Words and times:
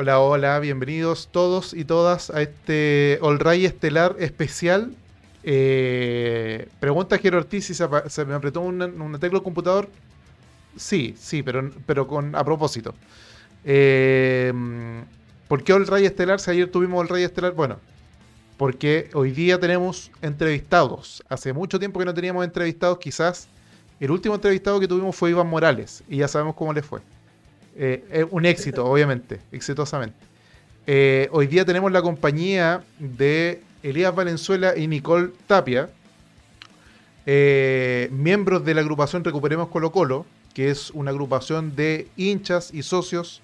Hola, 0.00 0.20
hola, 0.20 0.60
bienvenidos 0.60 1.28
todos 1.32 1.74
y 1.74 1.84
todas 1.84 2.30
a 2.30 2.40
este 2.40 3.18
All 3.20 3.40
Ray 3.40 3.66
Estelar 3.66 4.14
especial. 4.20 4.94
Eh, 5.42 6.68
pregunta 6.78 7.18
Jero 7.18 7.38
Ortiz 7.38 7.66
si 7.66 7.74
se, 7.74 8.24
me 8.24 8.34
apretó 8.34 8.60
una, 8.60 8.86
tecla 9.18 9.38
del 9.38 9.42
computador. 9.42 9.88
Sí, 10.76 11.16
sí, 11.18 11.42
pero, 11.42 11.72
pero 11.84 12.06
con 12.06 12.36
a 12.36 12.44
propósito. 12.44 12.94
Eh, 13.64 14.52
¿Por 15.48 15.64
qué 15.64 15.72
All 15.72 15.84
Ray 15.84 16.06
Estelar? 16.06 16.38
Si 16.38 16.52
ayer 16.52 16.70
tuvimos 16.70 17.00
All 17.00 17.08
Ray 17.08 17.24
Estelar, 17.24 17.54
bueno, 17.54 17.80
porque 18.56 19.10
hoy 19.14 19.32
día 19.32 19.58
tenemos 19.58 20.12
entrevistados. 20.22 21.24
Hace 21.28 21.52
mucho 21.52 21.80
tiempo 21.80 21.98
que 21.98 22.06
no 22.06 22.14
teníamos 22.14 22.44
entrevistados, 22.44 22.98
quizás 22.98 23.48
el 23.98 24.12
último 24.12 24.36
entrevistado 24.36 24.78
que 24.78 24.86
tuvimos 24.86 25.16
fue 25.16 25.30
Iván 25.30 25.48
Morales 25.48 26.04
y 26.08 26.18
ya 26.18 26.28
sabemos 26.28 26.54
cómo 26.54 26.72
le 26.72 26.82
fue. 26.82 27.00
Eh, 27.80 28.26
un 28.32 28.44
éxito, 28.44 28.84
obviamente, 28.84 29.38
exitosamente. 29.52 30.16
Eh, 30.84 31.28
hoy 31.30 31.46
día 31.46 31.64
tenemos 31.64 31.92
la 31.92 32.02
compañía 32.02 32.82
de 32.98 33.62
Elías 33.84 34.12
Valenzuela 34.12 34.76
y 34.76 34.88
Nicole 34.88 35.30
Tapia, 35.46 35.88
eh, 37.24 38.08
miembros 38.10 38.64
de 38.64 38.74
la 38.74 38.80
agrupación 38.80 39.22
Recuperemos 39.22 39.68
Colo 39.68 39.92
Colo, 39.92 40.26
que 40.54 40.70
es 40.70 40.90
una 40.90 41.12
agrupación 41.12 41.76
de 41.76 42.08
hinchas 42.16 42.74
y 42.74 42.82
socios 42.82 43.42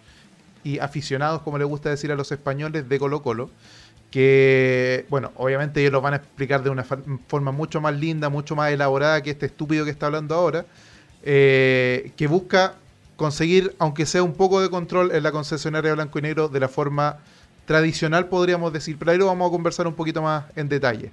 y 0.65 0.81
aficionados, 0.81 1.43
como 1.43 1.57
le 1.57 1.65
gusta 1.65 1.91
decir 1.91 2.11
a 2.11 2.17
los 2.17 2.33
españoles, 2.33 2.89
de 2.89 2.99
Colo 2.99 3.23
Colo, 3.23 3.51
que, 4.11 5.07
bueno, 5.11 5.31
obviamente 5.37 5.81
ellos 5.81 5.93
lo 5.93 6.01
van 6.01 6.15
a 6.15 6.17
explicar 6.17 6.65
de 6.65 6.71
una 6.71 6.83
forma 6.83 7.53
mucho 7.53 7.81
más 7.81 7.95
linda, 7.95 8.31
mucho 8.31 8.57
más 8.57 8.73
elaborada 8.73 9.23
que 9.23 9.31
este 9.31 9.47
estúpido 9.47 9.85
que 9.85 9.93
está 9.93 10.07
hablando 10.07 10.35
ahora, 10.35 10.67
que 11.23 12.27
busca 12.29 12.75
conseguir, 13.17 13.75
aunque 13.79 14.07
sea 14.07 14.23
un 14.23 14.35
poco 14.35 14.61
de 14.61 14.71
control 14.71 15.15
en 15.15 15.23
la 15.23 15.33
concesionaria 15.33 15.95
blanco 15.95 16.19
y 16.19 16.23
negro 16.23 16.49
de 16.49 16.61
la 16.61 16.69
forma 16.69 17.19
tradicional, 17.67 18.29
podríamos 18.29 18.73
decir. 18.73 18.97
Pero 18.99 19.13
ahí 19.13 19.19
lo 19.19 19.27
vamos 19.27 19.49
a 19.49 19.51
conversar 19.51 19.87
un 19.87 19.95
poquito 19.95 20.23
más 20.23 20.45
en 20.57 20.69
detalle. 20.69 21.11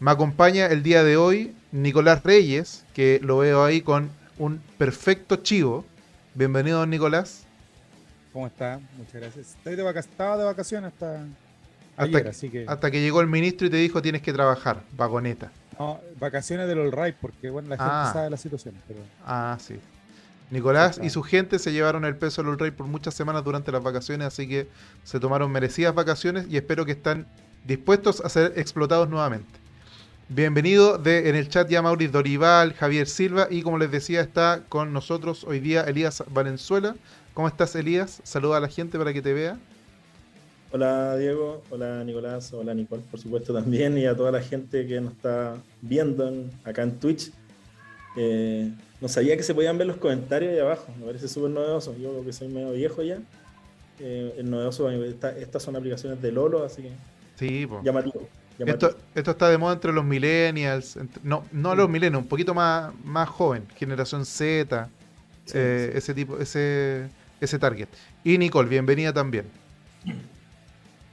Me 0.00 0.10
acompaña 0.10 0.66
el 0.66 0.82
día 0.82 1.02
de 1.02 1.16
hoy 1.16 1.54
Nicolás 1.72 2.22
Reyes, 2.22 2.84
que 2.94 3.20
lo 3.22 3.38
veo 3.38 3.64
ahí 3.64 3.80
con 3.80 4.10
un 4.38 4.60
perfecto 4.78 5.36
chivo. 5.36 5.84
Bienvenido, 6.34 6.78
don 6.78 6.90
Nicolás. 6.90 7.44
¿Cómo 8.32 8.46
está? 8.46 8.80
Muchas 8.96 9.14
gracias. 9.14 9.56
Estoy 9.56 9.74
de 9.74 9.82
vacaciones, 9.82 10.12
estaba 10.12 10.36
de 10.36 10.44
vacaciones 10.44 10.92
hasta, 10.92 11.26
hasta 11.96 12.22
que, 12.22 12.28
así 12.28 12.48
que... 12.48 12.64
Hasta 12.68 12.90
que 12.90 13.00
llegó 13.00 13.20
el 13.20 13.26
ministro 13.26 13.66
y 13.66 13.70
te 13.70 13.78
dijo 13.78 14.00
tienes 14.00 14.22
que 14.22 14.32
trabajar, 14.32 14.82
vagoneta. 14.96 15.50
No, 15.78 16.00
vacaciones 16.20 16.68
del 16.68 16.78
All 16.78 16.92
Right, 16.92 17.16
porque 17.20 17.50
bueno, 17.50 17.70
la 17.70 17.76
gente 17.76 17.90
ah. 17.92 18.10
sabe 18.12 18.30
la 18.30 18.36
situación. 18.36 18.76
Pero... 18.86 19.00
Ah, 19.24 19.56
sí. 19.60 19.80
Nicolás 20.50 20.98
y 21.02 21.10
su 21.10 21.22
gente 21.22 21.58
se 21.58 21.72
llevaron 21.72 22.04
el 22.04 22.16
peso 22.16 22.40
al 22.40 22.58
Rey 22.58 22.70
por 22.70 22.86
muchas 22.86 23.14
semanas 23.14 23.44
durante 23.44 23.70
las 23.70 23.82
vacaciones, 23.82 24.28
así 24.28 24.48
que 24.48 24.68
se 25.04 25.20
tomaron 25.20 25.52
merecidas 25.52 25.94
vacaciones 25.94 26.46
y 26.48 26.56
espero 26.56 26.86
que 26.86 26.92
están 26.92 27.26
dispuestos 27.66 28.20
a 28.20 28.28
ser 28.28 28.54
explotados 28.56 29.08
nuevamente. 29.08 29.58
Bienvenido 30.30 30.98
de, 30.98 31.28
en 31.28 31.36
el 31.36 31.48
chat 31.48 31.68
ya 31.68 31.82
Mauricio 31.82 32.12
Dorival, 32.12 32.72
Javier 32.74 33.06
Silva 33.06 33.48
y 33.50 33.62
como 33.62 33.78
les 33.78 33.90
decía 33.90 34.20
está 34.20 34.62
con 34.68 34.92
nosotros 34.92 35.44
hoy 35.44 35.60
día 35.60 35.82
Elías 35.82 36.22
Valenzuela. 36.30 36.96
¿Cómo 37.34 37.48
estás 37.48 37.74
Elías? 37.76 38.20
Saluda 38.24 38.56
a 38.56 38.60
la 38.60 38.68
gente 38.68 38.98
para 38.98 39.12
que 39.12 39.22
te 39.22 39.32
vea. 39.32 39.58
Hola 40.70 41.16
Diego, 41.16 41.62
hola 41.70 42.04
Nicolás, 42.04 42.52
hola 42.52 42.74
Nicole 42.74 43.02
por 43.10 43.20
supuesto 43.20 43.54
también 43.54 43.96
y 43.96 44.06
a 44.06 44.14
toda 44.14 44.32
la 44.32 44.42
gente 44.42 44.86
que 44.86 45.00
nos 45.00 45.12
está 45.12 45.56
viendo 45.80 46.30
acá 46.64 46.82
en 46.82 46.98
Twitch. 46.98 47.32
Eh, 48.16 48.70
no 49.00 49.08
sabía 49.08 49.36
que 49.36 49.42
se 49.42 49.54
podían 49.54 49.78
ver 49.78 49.86
los 49.86 49.96
comentarios 49.96 50.52
ahí 50.52 50.58
abajo. 50.58 50.86
Me 50.98 51.06
parece 51.06 51.28
súper 51.28 51.50
novedoso. 51.50 51.96
Yo 51.96 52.24
que 52.24 52.32
soy 52.32 52.48
medio 52.48 52.72
viejo 52.72 53.02
ya. 53.02 53.18
Eh, 54.00 54.34
es 54.38 54.44
novedoso. 54.44 54.90
estas 54.90 55.62
son 55.62 55.76
aplicaciones 55.76 56.20
de 56.20 56.32
Lolo, 56.32 56.64
así 56.64 56.82
que. 56.82 56.90
Sí, 57.36 57.66
pues. 57.66 57.84
Llamativo. 57.84 58.28
Esto, 58.58 58.96
está 59.14 59.48
de 59.48 59.56
moda 59.56 59.74
entre 59.74 59.92
los 59.92 60.04
millennials. 60.04 60.98
no, 61.22 61.44
no 61.52 61.76
los 61.76 61.88
millennials, 61.88 62.24
un 62.24 62.28
poquito 62.28 62.54
más, 62.54 62.92
más 63.04 63.28
joven. 63.28 63.64
Generación 63.76 64.26
Z. 64.26 64.88
Eh, 65.54 65.92
ese 65.94 66.12
tipo, 66.12 66.38
ese, 66.38 67.08
ese 67.40 67.58
target. 67.58 67.88
Y 68.24 68.36
Nicole, 68.36 68.68
bienvenida 68.68 69.12
también. 69.12 69.46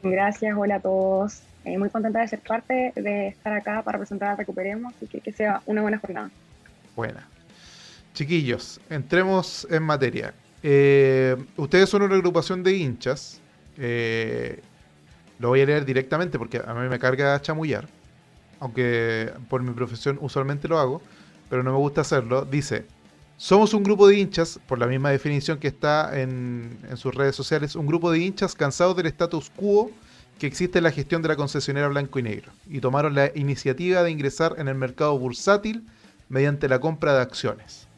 Gracias, 0.01 0.55
hola 0.57 0.75
a 0.75 0.79
todos. 0.79 1.41
Eh, 1.63 1.77
muy 1.77 1.89
contenta 1.89 2.19
de 2.19 2.27
ser 2.27 2.39
parte 2.39 2.93
de 2.95 3.27
estar 3.27 3.53
acá 3.53 3.81
para 3.83 3.97
presentar 3.97 4.29
a 4.29 4.35
Recuperemos 4.35 4.93
y 5.01 5.07
que, 5.07 5.19
que 5.19 5.31
sea 5.31 5.61
una 5.65 5.81
buena 5.81 5.99
jornada. 5.99 6.31
Buena. 6.95 7.27
Chiquillos, 8.15 8.79
entremos 8.89 9.67
en 9.69 9.83
materia. 9.83 10.33
Eh, 10.63 11.35
ustedes 11.57 11.89
son 11.89 12.01
una 12.01 12.15
agrupación 12.15 12.63
de 12.63 12.73
hinchas. 12.73 13.41
Eh, 13.77 14.61
lo 15.37 15.49
voy 15.49 15.59
a 15.59 15.65
leer 15.65 15.83
directamente 15.83 16.39
porque 16.39 16.61
a 16.65 16.73
mí 16.73 16.87
me 16.87 16.97
carga 16.97 17.41
chamullar. 17.41 17.89
Aunque 18.61 19.33
por 19.49 19.61
mi 19.61 19.73
profesión 19.73 20.17
usualmente 20.21 20.69
lo 20.69 20.79
hago, 20.79 21.01
pero 21.49 21.61
no 21.61 21.73
me 21.73 21.77
gusta 21.77 22.01
hacerlo. 22.01 22.45
Dice, 22.45 22.85
somos 23.35 23.73
un 23.73 23.83
grupo 23.83 24.07
de 24.07 24.17
hinchas, 24.17 24.61
por 24.65 24.79
la 24.79 24.87
misma 24.87 25.09
definición 25.09 25.59
que 25.59 25.67
está 25.67 26.17
en, 26.17 26.79
en 26.89 26.95
sus 26.95 27.13
redes 27.13 27.35
sociales, 27.35 27.75
un 27.75 27.85
grupo 27.85 28.09
de 28.11 28.19
hinchas 28.19 28.55
cansados 28.55 28.95
del 28.95 29.07
status 29.07 29.51
quo 29.53 29.91
que 30.39 30.47
existe 30.47 30.77
en 30.77 30.85
la 30.85 30.91
gestión 30.91 31.21
de 31.21 31.27
la 31.27 31.35
concesionera 31.35 31.89
blanco 31.89 32.17
y 32.17 32.23
negro. 32.23 32.53
Y 32.69 32.79
tomaron 32.79 33.13
la 33.13 33.29
iniciativa 33.35 34.03
de 34.03 34.11
ingresar 34.11 34.55
en 34.57 34.69
el 34.69 34.75
mercado 34.75 35.19
bursátil 35.19 35.85
mediante 36.29 36.69
la 36.69 36.79
compra 36.79 37.13
de 37.13 37.21
acciones. 37.21 37.89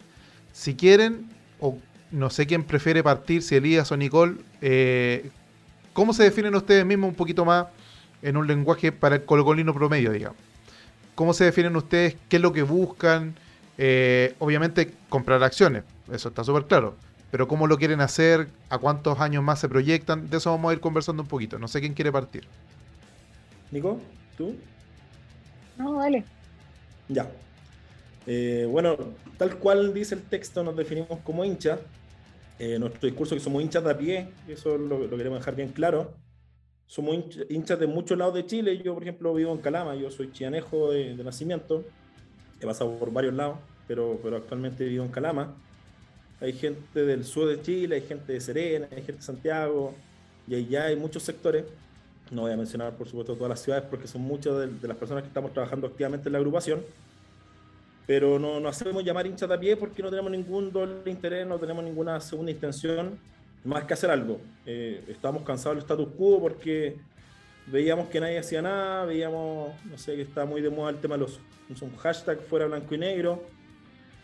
Si 0.57 0.73
quieren, 0.73 1.29
o 1.59 1.77
no 2.09 2.31
sé 2.31 2.47
quién 2.47 2.63
prefiere 2.63 3.03
partir, 3.03 3.43
si 3.43 3.55
Elías 3.55 3.91
o 3.91 3.95
Nicole, 3.95 4.37
eh, 4.59 5.29
¿cómo 5.93 6.13
se 6.13 6.23
definen 6.23 6.55
ustedes 6.55 6.83
mismos 6.83 7.09
un 7.09 7.15
poquito 7.15 7.45
más 7.45 7.67
en 8.23 8.37
un 8.37 8.47
lenguaje 8.47 8.91
para 8.91 9.17
el 9.17 9.23
colocolino 9.23 9.71
promedio, 9.71 10.11
digamos? 10.11 10.39
¿Cómo 11.13 11.35
se 11.35 11.43
definen 11.43 11.75
ustedes? 11.75 12.17
¿Qué 12.27 12.37
es 12.37 12.41
lo 12.41 12.53
que 12.53 12.63
buscan? 12.63 13.35
Eh, 13.77 14.33
obviamente 14.39 14.95
comprar 15.09 15.43
acciones, 15.43 15.83
eso 16.11 16.29
está 16.29 16.43
súper 16.43 16.65
claro. 16.65 16.95
Pero 17.29 17.47
cómo 17.47 17.67
lo 17.67 17.77
quieren 17.77 18.01
hacer, 18.01 18.49
a 18.71 18.79
cuántos 18.79 19.19
años 19.19 19.43
más 19.43 19.59
se 19.59 19.69
proyectan, 19.69 20.27
de 20.27 20.37
eso 20.37 20.49
vamos 20.49 20.71
a 20.71 20.73
ir 20.73 20.79
conversando 20.79 21.21
un 21.21 21.29
poquito. 21.29 21.59
No 21.59 21.67
sé 21.67 21.81
quién 21.81 21.93
quiere 21.93 22.11
partir. 22.11 22.47
Nico, 23.69 24.01
¿tú? 24.35 24.55
No, 25.77 25.99
dale. 25.99 26.23
Ya. 27.09 27.27
Eh, 28.29 28.67
bueno, 28.69 28.97
tal 29.37 29.57
cual 29.57 29.93
dice 29.93 30.13
el 30.13 30.21
texto, 30.21 30.61
nos 30.61 30.75
definimos 30.75 31.19
como 31.23 31.45
hinchas. 31.45 31.79
Eh, 32.59 32.77
nuestro 32.77 33.07
discurso 33.07 33.35
que 33.35 33.39
somos 33.39 33.63
hinchas 33.63 33.83
de 33.83 33.91
a 33.91 33.97
pie, 33.97 34.27
eso 34.47 34.77
lo, 34.77 35.09
queremos 35.09 35.39
dejar 35.39 35.55
bien 35.55 35.69
claro. 35.69 36.13
Somos 36.85 37.17
hinchas 37.49 37.79
de 37.79 37.87
muchos 37.87 38.17
lados 38.17 38.33
de 38.35 38.45
Chile. 38.45 38.77
Yo, 38.83 38.93
por 38.93 39.03
ejemplo, 39.03 39.33
vivo 39.33 39.53
en 39.53 39.59
Calama, 39.59 39.95
yo 39.95 40.11
soy 40.11 40.31
chianejo 40.31 40.91
de, 40.91 41.15
nacimiento. 41.15 41.85
He 42.59 42.65
pasado 42.65 42.97
por 42.97 43.13
varios 43.13 43.33
lados, 43.33 43.59
pero, 43.87 44.19
pero 44.21 44.37
actualmente 44.37 44.83
vivo 44.83 45.05
en 45.05 45.11
Calama. 45.11 45.55
Hay 46.41 46.53
gente 46.53 47.05
del 47.05 47.23
sur 47.23 47.47
de 47.47 47.61
Chile, 47.61 47.95
hay 47.95 48.01
gente 48.01 48.33
de 48.33 48.41
Serena, 48.41 48.87
hay 48.91 48.97
gente 49.03 49.13
de 49.13 49.21
Santiago, 49.21 49.95
y 50.47 50.65
ya 50.65 50.85
hay 50.85 50.97
muchos 50.97 51.23
sectores. 51.23 51.65
No 52.29 52.41
voy 52.41 52.51
a 52.51 52.57
mencionar, 52.57 52.95
por 52.97 53.07
supuesto, 53.07 53.35
todas 53.35 53.49
las 53.49 53.61
ciudades 53.61 53.85
porque 53.89 54.07
son 54.07 54.21
muchas 54.21 54.57
de, 54.57 54.67
de 54.67 54.87
las 54.87 54.97
personas 54.97 55.23
que 55.23 55.29
estamos 55.29 55.53
trabajando 55.53 55.87
activamente 55.87 56.27
en 56.27 56.33
la 56.33 56.39
agrupación 56.39 56.81
pero 58.07 58.39
no 58.39 58.59
nos 58.61 58.81
hacemos 58.81 59.03
llamar 59.03 59.27
hinchas 59.27 59.49
pie 59.59 59.75
porque 59.75 60.01
no 60.01 60.09
tenemos 60.09 60.31
ningún 60.31 60.71
doble 60.71 61.11
interés, 61.11 61.45
no 61.45 61.59
tenemos 61.59 61.83
ninguna 61.83 62.19
segunda 62.21 62.51
intención 62.51 63.19
más 63.65 63.83
que 63.83 63.93
hacer 63.93 64.09
algo. 64.09 64.39
Eh, 64.65 65.03
estábamos 65.09 65.43
cansados 65.43 65.75
del 65.75 65.83
status 65.83 66.07
quo 66.17 66.39
porque 66.39 66.95
veíamos 67.67 68.07
que 68.07 68.21
nadie 68.21 68.39
hacía 68.39 68.61
nada, 68.61 69.03
veíamos, 69.03 69.73
no 69.83 69.97
sé, 69.97 70.15
que 70.15 70.21
está 70.21 70.45
muy 70.45 70.61
de 70.61 70.69
moda 70.69 70.89
el 70.89 70.97
tema 70.97 71.15
de 71.15 71.21
los 71.21 71.39
un 71.81 71.97
hashtag 71.97 72.39
fuera 72.43 72.65
blanco 72.65 72.95
y 72.95 72.97
negro, 72.97 73.43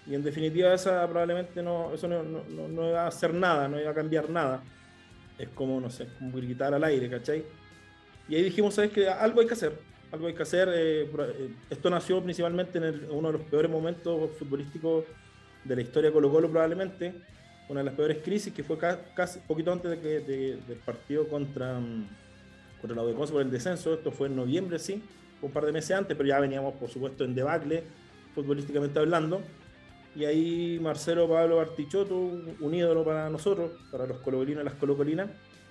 y 0.08 0.16
en 0.16 0.24
definitiva 0.24 0.74
esa 0.74 1.06
probablemente 1.10 1.62
no, 1.62 1.94
eso 1.94 2.08
no, 2.08 2.24
no, 2.24 2.68
no, 2.70 2.88
iba 2.88 3.04
a 3.04 3.08
hacer 3.08 3.34
nada, 3.34 3.68
no 3.68 3.82
iba 3.82 3.92
a 3.92 3.94
cambiar 3.94 4.30
nada. 4.30 4.64
Es 5.38 5.50
como, 5.50 5.82
no 5.82 5.90
sé, 5.90 6.08
como 6.18 6.32
gritar 6.38 6.74
al 6.74 6.86
aire, 6.86 7.10
¿cachai? 7.10 7.44
Y 8.30 8.36
ahí 8.36 8.44
dijimos, 8.44 8.76
¿sabes 8.76 8.92
qué? 8.92 9.10
Algo 9.10 9.42
hay 9.42 9.48
que 9.48 9.54
hacer 9.54 9.78
algo 10.14 10.28
hay 10.28 10.34
que 10.34 10.44
hacer. 10.44 10.70
Eh, 10.70 11.02
eh, 11.04 11.50
esto 11.70 11.90
nació 11.90 12.22
principalmente 12.22 12.78
en 12.78 13.08
uno 13.10 13.32
de 13.32 13.40
los 13.40 13.48
peores 13.48 13.70
momentos 13.70 14.30
futbolísticos 14.38 15.06
de 15.64 15.76
la 15.76 15.82
historia 15.82 16.10
de 16.10 16.14
Colo 16.14 16.32
Colo 16.32 16.50
probablemente, 16.50 17.14
una 17.68 17.80
de 17.80 17.86
las 17.86 17.96
peores 17.96 18.20
crisis 18.24 18.54
que 18.54 18.64
fue 18.64 18.78
casi 18.78 19.40
poquito 19.40 19.72
antes 19.72 19.90
de 19.90 20.00
que, 20.00 20.20
del 20.20 20.78
partido 20.86 21.28
contra, 21.28 21.80
mm, 21.80 22.08
contra 22.80 22.96
la 22.96 23.04
UDECONS 23.04 23.32
por 23.32 23.42
el 23.42 23.50
descenso, 23.50 23.94
esto 23.94 24.12
fue 24.12 24.28
en 24.28 24.36
noviembre, 24.36 24.78
sí, 24.78 25.02
un 25.42 25.52
par 25.52 25.66
de 25.66 25.72
meses 25.72 25.98
antes, 25.98 26.16
pero 26.16 26.30
ya 26.30 26.40
veníamos 26.40 26.76
por 26.76 26.90
supuesto 26.90 27.24
en 27.24 27.34
debacle 27.34 27.84
futbolísticamente 28.36 29.00
hablando. 29.00 29.42
Y 30.16 30.26
ahí 30.26 30.80
Marcelo 30.80 31.28
Pablo 31.28 31.56
Bartichotto, 31.56 32.16
un 32.16 32.74
ídolo 32.74 33.04
para 33.04 33.30
nosotros, 33.32 33.72
para 33.92 34.06
los 34.06 34.20
colocolinos 34.20 34.62
y 34.62 34.66
las 34.66 34.76
colocolinas, 34.76 35.30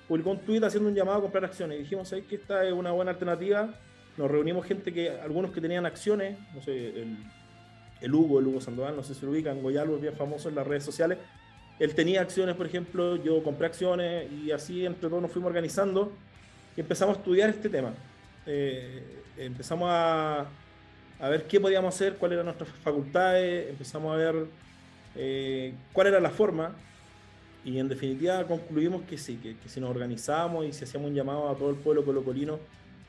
publicó 0.08 0.30
un 0.30 0.38
tuit 0.40 0.64
haciendo 0.64 0.88
un 0.88 0.96
llamado 0.96 1.18
a 1.18 1.20
comprar 1.20 1.44
acciones. 1.44 1.78
Y 1.78 1.82
dijimos, 1.82 2.08
¿sabes 2.08 2.24
que 2.24 2.34
esta 2.34 2.64
es 2.66 2.72
una 2.72 2.90
buena 2.90 3.12
alternativa? 3.12 3.72
Nos 4.16 4.30
reunimos 4.30 4.66
gente 4.66 4.92
que, 4.92 5.10
algunos 5.10 5.52
que 5.52 5.60
tenían 5.60 5.86
acciones, 5.86 6.36
no 6.54 6.62
sé, 6.62 7.06
el, 8.00 8.14
Hugo, 8.14 8.40
el 8.40 8.46
Hugo 8.46 8.60
Sandoval, 8.60 8.96
no 8.96 9.02
sé 9.02 9.14
si 9.14 9.24
lo 9.24 9.32
ubican, 9.32 9.62
Goyalvo 9.62 9.96
es 9.96 10.02
bien 10.02 10.14
famoso 10.14 10.48
en 10.48 10.54
las 10.54 10.66
redes 10.66 10.84
sociales, 10.84 11.18
él 11.78 11.94
tenía 11.94 12.20
acciones, 12.20 12.54
por 12.54 12.66
ejemplo, 12.66 13.16
yo 13.16 13.42
compré 13.42 13.66
acciones 13.66 14.30
y 14.30 14.50
así 14.50 14.84
entre 14.84 15.08
todos 15.08 15.22
nos 15.22 15.30
fuimos 15.30 15.48
organizando 15.48 16.12
y 16.76 16.80
empezamos 16.80 17.16
a 17.16 17.18
estudiar 17.18 17.50
este 17.50 17.68
tema. 17.68 17.92
Eh, 18.46 19.02
empezamos 19.38 19.88
a, 19.90 20.46
a, 21.18 21.28
ver 21.28 21.44
qué 21.44 21.58
podíamos 21.58 21.94
hacer, 21.94 22.16
cuáles 22.16 22.36
eran 22.36 22.46
nuestras 22.46 22.68
facultades, 22.70 23.70
empezamos 23.70 24.12
a 24.12 24.16
ver 24.16 24.46
eh, 25.16 25.74
cuál 25.92 26.08
era 26.08 26.20
la 26.20 26.30
forma 26.30 26.74
y 27.64 27.78
en 27.78 27.88
definitiva 27.88 28.44
concluimos 28.44 29.02
que 29.02 29.18
sí, 29.18 29.36
que, 29.36 29.56
si 29.68 29.80
nos 29.80 29.90
organizábamos 29.90 30.66
y 30.66 30.72
si 30.72 30.84
hacíamos 30.84 31.10
un 31.10 31.14
llamado 31.14 31.48
a 31.48 31.54
todo 31.54 31.70
el 31.70 31.76
pueblo 31.76 32.04
colocolino 32.04 32.58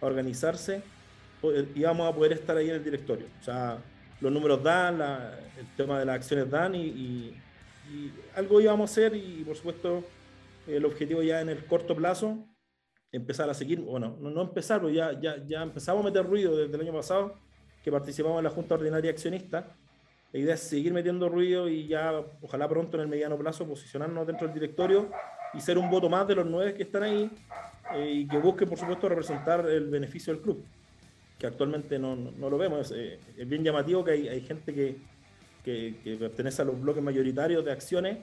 a 0.03 0.07
organizarse, 0.07 0.83
íbamos 1.75 2.11
a 2.11 2.15
poder 2.15 2.33
estar 2.33 2.55
ahí 2.55 2.69
en 2.69 2.75
el 2.75 2.83
directorio. 2.83 3.27
O 3.39 3.43
sea, 3.43 3.77
los 4.21 4.31
números 4.31 4.63
dan, 4.63 5.01
el 5.01 5.67
tema 5.75 5.99
de 5.99 6.05
las 6.05 6.15
acciones 6.15 6.49
dan 6.49 6.75
y 6.75 7.33
y 7.91 8.11
algo 8.35 8.61
íbamos 8.61 8.89
a 8.89 8.91
hacer 8.91 9.15
y 9.15 9.43
por 9.43 9.55
supuesto 9.55 10.03
el 10.67 10.85
objetivo 10.85 11.21
ya 11.21 11.41
en 11.41 11.49
el 11.49 11.65
corto 11.65 11.95
plazo, 11.95 12.37
empezar 13.11 13.49
a 13.49 13.53
seguir, 13.53 13.81
bueno, 13.81 14.17
no, 14.19 14.29
no 14.29 14.89
ya, 14.89 15.19
ya, 15.19 15.43
ya 15.45 15.61
empezamos 15.61 16.01
a 16.01 16.05
meter 16.05 16.25
ruido 16.25 16.55
desde 16.55 16.73
el 16.75 16.81
año 16.81 16.93
pasado, 16.93 17.37
que 17.83 17.91
participamos 17.91 18.37
en 18.37 18.45
la 18.45 18.49
Junta 18.49 18.75
Ordinaria 18.75 19.11
Accionista. 19.11 19.75
La 20.31 20.39
idea 20.39 20.53
es 20.55 20.61
seguir 20.61 20.93
metiendo 20.93 21.29
ruido 21.29 21.67
y 21.67 21.87
ya, 21.87 22.13
ojalá 22.41 22.67
pronto 22.67 22.97
en 22.97 23.01
el 23.01 23.07
mediano 23.07 23.37
plazo, 23.37 23.67
posicionarnos 23.67 24.25
dentro 24.25 24.47
del 24.47 24.53
directorio 24.53 25.11
y 25.53 25.59
ser 25.59 25.77
un 25.77 25.89
voto 25.91 26.09
más 26.09 26.27
de 26.27 26.35
los 26.35 26.45
nueve 26.45 26.73
que 26.73 26.83
están 26.83 27.03
ahí 27.03 27.29
eh, 27.93 28.11
y 28.11 28.27
que 28.27 28.37
busquen, 28.37 28.69
por 28.69 28.77
supuesto, 28.77 29.09
representar 29.09 29.69
el 29.69 29.89
beneficio 29.89 30.33
del 30.33 30.41
club, 30.41 30.63
que 31.37 31.47
actualmente 31.47 31.99
no, 31.99 32.15
no, 32.15 32.49
lo 32.49 32.57
vemos. 32.57 32.91
Es, 32.91 32.97
eh, 32.97 33.19
es, 33.37 33.47
bien 33.47 33.63
llamativo 33.63 34.03
que 34.03 34.11
hay, 34.11 34.27
hay 34.27 34.41
gente 34.41 34.73
que, 34.73 34.97
que, 35.63 36.17
pertenece 36.19 36.61
a 36.61 36.65
los 36.65 36.79
bloques 36.79 37.03
mayoritarios 37.03 37.63
de 37.63 37.71
acciones 37.71 38.17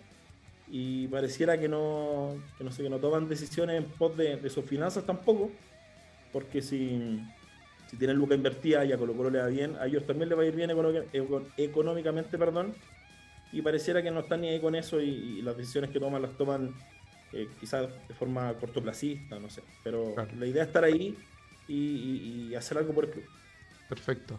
y 0.71 1.09
pareciera 1.09 1.59
que 1.59 1.69
no, 1.69 2.37
que 2.57 2.65
no, 2.65 2.71
sé, 2.71 2.83
que 2.83 2.91
no 2.91 2.99
toman 2.99 3.29
decisiones 3.29 3.77
en 3.77 3.85
pos 3.85 4.17
de, 4.17 4.49
sus 4.51 4.65
finanzas 4.65 5.05
tampoco, 5.05 5.51
porque 6.33 6.62
si, 6.62 7.21
si 7.89 7.97
tienen 7.97 8.17
lucas 8.17 8.37
invertida 8.37 8.85
y 8.85 8.93
a 8.93 8.99
Colo 8.99 9.15
Colo 9.15 9.31
le 9.31 9.41
va 9.41 9.47
bien, 9.49 9.77
a 9.81 9.87
ellos 9.87 10.07
también 10.07 10.29
le 10.29 10.35
va 10.35 10.43
a 10.43 10.47
ir 10.47 10.55
bien 10.55 10.71
económicamente, 11.57 12.39
perdón, 12.39 12.75
y 13.53 13.62
pareciera 13.62 14.03
que 14.03 14.11
no 14.11 14.21
están 14.21 14.43
ni 14.43 14.49
ahí 14.49 14.61
con 14.61 14.75
eso 14.75 15.01
y, 15.01 15.43
las 15.43 15.57
decisiones 15.57 15.91
que 15.91 15.99
toman 15.99 16.23
las 16.23 16.33
toman 16.37 16.73
eh, 17.32 17.49
quizás 17.59 17.88
de 18.09 18.15
forma 18.15 18.53
cortoplacista, 18.55 19.38
no 19.38 19.50
sé, 19.50 19.62
pero 19.85 20.15
la 20.38 20.47
idea 20.47 20.62
es 20.62 20.69
estar 20.69 20.85
ahí 20.85 21.17
y, 21.69 22.49
y 22.50 22.55
hacer 22.55 22.79
algo 22.79 22.93
por 22.93 23.05
el 23.05 23.11
club. 23.11 23.25
Perfecto. 23.88 24.38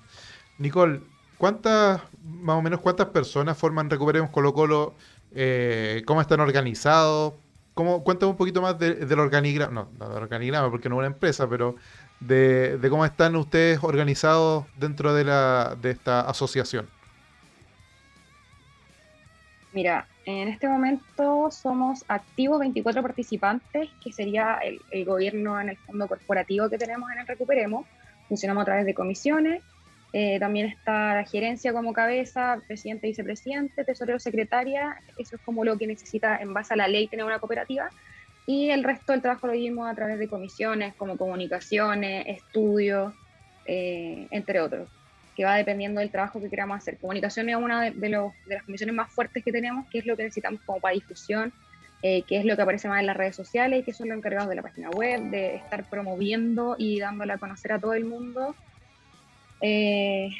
Nicole, 0.57 1.01
¿Cuántas, 1.41 1.99
más 2.23 2.55
o 2.55 2.61
menos, 2.61 2.81
cuántas 2.81 3.07
personas 3.07 3.57
forman 3.57 3.89
Recuperemos 3.89 4.29
Colo 4.29 4.53
Colo? 4.53 4.93
Eh, 5.33 6.03
¿Cómo 6.05 6.21
están 6.21 6.39
organizados? 6.39 7.33
¿Cómo, 7.73 8.03
cuéntame 8.03 8.29
un 8.29 8.37
poquito 8.37 8.61
más 8.61 8.77
del 8.77 9.19
organigrama, 9.19 9.73
no, 9.73 9.89
no 9.97 10.09
del 10.13 10.21
organigrama 10.21 10.69
porque 10.69 10.87
no 10.87 10.97
es 10.97 10.99
una 10.99 11.07
empresa, 11.07 11.49
pero 11.49 11.77
de, 12.19 12.77
cómo 12.91 13.03
están 13.05 13.35
ustedes 13.35 13.83
organizados 13.83 14.65
dentro 14.77 15.15
de, 15.15 15.23
la, 15.23 15.75
de 15.81 15.89
esta 15.89 16.21
asociación. 16.21 16.87
Mira, 19.73 20.07
en 20.25 20.47
este 20.47 20.67
momento 20.67 21.49
somos 21.51 22.05
activos 22.07 22.59
24 22.59 23.01
participantes, 23.01 23.89
que 24.03 24.11
sería 24.11 24.59
el, 24.91 25.05
gobierno 25.05 25.59
en 25.59 25.69
el 25.69 25.77
fondo 25.77 26.07
corporativo 26.07 26.69
que 26.69 26.77
tenemos 26.77 27.11
en 27.11 27.19
el 27.19 27.27
Recuperemos. 27.27 27.85
Funcionamos 28.27 28.61
a 28.61 28.65
través 28.65 28.85
de 28.85 28.93
comisiones 28.93 29.63
eh, 30.13 30.39
también 30.39 30.65
está 30.65 31.15
la 31.15 31.23
gerencia 31.23 31.71
como 31.71 31.93
cabeza, 31.93 32.61
presidente, 32.67 33.07
vicepresidente, 33.07 33.83
tesorero, 33.83 34.19
secretaria. 34.19 34.97
Eso 35.17 35.37
es 35.37 35.41
como 35.41 35.63
lo 35.63 35.77
que 35.77 35.87
necesita 35.87 36.37
en 36.37 36.53
base 36.53 36.73
a 36.73 36.77
la 36.77 36.87
ley 36.87 37.07
tener 37.07 37.25
una 37.25 37.39
cooperativa. 37.39 37.89
Y 38.45 38.69
el 38.71 38.83
resto 38.83 39.13
del 39.13 39.21
trabajo 39.21 39.47
lo 39.47 39.53
vimos 39.53 39.89
a 39.89 39.95
través 39.95 40.19
de 40.19 40.27
comisiones 40.27 40.93
como 40.95 41.15
comunicaciones, 41.15 42.25
estudios, 42.27 43.13
eh, 43.65 44.27
entre 44.31 44.59
otros, 44.59 44.89
que 45.35 45.45
va 45.45 45.55
dependiendo 45.55 46.01
del 46.01 46.09
trabajo 46.09 46.41
que 46.41 46.49
queramos 46.49 46.77
hacer. 46.77 46.97
Comunicación 46.97 47.49
es 47.49 47.55
una 47.55 47.89
de, 47.89 48.09
las 48.09 48.63
comisiones 48.63 48.95
más 48.95 49.11
fuertes 49.11 49.43
que 49.43 49.51
tenemos, 49.51 49.87
que 49.89 49.99
es 49.99 50.05
lo 50.05 50.17
que 50.17 50.23
necesitamos 50.23 50.61
como 50.65 50.79
para 50.79 50.93
difusión, 50.93 51.53
eh, 52.03 52.23
que 52.23 52.37
es 52.37 52.45
lo 52.45 52.55
que 52.55 52.61
aparece 52.61 52.87
más 52.87 52.99
en 52.99 53.07
las 53.07 53.15
redes 53.15 53.35
sociales, 53.35 53.85
que 53.85 53.93
son 53.93 54.09
los 54.09 54.17
encargados 54.17 54.49
de 54.49 54.55
la 54.55 54.61
página 54.61 54.89
web, 54.89 55.21
de 55.29 55.55
estar 55.55 55.83
promoviendo 55.89 56.75
y 56.77 56.99
dándole 56.99 57.33
a 57.33 57.37
conocer 57.37 57.73
a 57.73 57.79
todo 57.79 57.93
el 57.93 58.05
mundo 58.05 58.55
eh, 59.61 60.31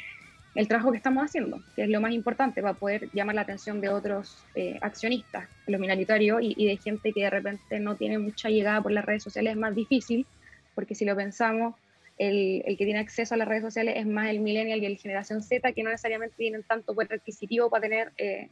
el 0.54 0.68
trabajo 0.68 0.90
que 0.90 0.98
estamos 0.98 1.24
haciendo, 1.24 1.62
que 1.74 1.84
es 1.84 1.88
lo 1.88 2.00
más 2.00 2.12
importante 2.12 2.60
para 2.60 2.74
poder 2.74 3.08
llamar 3.12 3.34
la 3.34 3.42
atención 3.42 3.80
de 3.80 3.88
otros 3.88 4.36
eh, 4.54 4.78
accionistas, 4.82 5.48
los 5.66 5.80
minoritarios 5.80 6.40
y, 6.42 6.66
de 6.66 6.76
gente 6.76 7.12
que 7.12 7.22
de 7.22 7.30
repente 7.30 7.80
no 7.80 7.96
tiene 7.96 8.18
mucha 8.18 8.50
llegada 8.50 8.82
por 8.82 8.92
las 8.92 9.04
redes 9.04 9.22
sociales, 9.22 9.52
es 9.52 9.58
más 9.58 9.74
difícil, 9.74 10.26
porque 10.74 10.94
si 10.94 11.04
lo 11.04 11.16
pensamos, 11.16 11.74
el, 12.18 12.62
que 12.78 12.84
tiene 12.84 13.00
acceso 13.00 13.34
a 13.34 13.36
las 13.36 13.48
redes 13.48 13.62
sociales 13.62 13.94
es 13.96 14.06
más 14.06 14.28
el 14.30 14.40
millennial 14.40 14.82
y 14.82 14.86
el 14.86 14.98
generación 14.98 15.42
Z, 15.42 15.72
que 15.72 15.82
no 15.82 15.90
necesariamente 15.90 16.36
tienen 16.36 16.62
tanto 16.62 16.94
poder 16.94 17.14
adquisitivo 17.14 17.70
para 17.70 17.82
tener 17.82 18.12
eh, 18.16 18.48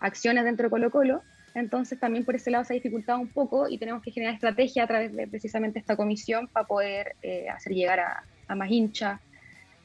acciones 0.00 0.44
dentro 0.44 0.64
de 0.64 0.70
Colo 0.70 0.90
Colo. 0.90 1.22
Entonces 1.54 1.98
también 1.98 2.24
por 2.24 2.36
ese 2.36 2.50
lado 2.50 2.64
se 2.64 2.74
ha 2.74 2.76
dificultado 2.76 3.18
un 3.18 3.28
poco 3.28 3.68
y 3.68 3.78
tenemos 3.78 4.02
que 4.02 4.12
generar 4.12 4.34
estrategia 4.34 4.84
a 4.84 4.86
través 4.86 5.12
de 5.12 5.26
precisamente 5.26 5.78
esta 5.80 5.96
comisión 5.96 6.46
para 6.46 6.66
poder 6.66 7.16
hacer 7.52 7.72
llegar 7.72 7.98
a, 7.98 8.24
a 8.46 8.54
más 8.54 8.70
hinchas 8.70 9.20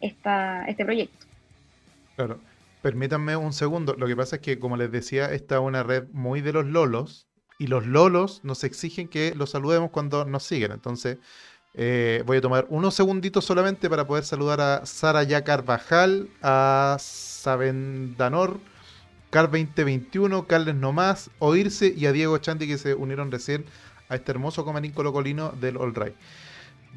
este 0.01 0.85
proyecto. 0.85 1.25
Claro. 2.15 2.39
Permítanme 2.81 3.35
un 3.35 3.51
segundo. 3.51 3.95
Lo 3.97 4.05
que 4.05 4.15
pasa 4.15 4.35
es 4.35 4.43
que, 4.43 4.59
como 4.59 4.77
les 4.77 4.91
decía, 4.91 5.31
esta 5.33 5.55
es 5.55 5.61
una 5.61 5.81
red 5.81 6.03
muy 6.11 6.41
de 6.41 6.53
los 6.53 6.67
lolos 6.67 7.27
y 7.57 7.65
los 7.65 7.87
lolos 7.87 8.41
nos 8.43 8.63
exigen 8.63 9.07
que 9.07 9.33
los 9.33 9.49
saludemos 9.49 9.89
cuando 9.89 10.23
nos 10.25 10.43
siguen. 10.43 10.71
Entonces, 10.71 11.17
eh, 11.77 12.23
voy 12.25 12.37
a 12.37 12.41
tomar 12.41 12.65
unos 12.69 12.95
segunditos 12.95 13.43
solamente 13.43 13.89
para 13.89 14.07
poder 14.07 14.23
saludar 14.23 14.61
a 14.61 14.85
Sara 14.85 15.23
Ya 15.23 15.43
Carvajal, 15.43 16.29
a 16.41 16.95
Sabendanor, 16.99 18.59
Car 19.29 19.51
2021, 19.51 20.47
Carles 20.47 20.75
Nomás, 20.75 21.29
Oírse 21.39 21.93
y 21.95 22.05
a 22.05 22.13
Diego 22.13 22.37
Chanti 22.37 22.67
que 22.67 22.77
se 22.77 22.93
unieron 22.93 23.31
recién 23.31 23.65
a 24.07 24.15
este 24.15 24.31
hermoso 24.31 24.63
comarín 24.63 24.91
colocolino 24.91 25.51
del 25.51 25.77
All 25.77 25.93
Right. 25.93 26.15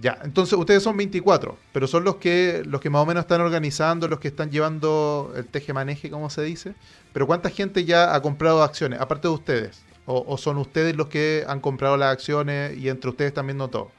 Ya, 0.01 0.21
entonces 0.23 0.57
ustedes 0.57 0.85
son 0.85 0.97
24, 0.97 1.59
pero 1.73 1.89
son 1.89 2.05
los 2.05 2.17
que 2.17 2.63
los 2.65 2.81
que 2.81 2.89
más 2.89 3.03
o 3.03 3.07
menos 3.07 3.23
están 3.23 3.41
organizando, 3.41 4.07
los 4.07 4.21
que 4.21 4.29
están 4.29 4.49
llevando 4.53 5.33
el 5.35 5.45
teje-maneje, 5.47 6.09
como 6.09 6.31
se 6.31 6.43
dice. 6.43 6.75
Pero 7.13 7.27
¿cuánta 7.27 7.51
gente 7.51 7.85
ya 7.85 8.15
ha 8.15 8.23
comprado 8.23 8.63
acciones, 8.63 9.01
aparte 9.01 9.27
de 9.27 9.35
ustedes? 9.35 9.83
¿O, 10.07 10.39
son 10.39 10.57
ustedes 10.57 10.97
los 10.97 11.09
que 11.09 11.45
han 11.49 11.61
comprado 11.61 11.97
las 11.99 12.13
acciones 12.13 12.79
y 12.79 12.89
entre 12.89 13.11
ustedes 13.11 13.35
también 13.35 13.59
no 13.59 13.69
todo? 13.69 13.91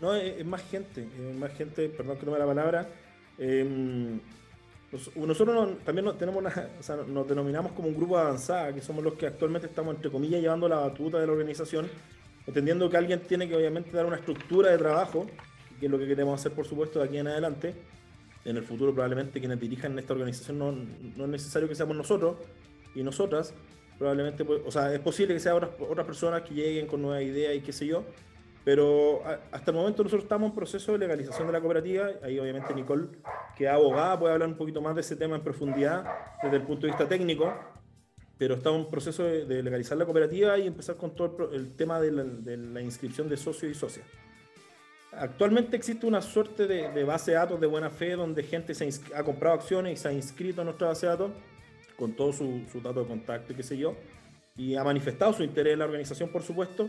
No, 0.00 0.14
es, 0.14 0.44
más 0.46 0.62
gente, 0.70 1.06
más 1.38 1.52
gente, 1.52 1.88
perdón 1.88 2.16
que 2.18 2.26
no 2.26 2.32
me 2.32 2.38
la 2.38 2.46
palabra. 2.46 2.88
Em, 3.38 4.18
nosotros 5.14 5.84
también 5.84 6.10
tenemos 6.18 6.44
o 6.44 6.82
sea, 6.82 6.96
nos 6.96 7.28
denominamos 7.28 7.72
como 7.72 7.88
un 7.88 7.94
grupo 7.94 8.18
avanzado, 8.18 8.74
que 8.74 8.80
somos 8.80 9.04
los 9.04 9.14
que 9.14 9.26
actualmente 9.26 9.68
estamos, 9.68 9.94
entre 9.94 10.10
comillas, 10.10 10.40
llevando 10.40 10.68
la 10.68 10.76
batuta 10.76 11.18
de 11.20 11.26
la 11.26 11.32
organización 11.32 11.88
entendiendo 12.46 12.88
que 12.90 12.96
alguien 12.96 13.20
tiene 13.20 13.48
que 13.48 13.56
obviamente 13.56 13.90
dar 13.92 14.06
una 14.06 14.16
estructura 14.16 14.70
de 14.70 14.78
trabajo, 14.78 15.26
que 15.78 15.86
es 15.86 15.92
lo 15.92 15.98
que 15.98 16.06
queremos 16.06 16.38
hacer 16.38 16.52
por 16.52 16.66
supuesto 16.66 16.98
de 16.98 17.04
aquí 17.06 17.18
en 17.18 17.28
adelante. 17.28 17.74
En 18.44 18.56
el 18.56 18.64
futuro 18.64 18.92
probablemente 18.92 19.38
quienes 19.38 19.60
dirijan 19.60 19.98
esta 19.98 20.14
organización 20.14 20.58
no, 20.58 20.72
no 20.72 21.24
es 21.24 21.30
necesario 21.30 21.68
que 21.68 21.74
seamos 21.74 21.96
nosotros 21.96 22.36
y 22.94 23.02
nosotras, 23.02 23.54
probablemente, 23.98 24.44
pues, 24.44 24.62
o 24.66 24.70
sea, 24.70 24.92
es 24.92 25.00
posible 25.00 25.34
que 25.34 25.40
sean 25.40 25.56
otras, 25.56 25.72
otras 25.78 26.06
personas 26.06 26.42
que 26.42 26.54
lleguen 26.54 26.86
con 26.86 27.02
nuevas 27.02 27.22
ideas 27.22 27.54
y 27.54 27.60
qué 27.60 27.72
sé 27.72 27.86
yo, 27.86 28.04
pero 28.70 29.24
hasta 29.50 29.72
el 29.72 29.76
momento 29.76 30.04
nosotros 30.04 30.22
estamos 30.22 30.50
en 30.50 30.54
proceso 30.54 30.92
de 30.92 30.98
legalización 30.98 31.48
de 31.48 31.52
la 31.52 31.58
cooperativa, 31.58 32.08
ahí 32.22 32.38
obviamente 32.38 32.72
Nicole, 32.72 33.08
que 33.56 33.64
es 33.64 33.70
abogada, 33.70 34.16
puede 34.16 34.32
hablar 34.32 34.48
un 34.48 34.54
poquito 34.54 34.80
más 34.80 34.94
de 34.94 35.00
ese 35.00 35.16
tema 35.16 35.34
en 35.34 35.42
profundidad 35.42 36.04
desde 36.40 36.58
el 36.58 36.62
punto 36.62 36.82
de 36.82 36.92
vista 36.92 37.08
técnico, 37.08 37.52
pero 38.38 38.54
estamos 38.54 38.84
en 38.84 38.86
proceso 38.88 39.24
de, 39.24 39.60
legalizar 39.64 39.98
la 39.98 40.04
cooperativa 40.04 40.56
y 40.56 40.68
empezar 40.68 40.94
con 40.94 41.16
todo 41.16 41.50
el, 41.52 41.74
tema 41.74 41.98
de 41.98 42.12
la, 42.12 42.80
inscripción 42.80 43.28
de 43.28 43.36
socios 43.36 43.72
y 43.72 43.74
socias. 43.74 44.06
Actualmente 45.14 45.76
existe 45.76 46.06
una 46.06 46.22
suerte 46.22 46.68
de, 46.68 47.02
base 47.02 47.32
de 47.32 47.38
datos 47.38 47.60
de 47.60 47.66
buena 47.66 47.90
fe 47.90 48.12
donde 48.12 48.44
gente 48.44 48.72
se 48.72 48.88
ha 49.16 49.24
comprado 49.24 49.56
acciones 49.56 49.94
y 49.94 49.96
se 50.00 50.06
ha 50.06 50.12
inscrito 50.12 50.60
en 50.60 50.66
nuestra 50.66 50.86
base 50.86 51.06
de 51.06 51.10
datos 51.10 51.32
con 51.98 52.12
todo 52.12 52.32
su, 52.32 52.62
su 52.70 52.80
dato 52.80 53.00
de 53.00 53.08
contacto 53.08 53.52
y 53.52 53.56
qué 53.56 53.64
sé 53.64 53.76
yo, 53.76 53.96
y 54.56 54.76
ha 54.76 54.84
manifestado 54.84 55.32
su 55.32 55.42
interés 55.42 55.72
en 55.72 55.80
la 55.80 55.86
organización, 55.86 56.28
por 56.28 56.42
supuesto, 56.44 56.88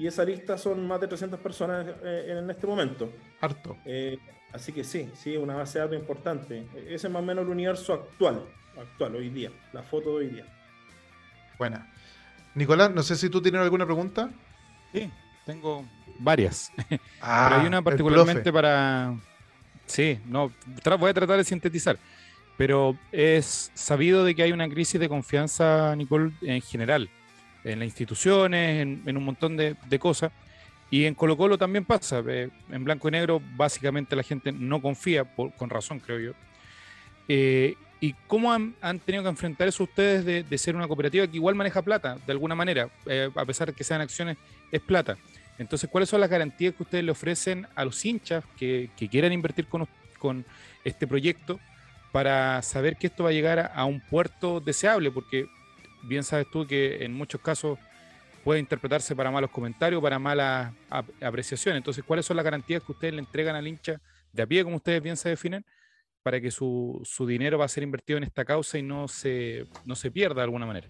y 0.00 0.06
esa 0.06 0.24
lista 0.24 0.56
son 0.56 0.88
más 0.88 0.98
de 0.98 1.08
300 1.08 1.38
personas 1.40 1.86
eh, 2.02 2.38
en 2.38 2.48
este 2.48 2.66
momento. 2.66 3.12
Harto. 3.38 3.76
Eh, 3.84 4.16
así 4.50 4.72
que 4.72 4.82
sí, 4.82 5.10
sí, 5.12 5.36
una 5.36 5.54
base 5.54 5.78
de 5.78 5.84
datos 5.84 5.98
importante. 5.98 6.66
Ese 6.88 7.06
es 7.06 7.12
más 7.12 7.22
o 7.22 7.26
menos 7.26 7.44
el 7.44 7.50
universo 7.50 7.92
actual, 7.92 8.46
actual, 8.80 9.16
hoy 9.16 9.28
día, 9.28 9.52
la 9.74 9.82
foto 9.82 10.08
de 10.08 10.16
hoy 10.16 10.26
día. 10.28 10.46
Buena. 11.58 11.92
Nicolás, 12.54 12.90
no 12.94 13.02
sé 13.02 13.14
si 13.14 13.28
tú 13.28 13.42
tienes 13.42 13.60
alguna 13.60 13.84
pregunta. 13.84 14.30
Sí, 14.90 15.10
tengo 15.44 15.84
varias. 16.18 16.72
Ah, 17.20 17.48
Pero 17.50 17.60
hay 17.60 17.66
una 17.66 17.82
particularmente 17.82 18.50
para. 18.50 19.14
Sí, 19.84 20.18
no, 20.24 20.50
voy 20.98 21.10
a 21.10 21.14
tratar 21.14 21.36
de 21.36 21.44
sintetizar. 21.44 21.98
Pero 22.56 22.96
es 23.12 23.70
sabido 23.74 24.24
de 24.24 24.34
que 24.34 24.44
hay 24.44 24.52
una 24.52 24.68
crisis 24.70 24.98
de 24.98 25.10
confianza, 25.10 25.94
Nicole, 25.94 26.32
en 26.40 26.62
general, 26.62 27.10
en 27.64 27.78
las 27.78 27.86
instituciones, 27.86 28.82
en, 28.82 29.16
un 29.16 29.24
montón 29.24 29.56
de, 29.56 29.76
cosas. 29.98 30.32
Y 30.90 31.04
en 31.04 31.14
Colo 31.14 31.36
Colo 31.36 31.56
también 31.56 31.84
pasa. 31.84 32.22
En 32.26 32.84
blanco 32.84 33.08
y 33.08 33.12
negro, 33.12 33.40
básicamente 33.56 34.16
la 34.16 34.22
gente 34.22 34.52
no 34.52 34.80
confía, 34.82 35.24
con 35.24 35.70
razón, 35.70 36.00
creo 36.00 36.18
yo. 36.18 36.32
Eh, 37.28 37.74
¿Y 38.00 38.14
cómo 38.26 38.52
han, 38.52 38.74
tenido 39.04 39.22
que 39.22 39.28
enfrentar 39.28 39.68
eso 39.68 39.84
ustedes 39.84 40.24
de, 40.24 40.58
ser 40.58 40.74
una 40.74 40.88
cooperativa 40.88 41.26
que 41.26 41.36
igual 41.36 41.54
maneja 41.54 41.82
plata, 41.82 42.16
de 42.26 42.32
alguna 42.32 42.54
manera, 42.54 42.88
eh, 43.04 43.30
a 43.34 43.44
pesar 43.44 43.68
de 43.68 43.74
que 43.74 43.84
sean 43.84 44.00
acciones, 44.00 44.38
es 44.72 44.80
plata? 44.80 45.18
Entonces, 45.58 45.90
¿cuáles 45.90 46.08
son 46.08 46.20
las 46.20 46.30
garantías 46.30 46.74
que 46.74 46.82
ustedes 46.82 47.04
le 47.04 47.12
ofrecen 47.12 47.66
a 47.74 47.84
los 47.84 48.02
hinchas 48.02 48.42
que, 48.58 48.88
quieran 49.10 49.34
invertir 49.34 49.66
con, 49.66 49.86
con 50.18 50.46
este 50.82 51.06
proyecto 51.06 51.60
para 52.10 52.62
saber 52.62 52.96
que 52.96 53.08
esto 53.08 53.24
va 53.24 53.30
a 53.30 53.32
llegar 53.32 53.70
a, 53.74 53.84
un 53.84 54.00
puerto 54.00 54.60
deseable, 54.60 55.10
porque 55.10 55.46
bien 56.02 56.22
sabes 56.22 56.50
tú 56.50 56.66
que 56.66 57.04
en 57.04 57.14
muchos 57.14 57.40
casos 57.40 57.78
puede 58.44 58.60
interpretarse 58.60 59.14
para 59.14 59.30
malos 59.30 59.50
comentarios, 59.50 60.02
para 60.02 60.18
malas 60.18 60.72
apreciaciones. 61.20 61.78
Entonces, 61.78 62.04
¿cuáles 62.04 62.26
son 62.26 62.36
las 62.36 62.44
garantías 62.44 62.82
que 62.82 62.92
ustedes 62.92 63.14
le 63.14 63.20
entregan 63.20 63.56
al 63.56 63.66
hincha 63.66 64.00
de 64.32 64.42
a 64.42 64.46
pie, 64.46 64.64
como 64.64 64.76
ustedes 64.76 65.02
bien 65.02 65.16
se 65.16 65.28
definen, 65.28 65.64
para 66.22 66.40
que 66.40 66.50
su, 66.50 67.00
su 67.04 67.26
dinero 67.26 67.58
va 67.58 67.64
a 67.64 67.68
ser 67.68 67.82
invertido 67.82 68.16
en 68.16 68.24
esta 68.24 68.44
causa 68.44 68.78
y 68.78 68.82
no 68.82 69.08
se, 69.08 69.66
no 69.84 69.94
se 69.94 70.10
pierda 70.10 70.36
de 70.36 70.44
alguna 70.44 70.66
manera? 70.66 70.88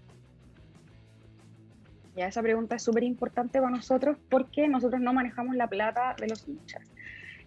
Ya, 2.15 2.27
esa 2.27 2.41
pregunta 2.41 2.75
es 2.75 2.83
súper 2.83 3.03
importante 3.03 3.59
para 3.59 3.71
nosotros 3.71 4.17
porque 4.29 4.67
nosotros 4.67 4.99
no 5.01 5.13
manejamos 5.13 5.55
la 5.55 5.67
plata 5.67 6.15
de 6.19 6.27
los 6.27 6.47
hinchas. 6.47 6.91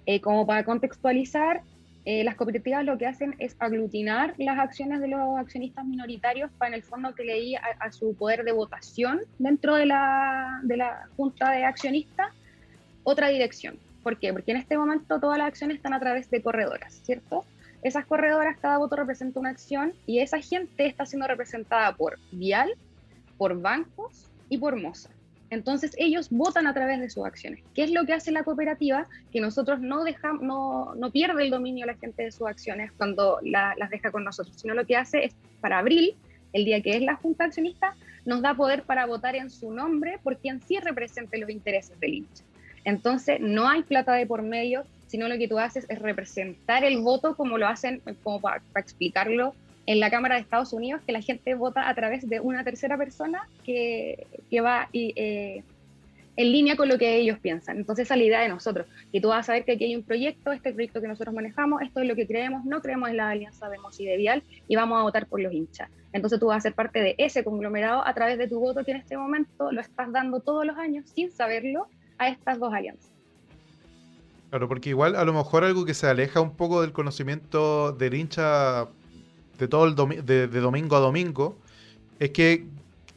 Eh, 0.07 0.21
como 0.21 0.47
para 0.47 0.65
contextualizar, 0.65 1.63
eh, 2.07 2.23
las 2.23 2.35
cooperativas 2.35 2.85
lo 2.85 2.99
que 2.99 3.07
hacen 3.07 3.35
es 3.39 3.57
aglutinar 3.59 4.35
las 4.37 4.59
acciones 4.59 5.01
de 5.01 5.09
los 5.09 5.39
accionistas 5.39 5.87
minoritarios 5.87 6.51
para 6.59 6.69
en 6.69 6.75
el 6.75 6.83
fondo 6.83 7.15
que 7.15 7.25
le 7.25 7.57
a, 7.57 7.63
a 7.81 7.93
su 7.93 8.15
poder 8.15 8.45
de 8.45 8.53
votación 8.53 9.21
dentro 9.39 9.77
de 9.77 9.87
la, 9.87 10.61
de 10.65 10.77
la 10.77 11.09
junta 11.17 11.51
de 11.51 11.65
accionistas 11.65 12.29
otra 13.05 13.29
dirección. 13.29 13.79
¿Por 14.03 14.19
qué? 14.19 14.33
Porque 14.33 14.51
en 14.51 14.59
este 14.59 14.77
momento 14.77 15.19
todas 15.19 15.39
las 15.39 15.49
acciones 15.49 15.77
están 15.77 15.95
a 15.95 16.01
través 16.01 16.31
de 16.31 16.43
corredoras, 16.43 17.01
¿cierto? 17.05 17.45
Esas 17.83 18.05
corredoras, 18.05 18.59
cada 18.61 18.79
voto 18.79 18.97
representa 18.97 19.41
una 19.41 19.51
acción 19.51 19.93
y 20.07 20.19
esa 20.19 20.41
gente 20.41 20.87
está 20.87 21.07
siendo 21.07 21.27
representada 21.27 21.95
por 21.95 22.19
Vial, 22.33 22.75
por 23.39 23.59
bancos 23.61 24.31
y 24.49 24.59
por 24.59 24.77
Moza. 24.77 25.11
Entonces 25.55 25.93
ellos 25.97 26.29
votan 26.31 26.67
a 26.67 26.75
través 26.75 27.01
de 27.01 27.09
sus 27.09 27.25
acciones. 27.25 27.61
¿Qué 27.75 27.85
es 27.85 27.93
lo 27.93 28.05
que 28.05 28.13
hace 28.13 28.33
la 28.33 28.43
cooperativa? 28.43 29.07
Que 29.33 29.41
nosotros 29.41 29.81
no 29.81 30.05
dejamos, 30.05 30.43
no, 30.43 30.95
no 30.97 31.11
pierde 31.11 31.45
el 31.45 31.51
dominio 31.51 31.87
la 31.87 31.95
gente 31.95 32.25
de 32.25 32.33
sus 32.33 32.47
acciones 32.47 32.91
cuando 32.93 33.39
las 33.43 33.91
deja 33.91 34.11
con 34.11 34.25
nosotros, 34.25 34.57
sino 34.61 34.75
lo 34.75 34.85
que 34.85 34.97
hace 34.97 35.25
es 35.25 35.35
para 35.61 35.79
abril, 35.79 36.17
el 36.53 36.65
día 36.65 36.81
que 36.83 36.97
es 36.97 37.03
la 37.03 37.17
junta 37.17 37.45
accionista, 37.45 37.95
nos 38.25 38.43
da 38.43 38.55
poder 38.55 38.83
para 38.83 39.07
votar 39.07 39.37
en 39.37 39.51
su 39.51 39.71
nombre 39.71 40.19
por 40.23 40.39
quien 40.39 40.61
sí 40.61 40.79
represente 40.79 41.39
los 41.39 41.51
intereses 41.51 41.99
del 42.01 42.15
hincha. 42.15 42.45
Entonces 42.85 43.41
no 43.41 43.69
hay 43.69 43.83
plata 43.83 44.13
de 44.15 44.27
por 44.27 44.43
medio, 44.43 44.85
sino 45.07 45.29
lo 45.29 45.39
que 45.39 45.49
tú 45.49 45.59
haces 45.59 45.87
es 45.89 46.01
representar 46.01 46.85
el 46.85 46.99
voto 46.99 47.37
como 47.37 47.59
lo 47.59 47.67
hacen, 47.67 48.03
como 48.23 48.41
para 48.41 48.63
explicarlo 48.77 49.55
en 49.87 50.01
la 50.01 50.11
Cámara 50.11 50.37
de 50.37 50.43
Estados 50.43 50.73
Unidos 50.73 51.03
que 51.07 51.13
la 51.13 51.21
gente 51.21 51.55
vota 51.55 51.89
a 51.89 51.95
través 51.95 52.29
de 52.29 52.41
una 52.41 52.65
tercera 52.65 52.97
persona 52.97 53.49
que, 53.65 54.27
que 54.51 54.61
va 54.61 54.89
eh, 54.93 55.63
en 56.37 56.53
línea 56.53 56.77
con 56.77 56.89
lo 56.89 56.99
que 56.99 57.17
ellos 57.17 57.39
piensan. 57.39 57.79
Entonces 57.79 58.07
esa 58.07 58.15
es 58.15 58.21
la 58.21 58.27
idea 58.27 58.41
de 58.41 58.49
nosotros, 58.49 58.87
que 59.13 59.21
tú 59.21 59.29
vas 59.29 59.41
a 59.41 59.43
saber 59.45 59.65
que 59.65 59.73
aquí 59.73 59.85
hay 59.85 59.97
un 59.97 60.03
proyecto, 60.03 60.53
este 60.53 60.73
proyecto 60.73 61.01
que 61.01 61.09
nosotros 61.09 61.35
manejamos, 61.35 61.83
esto 61.83 62.01
es 62.01 62.09
lo 62.09 62.15
que 62.15 62.27
creemos, 62.27 62.65
no 62.65 62.81
creemos 62.81 63.11
en 63.11 63.19
la 63.19 63.31
alianza 63.31 63.69
de 63.69 63.79
Mos 63.79 63.99
y 64.01 64.07
de 64.07 64.17
Vial 64.17 64.43
y 64.69 64.77
vamos 64.77 64.99
a 64.99 65.03
votar 65.03 65.27
por 65.27 65.41
los 65.41 65.53
hinchas. 65.53 65.91
Entonces 66.13 66.41
tú 66.41 66.47
vas 66.47 66.59
a 66.59 66.61
ser 66.61 66.75
parte 66.75 67.01
de 67.01 67.15
ese 67.19 67.45
conglomerado 67.45 68.07
a 68.07 68.15
través 68.15 68.39
de 68.39 68.49
tu 68.49 68.59
voto 68.59 68.85
que 68.85 68.93
en 68.93 68.99
este 68.99 69.17
momento 69.17 69.71
lo 69.71 69.81
estás 69.81 70.11
dando 70.13 70.41
todos 70.41 70.65
los 70.65 70.77
años 70.77 71.05
sin 71.15 71.31
saberlo 71.31 71.89
a 72.19 72.29
estas 72.29 72.59
dos 72.59 72.73
alianzas. 72.73 73.11
Claro, 74.51 74.69
porque 74.69 74.91
igual 74.91 75.17
a 75.17 75.25
lo 75.25 75.33
mejor 75.33 75.65
algo 75.65 75.85
que 75.85 75.95
se 75.95 76.07
aleja 76.07 76.41
un 76.41 76.57
poco 76.57 76.81
del 76.83 76.93
conocimiento 76.93 77.93
del 77.93 78.15
hincha 78.15 78.89
de 79.59 79.69
todo 79.69 79.87
el 79.87 80.25
de, 80.25 80.49
domingo 80.49 80.97
a 80.97 81.01
domingo, 81.01 81.57
es 82.19 82.31
que, 82.31 82.67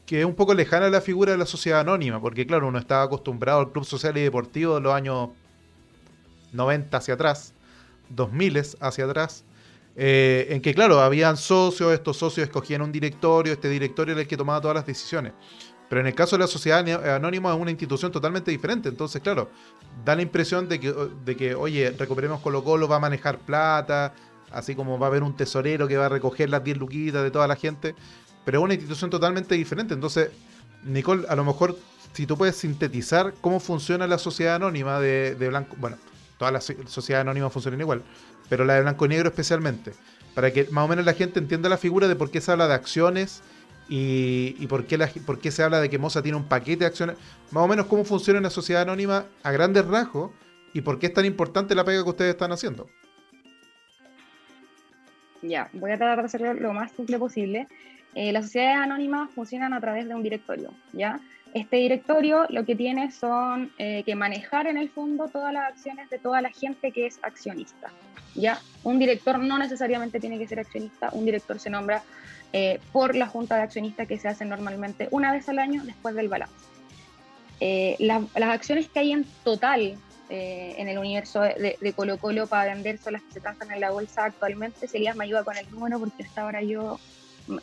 que, 0.06 0.22
es 0.22 0.26
un 0.26 0.36
poco 0.36 0.54
lejana 0.54 0.90
la 0.90 1.02
figura 1.02 1.32
de 1.32 1.38
la 1.38 1.46
sociedad 1.46 1.82
anónima, 1.82 2.22
porque 2.22 2.46
claro, 2.46 2.68
uno 2.68 2.80
estaba 2.80 3.04
acostumbrado 3.04 3.60
al 3.60 3.72
club 3.72 3.86
social 3.86 4.18
y 4.18 4.22
deportivo 4.22 4.76
de 4.76 4.82
los 4.82 4.94
años 4.94 5.30
90 6.54 6.98
hacia 6.98 7.14
atrás, 7.16 7.54
2000 8.10 8.62
hacia 8.80 9.06
atrás, 9.06 9.44
eh, 9.96 10.48
en 10.52 10.62
que 10.62 10.74
claro, 10.74 11.00
habían 11.00 11.38
socios, 11.38 11.92
estos 11.94 12.18
socios 12.18 12.46
escogían 12.46 12.82
un 12.82 12.92
directorio, 12.92 13.54
este 13.54 13.70
directorio 13.70 14.14
era 14.14 14.22
el 14.22 14.28
que 14.28 14.38
tomaba 14.38 14.62
todas 14.62 14.76
las 14.76 14.86
decisiones. 14.86 15.34
Pero 15.90 16.02
en 16.02 16.08
el 16.08 16.16
caso 16.16 16.36
de 16.36 16.42
la 16.42 16.48
sociedad 16.48 16.86
anónima 17.16 17.54
es 17.54 17.60
una 17.60 17.72
institución 17.72 18.12
totalmente 18.12 18.52
diferente. 18.52 18.90
Entonces, 18.90 19.22
claro, 19.22 19.50
da 20.04 20.16
la 20.16 20.22
impresión 20.22 20.68
de 20.68 20.80
que, 20.80 20.94
de 21.24 21.36
que 21.36 21.56
oye, 21.56 21.92
recuperemos 21.92 22.42
Colo 22.42 22.64
Colo, 22.64 22.88
va 22.88 22.98
a 22.98 23.00
manejar 23.00 23.40
plata, 23.40 24.14
así 24.52 24.76
como 24.76 24.98
va 25.00 25.08
a 25.08 25.10
haber 25.10 25.24
un 25.24 25.36
tesorero 25.36 25.88
que 25.88 25.98
va 25.98 26.08
a 26.08 26.10
recoger 26.10 26.50
las 26.50 26.64
10 26.64 26.78
luquitas 26.78 27.24
de 27.24 27.32
toda 27.32 27.48
la 27.48 27.56
gente, 27.56 27.96
pero 28.46 28.60
es 28.60 28.64
una 28.64 28.74
institución 28.74 29.10
totalmente 29.10 29.56
diferente. 29.56 29.94
Entonces, 29.94 30.30
Nicole, 30.84 31.26
a 31.28 31.36
lo 31.36 31.44
mejor 31.44 31.78
si 32.14 32.26
tú 32.26 32.38
puedes 32.38 32.56
sintetizar 32.56 33.34
cómo 33.42 33.60
funciona 33.60 34.08
la 34.08 34.18
sociedad 34.18 34.56
anónima 34.56 35.00
de, 35.00 35.36
Blanco, 35.50 35.76
bueno, 35.80 35.98
todas 36.38 36.54
las 36.54 36.64
sociedades 36.88 37.26
anónimas 37.26 37.54
funcionan 37.54 37.80
igual, 37.82 38.04
pero 38.50 38.66
la 38.66 38.76
de 38.76 38.82
Blanco 38.82 39.06
y 39.06 39.10
Negro 39.10 39.30
especialmente, 39.30 39.94
para 40.34 40.52
que 40.52 40.68
más 40.72 40.86
o 40.86 40.88
menos 40.88 41.06
la 41.06 41.14
gente 41.14 41.40
entienda 41.40 41.70
la 41.70 41.78
figura 41.78 42.08
de 42.08 42.16
por 42.16 42.32
qué 42.32 42.42
se 42.42 42.52
habla 42.52 42.68
de 42.68 42.74
acciones 42.74 43.44
y, 43.90 44.66
por, 44.68 44.86
qué 44.86 44.98
la, 44.98 45.08
por 45.26 45.40
qué 45.40 45.52
se 45.52 45.64
habla 45.64 45.80
de 45.80 45.90
que 45.90 45.98
Moza 45.98 46.22
tiene 46.22 46.38
un 46.38 46.46
paquete 46.46 46.80
de 46.80 46.86
acciones, 46.88 47.18
más 47.52 47.64
o 47.64 47.68
menos 47.68 47.86
cómo 47.86 48.04
funciona 48.04 48.40
una 48.40 48.50
sociedad 48.50 48.82
anónima 48.82 49.26
a 49.44 49.52
grandes 49.52 49.86
rasgos 49.86 50.32
y 50.74 50.82
por 50.82 51.00
qué 51.00 51.08
es 51.08 51.14
tan 51.14 51.26
importante 51.26 51.76
la 51.76 51.84
pega 51.84 52.04
que 52.04 52.10
ustedes 52.10 52.32
están 52.32 52.52
haciendo. 52.52 52.88
Ya, 55.42 55.70
voy 55.74 55.92
a 55.92 55.98
tratar 55.98 56.20
de 56.20 56.26
hacerlo 56.26 56.54
lo 56.54 56.74
más 56.74 56.92
simple 56.92 57.18
posible. 57.20 57.68
Eh, 58.16 58.32
las 58.32 58.46
sociedades 58.46 58.78
anónimas 58.78 59.30
funcionan 59.32 59.74
a 59.74 59.82
través 59.82 60.08
de 60.08 60.16
un 60.16 60.24
directorio, 60.24 60.74
¿ya? 60.94 61.20
Este 61.54 61.78
directorio 61.78 62.46
lo 62.50 62.66
que 62.66 62.76
tiene 62.76 63.12
son 63.12 63.72
eh, 63.78 64.04
que 64.04 64.16
manejar 64.16 64.68
en 64.68 64.78
el 64.78 64.90
fondo 64.90 65.28
todas 65.28 65.54
las 65.54 65.70
acciones 65.70 66.10
de 66.10 66.18
toda 66.18 66.42
la 66.42 66.50
gente 66.50 66.92
que 66.92 67.06
es 67.06 67.20
accionista, 67.22 67.92
¿ya? 68.36 68.60
Un 68.84 69.00
director 69.00 69.40
no 69.40 69.58
necesariamente 69.58 70.20
tiene 70.20 70.40
que 70.40 70.48
ser 70.48 70.60
accionista, 70.60 71.10
un 71.12 71.26
director 71.26 71.60
se 71.60 71.70
nombra 71.70 72.04
eh, 72.54 72.80
por 72.92 73.16
la 73.16 73.28
junta 73.28 73.56
de 73.58 73.64
accionistas 73.64 74.08
que 74.08 74.18
se 74.18 74.28
hace 74.28 74.46
normalmente 74.46 75.08
una 75.12 75.32
vez 75.32 75.48
al 75.50 75.60
año 75.60 75.84
después 75.84 76.16
del 76.16 76.28
balance. 76.28 76.66
las 78.00 78.50
acciones 78.50 78.90
que 78.90 79.00
hay 79.00 79.12
en 79.12 79.26
total 79.44 79.98
eh, 80.30 80.76
en 80.78 80.90
el 80.90 80.98
universo 80.98 81.40
de, 81.42 81.94
Colo 81.96 82.18
Colo 82.18 82.48
para 82.48 82.74
vender 82.74 82.98
son 82.98 83.14
las 83.14 83.22
que 83.22 83.32
se 83.34 83.40
transan 83.40 83.72
en 83.72 83.80
la 83.80 83.92
bolsa 83.92 84.26
actualmente. 84.26 84.86
Si 84.88 84.98
Elías 84.98 85.16
me 85.16 85.24
ayuda 85.24 85.46
con 85.46 85.56
el 85.56 85.72
número 85.72 86.00
porque 86.00 86.24
hasta 86.24 86.42
ahora 86.42 86.62
yo 86.62 87.00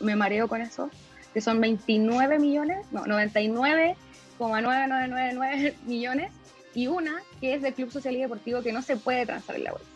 me 0.00 0.16
mareo 0.16 0.48
con 0.48 0.62
eso, 0.62 0.88
que 1.34 1.42
son 1.42 1.60
29 1.60 2.38
millones, 2.38 2.86
no, 2.90 3.04
99,9999 3.04 5.74
millones 5.84 6.32
y 6.74 6.86
una 6.86 7.20
que 7.40 7.52
es 7.54 7.62
del 7.62 7.74
Club 7.74 7.90
Social 7.90 8.16
y 8.16 8.20
Deportivo 8.20 8.62
que 8.62 8.72
no 8.72 8.80
se 8.80 8.96
puede 8.96 9.26
transar 9.26 9.56
en 9.56 9.64
la 9.64 9.72
bolsa. 9.72 9.88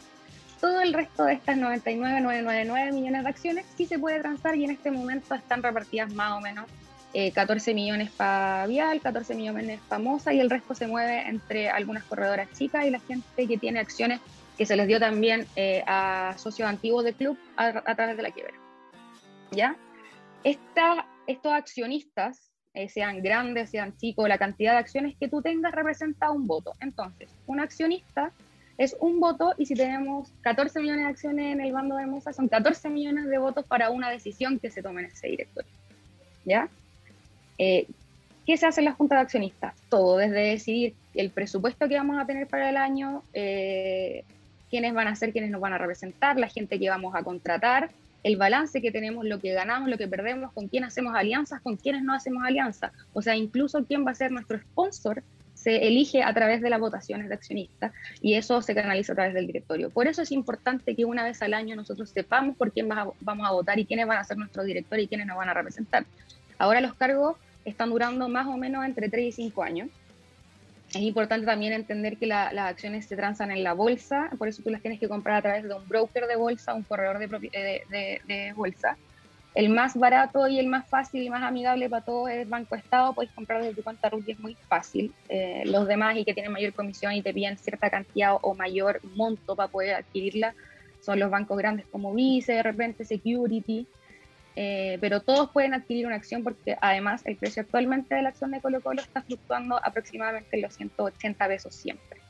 Todo 0.60 0.82
el 0.82 0.92
resto 0.92 1.24
de 1.24 1.32
estas 1.34 1.56
99,999 1.56 2.92
millones 2.92 3.22
de 3.22 3.28
acciones 3.28 3.64
sí 3.76 3.86
se 3.86 3.96
puede 3.98 4.20
transar 4.20 4.56
y 4.56 4.64
en 4.64 4.72
este 4.72 4.90
momento 4.90 5.34
están 5.34 5.62
repartidas 5.62 6.12
más 6.12 6.32
o 6.32 6.40
menos 6.40 6.66
14 7.12 7.70
eh, 7.70 7.74
millones 7.74 8.10
para 8.10 8.66
Vial, 8.66 9.00
14 9.00 9.34
millones 9.34 9.80
para 9.88 10.02
Moza 10.02 10.32
y 10.32 10.40
el 10.40 10.50
resto 10.50 10.74
se 10.74 10.86
mueve 10.86 11.28
entre 11.28 11.70
algunas 11.70 12.04
corredoras 12.04 12.48
chicas 12.52 12.86
y 12.86 12.90
la 12.90 13.00
gente 13.00 13.46
que 13.46 13.56
tiene 13.56 13.80
acciones 13.80 14.20
que 14.56 14.66
se 14.66 14.76
les 14.76 14.88
dio 14.88 14.98
también 14.98 15.46
eh, 15.56 15.82
a 15.86 16.34
socios 16.36 16.68
antiguos 16.68 17.04
del 17.04 17.14
club 17.14 17.38
a, 17.56 17.94
través 17.94 18.16
de 18.16 18.22
la 18.22 18.30
quiebra. 18.30 18.54
¿Ya? 19.52 19.76
estos 20.44 21.52
accionistas, 21.52 22.50
eh, 22.74 22.88
sean 22.88 23.22
grandes, 23.22 23.70
sean 23.70 23.96
chicos, 23.96 24.28
la 24.28 24.38
cantidad 24.38 24.72
de 24.72 24.78
acciones 24.78 25.16
que 25.18 25.28
tú 25.28 25.42
tengas 25.42 25.72
representa 25.72 26.30
un 26.30 26.46
voto. 26.46 26.72
Entonces, 26.80 27.30
un 27.46 27.60
accionista 27.60 28.32
es 28.78 28.96
un 29.00 29.20
voto 29.20 29.54
y 29.58 29.66
si 29.66 29.74
tenemos 29.74 30.32
14 30.42 30.80
millones 30.80 31.04
de 31.04 31.10
acciones 31.10 31.52
en 31.52 31.60
el 31.60 31.72
bando 31.72 31.96
de 31.96 32.06
Moza, 32.06 32.32
son 32.32 32.48
14 32.48 32.88
millones 32.88 33.26
de 33.26 33.38
votos 33.38 33.64
para 33.66 33.90
una 33.90 34.10
decisión 34.10 34.58
que 34.58 34.70
se 34.70 34.82
tome 34.82 35.02
en 35.02 35.08
ese 35.08 35.28
directorio. 35.28 35.70
¿Ya? 36.44 36.68
Eh, 37.58 37.86
¿Qué 38.46 38.56
se 38.56 38.66
hace 38.66 38.80
en 38.80 38.86
la 38.86 38.92
Junta 38.92 39.16
de 39.16 39.20
Accionistas? 39.20 39.74
Todo, 39.90 40.16
desde 40.16 40.40
decidir 40.40 40.94
el 41.14 41.30
presupuesto 41.30 41.86
que 41.88 41.96
vamos 41.96 42.18
a 42.18 42.24
tener 42.24 42.46
para 42.46 42.70
el 42.70 42.78
año, 42.78 43.22
eh, 43.34 44.24
quiénes 44.70 44.94
van 44.94 45.08
a 45.08 45.16
ser, 45.16 45.32
quiénes 45.32 45.50
nos 45.50 45.60
van 45.60 45.74
a 45.74 45.78
representar, 45.78 46.38
la 46.38 46.48
gente 46.48 46.78
que 46.78 46.88
vamos 46.88 47.14
a 47.14 47.22
contratar, 47.22 47.90
el 48.22 48.36
balance 48.36 48.80
que 48.80 48.90
tenemos, 48.90 49.26
lo 49.26 49.38
que 49.40 49.52
ganamos, 49.52 49.88
lo 49.88 49.98
que 49.98 50.08
perdemos, 50.08 50.52
con 50.52 50.68
quién 50.68 50.84
hacemos 50.84 51.14
alianzas, 51.14 51.60
con 51.60 51.76
quiénes 51.76 52.02
no 52.02 52.14
hacemos 52.14 52.42
alianzas. 52.44 52.92
O 53.12 53.20
sea, 53.20 53.36
incluso 53.36 53.84
quién 53.84 54.06
va 54.06 54.12
a 54.12 54.14
ser 54.14 54.32
nuestro 54.32 54.58
sponsor 54.58 55.22
se 55.54 55.88
elige 55.88 56.22
a 56.22 56.32
través 56.32 56.62
de 56.62 56.70
las 56.70 56.78
votaciones 56.78 57.28
de 57.28 57.34
accionistas 57.34 57.92
y 58.22 58.34
eso 58.34 58.62
se 58.62 58.74
canaliza 58.74 59.12
a 59.12 59.16
través 59.16 59.34
del 59.34 59.46
directorio. 59.46 59.90
Por 59.90 60.06
eso 60.06 60.22
es 60.22 60.30
importante 60.30 60.94
que 60.94 61.04
una 61.04 61.24
vez 61.24 61.42
al 61.42 61.52
año 61.52 61.74
nosotros 61.74 62.10
sepamos 62.10 62.56
por 62.56 62.72
quién 62.72 62.88
vamos 62.88 63.46
a 63.46 63.50
votar 63.50 63.78
y 63.78 63.84
quiénes 63.84 64.06
van 64.06 64.18
a 64.18 64.24
ser 64.24 64.38
nuestros 64.38 64.64
directores 64.66 65.04
y 65.04 65.08
quiénes 65.08 65.26
nos 65.26 65.36
van 65.36 65.48
a 65.48 65.54
representar. 65.54 66.06
Ahora 66.58 66.80
los 66.80 66.94
cargos 66.94 67.36
están 67.68 67.90
durando 67.90 68.28
más 68.28 68.46
o 68.46 68.56
menos 68.56 68.84
entre 68.84 69.08
3 69.08 69.26
y 69.26 69.32
5 69.32 69.62
años. 69.62 69.88
Es 70.90 71.02
importante 71.02 71.44
también 71.44 71.74
entender 71.74 72.16
que 72.16 72.26
las 72.26 72.56
acciones 72.56 73.06
se 73.06 73.14
transan 73.14 73.50
en 73.50 73.62
la 73.62 73.74
bolsa, 73.74 74.30
por 74.38 74.48
eso 74.48 74.62
tú 74.62 74.70
las 74.70 74.80
tienes 74.80 74.98
que 74.98 75.08
comprar 75.08 75.36
a 75.36 75.42
través 75.42 75.64
de 75.64 75.74
un 75.74 75.86
broker 75.86 76.26
de 76.26 76.36
bolsa, 76.36 76.72
un 76.72 76.82
corredor 76.82 77.18
de, 77.18 78.20
de 78.26 78.52
bolsa 78.54 78.96
el 79.58 79.70
más 79.70 79.96
barato 79.96 80.46
y 80.46 80.60
el 80.60 80.68
más 80.68 80.86
fácil 80.88 81.20
y 81.20 81.30
más 81.30 81.42
amigable 81.42 81.90
para 81.90 82.04
todos 82.04 82.30
es 82.30 82.48
Banco 82.48 82.76
Estado, 82.76 83.12
puedes 83.12 83.32
comprar 83.32 83.60
desde 83.60 83.74
tu 83.74 83.82
cuenta 83.82 84.08
RUT 84.08 84.28
es 84.28 84.38
muy 84.38 84.54
fácil. 84.68 85.12
Eh, 85.28 85.64
los 85.66 85.88
demás 85.88 86.16
y 86.16 86.24
que 86.24 86.32
tienen 86.32 86.52
mayor 86.52 86.72
comisión 86.74 87.12
y 87.12 87.22
te 87.22 87.34
piden 87.34 87.58
cierta 87.58 87.90
cantidad 87.90 88.36
o 88.40 88.54
mayor 88.54 89.00
monto 89.16 89.56
para 89.56 89.68
poder 89.68 89.96
adquirirla 89.96 90.54
son 91.00 91.18
los 91.18 91.28
bancos 91.28 91.58
grandes 91.58 91.86
como 91.86 92.14
Vice, 92.14 92.52
de 92.52 92.62
repente 92.62 93.04
Security, 93.04 93.88
eh, 94.56 94.98
pero 95.00 95.20
todos 95.20 95.50
pueden 95.50 95.74
adquirir 95.74 96.06
una 96.06 96.16
acción 96.16 96.42
porque 96.42 96.76
además 96.80 97.22
el 97.24 97.36
precio 97.36 97.62
actualmente 97.62 98.14
de 98.14 98.22
la 98.22 98.30
acción 98.30 98.50
de 98.50 98.60
Colo 98.60 98.80
Colo 98.80 99.02
está 99.02 99.22
fluctuando 99.22 99.80
aproximadamente 99.84 100.56
en 100.56 100.62
los 100.62 100.74
180 100.74 101.46
pesos 101.46 101.74
siempre. 101.74 102.20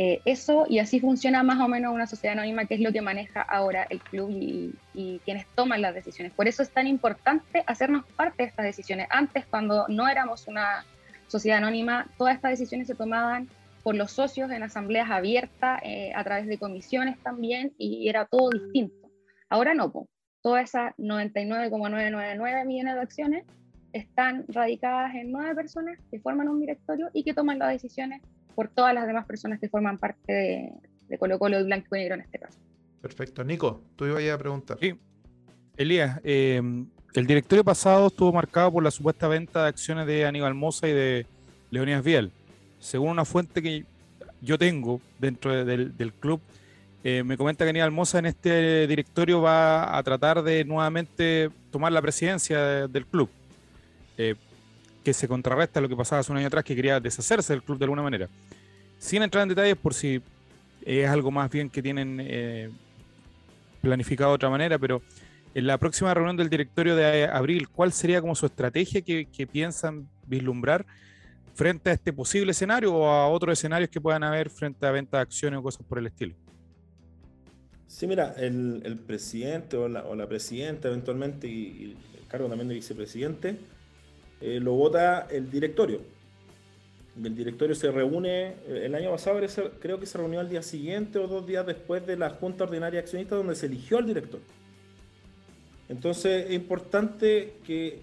Eh, 0.00 0.20
eso 0.26 0.66
y 0.68 0.78
así 0.78 1.00
funciona 1.00 1.42
más 1.42 1.58
o 1.60 1.66
menos 1.66 1.92
una 1.92 2.06
sociedad 2.06 2.34
anónima, 2.38 2.66
que 2.66 2.74
es 2.74 2.80
lo 2.80 2.92
que 2.92 3.00
maneja 3.00 3.42
ahora 3.42 3.84
el 3.90 4.00
club 4.00 4.30
y, 4.30 5.20
quienes 5.24 5.46
toman 5.54 5.82
las 5.82 5.94
decisiones. 5.94 6.32
Por 6.32 6.46
eso 6.46 6.62
es 6.62 6.70
tan 6.70 6.86
importante 6.86 7.64
hacernos 7.66 8.04
parte 8.16 8.44
de 8.44 8.48
estas 8.48 8.64
decisiones. 8.64 9.08
Antes, 9.10 9.44
cuando 9.46 9.86
no 9.88 10.08
éramos 10.08 10.46
una 10.46 10.84
sociedad 11.26 11.58
anónima, 11.58 12.06
todas 12.16 12.36
estas 12.36 12.52
decisiones 12.52 12.86
se 12.86 12.94
tomaban 12.94 13.48
por 13.82 13.94
los 13.94 14.12
socios 14.12 14.50
en 14.50 14.62
asambleas 14.62 15.10
abiertas, 15.10 15.80
eh, 15.82 16.12
a 16.14 16.22
través 16.24 16.46
de 16.46 16.58
comisiones 16.58 17.18
también, 17.22 17.72
y 17.78 18.08
era 18.08 18.24
todo 18.24 18.50
distinto. 18.50 19.10
Ahora 19.48 19.74
no, 19.74 20.08
todas 20.48 20.64
esas 20.64 20.94
99,999 20.96 22.64
millones 22.64 22.94
de 22.94 23.00
acciones 23.02 23.44
están 23.92 24.46
radicadas 24.48 25.14
en 25.14 25.30
nueve 25.30 25.54
personas 25.54 25.98
que 26.10 26.20
forman 26.20 26.48
un 26.48 26.58
directorio 26.58 27.10
y 27.12 27.22
que 27.22 27.34
toman 27.34 27.58
las 27.58 27.68
decisiones 27.68 28.22
por 28.54 28.68
todas 28.68 28.94
las 28.94 29.06
demás 29.06 29.26
personas 29.26 29.60
que 29.60 29.68
forman 29.68 29.98
parte 29.98 30.32
de, 30.32 30.72
de 31.06 31.18
Colo 31.18 31.38
Colo 31.38 31.60
y 31.60 31.64
Blanco 31.64 31.94
y 31.96 31.98
Negro 31.98 32.14
en 32.14 32.22
este 32.22 32.38
caso. 32.38 32.58
Perfecto. 33.02 33.44
Nico, 33.44 33.82
tú 33.94 34.06
ibas 34.06 34.26
a 34.30 34.38
preguntar. 34.38 34.78
Sí. 34.80 34.98
Elías, 35.76 36.18
eh, 36.24 36.62
el 37.12 37.26
directorio 37.26 37.62
pasado 37.62 38.06
estuvo 38.06 38.32
marcado 38.32 38.72
por 38.72 38.82
la 38.82 38.90
supuesta 38.90 39.28
venta 39.28 39.64
de 39.64 39.68
acciones 39.68 40.06
de 40.06 40.24
Aníbal 40.24 40.54
Mosa 40.54 40.88
y 40.88 40.92
de 40.94 41.26
Leonidas 41.70 42.02
Vial. 42.02 42.32
Según 42.78 43.10
una 43.10 43.26
fuente 43.26 43.60
que 43.60 43.84
yo 44.40 44.56
tengo 44.56 45.02
dentro 45.18 45.66
del, 45.66 46.12
club, 46.14 46.40
eh, 47.10 47.24
me 47.24 47.38
comenta 47.38 47.64
que 47.64 47.70
Aníbal 47.70 47.90
Mosa 47.90 48.18
en 48.18 48.26
este 48.26 48.86
directorio 48.86 49.40
va 49.40 49.96
a 49.96 50.02
tratar 50.02 50.42
de 50.42 50.62
nuevamente 50.64 51.48
tomar 51.70 51.90
la 51.90 52.02
presidencia 52.02 52.86
del 52.86 53.06
club. 53.06 53.30
Eh, 54.18 54.34
que 55.02 55.14
se 55.14 55.26
contrarresta 55.26 55.78
a 55.78 55.82
lo 55.82 55.88
que 55.88 55.96
pasaba 55.96 56.20
hace 56.20 56.30
un 56.30 56.36
año 56.36 56.48
atrás, 56.48 56.64
que 56.64 56.76
quería 56.76 57.00
deshacerse 57.00 57.54
del 57.54 57.62
club 57.62 57.78
de 57.78 57.84
alguna 57.86 58.02
manera. 58.02 58.28
Sin 58.98 59.22
entrar 59.22 59.42
en 59.42 59.48
detalles 59.48 59.76
por 59.76 59.94
si 59.94 60.20
es 60.84 61.08
algo 61.08 61.30
más 61.30 61.50
bien 61.50 61.70
que 61.70 61.82
tienen 61.82 62.18
eh, 62.20 62.68
planificado 63.80 64.32
de 64.32 64.34
otra 64.34 64.50
manera, 64.50 64.78
pero 64.78 65.00
en 65.54 65.66
la 65.66 65.78
próxima 65.78 66.12
reunión 66.12 66.36
del 66.36 66.50
directorio 66.50 66.94
de 66.94 67.24
abril, 67.24 67.70
¿cuál 67.70 67.92
sería 67.92 68.20
como 68.20 68.34
su 68.34 68.44
estrategia 68.44 69.00
que, 69.00 69.48
piensan 69.50 70.06
vislumbrar 70.26 70.84
frente 71.54 71.88
a 71.88 71.94
este 71.94 72.12
posible 72.12 72.50
escenario 72.50 72.94
o 72.94 73.08
a 73.08 73.28
otros 73.28 73.58
escenarios 73.58 73.88
que 73.88 74.00
puedan 74.00 74.24
haber 74.24 74.50
frente 74.50 74.84
a 74.84 74.90
venta 74.90 75.16
de 75.16 75.22
acciones 75.22 75.58
o 75.58 75.62
cosas 75.62 75.86
por 75.86 75.98
el 75.98 76.08
estilo? 76.08 76.34
Sí, 77.88 78.06
mira, 78.06 78.34
el, 78.36 79.00
presidente 79.06 79.78
o 79.78 79.88
la, 79.88 80.26
presidenta 80.28 80.88
eventualmente 80.88 81.48
y, 81.48 81.96
el 82.20 82.28
cargo 82.28 82.46
también 82.48 82.68
de 82.68 82.74
vicepresidente 82.74 83.56
eh, 84.42 84.60
lo 84.60 84.74
vota 84.74 85.26
el 85.30 85.50
directorio. 85.50 86.02
El 87.24 87.34
directorio 87.34 87.74
se 87.74 87.90
reúne, 87.90 88.48
eh, 88.68 88.82
el 88.84 88.94
año 88.94 89.10
pasado 89.10 89.40
creo 89.80 89.98
que 89.98 90.04
se 90.04 90.18
reunió 90.18 90.38
al 90.38 90.50
día 90.50 90.62
siguiente 90.62 91.18
o 91.18 91.26
dos 91.26 91.46
días 91.46 91.66
después 91.66 92.06
de 92.06 92.16
la 92.16 92.30
Junta 92.30 92.64
Ordinaria 92.64 93.00
Accionista 93.00 93.34
donde 93.34 93.56
se 93.56 93.66
eligió 93.66 93.96
al 93.96 94.06
director. 94.06 94.40
Entonces 95.88 96.46
es 96.46 96.52
importante 96.52 97.54
que, 97.66 98.00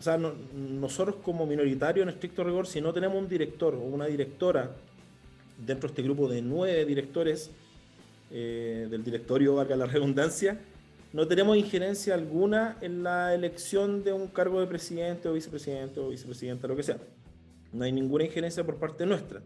o 0.00 0.02
sea, 0.02 0.18
nosotros 0.18 1.16
como 1.22 1.46
minoritarios 1.46 2.02
en 2.02 2.12
estricto 2.12 2.42
rigor, 2.42 2.66
si 2.66 2.80
no 2.80 2.92
tenemos 2.92 3.16
un 3.16 3.28
director 3.28 3.76
o 3.76 3.78
una 3.78 4.06
directora 4.06 4.72
dentro 5.64 5.88
de 5.88 5.92
este 5.92 6.02
grupo 6.02 6.28
de 6.28 6.42
nueve 6.42 6.84
directores 6.84 7.52
eh, 8.30 8.86
del 8.90 9.04
directorio, 9.04 9.54
valga 9.54 9.76
la 9.76 9.86
redundancia, 9.86 10.58
no 11.12 11.26
tenemos 11.26 11.56
injerencia 11.56 12.14
alguna 12.14 12.76
en 12.82 13.02
la 13.02 13.34
elección 13.34 14.04
de 14.04 14.12
un 14.12 14.28
cargo 14.28 14.60
de 14.60 14.66
presidente 14.66 15.28
o 15.28 15.32
vicepresidente 15.32 16.00
o 16.00 16.10
vicepresidenta, 16.10 16.68
lo 16.68 16.76
que 16.76 16.82
sea. 16.82 16.98
No 17.72 17.84
hay 17.84 17.92
ninguna 17.92 18.24
injerencia 18.24 18.64
por 18.64 18.76
parte 18.76 19.06
nuestra 19.06 19.40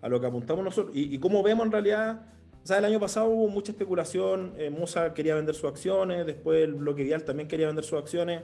a 0.00 0.08
lo 0.08 0.20
que 0.20 0.26
apuntamos 0.26 0.64
nosotros. 0.64 0.94
Y, 0.94 1.18
como 1.18 1.42
vemos 1.42 1.66
en 1.66 1.72
realidad, 1.72 2.20
o 2.68 2.74
el 2.74 2.84
año 2.84 3.00
pasado 3.00 3.28
hubo 3.28 3.48
mucha 3.48 3.72
especulación, 3.72 4.52
eh, 4.56 4.70
Mosa 4.70 5.12
quería 5.12 5.34
vender 5.34 5.56
sus 5.56 5.64
acciones, 5.64 6.24
después 6.24 6.62
el 6.62 6.74
bloque 6.74 7.02
Vial 7.02 7.24
también 7.24 7.48
quería 7.48 7.66
vender 7.66 7.84
sus 7.84 7.98
acciones. 7.98 8.42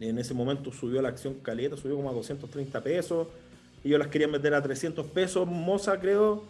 En 0.00 0.18
ese 0.18 0.34
momento 0.34 0.72
subió 0.72 1.00
la 1.00 1.10
acción 1.10 1.34
caleta, 1.34 1.76
subió 1.76 1.94
como 1.94 2.10
a 2.10 2.12
230 2.12 2.80
pesos. 2.80 3.28
Ellos 3.84 4.00
las 4.00 4.08
querían 4.08 4.32
vender 4.32 4.54
a 4.54 4.62
300 4.62 5.06
pesos, 5.06 5.46
Mosa 5.46 6.00
creo, 6.00 6.42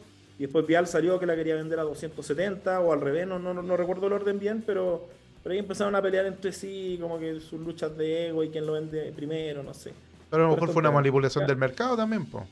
y 0.43 0.47
después 0.47 0.67
Vial 0.67 0.89
salió 0.89 1.21
que 1.21 1.27
la 1.27 1.37
quería 1.37 1.55
vender 1.55 1.79
a 1.79 1.85
270 1.85 2.81
o 2.81 2.93
al 2.93 3.01
revés, 3.01 3.29
no, 3.29 3.39
no, 3.39 3.77
recuerdo 3.77 4.09
el 4.09 4.15
orden 4.15 4.41
bien, 4.41 4.65
pero, 4.67 5.09
pero 5.41 5.53
ahí 5.53 5.61
empezaron 5.61 5.95
a 5.95 6.03
pelear 6.03 6.27
entre 6.27 6.51
sí, 6.51 6.99
como 7.01 7.17
que 7.17 7.39
sus 7.39 7.61
luchas 7.61 7.97
de 7.97 8.27
ego 8.27 8.43
y 8.43 8.49
quién 8.49 8.67
lo 8.67 8.73
vende 8.73 9.13
primero, 9.13 9.63
no 9.63 9.73
sé. 9.73 9.93
Pero 10.29 10.47
a 10.47 10.49
lo 10.49 10.55
mejor 10.55 10.71
fue 10.71 10.81
una 10.81 10.91
manipulación 10.91 11.47
del 11.47 11.57
mercado 11.57 11.97
también, 11.97 12.27
pues. 12.27 12.43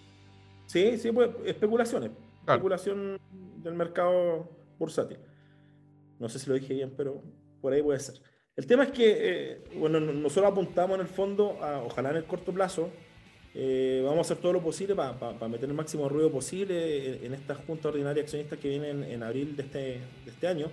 Sí, 0.66 0.98
sí, 0.98 1.10
pues 1.10 1.30
especulaciones. 1.44 2.12
Especulación 2.46 3.18
del 3.56 3.74
mercado 3.74 4.48
bursátil. 4.78 5.18
No 6.20 6.28
sé 6.28 6.38
si 6.38 6.48
lo 6.48 6.54
dije 6.54 6.72
bien, 6.72 6.94
pero 6.96 7.20
por 7.60 7.72
ahí 7.72 7.82
puede 7.82 7.98
ser. 7.98 8.22
El 8.54 8.66
tema 8.68 8.84
es 8.84 8.92
que, 8.92 9.16
eh, 9.18 9.64
bueno, 9.74 9.98
nosotros 9.98 10.52
apuntamos 10.52 10.94
en 10.94 11.00
el 11.00 11.08
fondo, 11.08 11.58
a, 11.60 11.82
ojalá 11.82 12.10
en 12.10 12.18
el 12.18 12.24
corto 12.24 12.52
plazo, 12.52 12.88
eh, 13.52 14.00
vamos 14.04 14.18
a 14.18 14.20
hacer 14.20 14.36
todo 14.36 14.52
lo 14.52 14.62
posible 14.62 14.94
para 14.94 15.48
meter 15.48 15.68
el 15.68 15.74
máximo 15.74 16.08
ruido 16.08 16.30
posible 16.30 17.24
en, 17.24 17.34
esta 17.34 17.56
junta 17.56 17.88
ordinaria 17.88 18.22
accionista 18.22 18.56
que 18.56 18.68
viene 18.68 18.90
en, 18.90 19.22
abril 19.22 19.56
de 19.56 19.62
este, 19.64 19.78
de 19.78 20.30
este, 20.30 20.46
año. 20.46 20.70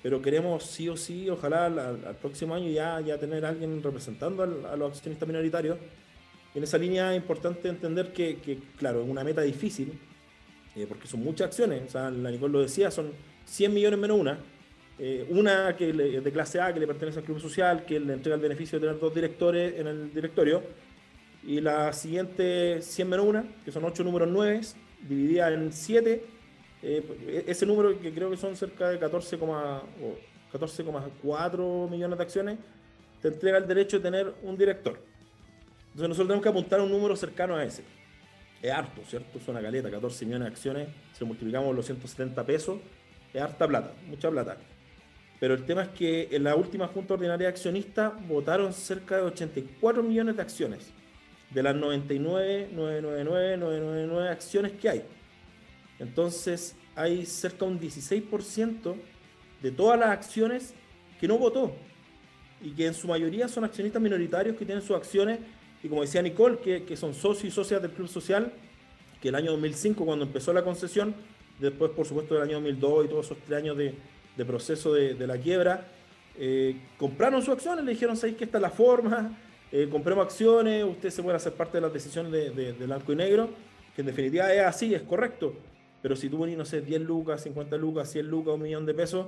Pero 0.00 0.22
queremos 0.22 0.62
sí 0.64 0.88
o 0.88 0.96
sí, 0.96 1.28
ojalá 1.28 1.66
al, 1.66 2.16
próximo 2.20 2.54
año 2.54 2.70
ya, 2.70 3.00
ya 3.00 3.18
tener 3.18 3.44
alguien 3.44 3.82
representando 3.82 4.44
a 4.44 4.76
los 4.76 4.92
accionistas 4.92 5.26
minoritarios. 5.26 5.76
en 6.54 6.62
esa 6.62 6.78
línea 6.78 7.12
es 7.12 7.16
importante 7.16 7.68
entender 7.68 8.12
que, 8.12 8.60
claro, 8.78 9.02
es 9.02 9.08
una 9.08 9.24
meta 9.24 9.42
difícil, 9.42 9.98
eh, 10.76 10.86
porque 10.88 11.08
son 11.08 11.20
muchas 11.20 11.48
acciones. 11.48 11.82
O 11.88 11.90
sea, 11.90 12.10
la 12.10 12.30
Nicole 12.30 12.52
lo 12.52 12.60
decía, 12.60 12.92
son 12.92 13.10
100 13.44 13.74
millones 13.74 13.98
menos 13.98 14.20
una. 14.20 14.38
Eh, 15.00 15.26
una 15.30 15.76
que 15.76 15.92
de 15.92 16.32
clase 16.32 16.60
A 16.60 16.72
que 16.72 16.80
le 16.80 16.86
pertenece 16.86 17.18
al 17.18 17.24
club 17.24 17.40
social, 17.40 17.84
que 17.84 17.98
le 17.98 18.12
entrega 18.12 18.36
el 18.36 18.42
beneficio 18.42 18.78
de 18.78 18.86
tener 18.86 19.00
dos 19.00 19.14
directores 19.14 19.78
en 19.78 19.86
el 19.88 20.14
directorio 20.14 20.62
y 21.42 21.60
la 21.60 21.92
siguiente 21.92 22.80
100 22.82 23.08
menos 23.08 23.26
1, 23.26 23.44
que 23.64 23.72
son 23.72 23.84
8 23.84 24.04
números 24.04 24.28
9, 24.30 24.60
dividida 25.08 25.52
en 25.52 25.72
7, 25.72 26.24
eh, 26.82 27.44
ese 27.46 27.66
número 27.66 28.00
que 28.00 28.12
creo 28.12 28.30
que 28.30 28.36
son 28.36 28.54
cerca 28.56 28.90
de 28.90 29.00
14,4 29.00 31.90
millones 31.90 32.18
de 32.18 32.22
acciones, 32.22 32.58
te 33.22 33.28
entrega 33.28 33.56
el 33.58 33.66
derecho 33.66 33.96
de 33.98 34.02
tener 34.02 34.34
un 34.42 34.56
director. 34.56 34.98
Entonces 35.88 36.08
nosotros 36.08 36.28
tenemos 36.28 36.42
que 36.42 36.48
apuntar 36.48 36.80
a 36.80 36.82
un 36.82 36.90
número 36.90 37.14
cercano 37.16 37.54
a 37.56 37.64
ese. 37.64 37.84
Es 38.62 38.72
harto, 38.72 39.02
¿cierto? 39.06 39.38
Es 39.38 39.48
una 39.48 39.62
caleta, 39.62 39.90
14 39.90 40.26
millones 40.26 40.46
de 40.46 40.52
acciones, 40.52 40.88
si 41.12 41.20
lo 41.20 41.26
multiplicamos 41.26 41.74
los 41.74 41.86
170 41.86 42.44
pesos, 42.44 42.78
es 43.32 43.40
harta 43.40 43.66
plata, 43.66 43.94
mucha 44.06 44.30
plata. 44.30 44.58
Pero 45.40 45.54
el 45.54 45.64
tema 45.64 45.82
es 45.82 45.88
que 45.90 46.28
en 46.32 46.44
la 46.44 46.56
última 46.56 46.88
Junta 46.88 47.14
Ordinaria 47.14 47.46
de 47.46 47.52
Accionistas 47.52 48.12
votaron 48.26 48.72
cerca 48.72 49.16
de 49.16 49.22
84 49.22 50.02
millones 50.02 50.36
de 50.36 50.42
acciones 50.42 50.92
de 51.50 51.62
las 51.62 51.74
99, 51.74 52.70
999, 52.72 53.56
999 53.56 54.28
acciones 54.28 54.72
que 54.72 54.88
hay. 54.88 55.02
Entonces 55.98 56.76
hay 56.94 57.24
cerca 57.26 57.64
de 57.64 57.72
un 57.72 57.80
16% 57.80 58.94
de 59.62 59.70
todas 59.70 59.98
las 59.98 60.10
acciones 60.10 60.74
que 61.20 61.26
no 61.26 61.38
votó 61.38 61.74
y 62.60 62.70
que 62.70 62.86
en 62.86 62.94
su 62.94 63.08
mayoría 63.08 63.48
son 63.48 63.64
accionistas 63.64 64.00
minoritarios 64.00 64.56
que 64.56 64.64
tienen 64.64 64.82
sus 64.82 64.96
acciones 64.96 65.38
y 65.82 65.88
como 65.88 66.02
decía 66.02 66.22
Nicole, 66.22 66.58
que, 66.58 66.96
son 66.96 67.14
socios 67.14 67.44
y 67.44 67.50
socias 67.54 67.80
del 67.80 67.92
Club 67.92 68.08
Social, 68.08 68.52
que 69.22 69.28
el 69.28 69.36
año 69.36 69.52
2005 69.52 70.04
cuando 70.04 70.24
empezó 70.24 70.52
la 70.52 70.64
concesión, 70.64 71.14
después 71.60 71.92
por 71.92 72.06
supuesto 72.06 72.34
del 72.34 72.42
año 72.42 72.54
2002 72.54 73.04
y 73.04 73.08
todos 73.08 73.26
esos 73.26 73.38
tres 73.46 73.58
años 73.58 73.76
de, 73.76 73.94
proceso 74.44 74.92
de, 74.92 75.26
la 75.26 75.38
quiebra, 75.38 75.86
eh, 76.36 76.76
compraron 76.96 77.42
sus 77.42 77.54
acciones, 77.54 77.84
le 77.84 77.92
dijeron, 77.92 78.16
¿sabéis 78.16 78.36
que 78.36 78.44
esta 78.44 78.58
es 78.58 78.62
la 78.62 78.70
forma? 78.70 79.36
Eh, 79.70 79.88
compremos 79.90 80.24
acciones, 80.24 80.84
usted 80.84 81.10
se 81.10 81.22
puede 81.22 81.36
hacer 81.36 81.52
parte 81.52 81.76
de 81.76 81.82
las 81.82 81.92
decisiones 81.92 82.32
de, 82.32 82.50
de, 82.50 82.86
blanco 82.86 83.12
y 83.12 83.16
negro, 83.16 83.50
que 83.94 84.00
en 84.00 84.06
definitiva 84.06 84.52
es 84.52 84.64
así, 84.64 84.94
es 84.94 85.02
correcto. 85.02 85.54
Pero 86.00 86.16
si 86.16 86.30
tú 86.30 86.38
pones, 86.38 86.56
no 86.56 86.64
sé, 86.64 86.80
10 86.80 87.02
lucas, 87.02 87.42
50 87.42 87.76
lucas, 87.76 88.10
100 88.10 88.26
lucas, 88.28 88.54
un 88.54 88.62
millón 88.62 88.86
de 88.86 88.94
pesos, 88.94 89.26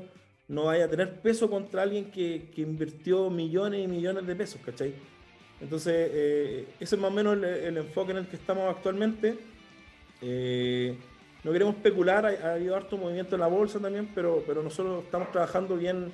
no 0.48 0.64
vaya 0.64 0.86
a 0.86 0.88
tener 0.88 1.20
peso 1.20 1.50
contra 1.50 1.82
alguien 1.82 2.10
que, 2.10 2.48
que 2.54 2.62
invirtió 2.62 3.28
millones 3.28 3.84
y 3.84 3.88
millones 3.88 4.26
de 4.26 4.34
pesos, 4.34 4.60
¿cachai? 4.64 4.94
Entonces, 5.60 6.10
eh, 6.12 6.66
ese 6.80 6.94
es 6.94 7.00
más 7.00 7.10
o 7.10 7.14
menos 7.14 7.36
el, 7.36 7.76
enfoque 7.76 8.12
en 8.12 8.18
el 8.18 8.26
que 8.26 8.36
estamos 8.36 8.74
actualmente. 8.74 9.36
Eh, 10.22 10.96
no 11.44 11.52
queremos 11.52 11.74
especular, 11.74 12.24
ha, 12.24 12.54
habido 12.54 12.76
harto 12.76 12.96
movimiento 12.96 13.34
en 13.34 13.40
la 13.42 13.46
bolsa 13.46 13.78
también, 13.78 14.08
pero, 14.14 14.42
pero 14.46 14.62
nosotros 14.62 15.04
estamos 15.04 15.30
trabajando 15.32 15.76
bien, 15.76 16.12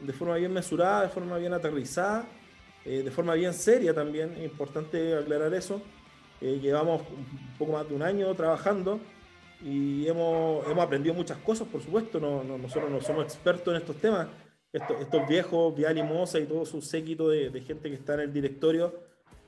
de 0.00 0.12
forma 0.12 0.34
bien 0.36 0.52
mesurada, 0.52 1.02
de 1.02 1.08
forma 1.10 1.38
bien 1.38 1.52
aterrizada 1.52 2.26
eh, 2.84 3.02
de 3.02 3.10
forma 3.10 3.34
bien 3.34 3.54
seria 3.54 3.94
también, 3.94 4.32
es 4.32 4.44
importante 4.44 5.16
aclarar 5.16 5.54
eso. 5.54 5.80
Eh, 6.40 6.58
llevamos 6.60 7.02
un 7.02 7.56
poco 7.56 7.72
más 7.72 7.88
de 7.88 7.94
un 7.94 8.02
año 8.02 8.34
trabajando 8.34 8.98
y 9.64 10.08
hemos, 10.08 10.66
hemos 10.66 10.84
aprendido 10.84 11.14
muchas 11.14 11.38
cosas, 11.38 11.68
por 11.68 11.80
supuesto. 11.80 12.18
No, 12.18 12.42
nosotros 12.42 12.90
no 12.90 13.00
somos 13.00 13.24
expertos 13.24 13.72
en 13.72 13.80
estos 13.80 13.96
temas. 13.96 14.26
Estos, 14.72 15.28
viejos, 15.28 15.74
Vial 15.76 15.98
y 15.98 16.00
y 16.00 16.46
todo 16.46 16.64
su 16.64 16.80
séquito 16.80 17.28
de, 17.28 17.50
gente 17.60 17.90
que 17.90 17.94
está 17.94 18.14
en 18.14 18.20
el 18.20 18.32
directorio, 18.32 18.94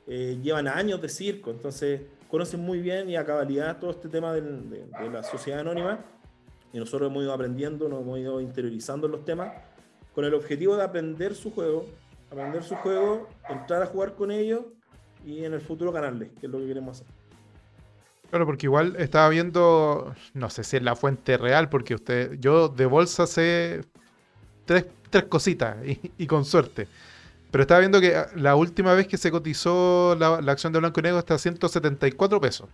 eh, 0.07 0.39
llevan 0.43 0.69
años 0.69 1.01
de 1.01 1.09
circo, 1.09 1.51
entonces 1.51 2.03
conocen 2.29 2.61
muy 2.61 2.81
bien 2.81 3.09
y 3.09 3.17
a 3.17 3.25
cabalidad 3.25 3.79
todo 3.79 3.91
este 3.91 4.11
tema 4.11 4.35
de, 4.35 4.43
de, 4.43 5.11
la 5.11 5.23
sociedad 5.23 5.61
anónima. 5.61 6.05
Y 6.75 6.79
nosotros 6.79 7.11
hemos 7.11 7.23
ido 7.23 7.33
aprendiendo, 7.33 7.89
nos 7.89 8.03
hemos 8.03 8.19
ido 8.19 8.41
interiorizando 8.41 9.07
en 9.07 9.13
los 9.13 9.25
temas 9.25 9.53
con 10.15 10.25
el 10.27 10.35
objetivo 10.35 10.77
de 10.77 10.85
aprender 10.85 11.35
su 11.35 11.53
juego, 11.53 11.87
aprender 12.31 12.63
su 12.63 12.75
juego, 12.77 13.29
entrar 13.49 13.83
a 13.83 13.87
jugar 13.87 14.15
con 14.15 14.31
ellos 14.31 14.63
y 15.25 15.45
en 15.45 15.55
el 15.55 15.61
futuro 15.61 15.93
ganarles, 15.93 16.31
que 16.41 16.47
es 16.47 16.53
lo 16.53 16.59
que 16.59 16.67
queremos 16.67 17.01
hacer. 17.01 17.07
Claro, 18.31 18.47
porque 18.47 18.67
igual 18.67 18.97
estaba 18.99 19.29
viendo, 19.29 20.15
no 20.33 20.51
sé 20.51 20.65
si 20.65 20.77
es 20.77 20.83
la 20.83 20.97
fuente 20.97 21.37
real, 21.37 21.69
porque 21.69 21.95
usted, 21.95 22.33
yo 22.41 22.69
de 22.69 22.87
bolsa 22.87 23.27
sé 23.27 23.83
tres, 24.65 24.87
tres 25.11 25.25
cositas 25.25 25.77
y, 26.19 26.27
con 26.27 26.45
suerte. 26.45 26.89
Pero 27.51 27.63
estaba 27.63 27.79
viendo 27.79 28.01
que 28.01 28.21
la 28.35 28.57
última 28.57 28.95
vez 28.95 29.07
que 29.07 29.17
se 29.17 29.31
cotizó 29.31 30.17
la, 30.17 30.39
acción 30.51 30.73
de 30.73 30.81
Blanco 30.81 30.99
y 30.99 31.05
Negro 31.05 31.21
está 31.21 31.35
a 31.35 31.39
174 31.39 32.41
pesos. 32.41 32.69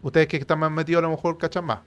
Ustedes 0.00 0.26
que 0.26 0.38
están 0.38 0.58
más 0.58 0.70
metidos 0.70 1.00
a 1.00 1.02
lo 1.02 1.10
mejor 1.10 1.36
cachan 1.36 1.66
más. 1.66 1.80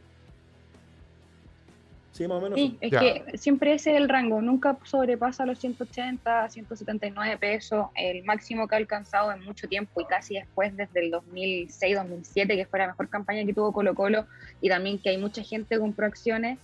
Sí, 2.16 2.30
más 2.30 2.38
o 2.38 2.42
menos. 2.42 2.58
Sí, 2.58 2.78
es 2.80 2.92
que 2.92 3.38
siempre 3.38 3.74
ese 3.74 3.92
es 3.92 3.98
el 3.98 4.08
rango, 4.08 4.42
nunca 4.42 4.78
sobrepasa 4.86 5.46
los 5.46 5.60
180, 5.60 6.48
179 6.48 7.38
pesos, 7.38 7.88
el 7.94 8.24
máximo 8.24 8.70
que 8.70 8.76
ha 8.76 8.78
alcanzado 8.78 9.34
en 9.34 9.44
mucho 9.44 9.68
tiempo 9.68 10.00
y 10.00 10.06
casi 10.06 10.36
después 10.36 10.74
desde 10.78 11.02
el 11.02 11.12
2006, 11.12 11.94
2007, 11.98 12.56
que 12.56 12.66
fue 12.68 12.80
la 12.80 12.88
mejor 12.88 13.10
campaña 13.10 13.46
que 13.46 13.54
tuvo 13.54 13.74
Colo 13.74 13.94
Colo 13.96 14.28
y 14.62 14.70
también 14.70 14.98
que 14.98 15.10
hay 15.10 15.18
mucha 15.18 15.44
gente 15.44 15.76
que 15.76 15.80
compró 15.82 16.06
acciones, 16.06 16.58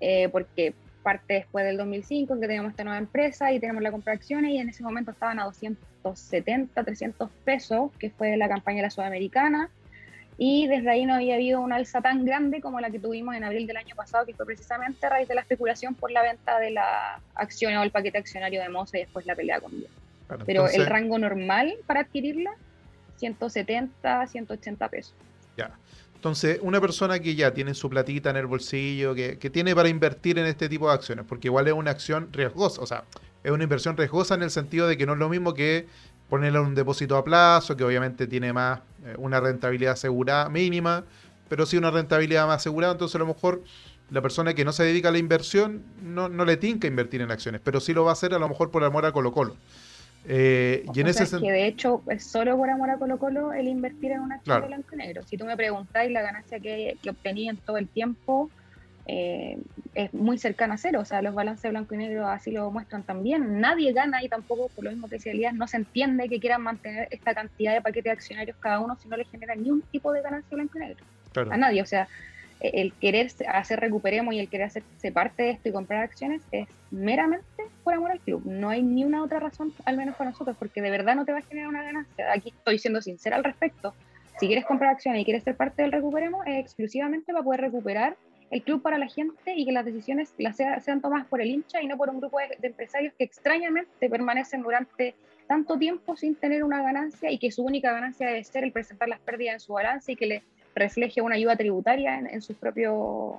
eh, 0.00 0.30
porque 0.30 0.72
parte 1.02 1.34
después 1.34 1.66
del 1.66 1.76
2005 1.76 2.40
que 2.40 2.46
teníamos 2.46 2.70
esta 2.70 2.84
nueva 2.84 2.98
empresa 2.98 3.52
y 3.52 3.60
tenemos 3.60 3.82
la 3.82 3.90
compra 3.90 4.12
de 4.12 4.16
acciones 4.16 4.52
y 4.52 4.56
en 4.56 4.70
ese 4.70 4.82
momento 4.82 5.10
estaban 5.10 5.38
a 5.38 5.44
270, 5.44 6.82
300 6.82 7.28
pesos, 7.44 7.90
que 7.98 8.08
fue 8.08 8.38
la 8.38 8.48
campaña 8.48 8.76
de 8.76 8.82
la 8.84 8.90
Sudamericana 8.90 9.68
y 10.36 10.66
desde 10.66 10.90
ahí 10.90 11.06
no 11.06 11.14
había 11.14 11.36
habido 11.36 11.60
una 11.60 11.76
alza 11.76 12.00
tan 12.00 12.24
grande 12.24 12.60
como 12.60 12.80
la 12.80 12.90
que 12.90 12.98
tuvimos 12.98 13.36
en 13.36 13.44
abril 13.44 13.66
del 13.66 13.76
año 13.76 13.94
pasado, 13.94 14.26
que 14.26 14.34
fue 14.34 14.46
precisamente 14.46 15.06
a 15.06 15.10
raíz 15.10 15.28
de 15.28 15.34
la 15.34 15.42
especulación 15.42 15.94
por 15.94 16.10
la 16.10 16.22
venta 16.22 16.58
de 16.58 16.70
la 16.70 17.20
acción 17.34 17.76
o 17.76 17.82
el 17.82 17.90
paquete 17.90 18.18
accionario 18.18 18.60
de 18.60 18.68
Moza 18.68 18.98
y 18.98 19.02
después 19.02 19.26
la 19.26 19.36
pelea 19.36 19.60
con 19.60 19.70
Dios. 19.78 19.90
Pero 20.44 20.68
el 20.68 20.86
rango 20.86 21.18
normal 21.18 21.74
para 21.86 22.00
adquirirla, 22.00 22.52
170, 23.16 24.26
180 24.26 24.88
pesos. 24.88 25.14
Ya. 25.56 25.70
Entonces, 26.16 26.58
una 26.62 26.80
persona 26.80 27.20
que 27.20 27.34
ya 27.34 27.52
tiene 27.52 27.74
su 27.74 27.88
platita 27.88 28.30
en 28.30 28.36
el 28.36 28.46
bolsillo, 28.46 29.14
que, 29.14 29.38
que 29.38 29.50
tiene 29.50 29.74
para 29.74 29.88
invertir 29.88 30.38
en 30.38 30.46
este 30.46 30.68
tipo 30.68 30.88
de 30.88 30.94
acciones, 30.94 31.26
porque 31.28 31.48
igual 31.48 31.68
es 31.68 31.74
una 31.74 31.90
acción 31.90 32.32
riesgosa, 32.32 32.80
o 32.80 32.86
sea, 32.86 33.04
es 33.44 33.50
una 33.52 33.62
inversión 33.62 33.96
riesgosa 33.96 34.34
en 34.34 34.42
el 34.42 34.50
sentido 34.50 34.88
de 34.88 34.96
que 34.96 35.04
no 35.04 35.12
es 35.12 35.18
lo 35.18 35.28
mismo 35.28 35.52
que 35.52 35.86
ponerlo 36.34 36.62
en 36.62 36.66
un 36.66 36.74
depósito 36.74 37.16
a 37.16 37.22
plazo, 37.22 37.76
que 37.76 37.84
obviamente 37.84 38.26
tiene 38.26 38.52
más 38.52 38.80
eh, 39.06 39.14
una 39.18 39.38
rentabilidad 39.38 39.92
asegurada 39.92 40.48
mínima, 40.48 41.04
pero 41.48 41.64
sí 41.64 41.76
una 41.76 41.92
rentabilidad 41.92 42.44
más 42.48 42.56
asegurada, 42.56 42.94
entonces 42.94 43.14
a 43.14 43.20
lo 43.20 43.26
mejor 43.26 43.62
la 44.10 44.20
persona 44.20 44.52
que 44.52 44.64
no 44.64 44.72
se 44.72 44.82
dedica 44.82 45.10
a 45.10 45.12
la 45.12 45.18
inversión 45.18 45.84
no, 46.02 46.28
no 46.28 46.44
le 46.44 46.56
tinca 46.56 46.88
invertir 46.88 47.20
en 47.20 47.30
acciones, 47.30 47.60
pero 47.62 47.78
sí 47.78 47.94
lo 47.94 48.02
va 48.02 48.10
a 48.10 48.14
hacer 48.14 48.34
a 48.34 48.40
lo 48.40 48.48
mejor 48.48 48.72
por 48.72 48.82
amor 48.82 49.06
a 49.06 49.12
Colo 49.12 49.30
Colo. 49.30 49.56
Eh, 50.26 50.84
y 50.92 51.00
en 51.00 51.06
ese 51.06 51.24
que 51.38 51.52
de 51.52 51.68
hecho 51.68 52.02
es 52.08 52.26
solo 52.26 52.56
por 52.56 52.68
amor 52.68 52.90
a 52.90 52.98
Colo 52.98 53.16
Colo 53.16 53.52
el 53.52 53.68
invertir 53.68 54.10
en 54.10 54.22
una 54.22 54.34
acción 54.34 54.60
de 54.60 54.66
blanco 54.66 54.88
y 54.92 54.96
negro. 54.96 55.22
Si 55.22 55.36
tú 55.36 55.44
me 55.44 55.56
preguntáis 55.56 56.10
la 56.10 56.22
ganancia 56.22 56.58
que, 56.58 56.96
que 57.00 57.10
obtenía 57.10 57.52
en 57.52 57.58
todo 57.58 57.76
el 57.76 57.86
tiempo, 57.86 58.50
eh, 59.06 59.58
es 59.94 60.14
muy 60.14 60.38
cercana 60.38 60.74
a 60.74 60.78
cero, 60.78 61.00
o 61.00 61.04
sea, 61.04 61.20
los 61.20 61.34
balances 61.34 61.70
blanco 61.70 61.94
y 61.94 61.98
negro 61.98 62.26
así 62.26 62.50
lo 62.50 62.70
muestran 62.70 63.02
también. 63.02 63.60
Nadie 63.60 63.92
gana 63.92 64.22
y 64.22 64.28
tampoco, 64.28 64.68
por 64.68 64.84
lo 64.84 64.90
mismo 64.90 65.08
que 65.08 65.16
decía 65.16 65.52
no 65.52 65.66
se 65.66 65.76
entiende 65.76 66.28
que 66.28 66.40
quieran 66.40 66.62
mantener 66.62 67.08
esta 67.10 67.34
cantidad 67.34 67.74
de 67.74 67.82
paquetes 67.82 68.12
accionarios 68.12 68.56
cada 68.58 68.80
uno 68.80 68.96
si 68.96 69.08
no 69.08 69.16
le 69.16 69.24
genera 69.24 69.54
ni 69.54 69.70
un 69.70 69.82
tipo 69.82 70.12
de 70.12 70.22
ganancia 70.22 70.54
blanco 70.54 70.78
y 70.78 70.80
negro. 70.80 71.04
A 71.50 71.56
nadie, 71.56 71.82
o 71.82 71.86
sea, 71.86 72.08
el 72.60 72.92
querer 72.94 73.30
hacer 73.48 73.80
recuperemos 73.80 74.34
y 74.34 74.38
el 74.38 74.48
querer 74.48 74.68
hacerse 74.68 75.12
parte 75.12 75.42
de 75.42 75.50
esto 75.50 75.68
y 75.68 75.72
comprar 75.72 76.02
acciones 76.02 76.42
es 76.50 76.68
meramente 76.90 77.64
por 77.82 77.94
amor 77.94 78.12
al 78.12 78.20
club. 78.20 78.42
No 78.46 78.70
hay 78.70 78.82
ni 78.82 79.04
una 79.04 79.22
otra 79.22 79.40
razón, 79.40 79.72
al 79.84 79.96
menos 79.96 80.16
para 80.16 80.30
nosotros, 80.30 80.56
porque 80.58 80.80
de 80.80 80.90
verdad 80.90 81.16
no 81.16 81.24
te 81.24 81.32
va 81.32 81.38
a 81.38 81.42
generar 81.42 81.68
una 81.68 81.82
ganancia. 81.82 82.32
Aquí 82.32 82.50
estoy 82.50 82.78
siendo 82.78 83.02
sincera 83.02 83.36
al 83.36 83.44
respecto. 83.44 83.94
Si 84.38 84.46
quieres 84.46 84.64
comprar 84.64 84.90
acciones 84.90 85.20
y 85.20 85.24
quieres 85.24 85.44
ser 85.44 85.56
parte 85.56 85.82
del 85.82 85.92
recuperemos, 85.92 86.46
es 86.46 86.58
exclusivamente 86.58 87.32
para 87.32 87.44
poder 87.44 87.60
recuperar 87.60 88.16
el 88.54 88.62
club 88.62 88.80
para 88.82 88.98
la 88.98 89.08
gente 89.08 89.52
y 89.56 89.66
que 89.66 89.72
las 89.72 89.84
decisiones 89.84 90.32
las 90.38 90.56
sean 90.56 91.00
tomadas 91.00 91.26
por 91.26 91.40
el 91.40 91.48
hincha 91.48 91.82
y 91.82 91.88
no 91.88 91.96
por 91.96 92.08
un 92.08 92.20
grupo 92.20 92.38
de, 92.38 92.68
empresarios 92.68 93.12
que 93.18 93.24
extrañamente 93.24 94.08
permanecen 94.08 94.62
durante 94.62 95.16
tanto 95.48 95.76
tiempo 95.76 96.16
sin 96.16 96.36
tener 96.36 96.62
una 96.62 96.80
ganancia 96.80 97.32
y 97.32 97.38
que 97.38 97.50
su 97.50 97.64
única 97.64 97.92
ganancia 97.92 98.28
debe 98.28 98.44
ser 98.44 98.62
el 98.62 98.70
presentar 98.70 99.08
las 99.08 99.18
pérdidas 99.18 99.54
en 99.54 99.60
su 99.60 99.72
balance 99.72 100.12
y 100.12 100.14
que 100.14 100.26
le 100.26 100.42
refleje 100.72 101.20
una 101.20 101.34
ayuda 101.34 101.56
tributaria 101.56 102.16
en, 102.16 102.40
sus 102.40 102.54
propios 102.54 103.34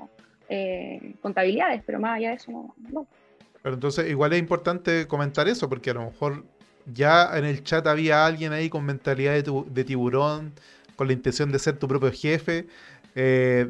eh, 0.49 1.13
contabilidades, 1.21 1.82
pero 1.86 1.97
más 1.97 2.17
allá 2.17 2.30
de 2.32 2.36
eso 2.36 2.75
no, 2.91 3.08
Pero 3.63 3.75
entonces 3.75 4.10
igual 4.10 4.34
es 4.34 4.39
importante 4.39 5.08
comentar 5.08 5.47
eso, 5.47 5.69
porque 5.69 5.91
a 5.91 5.93
lo 5.93 6.04
mejor 6.04 6.43
ya 6.93 7.38
en 7.38 7.45
el 7.45 7.63
chat 7.63 7.88
había 7.88 8.25
alguien 8.25 8.51
ahí 8.51 8.69
con 8.69 8.84
mentalidad 8.84 9.32
de, 9.32 9.63
de 9.65 9.84
tiburón, 9.86 10.51
con 10.95 11.08
la 11.08 11.13
intención 11.13 11.51
de 11.51 11.60
ser 11.60 11.78
tu 11.78 11.88
propio 11.88 12.12
jefe, 12.12 12.67
eh, 13.15 13.67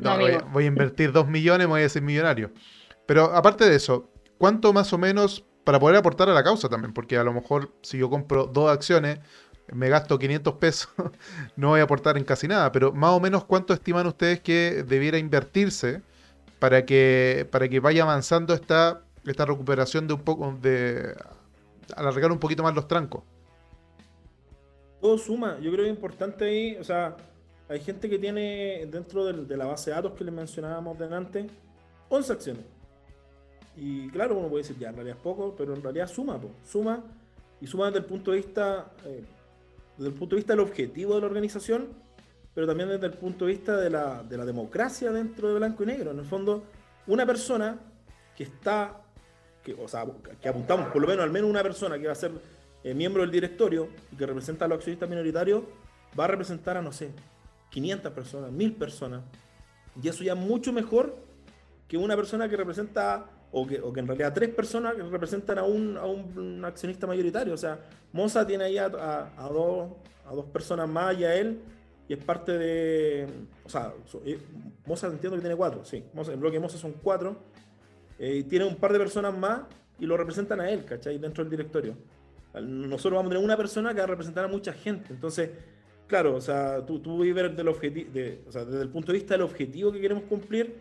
voy, 0.52 0.64
a 0.64 0.68
invertir 0.68 1.12
dos 1.12 1.28
millones, 1.28 1.68
voy 1.68 1.84
a 1.84 1.90
ser 1.90 2.02
millonario. 2.02 2.52
Pero 3.06 3.26
aparte 3.26 3.70
de 3.70 3.76
eso, 3.76 4.10
¿cuánto 4.40 4.74
más 4.74 4.92
o 4.92 4.98
menos 4.98 5.46
para 5.64 5.80
poder 5.80 5.98
aportar 5.98 6.30
a 6.30 6.34
la 6.34 6.44
causa 6.44 6.68
también? 6.68 6.94
Porque 6.94 7.18
a 7.18 7.24
lo 7.24 7.32
mejor 7.32 7.72
si 7.84 8.00
yo 8.00 8.10
compro 8.10 8.48
dos 8.48 8.72
acciones, 8.72 9.20
me 9.72 9.90
gasto 9.90 10.18
500 10.18 10.56
pesos, 10.56 10.90
no 11.56 11.70
voy 11.70 11.80
a 11.80 11.84
aportar 11.84 12.18
en 12.18 12.24
casi 12.24 12.48
nada. 12.48 12.72
Pero 12.72 12.92
más 12.92 13.12
o 13.12 13.20
menos, 13.20 13.46
¿cuánto 13.46 13.74
estiman 13.74 14.08
ustedes 14.08 14.40
que 14.40 14.84
debiera 14.88 15.20
invertirse 15.20 16.02
para 16.58 16.86
que, 16.86 17.48
para 17.52 17.70
que 17.70 17.80
vaya 17.80 18.02
avanzando 18.02 18.56
esta, 18.56 19.04
esta 19.26 19.46
recuperación 19.46 20.08
de 20.08 20.16
un 20.16 20.22
poco, 20.22 20.58
de 20.60 21.16
alargar 21.96 22.32
un 22.32 22.40
poquito 22.40 22.64
más 22.64 22.74
los 22.74 22.88
trancos? 22.88 23.24
Todo 25.02 25.20
suma. 25.20 25.60
Yo 25.62 25.72
creo 25.72 25.84
que 25.84 25.92
es 25.92 25.96
importante 25.96 26.46
ahí, 26.46 26.78
o 26.78 26.84
sea, 26.84 27.16
hay 27.68 27.80
gente 27.80 28.10
que 28.10 28.20
tiene 28.20 28.86
dentro 28.88 29.26
de, 29.26 29.58
la 29.58 29.66
base 29.66 29.90
de 29.90 29.96
datos 29.96 30.14
que 30.14 30.24
les 30.24 30.34
mencionábamos 30.34 30.98
delante 30.98 31.48
11 32.10 32.34
acciones. 32.34 32.64
Y 33.76 34.08
claro, 34.10 34.38
uno 34.38 34.48
puede 34.48 34.64
decir, 34.64 34.78
ya, 34.78 34.90
en 34.90 34.96
realidad 34.96 35.18
es 35.18 35.24
poco, 35.24 35.56
pero 35.58 35.74
en 35.74 35.82
realidad 35.82 36.08
suma, 36.08 36.40
suma 36.64 37.04
y 37.60 37.68
suma 37.68 37.88
desde 37.88 38.00
el 38.00 38.06
punto 38.06 38.32
de 38.32 38.38
vista 38.38 38.92
eh, 39.06 39.24
desde 39.98 40.10
el 40.10 40.14
punto 40.14 40.36
de 40.36 40.40
vista 40.42 40.54
del 40.54 40.60
objetivo 40.60 41.16
de 41.16 41.22
la 41.22 41.28
organización, 41.28 41.88
pero 42.54 42.68
también 42.68 42.90
desde 42.90 43.08
el 43.08 43.14
punto 43.14 43.46
de 43.46 43.52
vista 43.52 43.78
de 43.78 43.90
la, 43.90 44.24
de 44.24 44.38
la 44.38 44.46
democracia 44.46 45.12
dentro 45.12 45.50
de 45.50 45.56
blanco 45.56 45.84
y 45.84 45.86
negro. 45.88 46.12
En 46.12 46.20
el 46.20 46.26
fondo, 46.26 46.64
una 47.08 47.26
persona 47.26 47.80
que 48.36 48.44
está, 48.44 49.02
que, 49.64 49.74
o 49.74 49.88
sea, 49.88 50.06
que 50.42 50.50
apuntamos 50.50 50.88
por 50.88 51.02
lo 51.02 51.08
menos 51.08 51.24
al 51.24 51.32
menos 51.32 51.50
una 51.50 51.64
persona 51.64 51.98
que 51.98 52.08
va 52.08 52.14
a 52.14 52.16
ser 52.16 52.32
eh, 52.84 52.94
miembro 52.94 53.22
del 53.22 53.32
directorio 53.32 53.90
y 54.12 54.16
que 54.16 54.26
representa 54.26 54.66
a 54.66 54.68
los 54.68 54.78
accionistas 54.78 55.10
minoritarios, 55.10 55.64
va 56.18 56.26
a 56.26 56.28
representar 56.28 56.78
a, 56.78 56.82
no 56.82 56.92
sé, 56.92 57.10
500 57.76 58.14
personas, 58.14 58.52
1000 58.54 58.74
personas. 58.76 59.22
Y 60.02 60.08
eso 60.08 60.24
ya 60.24 60.32
es 60.32 60.40
mucho 60.40 60.72
mejor 60.72 61.14
que 61.90 61.98
una 61.98 62.16
persona 62.16 62.48
que 62.48 62.56
representa, 62.56 63.26
o 63.52 63.68
que, 63.68 63.82
o 63.82 63.92
que 63.92 64.00
en 64.00 64.08
realidad 64.08 64.34
tres 64.34 64.50
personas 64.50 64.96
que 64.96 65.04
representan 65.04 65.58
a 65.60 65.64
un, 65.64 65.98
a 65.98 66.06
un 66.06 66.64
accionista 66.64 67.06
mayoritario. 67.06 67.54
O 67.54 67.58
sea, 67.58 67.80
Moza 68.14 68.48
tiene 68.48 68.64
ahí 68.64 68.78
a, 68.78 68.86
a, 68.86 69.50
dos, 69.50 69.92
a 70.26 70.34
dos 70.34 70.46
personas 70.46 70.88
más 70.88 71.20
y 71.20 71.26
a 71.26 71.36
él, 71.36 71.60
y 72.08 72.14
es 72.14 72.24
parte 72.24 72.58
de. 72.58 73.28
O 73.66 73.70
sea, 73.70 73.94
eh, 74.26 74.40
Moza 74.86 75.08
entiendo 75.08 75.36
que 75.36 75.42
tiene 75.42 75.58
cuatro, 75.58 75.84
sí. 75.84 76.02
Moza, 76.14 76.32
el 76.32 76.40
bloque 76.40 76.60
Moza 76.62 76.78
son 76.78 76.94
cuatro. 77.04 77.36
Eh, 78.18 78.46
tiene 78.48 78.64
un 78.64 78.78
par 78.78 78.94
de 78.94 79.00
personas 79.00 79.38
más 79.38 79.64
y 80.00 80.06
lo 80.06 80.16
representan 80.16 80.62
a 80.62 80.70
él, 80.70 80.86
¿cachai? 80.86 81.18
Dentro 81.18 81.44
del 81.44 81.52
directorio. 81.52 81.98
nosotros 82.54 83.18
vamos 83.18 83.32
a 83.32 83.34
tener 83.34 83.44
una 83.44 83.58
persona 83.58 83.94
que 83.94 83.98
va 83.98 84.06
a 84.06 84.08
representar 84.08 84.46
a 84.46 84.48
mucha 84.48 84.72
gente. 84.72 85.12
Entonces, 85.12 85.50
claro, 86.08 86.36
o 86.36 86.42
sea, 86.42 86.86
tú, 86.86 87.00
tú 87.00 87.18
ver 87.18 87.56
del 87.56 87.66
de, 88.14 88.42
o 88.48 88.52
sea, 88.52 88.66
desde 88.66 88.82
el 88.82 88.90
punto 88.90 89.12
de 89.12 89.18
vista 89.18 89.34
del 89.34 89.42
objetivo 89.42 89.92
que 89.92 90.02
queremos 90.02 90.24
cumplir, 90.26 90.76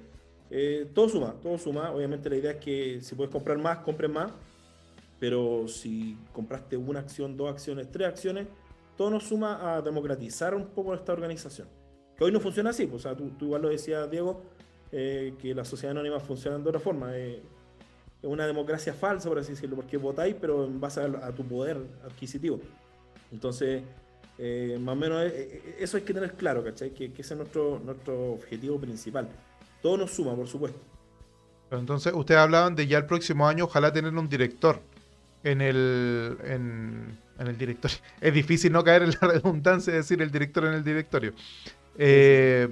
eh, 0.50 0.88
todo 0.94 1.08
suma, 1.08 1.34
todo 1.42 1.58
suma. 1.58 1.90
Obviamente 1.92 2.30
la 2.30 2.37
idea 2.37 2.50
es 2.52 2.58
que 2.58 3.00
si 3.00 3.14
puedes 3.14 3.32
comprar 3.32 3.58
más, 3.58 3.78
compres 3.78 4.10
más. 4.10 4.32
Pero 5.18 5.66
si 5.68 6.18
compraste 6.32 6.76
una 6.76 7.00
acción, 7.00 7.37
dos 7.37 7.50
acciones, 7.50 7.90
tres 7.90 8.08
acciones, 8.08 8.46
todo 8.96 9.10
nos 9.10 9.24
suma 9.24 9.76
a 9.76 9.82
democratizar 9.82 10.54
un 10.54 10.66
poco 10.66 10.94
esta 10.94 11.12
organización. 11.12 11.68
Que 12.16 12.24
hoy 12.24 12.32
no 12.32 12.40
funciona 12.40 12.70
así, 12.70 12.87
pues, 12.87 13.04
o 13.04 13.08
sea, 13.08 13.16
tú, 13.16 13.32
igual 13.40 13.62
lo 13.62 13.68
decías, 13.68 14.08
Diego, 14.10 14.42
eh, 14.92 15.34
que 15.40 15.54
las 15.54 15.68
sociedades 15.68 15.96
anónimas 15.96 16.22
funcionan 16.22 16.62
de 16.62 16.68
otra 16.68 16.80
forma. 16.80 17.16
Eh, 17.16 17.42
es 18.22 18.28
una 18.28 18.46
democracia 18.46 18.94
falsa, 18.94 19.28
por 19.28 19.38
así 19.38 19.52
decirlo, 19.52 19.76
porque 19.76 19.96
votáis, 19.96 20.37
pero 20.40 20.64
en 20.64 20.80
base 20.80 21.00
a, 21.00 21.32
tu 21.32 21.44
poder 21.44 21.78
adquisitivo. 22.04 22.60
Entonces, 23.32 23.82
eh, 24.38 24.79
más 24.81 24.94
o 24.94 24.97
menos 24.97 25.33
eso 25.79 25.97
hay 25.97 26.03
que 26.03 26.12
tener 26.12 26.33
claro, 26.33 26.64
¿cachai? 26.64 26.90
Que, 26.90 27.07
ese 27.07 27.35
es 27.35 27.37
nuestro, 27.37 27.81
nuestro 27.85 28.33
objetivo 28.33 28.79
principal. 28.79 29.29
Todo 29.83 29.99
nos 29.99 30.11
suma, 30.11 30.35
por 30.35 30.49
supuesto. 30.49 30.79
Entonces, 31.70 32.12
ustedes 32.14 32.40
hablaban 32.40 32.75
de 32.75 32.87
ya 32.87 32.99
el 32.99 33.07
próximo 33.07 33.47
año, 33.47 33.64
ojalá 33.64 33.92
tener 33.92 34.12
un 34.14 34.29
director 34.29 34.81
en 35.42 35.61
el, 35.61 36.38
en, 36.44 37.18
el 37.38 37.59
directorio. 37.59 37.97
Es 38.20 38.35
difícil 38.35 38.73
no 38.73 38.83
caer 38.83 39.03
en 39.03 39.11
la 39.11 39.29
redundancia 39.29 39.92
de 39.92 39.99
decir 40.01 40.20
el 40.20 40.31
director 40.31 40.64
en 40.64 40.75
el 40.75 40.85
directorio. 40.85 41.33
Eh, 41.97 42.68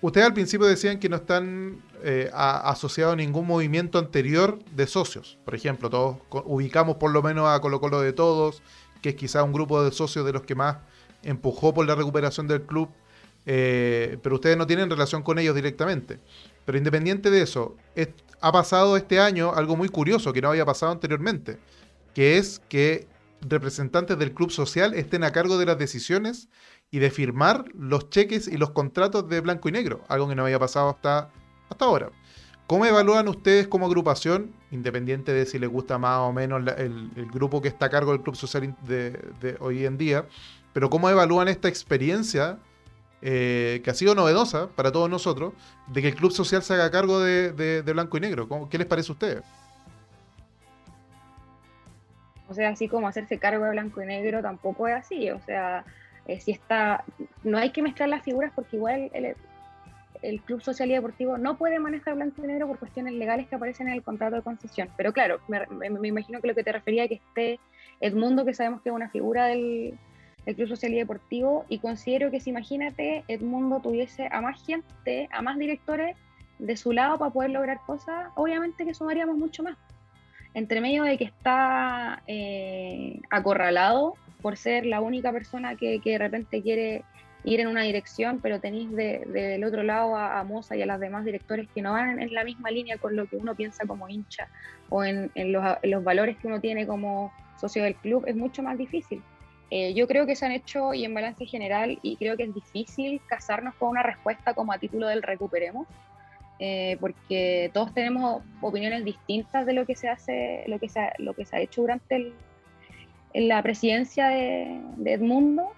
ustedes 0.00 0.26
al 0.26 0.34
principio 0.34 0.66
decían 0.66 0.98
que 0.98 1.08
no 1.08 1.16
están 1.16 1.80
eh, 2.02 2.30
asociados 2.32 3.14
a 3.14 3.16
ningún 3.16 3.46
movimiento 3.46 3.98
anterior 3.98 4.58
de 4.74 4.86
socios. 4.86 5.38
Por 5.44 5.54
ejemplo, 5.54 5.88
todos 5.88 6.18
ubicamos 6.44 6.96
por 6.96 7.12
lo 7.12 7.22
menos 7.22 7.48
a 7.48 7.60
Colo 7.60 7.80
Colo 7.80 8.00
de 8.00 8.12
Todos, 8.12 8.62
que 9.02 9.10
es 9.10 9.14
quizá 9.16 9.42
un 9.42 9.52
grupo 9.52 9.82
de 9.84 9.92
socios 9.92 10.24
de 10.24 10.32
los 10.32 10.42
que 10.42 10.54
más 10.54 10.78
empujó 11.22 11.74
por 11.74 11.86
la 11.86 11.94
recuperación 11.94 12.48
del 12.48 12.62
club, 12.62 12.88
eh, 13.44 14.18
pero 14.22 14.36
ustedes 14.36 14.56
no 14.56 14.66
tienen 14.66 14.88
relación 14.88 15.22
con 15.22 15.38
ellos 15.38 15.54
directamente. 15.54 16.18
Pero 16.64 16.78
independiente 16.78 17.30
de 17.30 17.42
eso, 17.42 17.76
ha 18.40 18.52
pasado 18.52 18.96
este 18.96 19.20
año 19.20 19.52
algo 19.52 19.76
muy 19.76 19.88
curioso 19.88 20.32
que 20.32 20.40
no 20.40 20.50
había 20.50 20.64
pasado 20.64 20.92
anteriormente, 20.92 21.58
que 22.14 22.38
es 22.38 22.60
que 22.68 23.08
representantes 23.40 24.18
del 24.18 24.32
club 24.32 24.50
social 24.50 24.94
estén 24.94 25.24
a 25.24 25.32
cargo 25.32 25.58
de 25.58 25.66
las 25.66 25.78
decisiones 25.78 26.48
y 26.90 26.98
de 26.98 27.10
firmar 27.10 27.64
los 27.74 28.10
cheques 28.10 28.46
y 28.46 28.56
los 28.56 28.70
contratos 28.70 29.28
de 29.28 29.40
blanco 29.40 29.68
y 29.68 29.72
negro, 29.72 30.04
algo 30.08 30.28
que 30.28 30.34
no 30.34 30.44
había 30.44 30.58
pasado 30.58 30.90
hasta, 30.90 31.30
hasta 31.68 31.84
ahora. 31.84 32.10
¿Cómo 32.66 32.86
evalúan 32.86 33.28
ustedes 33.28 33.66
como 33.66 33.86
agrupación, 33.86 34.52
independiente 34.70 35.32
de 35.32 35.44
si 35.46 35.58
les 35.58 35.68
gusta 35.68 35.98
más 35.98 36.20
o 36.20 36.32
menos 36.32 36.62
el, 36.78 37.10
grupo 37.32 37.60
que 37.60 37.68
está 37.68 37.86
a 37.86 37.90
cargo 37.90 38.12
del 38.12 38.22
Club 38.22 38.36
Social 38.36 38.74
de, 38.82 39.56
hoy 39.60 39.84
en 39.84 39.98
día, 39.98 40.24
pero 40.72 40.88
cómo 40.88 41.10
evalúan 41.10 41.48
esta 41.48 41.68
experiencia 41.68 42.58
eh, 43.20 43.82
que 43.84 43.90
ha 43.90 43.94
sido 43.94 44.14
novedosa 44.14 44.68
para 44.68 44.90
todos 44.90 45.10
nosotros, 45.10 45.52
de 45.88 46.00
que 46.00 46.08
el 46.08 46.14
Club 46.14 46.32
Social 46.32 46.62
se 46.62 46.74
haga 46.74 46.90
cargo 46.90 47.20
de, 47.20 47.82
Blanco 47.84 48.16
y 48.16 48.20
Negro? 48.20 48.48
¿Qué 48.70 48.78
les 48.78 48.86
parece 48.86 49.10
a 49.10 49.12
ustedes? 49.12 49.42
O 52.48 52.54
sea, 52.54 52.70
así 52.70 52.88
como 52.88 53.08
hacerse 53.08 53.38
cargo 53.38 53.64
de 53.64 53.70
Blanco 53.72 54.02
y 54.02 54.06
Negro 54.06 54.40
tampoco 54.40 54.88
es 54.88 54.94
así, 54.94 55.30
o 55.30 55.40
sea 55.40 55.84
eh, 56.26 56.38
si 56.38 56.52
está, 56.52 57.04
no 57.42 57.58
hay 57.58 57.70
que 57.70 57.82
mezclar 57.82 58.08
las 58.08 58.22
figuras 58.22 58.52
porque 58.54 58.76
igual 58.76 59.10
el, 59.12 59.34
el, 60.22 60.40
Club 60.42 60.62
Social 60.62 60.90
y 60.90 60.94
Deportivo 60.94 61.38
no 61.38 61.56
puede 61.56 61.78
manejar 61.78 62.14
blanco 62.14 62.42
y 62.44 62.46
negro 62.46 62.68
por 62.68 62.78
cuestiones 62.78 63.14
legales 63.14 63.48
que 63.48 63.56
aparecen 63.56 63.88
en 63.88 63.94
el 63.94 64.02
contrato 64.02 64.36
de 64.36 64.42
concesión. 64.42 64.88
Pero 64.96 65.12
claro, 65.12 65.40
me, 65.48 66.08
imagino 66.08 66.40
que 66.40 66.48
lo 66.48 66.54
que 66.54 66.64
te 66.64 66.72
refería 66.72 67.04
es 67.04 67.08
que 67.08 67.14
esté 67.16 67.60
Edmundo, 68.00 68.44
que 68.44 68.54
sabemos 68.54 68.82
que 68.82 68.88
es 68.88 68.94
una 68.94 69.10
figura 69.10 69.46
del, 69.46 69.98
del 70.46 70.56
Club 70.56 70.68
Social 70.68 70.92
y 70.92 70.96
Deportivo, 70.96 71.64
y 71.68 71.78
considero 71.78 72.30
que 72.30 72.40
si 72.40 72.50
imagínate 72.50 73.24
Edmundo 73.28 73.80
tuviese 73.80 74.28
a 74.30 74.40
más 74.40 74.64
gente, 74.64 75.28
a 75.32 75.42
más 75.42 75.58
directores 75.58 76.16
de 76.58 76.76
su 76.76 76.92
lado 76.92 77.18
para 77.18 77.32
poder 77.32 77.50
lograr 77.50 77.80
cosas, 77.86 78.28
obviamente 78.36 78.84
que 78.84 78.94
sumaríamos 78.94 79.36
mucho 79.36 79.62
más. 79.62 79.76
Entre 80.54 80.80
medio 80.80 81.02
de 81.04 81.18
que 81.18 81.24
está 81.24 82.22
eh, 82.26 83.20
acorralado 83.30 84.14
por 84.42 84.56
ser 84.56 84.84
la 84.84 85.00
única 85.00 85.32
persona 85.32 85.76
que, 85.76 86.00
de 86.04 86.18
repente 86.18 86.62
quiere 86.62 87.04
ir 87.44 87.60
en 87.60 87.68
una 87.68 87.82
dirección, 87.82 88.40
pero 88.40 88.60
tenéis 88.60 88.90
del 88.94 89.64
otro 89.64 89.82
lado 89.82 90.16
a, 90.16 90.42
Moza 90.44 90.76
y 90.76 90.82
a 90.82 90.86
las 90.86 91.00
demás 91.00 91.24
directores 91.24 91.68
que 91.74 91.82
no 91.82 91.92
van 91.92 92.20
en 92.20 92.32
la 92.32 92.44
misma 92.44 92.70
línea 92.70 92.98
con 92.98 93.16
lo 93.16 93.26
que 93.26 93.36
uno 93.36 93.54
piensa 93.54 93.84
como 93.86 94.08
hincha 94.08 94.48
o 94.88 95.04
en, 95.04 95.30
los, 95.34 96.04
valores 96.04 96.36
que 96.38 96.46
uno 96.46 96.60
tiene 96.60 96.86
como 96.86 97.32
socio 97.60 97.82
del 97.84 97.94
club, 97.96 98.24
es 98.26 98.36
mucho 98.36 98.62
más 98.62 98.78
difícil. 98.78 99.22
Eh, 99.70 99.94
yo 99.94 100.06
creo 100.06 100.26
que 100.26 100.36
se 100.36 100.44
han 100.44 100.52
hecho 100.52 100.92
y 100.92 101.04
en 101.04 101.14
balance 101.14 101.46
general, 101.46 101.98
y 102.02 102.16
creo 102.16 102.36
que 102.36 102.44
es 102.44 102.54
difícil 102.54 103.20
casarnos 103.26 103.74
con 103.76 103.90
una 103.90 104.02
respuesta 104.02 104.52
como 104.52 104.72
a 104.72 104.78
título 104.78 105.06
del 105.06 105.22
recuperemos, 105.22 105.86
eh, 106.58 106.96
porque 107.00 107.70
todos 107.72 107.94
tenemos 107.94 108.42
opiniones 108.60 109.04
distintas 109.04 109.64
de 109.66 109.72
lo 109.72 109.86
que 109.86 109.96
se 109.96 110.08
hace, 110.08 110.64
lo 110.66 110.78
que 110.78 110.88
se 110.88 111.00
lo 111.18 111.34
que 111.34 111.44
se 111.46 111.56
ha 111.56 111.60
hecho 111.60 111.80
durante 111.80 112.16
el, 112.16 112.34
en 113.34 113.48
la 113.48 113.62
presidencia 113.62 114.28
de, 114.28 114.80
Edmundo, 115.04 115.72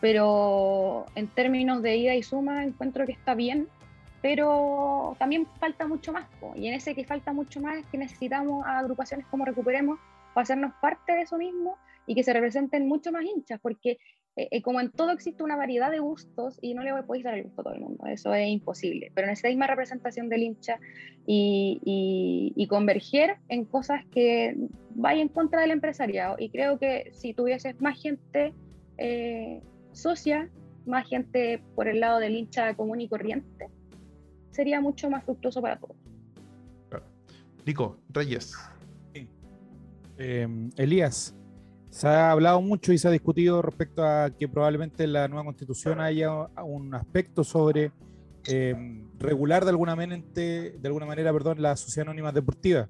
pero 0.00 1.06
en 1.14 1.28
términos 1.28 1.82
de 1.82 1.96
ida 1.96 2.14
y 2.14 2.22
suma 2.22 2.64
encuentro 2.64 3.06
que 3.06 3.12
está 3.12 3.34
bien, 3.34 3.68
pero 4.22 5.16
también 5.18 5.46
falta 5.58 5.86
mucho 5.86 6.12
más. 6.12 6.26
Y 6.56 6.68
en 6.68 6.74
ese 6.74 6.94
que 6.94 7.04
falta 7.04 7.32
mucho 7.32 7.60
más 7.60 7.78
es 7.78 7.86
que 7.86 7.98
necesitamos 7.98 8.64
a 8.66 8.78
agrupaciones 8.78 9.26
como 9.26 9.44
Recuperemos 9.44 9.98
para 10.34 10.42
hacernos 10.42 10.72
parte 10.80 11.12
de 11.12 11.22
eso 11.22 11.36
mismo 11.36 11.76
y 12.06 12.14
que 12.14 12.22
se 12.22 12.32
representen 12.32 12.88
mucho 12.88 13.12
más 13.12 13.24
hinchas, 13.24 13.60
porque 13.60 13.98
eh, 14.36 14.48
eh, 14.50 14.62
como 14.62 14.80
en 14.80 14.90
todo 14.90 15.10
existe 15.10 15.42
una 15.42 15.56
variedad 15.56 15.90
de 15.90 15.98
gustos 15.98 16.58
y 16.62 16.74
no 16.74 16.82
le 16.82 17.02
podéis 17.02 17.24
dar 17.24 17.34
el 17.34 17.44
gusto 17.44 17.60
a 17.60 17.64
todo 17.64 17.74
el 17.74 17.80
mundo, 17.80 18.06
eso 18.06 18.32
es 18.32 18.48
imposible, 18.48 19.10
pero 19.14 19.26
necesitáis 19.26 19.56
más 19.56 19.68
representación 19.68 20.28
del 20.28 20.42
hincha 20.42 20.78
y, 21.26 21.80
y, 22.56 22.66
converger 22.68 23.36
en 23.48 23.64
cosas 23.64 24.04
que 24.06 24.56
vayan 24.94 25.22
en 25.22 25.28
contra 25.28 25.60
del 25.60 25.72
empresariado. 25.72 26.36
Y 26.38 26.50
creo 26.50 26.78
que 26.78 27.10
si 27.12 27.34
tuvieses 27.34 27.80
más 27.80 28.00
gente 28.00 28.54
eh, 28.98 29.60
socia, 29.92 30.50
más 30.86 31.06
gente 31.08 31.62
por 31.74 31.88
el 31.88 32.00
lado 32.00 32.18
del 32.18 32.34
hincha 32.34 32.74
común 32.74 33.00
y 33.00 33.08
corriente, 33.08 33.68
sería 34.50 34.80
mucho 34.80 35.10
más 35.10 35.24
fructuoso 35.24 35.60
para 35.60 35.78
todos. 35.78 35.96
Nico, 37.66 37.98
Reyes. 38.08 38.54
Elías, 40.76 41.34
se 41.88 42.06
ha 42.06 42.30
hablado 42.30 42.60
mucho 42.60 42.92
y 42.92 42.98
se 42.98 43.08
ha 43.08 43.10
discutido 43.10 43.62
respecto 43.62 44.04
a 44.04 44.30
que 44.30 44.48
probablemente 44.48 45.04
en 45.04 45.14
la 45.14 45.28
nueva 45.28 45.44
constitución 45.44 46.00
haya 46.00 46.30
un 46.62 46.94
aspecto 46.94 47.42
sobre 47.42 47.90
eh, 48.46 49.04
regular 49.18 49.64
de 49.64 49.70
alguna, 49.70 49.96
de 49.96 50.80
alguna 50.84 51.06
manera 51.06 51.32
perdón, 51.32 51.62
la 51.62 51.76
sociedad 51.76 52.08
anónima 52.08 52.32
deportiva, 52.32 52.88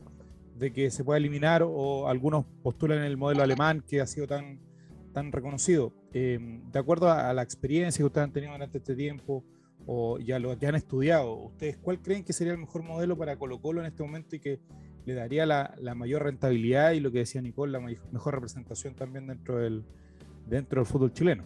de 0.56 0.72
que 0.72 0.90
se 0.90 1.04
pueda 1.04 1.18
eliminar 1.18 1.62
o 1.64 2.08
algunos 2.08 2.44
postulan 2.62 3.02
el 3.02 3.16
modelo 3.16 3.42
alemán 3.42 3.82
que 3.86 4.00
ha 4.00 4.06
sido 4.06 4.26
tan, 4.26 4.60
tan 5.12 5.32
reconocido. 5.32 5.92
Eh, 6.12 6.60
de 6.72 6.78
acuerdo 6.78 7.10
a, 7.10 7.32
la 7.32 7.42
experiencia 7.42 8.02
que 8.02 8.06
ustedes 8.06 8.24
han 8.24 8.32
tenido 8.32 8.52
durante 8.52 8.78
este 8.78 8.96
tiempo 8.96 9.44
o 9.86 10.18
ya 10.18 10.38
lo 10.38 10.56
que 10.58 10.66
han 10.66 10.74
estudiado, 10.74 11.34
¿ustedes 11.34 11.76
cuál 11.78 12.00
creen 12.00 12.24
que 12.24 12.32
sería 12.32 12.52
el 12.52 12.58
mejor 12.58 12.82
modelo 12.82 13.16
para 13.16 13.36
Colo 13.36 13.60
Colo 13.60 13.80
en 13.80 13.86
este 13.86 14.02
momento 14.02 14.36
y 14.36 14.40
que 14.40 14.60
le 15.06 15.14
daría 15.14 15.46
la, 15.46 15.94
mayor 15.94 16.24
rentabilidad 16.24 16.92
y 16.92 17.00
lo 17.00 17.10
que 17.10 17.18
decía 17.18 17.40
Nicole, 17.40 17.72
la 17.72 17.80
mejor 17.80 18.34
representación 18.34 18.94
también 18.94 19.26
dentro 19.26 19.58
del, 19.58 19.84
dentro 20.46 20.80
del 20.80 20.86
fútbol 20.86 21.12
chileno. 21.12 21.44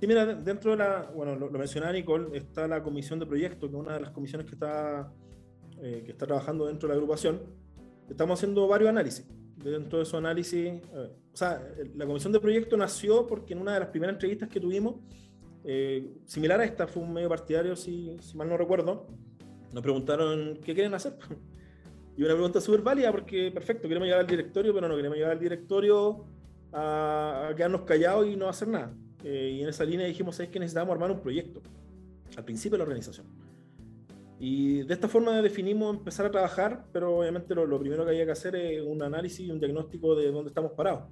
Sí, 0.00 0.06
mira, 0.06 0.26
dentro 0.26 0.72
de 0.72 0.76
la, 0.78 1.10
bueno, 1.14 1.36
lo, 1.36 1.50
mencionaba 1.50 1.92
Nicole, 1.92 2.36
está 2.36 2.66
la 2.68 2.82
comisión 2.82 3.18
de 3.18 3.26
proyectos, 3.26 3.70
que 3.70 3.76
es 3.76 3.82
una 3.82 3.94
de 3.94 4.00
las 4.00 4.10
comisiones 4.10 4.46
que 4.46 4.54
está, 4.54 5.12
eh, 5.80 6.02
que 6.04 6.12
está 6.12 6.26
trabajando 6.26 6.66
dentro 6.66 6.88
de 6.88 6.94
la 6.94 6.98
agrupación. 6.98 7.40
Estamos 8.08 8.38
haciendo 8.38 8.68
varios 8.68 8.90
análisis. 8.90 9.26
Dentro 9.62 9.98
de 9.98 10.04
esos 10.04 10.14
análisis, 10.14 10.72
o 10.92 11.36
sea, 11.36 11.66
la 11.94 12.06
comisión 12.06 12.32
de 12.32 12.40
proyectos 12.40 12.78
nació 12.78 13.26
porque 13.26 13.54
en 13.54 13.60
una 13.60 13.74
de 13.74 13.80
las 13.80 13.88
primeras 13.88 14.14
entrevistas 14.14 14.48
que 14.48 14.60
tuvimos, 14.60 14.96
eh, 15.64 16.14
similar 16.26 16.60
a 16.60 16.64
esta, 16.64 16.86
fue 16.86 17.02
un 17.02 17.12
medio 17.12 17.28
partidario, 17.28 17.74
si, 17.74 18.16
si 18.20 18.36
mal 18.36 18.48
no 18.48 18.56
recuerdo, 18.56 19.06
nos 19.72 19.82
preguntaron 19.82 20.58
qué 20.64 20.74
quieren 20.74 20.94
hacer. 20.94 21.16
Y 22.18 22.22
una 22.22 22.32
pregunta 22.32 22.62
súper 22.62 22.80
válida 22.80 23.12
porque, 23.12 23.50
perfecto, 23.52 23.86
queremos 23.88 24.06
llegar 24.06 24.20
al 24.20 24.26
directorio, 24.26 24.72
pero 24.72 24.88
no 24.88 24.96
queremos 24.96 25.18
llegar 25.18 25.32
al 25.32 25.38
directorio 25.38 26.24
a, 26.72 27.52
quedarnos 27.54 27.82
callados 27.82 28.26
y 28.26 28.36
no 28.36 28.48
hacer 28.48 28.68
nada. 28.68 28.94
Eh, 29.22 29.56
y 29.58 29.62
en 29.62 29.68
esa 29.68 29.84
línea 29.84 30.06
dijimos, 30.06 30.40
es 30.40 30.48
que 30.48 30.58
necesitamos 30.58 30.94
armar 30.94 31.10
un 31.10 31.20
proyecto 31.20 31.60
al 32.34 32.42
principio 32.42 32.72
de 32.72 32.78
la 32.78 32.84
organización. 32.84 33.26
Y 34.38 34.82
de 34.82 34.92
esta 34.92 35.08
forma 35.08 35.40
definimos 35.40 35.96
empezar 35.96 36.26
a 36.26 36.30
trabajar, 36.30 36.84
pero 36.92 37.18
obviamente 37.18 37.54
lo, 37.54 37.78
primero 37.78 38.04
que 38.04 38.10
había 38.10 38.26
que 38.26 38.32
hacer 38.32 38.54
es 38.56 38.82
un 38.82 39.02
análisis 39.02 39.40
y 39.40 39.50
un 39.50 39.58
diagnóstico 39.58 40.14
de 40.14 40.30
dónde 40.30 40.48
estamos 40.48 40.72
parados. 40.72 41.04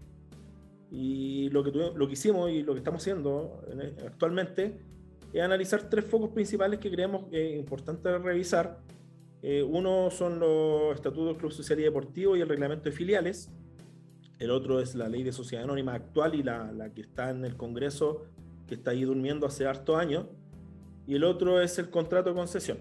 Y 0.90 1.48
lo 1.50 1.64
que, 1.64 1.70
lo 1.72 2.06
que 2.06 2.12
hicimos 2.12 2.50
y 2.50 2.62
lo 2.62 2.74
que 2.74 2.78
estamos 2.78 3.02
haciendo 3.02 3.62
actualmente 4.06 4.78
es 5.32 5.42
analizar 5.42 5.88
tres 5.88 6.04
focos 6.04 6.30
principales 6.30 6.78
que 6.78 6.90
creemos 6.90 7.24
que 7.30 7.54
es 7.54 7.58
importante 7.58 8.16
revisar 8.18 8.78
eh, 9.46 9.62
uno 9.62 10.10
son 10.10 10.38
los 10.38 10.94
estatutos 10.94 11.26
del 11.26 11.36
Club 11.36 11.52
Social 11.52 11.78
y 11.78 11.82
Deportivo 11.82 12.34
y 12.34 12.40
el 12.40 12.48
reglamento 12.48 12.84
de 12.84 12.92
filiales. 12.92 13.50
el 14.38 14.50
otro 14.50 14.80
es 14.80 14.94
la 14.94 15.06
ley 15.06 15.22
de 15.22 15.32
sociedad 15.32 15.64
anónima 15.64 15.92
actual 15.92 16.34
y 16.34 16.42
la, 16.42 16.72
la 16.72 16.94
que 16.94 17.02
está 17.02 17.28
en 17.28 17.44
el 17.44 17.54
Congreso, 17.54 18.24
que 18.66 18.74
está 18.74 18.92
ahí 18.92 19.04
durmiendo 19.04 19.46
hace 19.46 19.66
harto 19.66 19.98
años, 19.98 20.24
y 21.06 21.16
el 21.16 21.24
otro 21.24 21.60
es 21.60 21.78
el 21.78 21.90
contrato 21.90 22.30
de 22.30 22.36
concesión. 22.36 22.78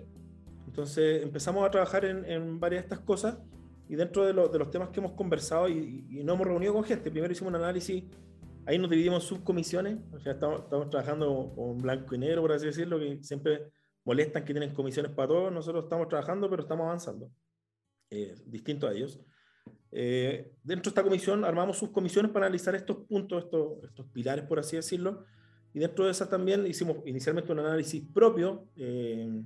Entonces 0.73 1.21
empezamos 1.21 1.63
a 1.63 1.69
trabajar 1.69 2.03
en, 2.03 2.25
en 2.25 2.59
varias 2.59 2.81
de 2.81 2.85
estas 2.85 3.05
cosas 3.05 3.37
y 3.87 3.95
dentro 3.95 4.25
de, 4.25 4.33
de, 4.33 4.57
los 4.57 4.71
temas 4.71 4.89
que 4.89 4.99
hemos 4.99 5.11
conversado 5.11 5.69
y, 5.69 6.07
y, 6.09 6.19
hemos 6.21 6.39
reunido 6.39 6.73
con 6.73 6.83
gente, 6.83 7.11
primero 7.11 7.31
hicimos 7.31 7.53
un 7.53 7.57
análisis, 7.57 8.03
ahí 8.65 8.79
nos 8.79 8.89
dividimos 8.89 9.21
en 9.21 9.29
subcomisiones, 9.29 9.99
o 10.11 10.19
sea, 10.19 10.33
estamos, 10.33 10.61
estamos 10.61 10.89
trabajando 10.89 11.53
con 11.55 11.77
blanco 11.77 12.15
y 12.15 12.17
negro, 12.17 12.41
por 12.41 12.53
así 12.53 12.65
decirlo, 12.65 12.97
que 12.97 13.19
siempre 13.21 13.71
molestan 14.03 14.43
que 14.43 14.51
tienen 14.51 14.73
comisiones 14.73 15.11
para 15.11 15.27
todos, 15.27 15.53
nosotros 15.53 15.83
estamos 15.83 16.07
trabajando, 16.07 16.49
pero 16.49 16.63
estamos 16.63 16.85
avanzando, 16.85 17.29
eh, 18.09 18.33
distinto 18.47 18.87
a 18.87 18.93
ellos. 18.93 19.19
Eh, 19.91 20.55
dentro 20.63 20.85
de 20.85 20.89
esta 20.89 21.03
comisión 21.03 21.45
armamos 21.45 21.77
subcomisiones 21.77 22.31
para 22.31 22.47
analizar 22.47 22.73
estos 22.73 23.05
puntos, 23.05 23.43
estos, 23.43 23.83
estos 23.83 24.07
pilares, 24.07 24.45
por 24.45 24.57
así 24.57 24.75
decirlo, 24.75 25.23
y 25.71 25.77
dentro 25.77 26.05
de 26.05 26.11
esas 26.11 26.31
también 26.31 26.65
hicimos 26.65 26.97
inicialmente 27.05 27.51
un 27.51 27.59
análisis 27.59 28.03
propio. 28.11 28.69
Eh, 28.75 29.43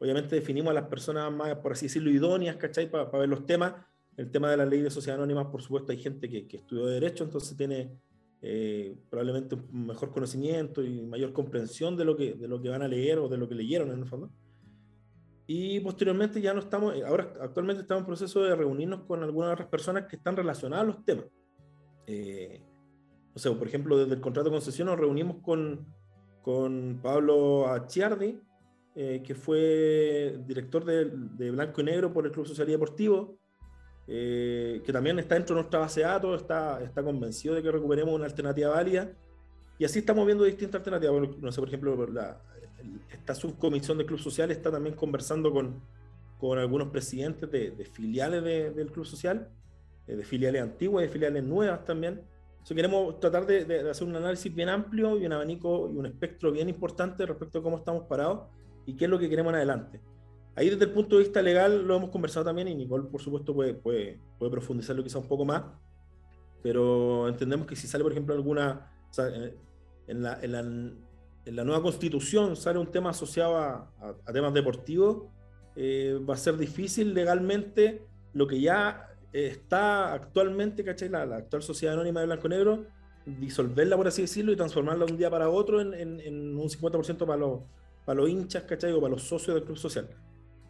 obviamente 0.00 0.34
definimos 0.34 0.70
a 0.72 0.74
las 0.74 0.88
personas 0.88 1.32
más, 1.32 1.54
por 1.56 1.72
así 1.72 1.86
decirlo, 1.86 2.10
idóneas, 2.10 2.56
¿cachai? 2.56 2.90
Para, 2.90 3.04
ver 3.04 3.28
los 3.28 3.46
temas. 3.46 3.74
El 4.16 4.30
tema 4.30 4.50
de 4.50 4.56
la 4.56 4.66
ley 4.66 4.80
de 4.80 4.90
sociedad 4.90 5.18
anónima, 5.18 5.50
por 5.50 5.62
supuesto, 5.62 5.92
hay 5.92 5.98
gente 5.98 6.28
que, 6.28 6.48
que 6.48 6.58
estudió 6.58 6.86
Derecho, 6.86 7.24
entonces 7.24 7.56
tiene 7.56 7.96
eh, 8.42 8.96
probablemente 9.10 9.54
un 9.54 9.86
mejor 9.86 10.10
conocimiento 10.10 10.82
y 10.82 11.02
mayor 11.02 11.32
comprensión 11.32 11.96
de 11.96 12.04
lo, 12.06 12.16
que, 12.16 12.34
de 12.34 12.48
lo 12.48 12.60
que 12.60 12.70
van 12.70 12.82
a 12.82 12.88
leer 12.88 13.18
o 13.18 13.28
de 13.28 13.36
lo 13.36 13.48
que 13.48 13.54
leyeron 13.54 13.90
en 13.90 14.00
el 14.00 14.06
fondo. 14.06 14.30
Y 15.46 15.80
posteriormente 15.80 16.40
ya 16.40 16.54
no 16.54 16.60
estamos, 16.60 16.94
ahora 17.02 17.34
actualmente 17.40 17.82
estamos 17.82 18.02
en 18.02 18.06
proceso 18.06 18.42
de 18.42 18.54
reunirnos 18.54 19.02
con 19.02 19.22
algunas 19.22 19.52
otras 19.52 19.68
personas 19.68 20.06
que 20.06 20.16
están 20.16 20.36
relacionadas 20.36 20.84
a 20.84 20.86
los 20.86 21.04
temas. 21.04 21.26
Eh, 22.06 22.62
o 23.34 23.38
sea, 23.38 23.52
por 23.52 23.66
ejemplo, 23.66 23.98
desde 23.98 24.14
el 24.14 24.20
contrato 24.20 24.48
de 24.48 24.54
concesión 24.54 24.86
nos 24.86 24.98
reunimos 24.98 25.38
con, 25.42 25.86
con 26.42 27.00
Pablo 27.02 27.68
Achiardi, 27.68 28.40
eh, 28.94 29.22
que 29.24 29.34
fue 29.34 30.38
director 30.46 30.84
de, 30.84 31.10
de, 31.10 31.50
Blanco 31.50 31.80
y 31.80 31.84
Negro 31.84 32.12
por 32.12 32.26
el 32.26 32.32
Club 32.32 32.46
Social 32.46 32.68
y 32.68 32.72
Deportivo, 32.72 33.38
eh, 34.06 34.82
que 34.84 34.92
también 34.92 35.18
está 35.18 35.36
dentro 35.36 35.54
de 35.54 35.62
nuestra 35.62 35.80
base 35.80 36.00
de 36.00 36.06
datos, 36.06 36.40
está, 36.40 36.82
está 36.82 37.02
convencido 37.02 37.54
de 37.54 37.62
que 37.62 37.70
recuperemos 37.70 38.14
una 38.14 38.24
alternativa 38.24 38.70
válida. 38.70 39.12
Y 39.78 39.84
así 39.84 40.00
estamos 40.00 40.26
viendo 40.26 40.44
distintas 40.44 40.80
alternativas. 40.80 41.36
No 41.38 41.52
sé, 41.52 41.60
por 41.60 41.68
ejemplo, 41.68 42.06
la, 42.08 42.42
esta 43.12 43.34
subcomisión 43.34 43.98
del 43.98 44.06
Club 44.06 44.18
Social 44.18 44.50
está 44.50 44.70
también 44.70 44.94
conversando 44.96 45.52
con, 45.52 45.80
con 46.38 46.58
algunos 46.58 46.88
presidentes 46.88 47.50
de, 47.50 47.70
de 47.70 47.84
filiales 47.84 48.42
de, 48.42 48.70
del 48.72 48.90
Club 48.90 49.06
Social, 49.06 49.48
eh, 50.06 50.16
de 50.16 50.24
filiales 50.24 50.62
antiguas 50.62 51.04
y 51.04 51.06
de 51.06 51.12
filiales 51.12 51.44
nuevas 51.44 51.84
también 51.84 52.22
So, 52.62 52.74
queremos 52.74 53.18
tratar 53.20 53.46
de, 53.46 53.64
de, 53.64 53.90
hacer 53.90 54.06
un 54.06 54.16
análisis 54.16 54.54
bien 54.54 54.68
amplio 54.68 55.18
y 55.18 55.24
un 55.24 55.32
abanico 55.32 55.90
y 55.90 55.96
un 55.96 56.06
espectro 56.06 56.52
bien 56.52 56.68
importante 56.68 57.24
respecto 57.24 57.58
a 57.58 57.62
cómo 57.62 57.78
estamos 57.78 58.04
parados 58.04 58.48
y 58.90 58.96
qué 58.96 59.04
es 59.04 59.10
lo 59.10 59.18
que 59.18 59.28
queremos 59.28 59.50
en 59.50 59.56
adelante. 59.56 60.00
Ahí 60.56 60.68
desde 60.68 60.84
el 60.84 60.90
punto 60.90 61.16
de 61.16 61.22
vista 61.22 61.40
legal 61.40 61.86
lo 61.86 61.96
hemos 61.96 62.10
conversado 62.10 62.44
también 62.44 62.66
y 62.68 62.74
Nicole 62.74 63.08
por 63.08 63.22
supuesto 63.22 63.54
puede, 63.54 63.72
puede, 63.74 64.20
puede 64.38 64.50
profundizarlo 64.50 65.04
quizá 65.04 65.18
un 65.18 65.28
poco 65.28 65.44
más, 65.44 65.62
pero 66.62 67.28
entendemos 67.28 67.66
que 67.68 67.76
si 67.76 67.86
sale 67.86 68.02
por 68.02 68.12
ejemplo 68.12 68.34
alguna, 68.34 68.92
o 69.08 69.14
sea, 69.14 69.28
en, 70.08 70.22
la, 70.22 70.40
en, 70.42 70.52
la, 70.52 70.60
en, 70.60 71.56
la, 71.56 71.64
nueva 71.64 71.80
constitución 71.82 72.56
sale 72.56 72.80
un 72.80 72.90
tema 72.90 73.10
asociado 73.10 73.56
a, 73.56 73.92
a, 74.00 74.14
a 74.26 74.32
temas 74.32 74.52
deportivos, 74.52 75.28
eh, 75.76 76.18
va 76.28 76.34
a 76.34 76.36
ser 76.36 76.56
difícil 76.56 77.14
legalmente 77.14 78.04
lo 78.32 78.48
que 78.48 78.60
ya 78.60 79.08
está 79.32 80.12
actualmente, 80.12 80.82
¿cachai? 80.82 81.08
La, 81.08 81.24
la, 81.26 81.36
actual 81.36 81.62
sociedad 81.62 81.94
anónima 81.94 82.20
de 82.20 82.26
Blanco 82.26 82.48
Negro, 82.48 82.86
disolverla, 83.24 83.96
por 83.96 84.08
así 84.08 84.22
decirlo, 84.22 84.50
y 84.50 84.56
transformarla 84.56 85.06
de 85.06 85.12
un 85.12 85.18
día 85.18 85.30
para 85.30 85.48
otro 85.48 85.80
en, 85.80 85.94
en, 85.94 86.18
en 86.20 86.56
un 86.56 86.68
50% 86.68 87.18
para 87.18 87.36
los, 87.36 87.60
para 88.04 88.20
los 88.20 88.28
hinchas, 88.28 88.64
¿cachai? 88.64 88.92
O 88.92 89.00
para 89.00 89.12
los 89.12 89.22
socios 89.22 89.54
del 89.54 89.64
club 89.64 89.78
social. 89.78 90.08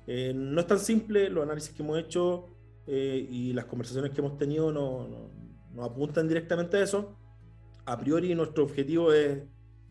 Eh, 0.07 0.33
no 0.35 0.61
es 0.61 0.66
tan 0.66 0.79
simple, 0.79 1.31
los 1.31 1.45
análisis 1.45 1.73
que 1.73 1.83
hemos 1.83 1.99
hecho 1.99 2.49
eh, 2.87 3.27
y 3.31 3.53
las 3.53 3.66
conversaciones 3.66 4.11
que 4.11 4.21
hemos 4.21 4.37
tenido 4.37 4.73
no, 4.73 5.07
no, 5.07 5.31
no, 5.75 5.85
apuntan 5.85 6.27
directamente 6.27 6.77
a 6.79 6.83
eso. 6.83 7.16
A 7.85 7.99
priori 7.99 8.35
nuestro 8.35 8.64
objetivo 8.64 9.12
es, 9.12 9.43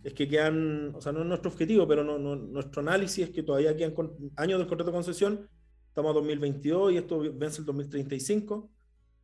es 0.03 0.13
que 0.13 0.27
quedan, 0.27 0.93
o 0.95 1.01
sea, 1.01 1.11
no 1.11 1.21
es 1.21 1.25
nuestro 1.25 1.51
objetivo, 1.51 1.87
pero 1.87 2.03
no, 2.03 2.17
nuestro 2.17 2.81
análisis 2.81 3.27
es 3.27 3.29
que 3.31 3.43
todavía 3.43 3.75
quedan 3.75 3.91
con, 3.91 4.15
años 4.35 4.59
del 4.59 4.67
contrato 4.67 4.91
de 4.91 4.97
concesión 4.97 5.49
Estamos 5.89 6.11
a 6.11 6.13
2022 6.13 6.93
y 6.93 6.97
esto 6.97 7.19
vence 7.33 7.59
el 7.59 7.65
2035. 7.65 8.69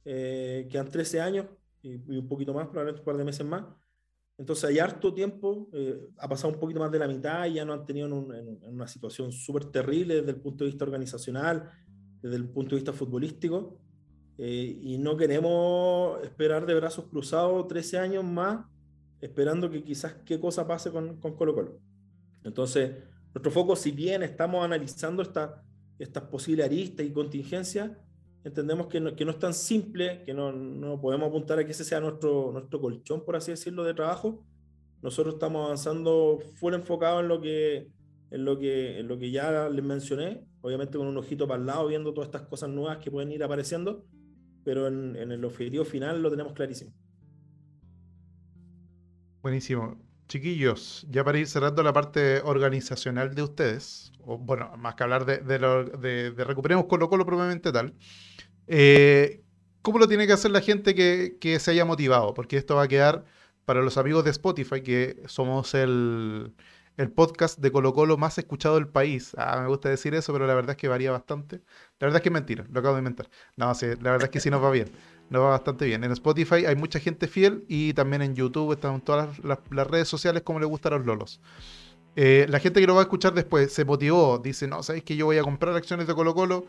Eh, 0.04 0.68
quedan 0.70 0.90
13 0.90 1.22
años 1.22 1.46
y, 1.82 1.94
y, 1.94 2.18
un 2.18 2.28
poquito 2.28 2.54
más, 2.54 2.68
probablemente 2.68 3.02
un 3.02 3.06
par 3.06 3.18
de 3.18 3.24
meses 3.24 3.46
más. 3.46 3.64
Entonces 4.38 4.66
hay 4.66 4.80
harto 4.80 5.14
tiempo, 5.14 5.70
eh, 5.74 6.10
ha 6.18 6.28
pasado 6.28 6.54
un 6.54 6.60
poquito 6.60 6.80
más 6.80 6.92
de 6.92 7.00
la 7.00 7.08
mitad 7.08 7.46
y 7.46 7.54
ya 7.54 7.66
no 7.66 7.74
han 7.74 7.86
tenido 7.86 8.08
en, 8.08 8.14
un, 8.14 8.36
en, 8.36 8.64
en 8.64 8.74
una 8.74 8.88
situación 8.88 9.32
súper 9.32 9.66
terrible 9.66 10.16
desde 10.16 10.32
el 10.32 10.38
punto 10.38 10.64
de 10.64 10.72
vista 10.72 10.84
organizacional, 10.84 11.72
desde 12.22 12.36
el 12.36 12.50
punto 12.50 12.72
de 12.72 12.82
vista 12.82 12.92
futbolístico. 12.94 13.80
Eh, 14.38 14.80
y 14.82 14.98
no 14.98 15.16
queremos 15.16 16.22
esperar 16.24 16.66
de 16.66 16.74
brazos 16.74 17.06
cruzados 17.06 17.68
13 17.68 17.98
años 18.00 18.24
más, 18.24 18.66
esperando 19.22 19.70
que 19.70 19.84
quizás 19.84 20.16
qué 20.26 20.40
cosa 20.40 20.68
pase 20.68 20.92
con, 20.92 21.20
con 21.20 21.36
Colo 21.36 21.56
Colo. 21.56 21.80
Entonces, 22.44 22.92
nuestro 23.34 23.52
foco, 23.52 23.76
si 23.76 23.92
bien 23.92 24.24
estamos 24.24 24.64
analizando 24.64 25.22
esta, 25.22 25.64
estas 25.98 26.24
posibles 26.24 26.66
aristas 26.66 27.06
y 27.06 27.12
contingencias, 27.12 27.92
entendemos 28.46 28.88
que 28.88 29.00
no, 29.02 29.16
que 29.16 29.26
no 29.26 29.32
es 29.32 29.40
tan 29.40 29.54
simple, 29.54 30.22
que 30.24 30.34
no, 30.34 30.52
no, 30.52 31.02
podemos 31.02 31.28
apuntar 31.28 31.58
a 31.58 31.66
que 31.66 31.72
ese 31.72 31.84
sea 31.84 32.00
nuestro, 32.00 32.52
nuestro 32.54 32.80
colchón, 32.80 33.26
por 33.26 33.36
así 33.36 33.52
decirlo, 33.52 33.84
de 33.84 33.96
trabajo. 33.96 34.46
Nosotros 35.02 35.36
estamos 35.36 35.66
avanzando 35.66 36.40
full 36.54 36.76
enfocado 36.76 37.22
en 37.22 37.28
lo 37.28 37.42
que, 37.42 37.90
en 38.30 38.46
lo 38.46 38.60
que, 38.60 39.00
en 39.00 39.08
lo 39.08 39.18
que 39.18 39.32
ya 39.32 39.68
les 39.68 39.84
mencioné, 39.84 40.46
obviamente 40.62 40.98
con 40.98 41.08
un 41.08 41.18
ojito 41.18 41.48
para 41.48 41.60
el 41.60 41.66
lado, 41.66 41.88
viendo 41.88 42.14
todas 42.14 42.28
estas 42.28 42.44
cosas 42.44 42.70
nuevas 42.70 43.00
que 43.00 43.10
pueden 43.10 43.32
ir 43.32 43.44
apareciendo, 43.44 44.06
pero 44.64 44.88
en, 44.88 45.16
en 45.16 45.32
el 45.32 45.44
objetivo 45.44 45.84
final 45.84 46.22
lo 46.22 46.30
tenemos 46.30 46.54
clarísimo. 46.54 46.94
Buenísimo. 49.42 50.05
Chiquillos, 50.28 51.06
ya 51.10 51.24
para 51.24 51.38
ir 51.38 51.48
cerrando 51.48 51.84
la 51.84 51.94
parte 51.94 52.42
organizacional 52.42 53.36
de 53.36 53.44
ustedes, 53.44 54.12
o 54.22 54.38
bueno, 54.38 54.76
más 54.78 54.96
que 54.96 55.04
hablar 55.04 55.26
de, 55.26 55.38
de, 55.38 55.60
lo, 55.60 55.84
de, 55.86 56.32
de 56.32 56.44
Recuperemos 56.44 56.86
Colo 56.86 57.10
Colo 57.10 57.26
propiamente 57.26 57.72
tal, 57.72 57.94
eh, 58.68 59.44
¿cómo 59.84 60.00
lo 60.00 60.08
tiene 60.08 60.26
que 60.26 60.34
hacer 60.34 60.50
la 60.50 60.62
gente 60.62 60.96
que, 60.96 61.38
que, 61.40 61.60
se 61.60 61.72
haya 61.72 61.86
motivado? 61.86 62.34
Porque 62.34 62.58
esto 62.58 62.76
va 62.76 62.84
a 62.84 62.88
quedar 62.88 63.24
para 63.66 63.82
los 63.82 63.98
amigos 63.98 64.24
de 64.24 64.32
Spotify, 64.32 64.82
que 64.82 65.22
somos 65.28 65.76
el, 65.76 66.56
el 66.98 67.12
podcast 67.12 67.60
de 67.60 67.72
Colo 67.72 67.94
Colo 67.94 68.18
más 68.18 68.38
escuchado 68.40 68.76
del 68.76 68.88
país. 68.88 69.36
Ah, 69.38 69.60
me 69.62 69.68
gusta 69.68 69.90
decir 69.90 70.16
eso, 70.16 70.34
pero 70.34 70.48
la 70.48 70.56
verdad 70.56 70.72
es 70.72 70.78
que 70.78 70.88
varía 70.88 71.12
bastante. 71.12 71.58
La 72.00 72.08
verdad 72.08 72.18
es 72.18 72.22
que 72.24 72.30
es 72.30 72.34
mentira, 72.34 72.66
lo 72.72 72.80
acabo 72.80 72.96
de 72.96 73.02
inventar. 73.02 73.30
No, 73.58 73.74
sí, 73.76 73.86
la 74.02 74.12
verdad 74.12 74.24
es 74.24 74.30
que 74.30 74.40
sí 74.40 74.50
nos 74.50 74.64
va 74.64 74.72
bien 74.72 74.90
nos 75.30 75.42
va 75.42 75.50
bastante 75.50 75.86
bien. 75.86 76.04
En 76.04 76.12
Spotify 76.12 76.66
hay 76.66 76.76
mucha 76.76 77.00
gente 77.00 77.28
fiel 77.28 77.66
y 77.68 77.94
también 77.94 78.22
en 78.22 78.36
YouTube 78.36 78.74
están 78.74 79.02
todas 79.02 79.40
las, 79.44 79.60
redes 79.88 80.08
sociales 80.08 80.44
como 80.44 80.60
le 80.60 80.66
gustan 80.66 80.94
a 80.94 80.98
los 80.98 81.06
lolos. 81.06 81.42
Eh, 82.16 82.46
la 82.50 82.60
gente 82.60 82.80
que 82.80 82.88
lo 82.88 82.96
va 82.96 83.02
a 83.02 83.04
escuchar 83.04 83.34
después 83.34 83.74
se 83.74 83.84
motivó, 83.84 84.38
dice, 84.38 84.68
no, 84.68 84.84
¿sabéis 84.84 85.04
que 85.04 85.16
yo 85.16 85.26
voy 85.26 85.38
a 85.38 85.44
comprar 85.44 85.76
acciones 85.76 86.08
de 86.08 86.16
Colo 86.16 86.34
Colo? 86.34 86.66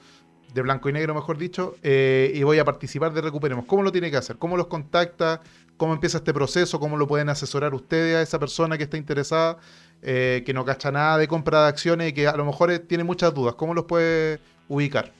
De 0.53 0.63
blanco 0.63 0.89
y 0.89 0.93
negro, 0.93 1.15
mejor 1.15 1.37
dicho, 1.37 1.75
eh, 1.83 2.33
y 2.35 2.43
voy 2.43 2.59
a 2.59 2.65
participar 2.65 3.13
de 3.13 3.21
Recuperemos. 3.21 3.67
¿Cómo 3.67 3.83
lo 3.83 3.93
tiene 3.93 4.11
que 4.11 4.17
hacer? 4.17 4.39
¿Cómo 4.39 4.57
los 4.57 4.69
contacta? 4.69 5.43
¿Cómo 5.77 5.93
empieza 5.93 6.19
este 6.19 6.33
proceso? 6.33 6.81
¿Cómo 6.81 6.97
lo 6.97 7.07
pueden 7.07 7.29
asesorar 7.29 7.75
ustedes 7.75 8.17
a 8.17 8.23
esa 8.23 8.39
persona 8.39 8.79
que 8.79 8.85
está 8.85 8.97
interesada, 8.97 9.59
eh, 10.03 10.43
que 10.47 10.55
no 10.55 10.65
cacha 10.65 10.91
nada 10.91 11.19
de 11.19 11.29
compra 11.29 11.63
de 11.63 11.69
acciones 11.69 12.11
y 12.11 12.13
que 12.15 12.27
a 12.27 12.37
lo 12.37 12.47
mejor 12.47 12.79
tiene 12.79 13.05
muchas 13.05 13.35
dudas? 13.35 13.55
¿Cómo 13.57 13.75
los 13.75 13.85
puede 13.85 14.41
ubicar? 14.69 15.13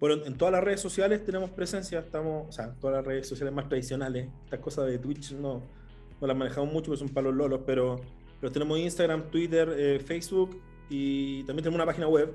Bueno, 0.00 0.24
en 0.24 0.34
todas 0.36 0.52
las 0.52 0.62
redes 0.62 0.80
sociales 0.80 1.24
tenemos 1.24 1.50
presencia, 1.50 1.98
estamos, 1.98 2.48
o 2.48 2.52
sea, 2.52 2.72
todas 2.74 2.98
las 2.98 3.04
redes 3.04 3.26
sociales 3.26 3.52
más 3.52 3.68
tradicionales. 3.68 4.28
Estas 4.44 4.60
cosas 4.60 4.86
de 4.86 4.96
Twitch 4.98 5.32
no, 5.32 5.60
no 6.20 6.26
las 6.26 6.36
manejamos 6.36 6.72
mucho 6.72 6.86
porque 6.92 7.00
son 7.00 7.08
palos 7.08 7.34
lolos, 7.34 7.62
pero, 7.66 8.00
pero 8.40 8.52
tenemos 8.52 8.78
Instagram, 8.78 9.28
Twitter, 9.28 9.74
eh, 9.76 9.98
Facebook 9.98 10.56
y 10.88 11.42
también 11.44 11.64
tenemos 11.64 11.78
una 11.78 11.86
página 11.86 12.06
web 12.06 12.32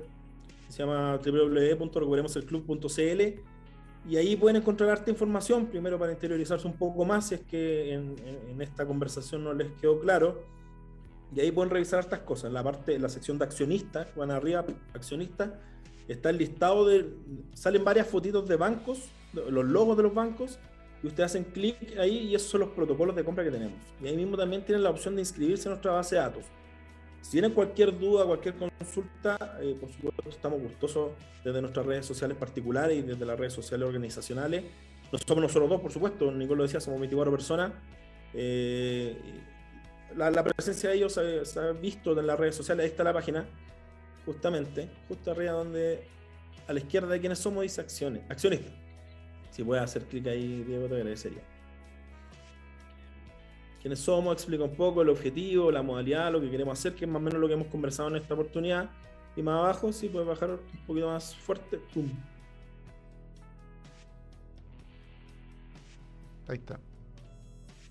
que 0.66 0.72
se 0.72 0.80
llama 0.80 1.18
www.recuperemoselclub.cl 1.24 3.22
y 4.10 4.16
ahí 4.18 4.36
pueden 4.36 4.56
encontrar 4.56 4.90
harta 4.90 5.10
información, 5.10 5.64
primero 5.64 5.98
para 5.98 6.12
interiorizarse 6.12 6.66
un 6.66 6.74
poco 6.74 7.06
más, 7.06 7.28
si 7.28 7.36
es 7.36 7.40
que 7.40 7.94
en, 7.94 8.14
en, 8.26 8.50
en 8.50 8.60
esta 8.60 8.84
conversación 8.84 9.42
no 9.42 9.54
les 9.54 9.72
quedó 9.80 9.98
claro. 10.00 10.42
Y 11.34 11.40
ahí 11.40 11.50
pueden 11.50 11.70
revisar 11.70 12.00
estas 12.00 12.20
cosas. 12.20 12.52
La 12.52 12.62
parte, 12.62 12.98
la 12.98 13.08
sección 13.08 13.38
de 13.38 13.46
accionistas, 13.46 14.14
van 14.14 14.30
arriba, 14.30 14.66
accionistas 14.92 15.52
está 16.12 16.30
el 16.30 16.38
listado 16.38 16.86
de. 16.86 17.06
Salen 17.54 17.84
varias 17.84 18.06
fotitos 18.06 18.48
de 18.48 18.56
bancos, 18.56 19.10
los 19.32 19.64
logos 19.64 19.96
de 19.96 20.02
los 20.02 20.14
bancos, 20.14 20.58
y 21.02 21.06
ustedes 21.06 21.32
hacen 21.32 21.44
clic 21.44 21.98
ahí 21.98 22.18
y 22.28 22.34
esos 22.34 22.50
son 22.50 22.60
los 22.60 22.70
protocolos 22.70 23.14
de 23.16 23.24
compra 23.24 23.44
que 23.44 23.50
tenemos. 23.50 23.78
Y 24.02 24.06
ahí 24.06 24.16
mismo 24.16 24.36
también 24.36 24.64
tienen 24.64 24.82
la 24.82 24.90
opción 24.90 25.14
de 25.14 25.22
inscribirse 25.22 25.68
en 25.68 25.72
nuestra 25.72 25.92
base 25.92 26.16
de 26.16 26.22
datos. 26.22 26.44
Si 27.20 27.32
tienen 27.32 27.52
cualquier 27.52 27.98
duda, 27.98 28.26
cualquier 28.26 28.54
consulta, 28.54 29.58
eh, 29.60 29.74
por 29.80 29.90
supuesto 29.90 30.28
estamos 30.28 30.60
gustosos 30.60 31.12
desde 31.42 31.60
nuestras 31.62 31.86
redes 31.86 32.04
sociales 32.04 32.36
particulares 32.36 32.98
y 32.98 33.02
desde 33.02 33.24
las 33.24 33.38
redes 33.38 33.54
sociales 33.54 33.86
organizacionales. 33.86 34.64
No 35.10 35.18
somos 35.18 35.42
nosotros 35.42 35.70
dos, 35.70 35.80
por 35.80 35.90
supuesto, 35.90 36.30
Nicole 36.30 36.58
lo 36.58 36.62
decía, 36.64 36.80
somos 36.80 37.00
24 37.00 37.32
personas. 37.32 37.72
Eh, 38.34 39.16
la, 40.16 40.44
presencia 40.44 40.90
de 40.90 40.96
ellos 40.96 41.14
se, 41.14 41.60
ha 41.60 41.72
visto 41.72 42.18
en 42.18 42.26
las 42.26 42.38
redes 42.38 42.56
sociales, 42.56 42.84
ahí 42.84 42.90
está 42.90 43.04
la 43.04 43.12
página, 43.12 43.46
justamente, 44.24 44.88
justo 45.08 45.30
arriba 45.30 45.52
donde 45.52 46.06
a 46.66 46.72
la 46.72 46.78
izquierda 46.78 47.08
de 47.08 47.20
quienes 47.20 47.38
somos 47.38 47.62
dice 47.62 47.80
acciones, 47.80 48.22
accionistas. 48.28 48.72
Si 49.50 49.62
puedes 49.62 49.84
hacer 49.84 50.04
clic 50.06 50.26
ahí, 50.26 50.64
Diego, 50.64 50.88
te 50.88 50.96
agradecería. 50.96 51.42
Quiénes 53.80 53.98
somos, 54.00 54.34
explica 54.34 54.64
un 54.64 54.74
poco 54.74 55.02
el 55.02 55.10
objetivo, 55.10 55.70
la 55.70 55.82
modalidad, 55.82 56.32
lo 56.32 56.40
que 56.40 56.50
queremos 56.50 56.78
hacer, 56.78 56.94
que 56.94 57.04
es 57.04 57.10
más 57.10 57.20
o 57.20 57.24
menos 57.24 57.38
lo 57.38 57.46
que 57.46 57.54
hemos 57.54 57.68
conversado 57.68 58.08
en 58.08 58.16
esta 58.16 58.34
oportunidad. 58.34 58.90
Y 59.36 59.42
más 59.42 59.58
abajo, 59.58 59.92
si 59.92 60.08
puedes 60.08 60.26
bajar 60.26 60.50
un 60.50 60.86
poquito 60.86 61.08
más 61.08 61.34
fuerte, 61.36 61.78
¡pum! 61.92 62.08
Ahí 66.48 66.56
está. 66.56 66.80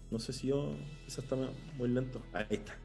No 0.10 0.20
sé 0.20 0.34
si 0.34 0.48
yo, 0.48 0.76
quizás 1.06 1.24
está 1.24 1.36
muy 1.78 1.90
lento. 1.90 2.22
Ahí 2.34 2.46
está. 2.50 2.76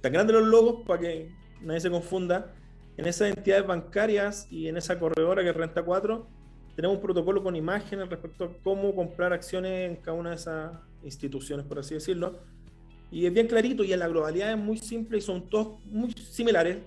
Tan 0.00 0.12
grandes 0.12 0.36
los 0.36 0.46
logos 0.46 0.86
para 0.86 1.00
que 1.00 1.30
nadie 1.60 1.80
se 1.80 1.90
confunda. 1.90 2.54
En 2.96 3.06
esas 3.06 3.28
entidades 3.34 3.66
bancarias 3.66 4.46
y 4.50 4.68
en 4.68 4.76
esa 4.76 4.98
corredora 4.98 5.42
que 5.42 5.50
es 5.50 5.56
Renta 5.56 5.82
4, 5.82 6.26
tenemos 6.76 6.96
un 6.96 7.02
protocolo 7.02 7.42
con 7.42 7.56
imágenes 7.56 8.08
respecto 8.08 8.44
a 8.44 8.48
cómo 8.62 8.94
comprar 8.94 9.32
acciones 9.32 9.90
en 9.90 9.96
cada 9.96 10.16
una 10.16 10.30
de 10.30 10.36
esas 10.36 10.72
instituciones, 11.02 11.66
por 11.66 11.78
así 11.78 11.94
decirlo. 11.94 12.38
Y 13.10 13.26
es 13.26 13.32
bien 13.32 13.48
clarito 13.48 13.82
y 13.82 13.92
en 13.92 13.98
la 13.98 14.08
globalidad 14.08 14.52
es 14.52 14.58
muy 14.58 14.78
simple 14.78 15.18
y 15.18 15.20
son 15.20 15.48
todos 15.48 15.84
muy 15.84 16.12
similares. 16.12 16.78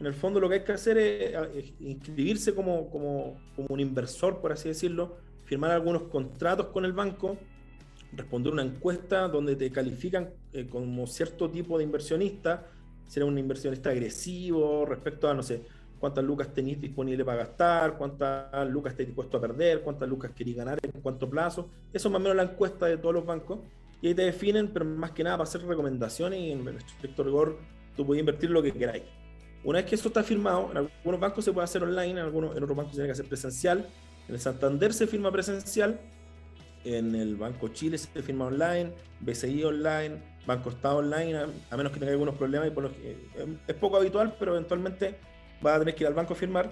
En 0.00 0.06
el 0.06 0.14
fondo 0.14 0.40
lo 0.40 0.48
que 0.48 0.56
hay 0.56 0.64
que 0.64 0.72
hacer 0.72 0.98
es, 0.98 1.72
inscribirse 1.80 2.54
como, 2.54 2.90
como, 2.90 3.40
como 3.54 3.68
un 3.70 3.80
inversor, 3.80 4.40
por 4.40 4.52
así 4.52 4.68
decirlo, 4.68 5.16
firmar 5.44 5.70
algunos 5.70 6.04
contratos 6.04 6.66
con 6.66 6.84
el 6.84 6.92
banco, 6.92 7.38
responder 8.12 8.52
una 8.52 8.62
encuesta 8.62 9.28
donde 9.28 9.56
te 9.56 9.70
califican 9.70 10.30
eh, 10.52 10.66
como 10.68 11.06
cierto 11.06 11.50
tipo 11.50 11.78
de 11.78 11.84
inversionista, 11.84 12.66
será 13.12 13.26
un 13.26 13.36
inversionista 13.36 13.90
agresivo 13.90 14.86
respecto 14.86 15.28
a, 15.28 15.34
no 15.34 15.42
sé, 15.42 15.60
cuántas 16.00 16.24
lucas 16.24 16.50
tenéis 16.54 16.80
disponible 16.80 17.26
para 17.26 17.40
gastar, 17.40 17.98
cuántas 17.98 18.66
lucas 18.70 18.94
estáis 18.94 19.08
dispuesto 19.08 19.36
a 19.36 19.40
perder, 19.42 19.82
cuántas 19.82 20.08
lucas 20.08 20.30
queréis 20.34 20.56
ganar 20.56 20.78
en 20.82 20.98
cuánto 21.02 21.28
plazo. 21.28 21.68
Eso 21.92 22.08
es 22.08 22.10
más 22.10 22.20
o 22.20 22.22
menos 22.22 22.36
la 22.38 22.44
encuesta 22.44 22.86
de 22.86 22.96
todos 22.96 23.14
los 23.14 23.26
bancos. 23.26 23.58
Y 24.00 24.08
ahí 24.08 24.14
te 24.14 24.22
definen, 24.22 24.68
pero 24.68 24.86
más 24.86 25.10
que 25.10 25.24
nada 25.24 25.36
para 25.36 25.46
hacer 25.46 25.62
recomendaciones 25.62 26.40
y 26.40 26.52
en 26.52 26.66
estricto 26.68 27.22
rigor 27.22 27.58
tú 27.94 28.06
puedes 28.06 28.18
invertir 28.18 28.48
lo 28.48 28.62
que 28.62 28.72
queráis. 28.72 29.02
Una 29.62 29.80
vez 29.80 29.90
que 29.90 29.94
eso 29.96 30.08
está 30.08 30.22
firmado, 30.22 30.70
en 30.70 30.78
algunos 30.78 31.20
bancos 31.20 31.44
se 31.44 31.52
puede 31.52 31.66
hacer 31.66 31.82
online, 31.82 32.12
en, 32.12 32.18
algunos, 32.18 32.56
en 32.56 32.62
otros 32.62 32.78
bancos 32.78 32.92
se 32.92 32.96
tiene 32.96 33.08
que 33.08 33.12
hacer 33.12 33.26
presencial. 33.26 33.86
En 34.26 34.34
el 34.34 34.40
Santander 34.40 34.94
se 34.94 35.06
firma 35.06 35.30
presencial 35.30 36.00
en 36.84 37.14
el 37.14 37.36
Banco 37.36 37.68
Chile 37.68 37.98
se 37.98 38.08
firma 38.22 38.46
online, 38.46 38.92
BCI 39.20 39.64
online, 39.64 40.22
Banco 40.46 40.70
Estado 40.70 40.96
online, 40.96 41.38
a, 41.70 41.76
menos 41.76 41.92
que 41.92 41.98
tenga 41.98 42.12
algunos 42.12 42.34
problemas, 42.34 42.68
y 42.68 42.70
por 42.70 42.86
eh, 42.86 43.16
es 43.66 43.74
poco 43.76 43.96
habitual, 43.96 44.34
pero 44.38 44.52
eventualmente 44.52 45.16
va 45.64 45.76
a 45.76 45.78
tener 45.78 45.94
que 45.94 46.04
ir 46.04 46.08
al 46.08 46.14
banco 46.14 46.32
a 46.32 46.36
firmar, 46.36 46.70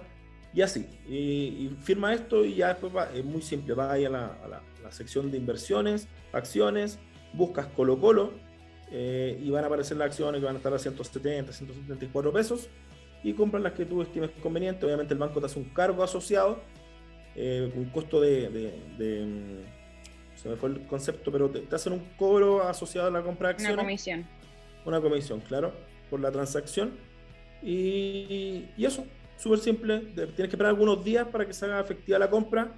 y 0.52 0.62
así. 0.62 0.86
Y, 1.08 1.70
firma 1.84 2.12
esto 2.12 2.44
y 2.44 2.56
ya 2.56 2.68
después 2.68 2.94
va, 2.94 3.10
es 3.14 3.24
muy 3.24 3.42
simple, 3.42 3.74
va 3.74 3.92
ahí 3.92 4.04
a 4.04 4.10
la, 4.10 4.26
a 4.44 4.48
la, 4.48 4.62
sección 4.90 5.30
de 5.30 5.38
inversiones, 5.38 6.08
acciones, 6.32 6.98
buscas 7.32 7.66
Colo 7.68 8.00
Colo, 8.00 8.32
eh, 8.90 9.38
y 9.40 9.48
van 9.50 9.62
a 9.62 9.68
aparecer 9.68 9.96
las 9.96 10.06
acciones 10.06 10.40
que 10.40 10.46
van 10.46 10.56
a 10.56 10.58
estar 10.58 10.74
a 10.74 10.80
170, 10.80 11.52
174 11.52 12.32
pesos, 12.32 12.68
y 13.22 13.34
compran 13.34 13.62
las 13.62 13.74
que 13.74 13.84
tú 13.84 14.02
estimes 14.02 14.30
conveniente. 14.42 14.84
Obviamente 14.84 15.14
el 15.14 15.20
banco 15.20 15.38
te 15.38 15.46
hace 15.46 15.60
un 15.60 15.66
cargo 15.66 16.02
asociado, 16.02 16.58
eh, 17.36 17.72
un 17.76 17.84
costo 17.90 18.20
de 18.20 19.78
se 20.42 20.48
me 20.48 20.56
fue 20.56 20.70
el 20.70 20.86
concepto, 20.86 21.30
pero 21.30 21.50
te, 21.50 21.74
hacen 21.74 21.92
un 21.92 22.00
cobro 22.16 22.62
asociado 22.62 23.08
a 23.08 23.10
la 23.10 23.22
compra 23.22 23.48
de 23.48 23.54
acciones. 23.54 23.74
Una 23.74 23.82
comisión. 23.82 24.26
Una 24.86 25.00
comisión, 25.00 25.40
claro, 25.40 25.74
por 26.08 26.20
la 26.20 26.32
transacción. 26.32 26.92
Y, 27.62 28.64
eso, 28.78 29.04
súper 29.36 29.58
simple. 29.58 30.00
Tienes 30.14 30.34
que 30.34 30.42
esperar 30.44 30.68
algunos 30.70 31.04
días 31.04 31.28
para 31.28 31.46
que 31.46 31.52
se 31.52 31.66
haga 31.66 31.80
efectiva 31.80 32.18
la 32.18 32.30
compra. 32.30 32.74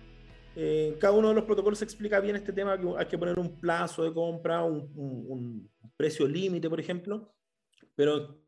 Eh, 0.56 0.96
cada 1.00 1.14
uno 1.14 1.28
de 1.28 1.34
los 1.34 1.44
protocolos 1.44 1.80
explica 1.82 2.18
bien 2.18 2.34
este 2.34 2.52
tema, 2.52 2.78
que 2.78 2.86
hay 2.98 3.06
que 3.06 3.16
poner 3.16 3.38
un 3.38 3.60
plazo 3.60 4.02
de 4.02 4.12
compra, 4.12 4.64
un, 4.64 5.70
precio 5.96 6.26
límite, 6.26 6.68
por 6.68 6.80
ejemplo. 6.80 7.32
Pero, 7.94 8.42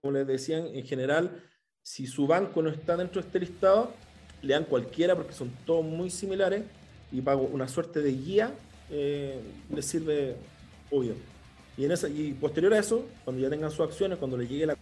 como 0.00 0.12
les 0.12 0.24
decían, 0.24 0.68
en 0.68 0.86
general, 0.86 1.42
si 1.82 2.06
su 2.06 2.28
banco 2.28 2.62
no 2.62 2.70
está 2.70 2.96
dentro 2.96 3.20
de 3.20 3.26
este 3.26 3.40
listado, 3.40 3.92
le 4.40 4.54
dan 4.54 4.64
cualquiera 4.66 5.16
porque 5.16 5.32
son 5.32 5.50
todos 5.66 5.84
muy 5.84 6.10
similares 6.10 6.62
y 7.12 7.20
pago 7.20 7.42
una 7.42 7.68
suerte 7.68 8.00
de 8.00 8.12
guía, 8.12 8.52
eh, 8.90 9.40
les 9.74 9.84
sirve 9.84 10.36
obvio. 10.90 11.14
Y, 11.76 11.84
en 11.84 11.92
esa, 11.92 12.08
y 12.08 12.32
posterior 12.32 12.74
a 12.74 12.78
eso, 12.78 13.06
cuando 13.24 13.42
ya 13.42 13.50
tengan 13.50 13.70
sus 13.70 13.80
acciones, 13.80 14.18
cuando 14.18 14.36
les 14.36 14.48
llegue 14.48 14.66
la 14.66 14.76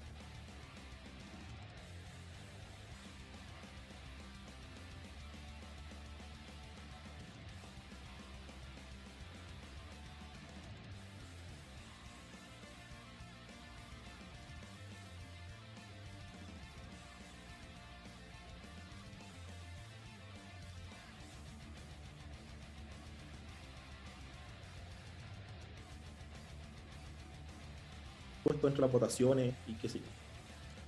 puesto 28.60 28.68
dentro 28.68 28.82
de 28.82 28.88
las 28.88 28.92
votaciones 28.92 29.54
y 29.66 29.74
qué 29.74 29.88
sé 29.88 29.98
yo. 29.98 30.04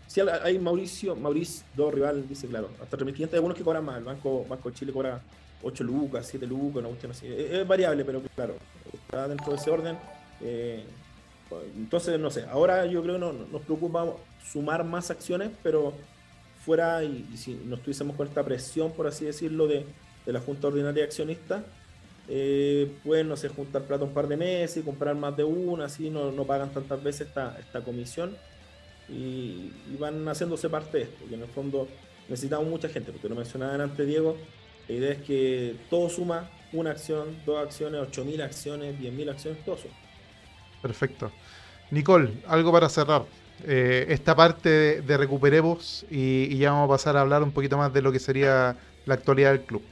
Si 0.07 0.21
hay 0.21 0.59
Mauricio, 0.59 1.17
Mauricio, 1.17 1.65
dos 1.75 1.95
rival, 1.95 2.29
dice 2.29 2.47
claro, 2.47 2.69
hasta 2.83 2.97
remitente, 2.97 3.35
hay 3.35 3.39
algunos 3.39 3.57
que 3.57 3.65
cobran 3.65 3.85
más, 3.85 3.97
el 3.97 4.05
Banco, 4.05 4.45
Banco 4.47 4.71
de 4.71 4.77
Chile 4.77 4.93
cobra 4.93 5.23
8 5.63 5.85
lucas, 5.85 6.27
7 6.29 6.47
lucas, 6.47 6.83
no 6.83 7.11
así. 7.11 7.27
Es, 7.27 7.67
variable, 7.67 8.05
pero 8.05 8.21
claro, 8.35 8.57
está 8.93 9.29
dentro 9.29 9.53
de 9.53 9.57
ese 9.59 9.71
orden. 9.71 9.99
Eh, 10.41 10.85
entonces, 11.77 12.19
no 12.19 12.31
sé, 12.31 12.45
ahora 12.51 12.87
yo 12.87 13.03
creo 13.03 13.15
que 13.15 13.21
no, 13.21 13.33
nos 13.33 13.63
preocupa 13.63 14.07
sumar 14.45 14.85
más 14.85 15.11
acciones, 15.11 15.51
pero 15.63 15.93
fuera, 16.65 17.03
y, 17.05 17.27
si 17.37 17.55
nos 17.55 17.81
tuviésemos 17.81 18.17
con 18.17 18.27
esta 18.27 18.43
presión, 18.45 18.93
por 18.93 19.07
así 19.07 19.25
decirlo, 19.25 19.67
de, 19.67 19.87
de 20.25 20.33
la 20.33 20.41
Junta 20.41 20.69
Ordinaria 20.69 21.03
de 21.03 21.09
Accionistas, 21.09 21.63
eh, 22.35 22.91
pueden, 23.05 23.29
no 23.29 23.37
sé, 23.37 23.51
juntar 23.51 23.83
plata 23.83 24.05
un 24.05 24.15
par 24.15 24.27
de 24.27 24.39
meses 24.39 24.79
y 24.79 24.83
comprar 24.83 25.15
más 25.15 25.37
de 25.37 25.45
una, 25.45 25.85
así 25.85 26.09
no, 26.09 26.33
no 26.33 26.45
pagan 26.45 26.73
tantas 26.73 27.03
veces 27.03 27.29
esta, 27.29 27.59
esta 27.61 27.83
comisión 27.83 28.35
y, 29.07 29.71
van 29.99 30.27
haciéndose 30.27 30.71
parte 30.71 30.97
de 30.97 31.05
esto, 31.05 31.17
porque 31.21 31.35
en 31.35 31.43
el 31.43 31.49
fondo 31.49 31.89
necesitamos 32.31 32.67
mucha 32.69 32.89
gente, 32.89 33.13
porque 33.13 33.29
lo 33.29 33.35
mencionaban 33.35 33.83
antes 33.83 34.07
Diego, 34.07 34.39
la 34.89 34.95
idea 34.95 35.13
es 35.13 35.19
que 35.19 35.77
todo 35.91 36.09
suma, 36.09 36.49
una 36.73 36.93
acción, 36.93 37.37
dos 37.45 37.63
acciones, 37.63 38.01
ocho 38.01 38.25
mil 38.25 38.41
acciones, 38.41 38.99
diez 38.99 39.13
mil 39.13 39.29
acciones, 39.29 39.63
todo 39.63 39.77
suma. 39.77 39.95
Perfecto. 40.81 41.31
Nicole, 41.91 42.31
algo 42.49 42.73
para 42.73 42.89
cerrar. 42.89 43.27
Eh, 43.67 44.07
esta 44.09 44.35
parte 44.35 45.03
de, 45.03 45.17
Recuperemos 45.19 46.07
y, 46.11 46.45
y, 46.51 46.57
ya 46.57 46.71
vamos 46.71 46.87
a 46.87 46.95
pasar 46.95 47.19
a 47.19 47.21
hablar 47.21 47.43
un 47.43 47.53
poquito 47.53 47.77
más 47.77 47.93
de 47.93 48.01
lo 48.01 48.11
que 48.11 48.19
sería 48.19 48.75
la 49.05 49.15
actualidad 49.15 49.51
del 49.51 49.61
club. 49.61 49.83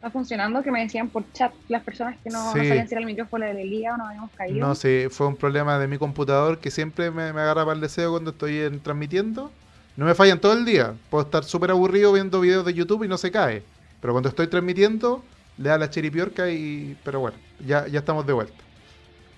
Está 0.00 0.10
funcionando, 0.10 0.62
que 0.62 0.70
me 0.70 0.80
decían 0.80 1.10
por 1.10 1.30
chat 1.34 1.52
las 1.68 1.82
personas 1.82 2.16
que 2.24 2.30
no, 2.30 2.52
sabían 2.52 2.88
si 2.88 2.94
era 2.94 3.00
el 3.00 3.06
micrófono 3.06 3.44
de 3.44 3.60
Elía 3.60 3.92
o 3.92 3.98
no 3.98 4.06
habíamos 4.06 4.30
caído. 4.30 4.66
No, 4.66 4.74
sí, 4.74 5.08
fue 5.10 5.26
un 5.26 5.36
problema 5.36 5.78
de 5.78 5.88
mi 5.88 5.98
computador 5.98 6.58
que 6.58 6.70
siempre 6.70 7.10
me, 7.10 7.24
agarra 7.24 7.66
para 7.66 7.74
el 7.74 7.82
deseo 7.82 8.12
cuando 8.12 8.30
estoy 8.30 8.78
transmitiendo. 8.82 9.52
No 9.98 10.06
me 10.06 10.14
fallan 10.14 10.40
todo 10.40 10.54
el 10.54 10.64
día. 10.64 10.94
Puedo 11.10 11.24
estar 11.24 11.44
súper 11.44 11.70
aburrido 11.72 12.14
viendo 12.14 12.40
videos 12.40 12.64
de 12.64 12.72
YouTube 12.72 13.04
y 13.04 13.08
no 13.08 13.18
se 13.18 13.30
cae. 13.30 13.62
Pero 14.00 14.14
cuando 14.14 14.30
estoy 14.30 14.46
transmitiendo, 14.46 15.22
le 15.58 15.68
da 15.68 15.76
la 15.76 15.90
chiripiorca 15.90 16.48
y... 16.48 16.96
Pero 17.04 17.20
bueno, 17.20 17.36
ya, 17.66 17.86
ya 17.86 17.98
estamos 17.98 18.26
de 18.26 18.32
vuelta. 18.32 18.64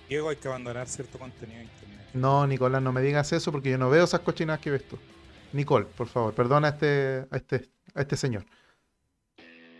Diego, 0.08 0.28
hay 0.28 0.36
que 0.36 0.46
abandonar 0.46 0.86
cierto 0.86 1.18
contenido 1.18 1.58
en 1.58 1.64
internet. 1.64 2.06
No, 2.14 2.46
Nicolás, 2.46 2.80
no 2.80 2.92
me 2.92 3.00
digas 3.00 3.32
eso 3.32 3.50
porque 3.50 3.70
yo 3.70 3.78
no 3.78 3.90
veo 3.90 4.04
esas 4.04 4.20
cochinadas 4.20 4.60
que 4.60 4.70
ves 4.70 4.86
tú. 4.86 4.96
Nicole, 5.52 5.86
por 5.86 6.06
favor, 6.06 6.32
perdona 6.34 6.68
a 6.68 6.70
este, 6.70 7.26
a 7.28 7.36
este, 7.36 7.68
a 7.96 8.00
este 8.02 8.16
señor. 8.16 8.44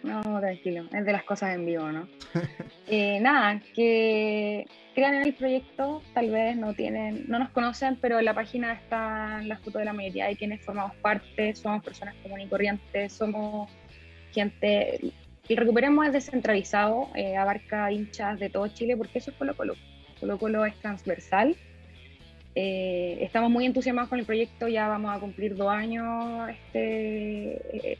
No, 0.03 0.41
tranquilo, 0.41 0.87
es 0.93 1.05
de 1.05 1.13
las 1.13 1.25
cosas 1.25 1.55
en 1.55 1.67
vivo, 1.67 1.91
¿no? 1.91 2.09
Eh, 2.89 3.21
nada, 3.21 3.63
que 3.75 4.67
crean 4.95 5.15
en 5.15 5.23
el 5.23 5.35
proyecto, 5.35 6.03
tal 6.13 6.31
vez 6.31 6.57
no 6.57 6.75
tienen, 6.75 7.25
no 7.27 7.39
nos 7.39 7.49
conocen, 7.51 7.97
pero 7.97 8.19
en 8.19 8.25
la 8.27 8.35
página 8.35 8.73
están 8.75 9.49
las 9.49 9.61
fotos 9.61 9.79
de 9.81 9.85
la 9.87 9.95
mayoría 9.95 10.27
de 10.27 10.37
quienes 10.37 10.61
formamos 10.61 10.95
parte, 10.97 11.55
somos 11.55 11.83
personas 11.83 12.15
comunes 12.23 12.47
y 12.47 12.51
corrientes, 12.51 13.13
somos 13.13 13.71
gente, 14.33 15.13
y 15.49 15.57
Recuperemos 15.57 16.07
es 16.07 16.13
descentralizado, 16.13 17.09
eh, 17.15 17.37
abarca 17.37 17.91
hinchas 17.91 18.39
de 18.39 18.51
todo 18.51 18.69
Chile, 18.69 18.97
porque 18.97 19.19
eso 19.19 19.31
es 19.31 19.37
Colo 19.37 19.57
Colo. 19.57 19.75
Colo 20.21 20.39
Colo 20.39 20.65
es 20.65 20.75
transversal. 20.77 21.57
Eh, 22.55 23.19
estamos 23.23 23.51
muy 23.51 23.65
entusiasmados 23.65 24.11
con 24.11 24.19
el 24.19 24.27
proyecto, 24.27 24.69
ya 24.69 24.87
vamos 24.87 25.17
a 25.17 25.19
cumplir 25.19 25.57
dos 25.57 25.71
años 25.71 26.51
este, 26.51 27.99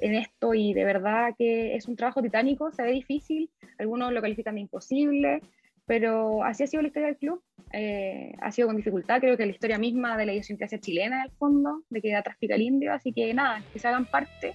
en 0.00 0.14
esto 0.14 0.54
y 0.54 0.74
de 0.74 0.84
verdad 0.84 1.34
que 1.36 1.74
es 1.74 1.86
un 1.86 1.96
trabajo 1.96 2.22
titánico, 2.22 2.72
se 2.72 2.82
ve 2.82 2.92
difícil, 2.92 3.50
algunos 3.78 4.12
lo 4.12 4.20
califican 4.20 4.54
de 4.54 4.62
imposible, 4.62 5.40
pero 5.86 6.44
así 6.44 6.62
ha 6.62 6.66
sido 6.66 6.82
la 6.82 6.88
historia 6.88 7.08
del 7.08 7.16
club, 7.16 7.42
eh, 7.72 8.32
ha 8.40 8.52
sido 8.52 8.68
con 8.68 8.76
dificultad, 8.76 9.20
creo 9.20 9.36
que 9.36 9.46
la 9.46 9.52
historia 9.52 9.78
misma 9.78 10.16
de 10.16 10.26
la 10.26 10.32
idiosincrasia 10.32 10.78
chilena 10.78 11.16
en 11.16 11.30
el 11.30 11.36
fondo, 11.36 11.82
de 11.88 12.02
que 12.02 12.14
atrás 12.14 12.36
pica 12.38 12.54
el 12.54 12.62
indio, 12.62 12.92
así 12.92 13.12
que 13.12 13.32
nada, 13.32 13.62
que 13.72 13.78
se 13.78 13.88
hagan 13.88 14.04
parte, 14.04 14.54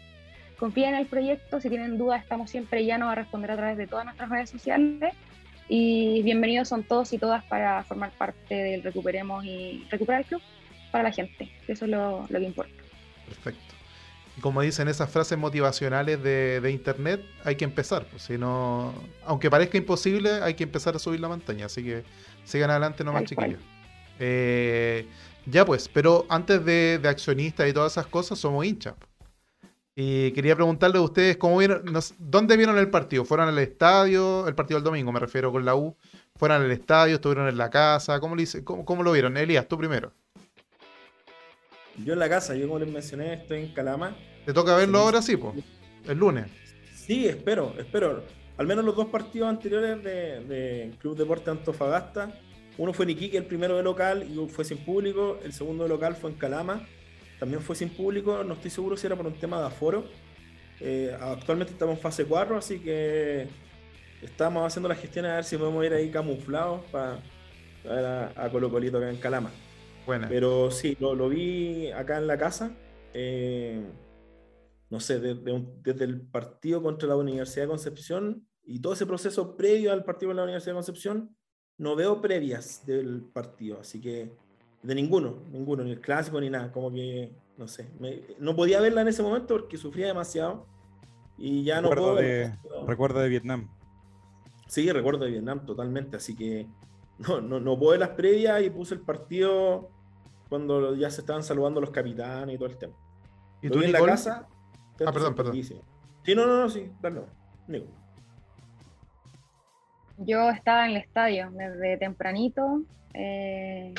confíen 0.59 0.89
en 0.89 0.95
el 0.95 1.07
proyecto, 1.07 1.59
si 1.59 1.69
tienen 1.69 1.97
dudas 1.97 2.21
estamos 2.21 2.49
siempre 2.49 2.85
ya 2.85 2.97
no 2.97 3.09
a 3.09 3.15
responder 3.15 3.51
a 3.51 3.57
través 3.57 3.77
de 3.77 3.87
todas 3.87 4.05
nuestras 4.05 4.29
redes 4.29 4.49
sociales 4.49 5.13
y 5.67 6.21
bienvenidos 6.21 6.67
son 6.67 6.83
todos 6.83 7.11
y 7.13 7.17
todas 7.17 7.43
para 7.45 7.83
formar 7.83 8.11
parte 8.11 8.53
del 8.53 8.83
Recuperemos 8.83 9.43
y 9.43 9.85
recuperar 9.89 10.21
el 10.21 10.27
club 10.27 10.41
para 10.91 11.05
la 11.05 11.11
gente, 11.11 11.49
eso 11.67 11.85
es 11.85 11.91
lo 11.91 12.27
que 12.29 12.43
importa. 12.43 12.83
Perfecto. 13.27 13.72
Y 14.37 14.41
como 14.41 14.61
dicen 14.61 14.87
esas 14.87 15.09
frases 15.09 15.37
motivacionales 15.37 16.21
de, 16.23 16.69
internet, 16.71 17.23
hay 17.43 17.55
que 17.55 17.65
empezar. 17.65 18.05
Pues, 18.07 18.23
si 18.23 18.37
no, 18.37 18.93
aunque 19.25 19.49
parezca 19.49 19.77
imposible, 19.77 20.41
hay 20.41 20.55
que 20.55 20.63
empezar 20.63 20.95
a 20.95 20.99
subir 20.99 21.19
la 21.19 21.27
montaña. 21.27 21.67
Así 21.67 21.83
que 21.83 22.03
sigan 22.43 22.69
adelante 22.71 23.03
nomás, 23.03 23.25
chiquillos. 23.25 23.59
Eh, 24.19 25.07
ya 25.45 25.65
pues, 25.65 25.89
pero 25.89 26.25
antes 26.29 26.63
de, 26.65 26.99
accionistas 27.05 27.69
y 27.69 27.73
todas 27.73 27.91
esas 27.91 28.07
cosas, 28.07 28.39
somos 28.39 28.65
hinchas. 28.65 28.95
Y 29.95 30.31
quería 30.31 30.55
preguntarle 30.55 30.97
a 30.97 31.01
ustedes 31.01 31.37
cómo 31.37 31.57
vieron, 31.57 31.83
¿dónde 32.17 32.57
vieron 32.57 32.79
el 32.79 32.89
partido? 32.89 33.25
¿Fueron 33.25 33.49
al 33.49 33.59
estadio? 33.59 34.47
El 34.47 34.55
partido 34.55 34.79
del 34.79 34.85
domingo, 34.85 35.11
me 35.11 35.19
refiero 35.19 35.51
con 35.51 35.65
la 35.65 35.75
U. 35.75 35.95
¿Fueron 36.35 36.63
al 36.63 36.71
estadio? 36.71 37.15
¿Estuvieron 37.15 37.47
en 37.47 37.57
la 37.57 37.69
casa? 37.69 38.19
¿Cómo 38.19 38.35
lo, 38.35 38.43
cómo, 38.63 38.85
cómo 38.85 39.03
lo 39.03 39.11
vieron? 39.11 39.37
Elías, 39.37 39.67
tú 39.67 39.77
primero. 39.77 40.11
Yo 41.97 42.13
en 42.13 42.19
la 42.19 42.29
casa, 42.29 42.55
yo 42.55 42.67
como 42.67 42.79
les 42.79 42.89
mencioné, 42.89 43.33
estoy 43.33 43.61
en 43.61 43.73
Calama. 43.73 44.15
¿Te 44.45 44.53
toca 44.53 44.75
verlo 44.75 44.99
ahora 44.99 45.21
sí, 45.21 45.37
pues? 45.37 45.55
El 46.07 46.17
lunes. 46.17 46.47
Sí, 46.95 47.27
espero, 47.27 47.73
espero. 47.77 48.23
Al 48.57 48.67
menos 48.67 48.83
los 48.83 48.95
dos 48.95 49.07
partidos 49.07 49.49
anteriores 49.49 50.03
de, 50.03 50.91
Club 50.99 51.17
Deporte 51.17 51.51
Antofagasta. 51.51 52.39
Uno 52.77 52.93
fue 52.93 53.05
en 53.05 53.11
Iquique, 53.11 53.37
el 53.37 53.45
primero 53.45 53.77
de 53.77 53.83
local, 53.83 54.27
y 54.27 54.47
fue 54.49 54.65
sin 54.65 54.77
público. 54.79 55.39
El 55.43 55.53
segundo 55.53 55.83
de 55.83 55.89
local 55.89 56.15
fue 56.15 56.31
en 56.31 56.37
Calama. 56.37 56.87
También 57.39 57.61
fue 57.61 57.75
sin 57.75 57.89
público. 57.89 58.43
No 58.43 58.55
estoy 58.55 58.71
seguro 58.71 58.97
si 58.97 59.05
era 59.05 59.15
por 59.15 59.27
un 59.27 59.33
tema 59.33 59.59
de 59.59 59.67
aforo. 59.67 60.05
Eh, 60.79 61.15
actualmente 61.19 61.73
estamos 61.73 61.95
en 61.95 62.01
fase 62.01 62.25
4, 62.25 62.57
así 62.57 62.79
que 62.79 63.47
estamos 64.21 64.65
haciendo 64.65 64.89
las 64.89 64.99
gestiones 64.99 65.31
a 65.31 65.35
ver 65.35 65.43
si 65.43 65.57
podemos 65.57 65.85
ir 65.85 65.93
ahí 65.93 66.09
camuflados 66.09 66.81
para 66.91 67.19
ver 67.83 68.05
a, 68.05 68.33
a 68.35 68.49
Colo 68.49 68.69
Colito 68.69 68.97
acá 68.97 69.09
en 69.09 69.17
Calama. 69.17 69.51
Pero 70.29 70.71
sí, 70.71 70.97
lo, 70.99 71.29
vi 71.29 71.91
acá 71.91 72.17
en 72.17 72.27
la 72.27 72.37
casa. 72.37 72.75
Eh, 73.13 73.83
no 74.89 74.99
sé, 74.99 75.19
desde, 75.19 76.03
el 76.03 76.21
partido 76.21 76.81
contra 76.81 77.07
la 77.07 77.15
Universidad 77.15 77.63
de 77.63 77.69
Concepción 77.69 78.47
y 78.63 78.79
todo 78.79 78.93
ese 78.93 79.05
proceso 79.05 79.57
previo 79.57 79.91
al 79.91 80.03
partido 80.03 80.29
con 80.29 80.37
la 80.37 80.43
Universidad 80.43 80.73
de 80.73 80.77
Concepción, 80.77 81.35
no 81.77 81.95
veo 81.95 82.21
previas 82.21 82.85
del 82.85 83.21
partido. 83.21 83.79
Así 83.79 83.99
que 83.99 84.31
de 84.83 84.95
ninguno, 84.95 85.43
ninguno, 85.51 85.83
ni 85.83 85.91
el 85.91 86.01
clásico 86.01 86.39
ni 86.39 86.49
nada. 86.49 86.71
Como 86.71 86.91
que, 86.91 87.31
no 87.57 87.67
sé, 87.67 87.89
no 88.39 88.55
podía 88.55 88.81
verla 88.81 89.01
en 89.01 89.07
ese 89.07 89.23
momento 89.23 89.55
porque 89.55 89.77
sufría 89.77 90.07
demasiado 90.07 90.67
y 91.37 91.63
ya 91.63 91.81
no 91.81 91.89
puedo. 91.89 92.15
De, 92.15 92.53
recuerdo 92.85 93.19
de 93.19 93.29
Vietnam. 93.29 93.69
Sí, 94.67 94.91
recuerdo 94.91 95.25
de 95.25 95.31
Vietnam 95.31 95.65
totalmente. 95.65 96.17
Así 96.17 96.35
que 96.35 96.67
no, 97.19 97.41
no, 97.41 97.59
no 97.59 97.77
puedo 97.77 97.91
ver 97.91 97.99
las 97.99 98.09
previas 98.09 98.61
y 98.63 98.69
puse 98.69 98.95
el 98.95 99.01
partido 99.01 99.89
cuando 100.49 100.95
ya 100.95 101.09
se 101.09 101.21
estaban 101.21 101.43
saludando 101.43 101.81
los 101.81 101.89
capitanes 101.89 102.55
y 102.55 102.57
todo 102.57 102.69
el 102.69 102.77
tema. 102.77 102.93
¿Y 103.61 103.69
tú 103.69 103.81
en 103.81 103.91
la 103.91 104.03
casa? 104.03 104.47
Ah, 105.05 105.11
perdón, 105.11 105.35
perdón. 105.35 105.63
Sí, 105.63 106.35
no, 106.35 106.45
no, 106.45 106.61
no, 106.61 106.69
sí, 106.69 106.91
dale, 107.01 107.21
Nico. 107.67 107.87
Yo 110.17 110.49
estaba 110.49 110.85
en 110.85 110.91
el 110.91 110.97
estadio 110.97 111.49
desde 111.51 111.97
tempranito, 111.97 112.81
eh, 113.13 113.93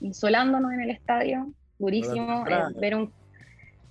insolándonos 0.00 0.72
en 0.72 0.82
el 0.82 0.90
estadio, 0.90 1.52
durísimo, 1.78 2.46
eh, 2.46 2.62
ver 2.78 2.96
un... 2.96 3.12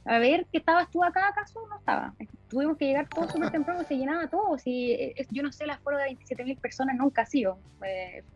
A 0.06 0.20
ver, 0.20 0.46
¿qué 0.52 0.60
estabas 0.60 0.90
tú 0.90 1.04
acá 1.04 1.28
acaso? 1.28 1.68
No 1.68 1.80
estaba. 1.80 2.14
Tuvimos 2.50 2.78
que 2.78 2.86
llegar 2.86 3.08
todo 3.10 3.28
súper 3.28 3.52
temprano, 3.52 3.84
se 3.84 3.98
llenaba 3.98 4.28
todo. 4.28 4.58
Si, 4.58 4.92
eh, 4.92 5.28
yo 5.32 5.44
no 5.44 5.52
sé, 5.52 5.66
el 5.66 5.72
aforo 5.72 5.98
de 5.98 6.06
27.000 6.06 6.60
personas 6.60 6.96
nunca 6.96 7.24
ha 7.24 7.26
sido. 7.26 7.60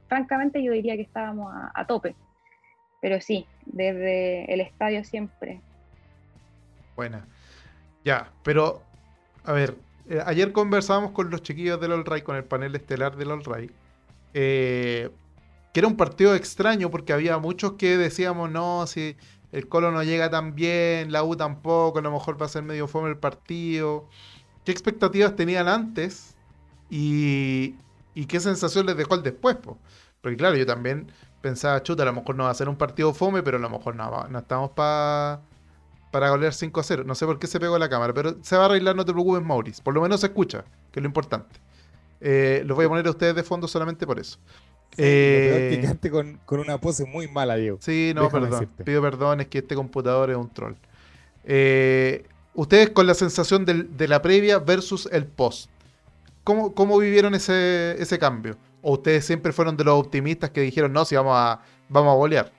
francamente, 0.08 0.62
yo 0.62 0.74
diría 0.74 0.96
que 0.96 1.04
estábamos 1.04 1.54
a 1.74 1.86
tope. 1.88 2.16
Pero 3.02 3.20
sí, 3.22 3.48
desde 3.66 4.52
el 4.54 4.62
estadio 4.62 5.04
siempre. 5.04 5.62
Buena. 6.96 7.26
Ya, 8.04 8.32
pero, 8.44 8.82
a 9.44 9.54
ver, 9.54 9.76
eh, 10.10 10.22
ayer 10.26 10.52
conversábamos 10.52 11.12
con 11.12 11.30
los 11.30 11.42
chiquillos 11.42 11.80
del 11.80 11.92
All 11.94 12.06
Ray, 12.06 12.22
con 12.22 12.36
el 12.36 12.44
panel 12.44 12.76
estelar 12.76 13.16
del 13.16 13.32
All 13.32 13.72
eh, 14.34 15.10
que 15.74 15.80
era 15.80 15.88
un 15.88 15.98
partido 15.98 16.36
extraño 16.36 16.90
porque 16.90 17.14
había 17.14 17.38
muchos 17.38 17.74
que 17.74 17.98
decíamos, 17.98 18.52
no, 18.52 18.86
si 18.88 19.16
el 19.52 19.68
Colo 19.68 19.92
no 19.92 20.04
llega 20.04 20.30
tan 20.30 20.56
bien, 20.56 21.12
la 21.12 21.24
U 21.24 21.36
tampoco, 21.36 22.00
a 22.00 22.02
lo 22.02 22.12
mejor 22.12 22.42
va 22.42 22.46
a 22.46 22.50
ser 22.50 22.64
medio 22.64 22.88
fome 22.88 23.10
el 23.10 23.18
partido. 23.18 24.08
¿Qué 24.66 24.72
expectativas 24.72 25.36
tenían 25.36 25.68
antes 25.68 26.36
y, 26.90 27.76
y 28.14 28.26
qué 28.26 28.40
sensación 28.40 28.86
les 28.86 28.96
dejó 28.96 29.16
el 29.16 29.24
después? 29.24 29.58
Porque 30.22 30.38
claro, 30.38 30.56
yo 30.56 30.66
también 30.66 31.12
pensaba, 31.42 31.82
chuta, 31.84 32.04
a 32.04 32.06
lo 32.06 32.14
mejor 32.14 32.36
no 32.36 32.46
va 32.46 32.52
a 32.52 32.54
ser 32.54 32.70
un 32.70 32.78
partido 32.78 33.14
fome, 33.14 33.44
pero 33.44 33.58
a 33.58 33.60
lo 33.60 33.70
mejor 33.70 33.96
no, 33.96 34.38
estamos 34.38 34.72
para 34.72 35.42
para 36.12 36.30
golear 36.30 36.54
5 36.54 36.80
a 36.80 36.84
0. 36.84 37.04
No 37.06 37.16
sé 37.16 37.26
por 37.26 37.40
qué 37.40 37.48
se 37.48 37.58
pegó 37.60 37.78
la 37.80 37.90
cámara, 37.90 38.14
pero 38.14 38.36
se 38.42 38.58
va 38.58 38.64
a 38.64 38.66
arreglar, 38.66 38.98
no 38.98 39.06
te 39.06 39.14
preocupes, 39.14 39.42
Maurice. 39.44 39.82
Por 39.82 39.94
lo 39.94 40.02
menos 40.02 40.20
se 40.20 40.28
escucha, 40.28 40.66
que 40.92 41.00
es 41.00 41.04
lo 41.04 41.08
importante. 41.08 41.60
Eh, 42.20 42.64
los 42.66 42.76
voy 42.76 42.86
a 42.86 42.90
poner 42.90 43.08
a 43.08 43.12
ustedes 43.12 43.34
de 43.34 43.44
fondo 43.44 43.68
solamente 43.68 44.06
por 44.06 44.20
eso. 44.20 44.38
Eh, 44.98 45.98
con, 46.12 46.40
con, 46.46 46.60
una 46.60 46.80
pose 46.80 47.06
muy 47.06 47.28
mala, 47.28 47.56
Diego. 47.56 47.78
Sí, 47.82 48.12
no, 48.16 48.30
perdón. 48.30 48.70
Pido 48.84 49.02
perdón, 49.02 49.42
es 49.42 49.48
que 49.48 49.60
este 49.60 49.76
computador 49.76 50.30
es 50.30 50.38
un 50.38 50.50
troll. 50.50 50.74
Eh, 51.44 52.26
ustedes 52.54 52.90
con 52.90 53.08
la 53.08 53.14
sensación 53.14 53.66
de 53.66 54.08
la 54.08 54.22
previa 54.22 54.60
versus 54.60 55.08
el 55.12 55.26
post. 55.26 55.70
¿Cómo, 56.44 56.74
cómo 56.74 56.98
vivieron 56.98 57.36
ese, 57.36 57.96
ese 58.02 58.18
cambio? 58.18 58.58
¿O 58.82 58.94
ustedes 58.94 59.26
siempre 59.26 59.52
fueron 59.52 59.78
de 59.78 59.84
los 59.84 60.00
optimistas 60.00 60.50
que 60.50 60.62
dijeron, 60.62 60.92
no, 60.92 61.06
si 61.06 61.16
vamos 61.16 61.34
a, 61.36 61.62
vamos 61.88 62.12
a 62.12 62.16
golear? 62.16 62.52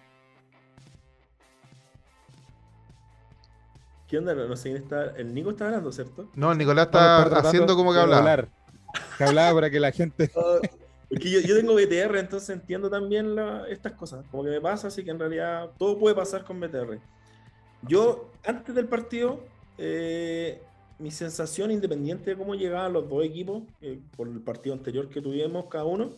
¿Qué 4.12 4.18
onda? 4.18 4.35
No 4.35 4.57
sé 4.57 4.70
quién 4.70 4.83
está. 4.83 5.16
El 5.16 5.33
Nico 5.33 5.51
está 5.51 5.64
hablando, 5.66 5.91
¿cierto? 5.91 6.28
No, 6.35 6.53
el 6.53 6.59
Nicolás 6.59 6.87
está 6.87 7.22
haciendo 7.39 7.74
como 7.74 7.95
que 7.95 7.99
hablaba. 7.99 8.47
Que 9.16 9.24
hablaba 9.24 9.55
para 9.55 9.70
que 9.70 9.80
la 9.80 9.91
gente. 9.91 10.30
Oh, 11.14 11.18
yo, 11.18 11.40
yo, 11.40 11.56
tengo 11.56 11.74
BTR, 11.74 12.18
entonces 12.18 12.50
entiendo 12.50 12.88
también 12.88 13.36
estas 13.68 13.92
cosas. 13.92 14.24
Como 14.30 14.44
que 14.44 14.50
me 14.50 14.60
pasa, 14.60 14.88
así 14.88 15.04
que 15.04 15.10
en 15.10 15.18
realidad 15.18 15.70
todo 15.78 15.98
puede 15.98 16.14
pasar 16.14 16.44
con 16.44 16.60
BTR. 16.60 16.98
Yo, 17.86 18.30
antes 18.44 18.74
del 18.74 18.86
partido, 18.86 19.40
eh, 19.78 20.62
mi 20.98 21.10
sensación, 21.10 21.70
independiente 21.70 22.30
de 22.30 22.36
cómo 22.36 22.54
llegaban 22.54 22.92
los 22.92 23.08
dos 23.08 23.24
equipos, 23.24 23.62
eh, 23.80 24.00
por 24.16 24.28
el 24.28 24.40
partido 24.40 24.74
anterior 24.74 25.08
que 25.08 25.20
tuvimos 25.20 25.66
cada 25.66 25.84
uno, 25.84 26.10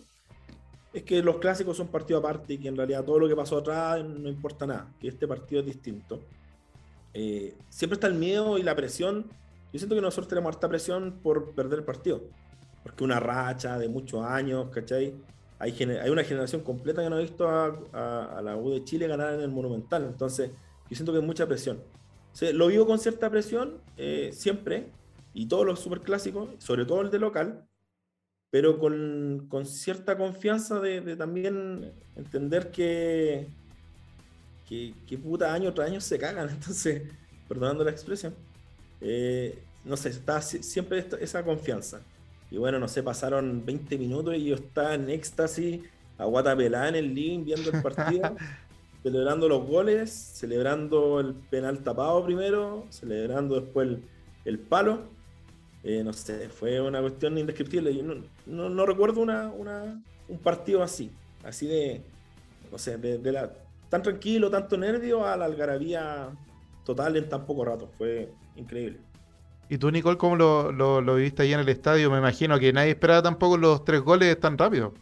es 0.93 1.03
que 1.03 1.23
los 1.23 1.39
clásicos 1.39 1.77
son 1.77 1.89
partidos 1.89 2.23
aparte 2.23 2.55
y 2.55 2.59
que 2.59 2.69
en 2.69 2.77
realidad 2.77 3.05
todo 3.05 3.19
lo 3.19 3.29
que 3.29 3.35
pasó 3.35 3.59
atrás 3.59 4.05
no 4.05 4.29
importa 4.29 4.67
nada, 4.67 4.93
que 5.01 5.09
este 5.09 5.27
partido 5.27 5.61
es 5.61 5.67
distinto. 5.67 6.21
Eh, 7.15 7.57
siempre 7.69 7.95
está 7.95 8.07
el 8.07 8.15
miedo 8.15 8.59
y 8.59 8.63
la 8.63 8.77
presión. 8.77 9.27
Yo 9.73 9.79
siento 9.79 9.95
que 9.95 10.01
nosotros 10.01 10.29
tenemos 10.29 10.55
harta 10.55 10.69
presión 10.69 11.19
por 11.23 11.53
perder 11.53 11.81
el 11.81 11.85
partido, 11.85 12.23
porque 12.85 13.03
una 13.03 13.19
racha 13.19 13.79
de 13.79 13.89
muchos 13.89 14.25
años, 14.25 14.69
¿cachai? 14.71 15.15
Hay, 15.59 15.73
hay 15.73 16.11
una 16.11 16.23
generación 16.23 16.63
completa 16.63 17.03
que 17.03 17.11
no 17.11 17.17
ha 17.17 17.21
visto 17.21 17.49
a, 17.49 18.41
la 18.45 18.57
U 18.57 18.71
de 18.71 18.85
Chile 18.85 19.09
ganar 19.09 19.35
en 19.35 19.41
el 19.41 19.51
Monumental, 19.51 20.05
entonces 20.05 20.51
yo 20.89 20.97
siento 20.97 21.11
que 21.13 21.19
hay 21.19 21.25
mucha 21.25 21.47
presión 21.49 21.81
lo 22.53 22.67
vivo 22.69 22.87
con 22.87 22.99
cierta 22.99 23.31
presión 23.31 23.81
eh, 23.97 24.31
siempre, 24.33 24.91
y 25.33 25.47
todos 25.47 25.67
los 25.67 25.81
superclásicos, 25.81 26.51
sobre 26.59 26.85
todo 26.85 27.03
el 27.03 27.11
de 27.11 27.19
local, 27.19 27.67
pero 28.51 28.79
con, 28.79 29.47
con 29.49 29.67
cierta 29.67 30.17
confianza 30.17 30.81
de, 30.81 31.17
también 31.17 31.93
entender 32.15 32.71
que, 32.71 33.49
que, 34.69 35.19
puta 35.19 35.53
año 35.53 35.73
tras 35.75 35.91
año 35.91 36.01
se 36.01 36.19
cagan, 36.19 36.49
entonces, 36.51 37.03
perdonando 37.49 37.85
la 37.85 37.91
expresión, 37.91 38.35
eh, 39.01 39.59
no 39.85 39.97
sé, 39.97 40.11
está 40.11 40.41
siempre 40.41 41.07
esa 41.21 41.45
confianza. 41.45 42.01
Y 42.55 42.57
bueno, 42.57 42.79
no 42.79 42.87
sé, 42.87 43.03
pasaron 43.03 43.67
20 43.67 43.99
minutos 43.99 44.37
y 44.37 44.45
yo 44.45 44.55
estaba 44.55 44.95
en 44.95 45.11
éxtasis, 45.11 45.81
a 46.17 46.25
guatapelá 46.25 46.89
en 46.89 46.95
el 46.95 47.13
living 47.13 47.45
viendo 47.45 47.73
el 47.73 47.83
partido. 47.83 48.37
celebrando 49.03 49.49
los 49.49 49.67
goles, 49.67 50.13
celebrando 50.13 51.19
el 51.19 51.35
penal 51.35 51.83
tapado 51.83 52.25
primero, 52.25 52.87
celebrando 52.91 53.61
después 53.61 53.99
el, 54.45 54.59
palo. 54.61 55.03
Eh, 55.83 56.05
no 56.05 56.13
sé, 56.13 56.49
fue 56.49 56.81
una 56.81 57.01
cuestión 57.01 57.37
indescriptible. 57.37 57.93
Yo 57.93 58.05
no, 58.47 58.69
no, 58.69 58.87
recuerdo 58.87 59.21
una, 59.21 59.49
una, 59.49 60.01
un 60.29 60.39
partido 60.39 60.81
así, 60.85 61.11
así 61.43 61.67
de, 61.67 62.03
no 62.71 62.79
sé, 62.79 62.99
de, 62.99 63.33
la, 63.33 63.53
tan 63.89 64.01
tranquilo, 64.01 64.49
tanto 64.49 64.79
nervio 64.79 65.27
a 65.27 65.37
la 65.37 65.47
algarabía 65.47 66.29
total 66.85 67.17
en 67.17 67.29
tan 67.29 67.47
poco 67.47 67.65
rato. 67.65 67.91
Fue 67.99 68.31
increíble. 68.55 69.01
¿Y 69.69 69.79
tú, 69.79 69.91
Nicole, 69.91 70.19
cómo 70.19 70.37
lo, 70.37 70.73
lo, 70.73 71.01
lo, 71.01 71.15
viste 71.17 71.43
ahí 71.43 71.53
en 71.53 71.61
el 71.61 71.69
estadio? 71.69 72.11
Me 72.11 72.19
imagino 72.19 72.59
que 72.59 72.73
nadie 72.73 72.91
esperaba 72.91 73.23
tampoco 73.23 73.57
los 73.57 73.85
tres 73.85 74.01
goles 74.01 74.39
tan 74.39 74.59
rápido. 74.59 74.95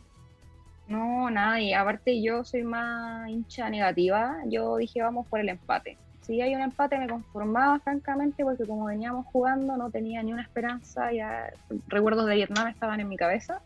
No, 0.89 1.31
nadie. 1.31 1.75
Aparte, 1.75 2.23
yo 2.23 2.45
soy 2.45 2.63
más 2.63 3.29
hincha 3.29 3.69
negativa. 3.71 4.37
Yo 4.47 4.77
dije, 4.77 5.03
vamos 5.03 5.27
por 5.27 5.41
el 5.41 5.49
empate 5.49 5.99
si 6.23 6.41
hay 6.41 6.55
un 6.55 6.63
empate 6.63 6.99
me 6.99 7.09
conformaba 7.09 7.81
francamente 7.81 8.45
porque 8.45 8.65
como 8.65 8.87
veníamos 8.87 9.27
jugando 9.27 9.77
no 9.77 9.91
tenía 9.91 10.23
ni 10.23 10.33
una 10.33 10.43
esperanza, 10.43 11.13
ya 11.13 11.53
recuerdos 11.89 12.27
de 12.27 12.37
Vietnam 12.37 12.69
estaban 12.69 13.01
en 13.01 13.09
mi 13.09 13.17
cabeza. 13.17 13.61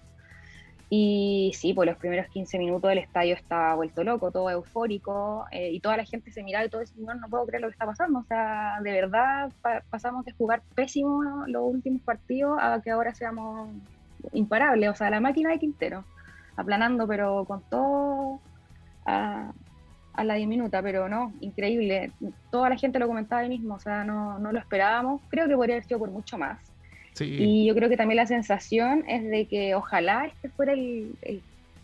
Y 0.88 1.52
sí, 1.54 1.74
pues 1.74 1.88
los 1.88 1.98
primeros 1.98 2.28
15 2.28 2.58
minutos 2.58 2.88
del 2.88 2.98
estadio 2.98 3.34
estaba 3.34 3.74
vuelto 3.74 4.04
loco, 4.04 4.30
todo 4.30 4.48
eufórico, 4.50 5.44
eh, 5.50 5.72
y 5.72 5.80
toda 5.80 5.96
la 5.96 6.04
gente 6.04 6.30
se 6.30 6.44
miraba 6.44 6.64
y 6.64 6.68
todo 6.68 6.80
decía, 6.80 7.02
no, 7.04 7.14
no 7.14 7.28
puedo 7.28 7.44
creer 7.46 7.62
lo 7.62 7.68
que 7.68 7.72
está 7.72 7.86
pasando. 7.86 8.20
O 8.20 8.24
sea, 8.24 8.78
de 8.82 8.92
verdad 8.92 9.50
pasamos 9.90 10.24
de 10.24 10.32
jugar 10.32 10.62
pésimo 10.74 11.44
los 11.48 11.62
últimos 11.64 12.02
partidos 12.02 12.58
a 12.60 12.80
que 12.82 12.90
ahora 12.90 13.14
seamos 13.14 13.70
imparables. 14.32 14.90
O 14.90 14.94
sea, 14.94 15.10
la 15.10 15.20
máquina 15.20 15.50
de 15.50 15.58
Quintero, 15.58 16.04
aplanando, 16.56 17.08
pero 17.08 17.44
con 17.46 17.62
todo 17.68 18.40
a, 19.06 19.52
a 20.12 20.24
la 20.24 20.34
diminuta, 20.34 20.82
pero 20.82 21.08
no, 21.08 21.32
increíble. 21.40 22.12
Toda 22.52 22.70
la 22.70 22.76
gente 22.76 23.00
lo 23.00 23.08
comentaba 23.08 23.42
ahí 23.42 23.48
mismo, 23.48 23.74
o 23.74 23.80
sea, 23.80 24.04
no, 24.04 24.38
no 24.38 24.52
lo 24.52 24.60
esperábamos. 24.60 25.20
Creo 25.30 25.48
que 25.48 25.56
podría 25.56 25.76
haber 25.76 25.84
sido 25.84 25.98
por 25.98 26.10
mucho 26.10 26.38
más. 26.38 26.75
Y 27.20 27.66
yo 27.66 27.74
creo 27.74 27.88
que 27.88 27.96
también 27.96 28.16
la 28.16 28.26
sensación 28.26 29.04
es 29.08 29.24
de 29.24 29.46
que 29.46 29.74
ojalá 29.74 30.26
este 30.26 30.48
fuera 30.48 30.72
el, 30.72 31.14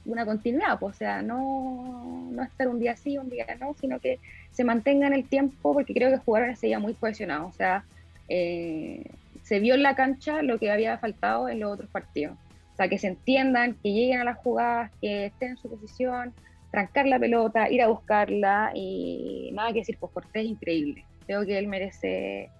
una 0.04 0.26
continuidad, 0.26 0.78
pues, 0.78 0.96
o 0.96 0.98
sea, 0.98 1.22
no, 1.22 2.28
no 2.30 2.42
estar 2.42 2.68
un 2.68 2.80
día 2.80 2.96
sí, 2.96 3.18
un 3.18 3.30
día 3.30 3.46
no, 3.60 3.74
sino 3.80 4.00
que 4.00 4.18
se 4.50 4.64
mantenga 4.64 5.06
en 5.06 5.12
el 5.12 5.24
tiempo, 5.24 5.72
porque 5.72 5.94
creo 5.94 6.10
que 6.10 6.18
jugaron 6.18 6.50
ese 6.50 6.66
día 6.66 6.78
muy 6.78 6.94
cohesionados, 6.94 7.54
o 7.54 7.56
sea, 7.56 7.84
eh, 8.28 9.04
se 9.42 9.60
vio 9.60 9.74
en 9.74 9.82
la 9.82 9.94
cancha 9.94 10.42
lo 10.42 10.58
que 10.58 10.70
había 10.70 10.98
faltado 10.98 11.48
en 11.48 11.60
los 11.60 11.72
otros 11.72 11.90
partidos. 11.90 12.36
O 12.72 12.76
sea, 12.76 12.88
que 12.88 12.98
se 12.98 13.08
entiendan, 13.08 13.74
que 13.74 13.92
lleguen 13.92 14.20
a 14.20 14.24
las 14.24 14.38
jugadas, 14.38 14.90
que 15.00 15.26
estén 15.26 15.50
en 15.50 15.56
su 15.58 15.68
posición, 15.68 16.32
trancar 16.70 17.06
la 17.06 17.18
pelota, 17.18 17.70
ir 17.70 17.82
a 17.82 17.88
buscarla 17.88 18.72
y 18.74 19.50
nada 19.52 19.72
que 19.72 19.80
decir, 19.80 19.98
pues 20.00 20.12
Cortés 20.12 20.44
es 20.44 20.50
increíble. 20.50 21.04
Creo 21.26 21.44
que 21.44 21.58
él 21.58 21.68
merece 21.68 22.50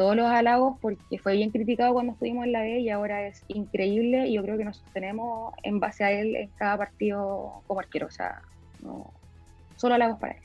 todos 0.00 0.16
los 0.16 0.24
halagos 0.24 0.78
porque 0.80 1.18
fue 1.18 1.34
bien 1.34 1.50
criticado 1.50 1.92
cuando 1.92 2.14
estuvimos 2.14 2.46
en 2.46 2.52
la 2.52 2.62
B 2.62 2.78
y 2.78 2.88
ahora 2.88 3.26
es 3.26 3.44
increíble 3.48 4.28
y 4.28 4.32
yo 4.32 4.42
creo 4.42 4.56
que 4.56 4.64
nos 4.64 4.78
sostenemos 4.78 5.52
en 5.62 5.78
base 5.78 6.02
a 6.02 6.10
él 6.10 6.36
en 6.36 6.48
cada 6.56 6.78
partido 6.78 7.62
como 7.66 7.80
arquero. 7.80 8.06
O 8.06 8.10
sea, 8.10 8.40
no, 8.82 9.12
solo 9.76 9.96
halagos 9.96 10.18
para 10.18 10.32
él. 10.32 10.42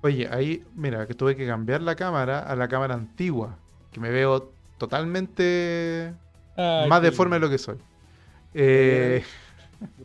Oye, 0.00 0.26
ahí, 0.32 0.64
mira, 0.74 1.06
que 1.06 1.12
tuve 1.12 1.36
que 1.36 1.46
cambiar 1.46 1.82
la 1.82 1.96
cámara 1.96 2.38
a 2.38 2.56
la 2.56 2.66
cámara 2.66 2.94
antigua, 2.94 3.58
que 3.92 4.00
me 4.00 4.08
veo 4.08 4.54
totalmente 4.78 6.14
más 6.56 7.02
deforme 7.02 7.36
de 7.36 7.40
lo 7.40 7.50
que 7.50 7.58
soy. 7.58 7.76
Eh, 8.54 9.22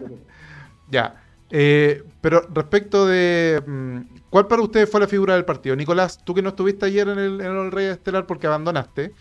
Ya. 0.90 1.24
Eh, 1.52 2.04
pero 2.22 2.42
respecto 2.54 3.06
de. 3.06 3.62
Mm, 3.66 4.20
¿Cuál 4.30 4.48
para 4.48 4.62
ustedes 4.62 4.90
fue 4.90 5.00
la 5.00 5.08
figura 5.08 5.34
del 5.34 5.46
partido? 5.46 5.76
Nicolás, 5.76 6.20
tú 6.24 6.36
que 6.36 6.42
no 6.42 6.50
estuviste 6.50 6.86
ayer 6.86 7.08
en 7.08 7.18
el, 7.18 7.42
en 7.42 7.48
el 7.48 7.72
Rey 7.72 7.88
Estelar 7.88 8.26
porque 8.26 8.48
abandonaste. 8.48 9.14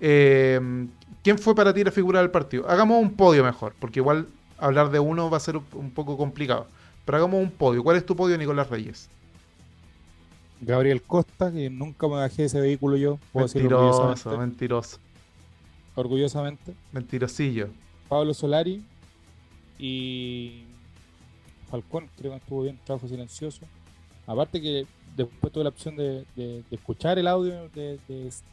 Eh, 0.00 0.86
¿Quién 1.22 1.38
fue 1.38 1.54
para 1.54 1.72
ti 1.74 1.84
la 1.84 1.90
figura 1.90 2.20
del 2.20 2.30
partido? 2.30 2.68
Hagamos 2.68 3.00
un 3.00 3.12
podio 3.12 3.44
mejor, 3.44 3.74
porque 3.78 4.00
igual 4.00 4.26
hablar 4.58 4.90
de 4.90 4.98
uno 4.98 5.30
va 5.30 5.36
a 5.36 5.40
ser 5.40 5.56
un 5.56 5.90
poco 5.90 6.16
complicado. 6.16 6.66
Pero 7.04 7.18
hagamos 7.18 7.42
un 7.42 7.50
podio. 7.50 7.82
¿Cuál 7.82 7.96
es 7.96 8.06
tu 8.06 8.16
podio, 8.16 8.36
Nicolás 8.38 8.68
Reyes? 8.70 9.08
Gabriel 10.60 11.02
Costa, 11.02 11.50
que 11.50 11.70
nunca 11.70 12.06
me 12.06 12.14
bajé 12.14 12.42
de 12.42 12.46
ese 12.46 12.60
vehículo 12.60 12.96
yo. 12.96 13.18
mentiroso, 13.32 14.38
mentiroso. 14.38 14.98
Orgullosamente. 15.94 16.74
Mentirosillo. 16.92 17.68
Pablo 18.08 18.34
Solari 18.34 18.82
y 19.78 20.64
Falcón, 21.70 22.08
creo 22.16 22.32
que 22.32 22.38
estuvo 22.38 22.62
bien, 22.62 22.78
trabajo 22.84 23.08
silencioso. 23.08 23.62
Aparte 24.26 24.60
que 24.60 24.86
después 25.16 25.52
tuve 25.52 25.64
la 25.64 25.70
opción 25.70 25.96
de, 25.96 26.24
escuchar 26.70 27.18
el 27.18 27.26
audio 27.26 27.68
de, 27.70 27.98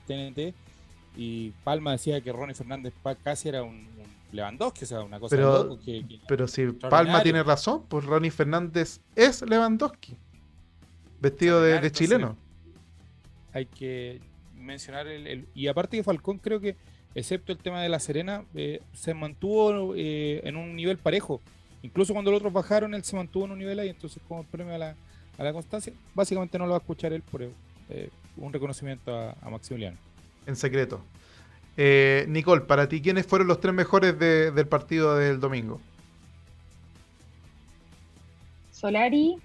TNT 0.08 0.56
y 1.16 1.52
Palma 1.64 1.94
decía 1.94 2.22
que 2.22 2.32
Ronnie 2.32 2.54
Fernández 2.54 2.94
casi 3.24 3.50
era 3.50 3.64
un, 3.64 3.88
Lewandowski, 4.32 4.84
o 4.84 4.88
sea, 4.88 5.02
una 5.02 5.20
cosa 5.20 5.36
pero, 5.36 5.80
pero 6.28 6.48
si 6.48 6.68
Palma 6.68 7.24
tiene 7.24 7.44
razón, 7.44 7.84
pues 7.88 8.06
Ronnie 8.06 8.32
Fernández 8.32 9.00
es 9.16 9.42
Lewandowski, 9.42 10.18
vestido 11.20 11.62
de, 11.62 11.92
chileno. 11.92 12.38
Hay 13.54 13.66
que 13.66 14.22
mencionar 14.54 15.08
el, 15.08 15.48
Y 15.56 15.68
aparte 15.68 15.98
que 15.98 16.04
Falcón 16.04 16.40
creo 16.40 16.60
que, 16.60 16.76
excepto 17.16 17.52
el 17.52 17.58
tema 17.58 17.82
de 17.82 17.90
La 17.90 18.00
Serena, 18.00 18.44
eh, 18.54 18.82
se 18.94 19.14
mantuvo 19.14 19.96
eh, 19.96 20.42
en 20.44 20.58
un 20.58 20.76
nivel 20.76 20.98
parejo. 20.98 21.42
Incluso 21.82 22.14
cuando 22.14 22.32
los 22.32 22.40
otros 22.40 22.54
bajaron, 22.54 22.94
él 22.94 23.04
se 23.04 23.16
mantuvo 23.16 23.46
en 23.46 23.52
un 23.52 23.60
nivel 23.60 23.80
ahí, 23.80 23.90
entonces 23.90 24.22
como 24.28 24.44
premio 24.44 24.74
a 24.74 24.78
la, 24.78 24.96
a 25.38 25.44
la 25.44 25.54
constancia, 25.54 25.94
básicamente 26.16 26.58
no 26.58 26.66
lo 26.66 26.72
va 26.72 26.78
a 26.78 26.80
escuchar 26.80 27.14
él 27.14 27.22
por 27.22 27.44
eh, 27.44 28.10
un 28.36 28.52
reconocimiento 28.52 29.16
a, 29.16 29.50
Maximiliano. 29.50 29.98
En 30.46 30.56
secreto. 30.56 31.02
Eh, 31.76 32.26
Nicole, 32.28 32.62
para 32.62 32.90
ti, 32.90 33.02
¿quiénes 33.02 33.28
fueron 33.28 33.48
los 33.48 33.60
tres 33.60 33.74
mejores 33.74 34.18
del 34.18 34.68
partido 34.68 35.16
del 35.16 35.40
domingo? 35.40 35.80
Solari, 38.72 39.38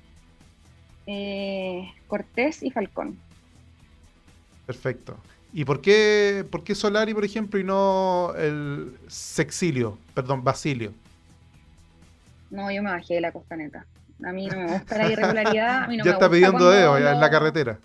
eh, 1.07 1.91
Cortés 2.07 2.63
y 2.63 2.71
Falcón. 2.71 3.19
Perfecto. 4.67 5.17
¿Y 5.53 5.65
por 5.67 5.83
qué, 5.83 6.47
por 6.51 6.65
qué 6.65 6.75
Solari, 6.75 7.13
por 7.13 7.25
ejemplo, 7.25 7.61
y 7.61 7.65
no 7.65 8.33
el 8.37 8.97
Sexilio, 9.09 9.99
perdón, 10.15 10.43
Basilio? 10.43 10.93
No, 12.53 12.71
yo 12.71 12.83
me 12.83 12.91
bajé 12.91 13.15
de 13.15 13.23
la 13.23 13.33
costaneta. 13.33 13.87
A 14.25 14.31
mí 14.31 14.47
no 14.47 14.59
me 14.59 14.73
gusta 14.75 14.99
la 14.99 15.11
irregularidad. 15.11 15.89
ya 16.05 16.13
está 16.13 16.31
pidiendo 16.31 16.71
dedo 16.71 16.99
en 16.99 17.19
la 17.19 17.31
carretera. 17.31 17.79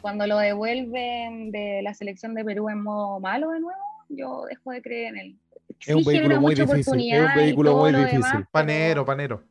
Cuando 0.00 0.26
lo 0.26 0.38
devuelven 0.38 1.50
de 1.50 1.80
la 1.82 1.94
selección 1.94 2.34
de 2.34 2.44
Perú 2.44 2.68
en 2.68 2.82
modo 2.82 3.18
malo 3.18 3.50
de 3.50 3.60
nuevo, 3.60 3.80
yo 4.08 4.44
dejo 4.48 4.72
de 4.72 4.82
creer 4.82 5.14
en 5.14 5.16
él. 5.18 5.36
es 5.80 5.94
un 5.94 6.04
vehículo 6.04 6.40
muy 6.40 6.54
difícil. 6.54 7.12
Es 7.12 7.28
un 7.28 7.34
vehículo 7.34 7.76
muy 7.78 7.92
difícil. 7.94 8.46
panero, 8.50 9.06
panero. 9.06 9.42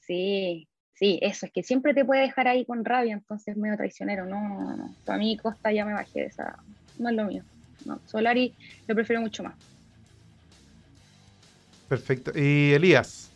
Sí, 0.00 0.68
sí, 0.94 1.18
eso, 1.20 1.46
es 1.46 1.52
que 1.52 1.62
siempre 1.62 1.94
te 1.94 2.04
puede 2.04 2.22
dejar 2.22 2.46
ahí 2.46 2.64
con 2.64 2.84
rabia, 2.84 3.14
entonces 3.14 3.56
medio 3.56 3.76
traicionero. 3.76 4.26
No, 4.26 4.40
no, 4.40 4.76
no. 4.76 4.94
A 5.06 5.16
mí 5.16 5.36
Costa 5.38 5.72
ya 5.72 5.84
me 5.84 5.92
bajé 5.92 6.20
de 6.20 6.26
esa. 6.26 6.56
No 6.98 7.08
es 7.08 7.16
lo 7.16 7.24
mío. 7.24 7.42
No, 7.84 7.98
Solari 8.06 8.54
lo 8.86 8.94
prefiero 8.94 9.20
mucho 9.20 9.42
más. 9.42 9.54
Perfecto. 11.88 12.32
¿Y 12.34 12.72
Elías? 12.72 13.30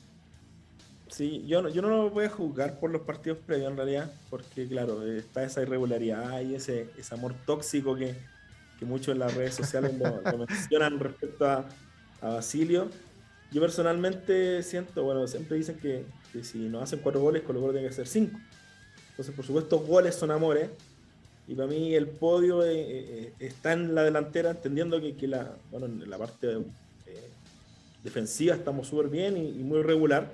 Sí, 1.13 1.45
yo 1.47 1.61
no, 1.61 1.69
yo 1.69 1.83
no 1.83 1.89
lo 1.89 2.11
voy 2.11 2.25
a 2.25 2.31
juzgar 2.31 2.81
por 2.81 2.91
los 2.91 3.03
partidos 3.03 3.39
previos 3.47 3.71
en 3.71 3.77
realidad, 3.77 4.11
porque 4.31 4.67
claro, 4.67 5.07
está 5.07 5.45
esa 5.45 5.61
irregularidad 5.61 6.41
y 6.41 6.55
ese, 6.55 6.89
ese 6.97 7.15
amor 7.15 7.35
tóxico 7.45 7.95
que, 7.95 8.15
que 8.79 8.87
muchos 8.87 9.13
en 9.13 9.19
las 9.19 9.35
redes 9.35 9.55
sociales 9.55 9.93
lo, 9.99 10.39
mencionan 10.39 10.99
respecto 10.99 11.47
a, 11.47 11.69
Basilio. 12.23 12.89
Yo 13.51 13.61
personalmente 13.61 14.63
siento, 14.63 15.03
bueno, 15.03 15.27
siempre 15.27 15.57
dicen 15.57 15.77
que, 15.79 16.05
si 16.43 16.69
no 16.69 16.81
hacen 16.81 17.01
cuatro 17.01 17.21
goles, 17.21 17.43
con 17.43 17.57
lo 17.57 17.63
tiene 17.73 17.83
que 17.83 17.89
hacer 17.89 18.07
cinco. 18.07 18.39
Entonces, 19.11 19.35
por 19.35 19.45
supuesto, 19.45 19.81
goles 19.81 20.15
son 20.15 20.31
amores. 20.31 20.71
Y 21.49 21.57
para 21.57 21.67
mí 21.69 21.95
el 21.95 22.07
podio 22.07 22.65
eh, 22.65 22.75
eh, 22.77 23.33
está 23.41 23.73
en 23.73 23.95
la 23.95 24.05
delantera, 24.05 24.51
entendiendo 24.53 25.01
que, 25.01 25.17
que 25.17 25.27
la, 25.27 25.57
bueno, 25.73 25.87
en 25.87 26.09
la 26.09 26.17
parte 26.17 26.47
defensiva 28.03 28.55
estamos 28.55 28.89
súper 28.89 29.09
bien 29.09 29.37
y, 29.37 29.63
muy 29.63 29.83
regular. 29.83 30.31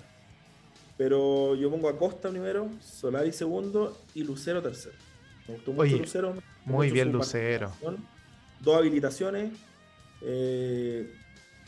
Pero 0.96 1.54
yo 1.54 1.70
pongo 1.70 1.88
a 1.88 1.96
Costa 1.96 2.28
primero, 2.28 2.68
Solari 2.82 3.32
segundo 3.32 3.96
y 4.14 4.24
Lucero 4.24 4.60
tercero. 4.60 4.96
Me 5.46 5.54
gustó 5.54 5.72
mucho 5.72 5.96
Lucero. 5.96 6.34
Muy 6.64 6.90
bien 6.90 7.12
Lucero. 7.12 7.72
Dos 8.60 8.76
habilitaciones, 8.76 9.52
eh, 10.22 11.08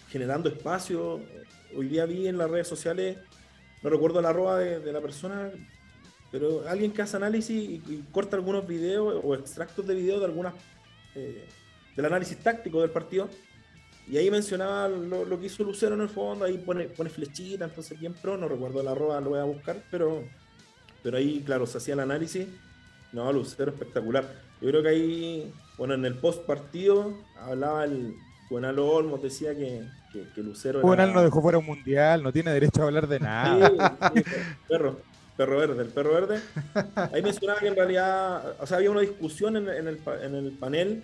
generando 0.08 0.48
espacio. 0.48 1.20
Hoy 1.76 1.86
día 1.86 2.06
vi 2.06 2.26
en 2.26 2.38
las 2.38 2.50
redes 2.50 2.66
sociales, 2.66 3.18
no 3.82 3.90
recuerdo 3.90 4.20
la 4.20 4.30
arroba 4.30 4.58
de, 4.58 4.92
la 4.92 5.00
persona, 5.00 5.52
pero 6.32 6.68
alguien 6.68 6.92
que 6.92 7.02
hace 7.02 7.16
análisis 7.16 7.56
y, 7.56 8.04
corta 8.10 8.34
algunos 8.34 8.66
videos 8.66 9.20
o 9.22 9.36
extractos 9.36 9.86
de 9.86 9.94
videos 9.94 10.18
de 10.18 10.26
algunas 10.26 10.54
eh, 11.14 11.46
del 11.94 12.04
análisis 12.04 12.36
táctico 12.38 12.80
del 12.80 12.90
partido 12.90 13.28
y 14.08 14.16
ahí 14.16 14.30
mencionaba 14.30 14.88
lo, 14.88 15.38
que 15.38 15.46
hizo 15.46 15.62
Lucero 15.62 15.94
en 15.94 16.00
el 16.00 16.08
fondo, 16.08 16.44
ahí 16.44 16.58
pone, 16.58 16.84
pone 16.84 17.10
flechita, 17.10 17.64
entonces 17.64 17.98
bien 17.98 18.14
pro, 18.14 18.36
no 18.36 18.48
recuerdo 18.48 18.82
la 18.82 18.92
arroba, 18.92 19.20
lo 19.20 19.30
voy 19.30 19.38
a 19.38 19.44
buscar, 19.44 19.82
pero, 19.90 20.24
pero 21.02 21.16
ahí, 21.16 21.42
claro, 21.44 21.66
se 21.66 21.78
hacía 21.78 21.94
el 21.94 22.00
análisis. 22.00 22.46
No, 23.12 23.32
Lucero 23.32 23.72
espectacular. 23.72 24.24
Yo 24.60 24.68
creo 24.68 24.82
que 24.82 24.88
ahí 24.88 25.54
Bueno, 25.78 25.94
en 25.94 26.04
el 26.04 26.14
post 26.14 26.46
partido 26.46 27.14
hablaba 27.38 27.84
el 27.84 28.14
Juvenal 28.48 28.78
Olmos, 28.78 29.22
decía 29.22 29.54
que, 29.54 29.84
que, 30.34 30.42
Lucero. 30.42 30.80
Juvenal 30.80 31.12
no 31.12 31.22
dejó 31.22 31.40
fuera 31.40 31.58
un 31.58 31.66
mundial, 31.66 32.22
no 32.22 32.32
tiene 32.32 32.52
derecho 32.52 32.82
a 32.82 32.86
hablar 32.86 33.06
de 33.06 33.20
nada. 33.20 33.96
perro, 34.68 35.00
perro 35.36 35.58
verde, 35.58 35.82
el 35.82 35.88
perro 35.88 36.14
verde. 36.14 36.40
Ahí 37.12 37.22
mencionaba 37.22 37.60
que 37.60 37.68
en 37.68 37.76
realidad, 37.76 38.56
o 38.60 38.66
sea, 38.66 38.78
había 38.78 38.90
una 38.90 39.00
discusión 39.00 39.56
en, 39.56 39.68
el, 39.68 40.00
en 40.22 40.34
el, 40.34 40.52
panel 40.52 41.02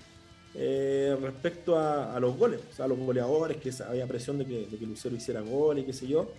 eh, 0.59 1.15
respecto 1.21 1.79
a, 1.79 2.19
los 2.19 2.37
goles, 2.37 2.61
o 2.71 2.75
sea, 2.75 2.87
a 2.87 2.89
los 2.89 2.99
goleadores, 2.99 3.59
que 3.59 3.71
había 3.85 4.07
presión 4.07 4.39
de 4.39 4.47
que, 4.47 4.87
Lucero 4.87 5.15
hiciera 5.15 5.43
gol 5.43 5.79
y 5.79 5.85
qué 5.85 5.93
sé 5.93 6.07
yo. 6.07 6.31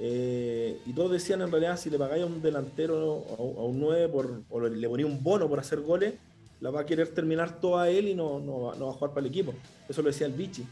Eh, 0.00 0.80
y 0.86 0.92
todos 0.92 1.12
decían 1.12 1.42
en 1.42 1.50
realidad 1.50 1.76
si 1.76 1.90
le 1.90 1.98
pagáis 1.98 2.22
a 2.22 2.26
un 2.26 2.40
delantero 2.40 3.24
a, 3.36 3.42
un 3.42 3.80
9 3.80 4.08
por, 4.08 4.42
o 4.50 4.60
le 4.60 4.88
ponía 4.88 5.06
un 5.06 5.22
bono 5.22 5.48
por 5.48 5.58
hacer 5.58 5.80
goles, 5.80 6.14
la 6.60 6.70
va 6.70 6.80
a 6.80 6.86
querer 6.86 7.08
terminar 7.08 7.60
toda 7.60 7.88
él 7.88 8.08
y 8.08 8.14
no, 8.14 8.42
va 8.42 8.90
a 8.90 8.92
jugar 8.92 9.10
para 9.10 9.20
el 9.20 9.26
equipo. 9.26 9.54
Eso 9.88 10.02
lo 10.02 10.08
decía 10.08 10.26
el 10.26 10.32
Vichy. 10.32 10.66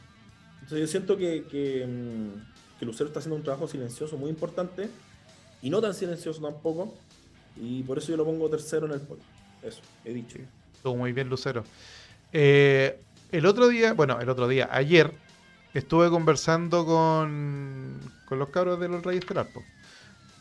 Entonces 0.55 0.81
yo 0.81 0.87
siento 0.89 1.15
mm, 1.15 1.19
que, 1.19 2.85
Lucero 2.85 3.07
está 3.07 3.21
haciendo 3.21 3.37
un 3.37 3.45
trabajo 3.45 3.69
silencioso 3.69 4.17
muy 4.17 4.31
importante 4.31 4.89
y 5.63 5.71
no 5.71 5.81
tan 5.81 5.95
silencioso 5.95 6.41
tampoco. 6.41 6.93
Y 7.57 7.85
por 7.85 7.99
eso 7.99 8.09
yo 8.09 8.17
lo 8.17 8.25
pongo 8.25 8.51
tercero 8.51 8.87
en 8.87 8.93
el 8.93 9.01
podio. 9.01 9.23
Eso, 9.63 9.81
he 10.05 10.13
dicho. 10.13 10.39
Estuvo 10.75 10.97
muy 10.97 11.13
bien 11.13 11.29
Lucero. 11.29 11.65
Eh, 12.33 13.01
el 13.33 13.47
otro 13.47 13.69
día, 13.69 13.93
bueno, 13.93 14.21
el 14.21 14.29
otro 14.29 14.49
día, 14.49 14.69
ayer, 14.71 15.13
estuve 15.75 16.11
conversando 16.11 16.87
con, 16.87 18.01
con 18.27 18.39
los 18.39 18.49
cabros 18.51 18.81
de 18.81 18.89
los 18.89 19.05
Reyes 19.05 19.25
del 19.27 19.47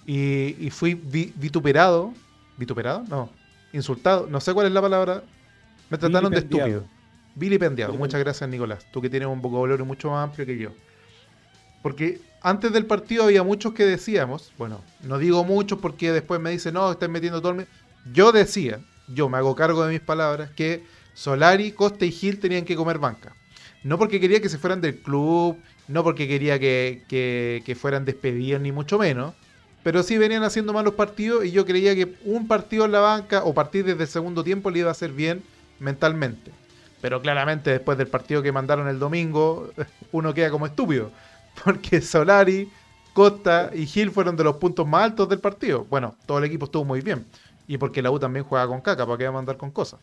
Y, 0.05 0.65
y 0.65 0.69
fui 0.69 0.93
vituperado. 0.93 2.13
¿Vituperado? 2.57 3.03
No. 3.09 3.29
Insultado. 3.73 4.27
No 4.27 4.39
sé 4.39 4.53
cuál 4.53 4.67
es 4.67 4.73
la 4.73 4.81
palabra. 4.81 5.23
Me 5.89 5.97
trataron 5.97 6.31
de 6.31 6.39
estúpido. 6.39 6.85
Vilipendiado. 7.35 7.93
Muchas 7.93 8.19
gracias, 8.21 8.49
Nicolás. 8.49 8.85
Tú 8.91 9.01
que 9.01 9.09
tienes 9.09 9.27
un 9.27 9.41
vocabulario 9.41 9.85
mucho 9.85 10.09
más 10.09 10.23
amplio 10.23 10.45
que 10.45 10.57
yo. 10.57 10.69
Porque 11.81 12.21
antes 12.41 12.71
del 12.71 12.85
partido 12.85 13.25
había 13.25 13.43
muchos 13.43 13.73
que 13.73 13.85
decíamos, 13.85 14.53
bueno, 14.57 14.81
no 15.03 15.17
digo 15.17 15.43
muchos 15.43 15.79
porque 15.79 16.11
después 16.11 16.39
me 16.39 16.49
dicen, 16.49 16.75
no, 16.75 16.91
están 16.91 17.11
metiendo 17.11 17.41
todo 17.41 17.59
el... 17.59 17.67
Yo 18.13 18.31
decía, 18.31 18.79
yo 19.07 19.29
me 19.29 19.37
hago 19.37 19.55
cargo 19.55 19.85
de 19.85 19.91
mis 19.91 20.01
palabras, 20.01 20.49
que 20.51 20.83
Solari, 21.15 21.71
Costa 21.71 22.05
y 22.05 22.11
Gil 22.11 22.39
tenían 22.39 22.65
que 22.65 22.75
comer 22.75 22.99
banca. 22.99 23.33
No 23.83 23.97
porque 23.97 24.19
quería 24.19 24.41
que 24.41 24.49
se 24.49 24.57
fueran 24.57 24.81
del 24.81 24.97
club, 24.97 25.57
no 25.87 26.03
porque 26.03 26.27
quería 26.27 26.59
que, 26.59 27.03
que, 27.07 27.75
fueran 27.75 28.05
despedidos, 28.05 28.61
ni 28.61 28.71
mucho 28.71 28.99
menos. 28.99 29.33
Pero 29.81 30.03
sí 30.03 30.17
venían 30.17 30.43
haciendo 30.43 30.73
malos 30.73 30.95
partidos 30.95 31.45
y 31.45 31.51
yo 31.51 31.65
creía 31.65 31.95
que 31.95 32.15
un 32.25 32.47
partido 32.47 32.85
en 32.85 32.91
la 32.91 32.99
banca 32.99 33.43
o 33.43 33.53
partir 33.53 33.85
desde 33.85 34.03
el 34.03 34.09
segundo 34.09 34.43
tiempo 34.43 34.71
le 34.71 34.79
iba 34.79 34.89
a 34.89 34.91
hacer 34.91 35.11
bien 35.11 35.41
mentalmente. 35.79 36.51
Pero 37.01 37.21
claramente 37.21 37.69
después 37.69 37.97
del 37.97 38.07
partido 38.07 38.41
que 38.41 38.51
mandaron 38.51 38.87
el 38.87 38.99
domingo, 38.99 39.71
uno 40.11 40.33
queda 40.33 40.49
como 40.49 40.65
estúpido. 40.65 41.11
Porque 41.63 42.01
Solari, 42.01 42.69
Costa 43.13 43.71
y 43.73 43.85
Gil 43.85 44.11
fueron 44.11 44.35
de 44.35 44.43
los 44.43 44.57
puntos 44.57 44.85
más 44.85 45.03
altos 45.03 45.29
del 45.29 45.39
partido. 45.39 45.85
Bueno, 45.89 46.15
todo 46.25 46.39
el 46.39 46.43
equipo 46.45 46.65
estuvo 46.65 46.83
muy 46.83 46.99
bien. 47.01 47.25
Y 47.67 47.77
porque 47.77 48.01
la 48.01 48.11
U 48.11 48.19
también 48.19 48.45
juega 48.45 48.67
con 48.67 48.81
caca, 48.81 49.05
¿para 49.05 49.17
qué 49.17 49.23
va 49.23 49.29
a 49.31 49.33
mandar 49.33 49.57
con 49.57 49.71
cosas? 49.71 49.99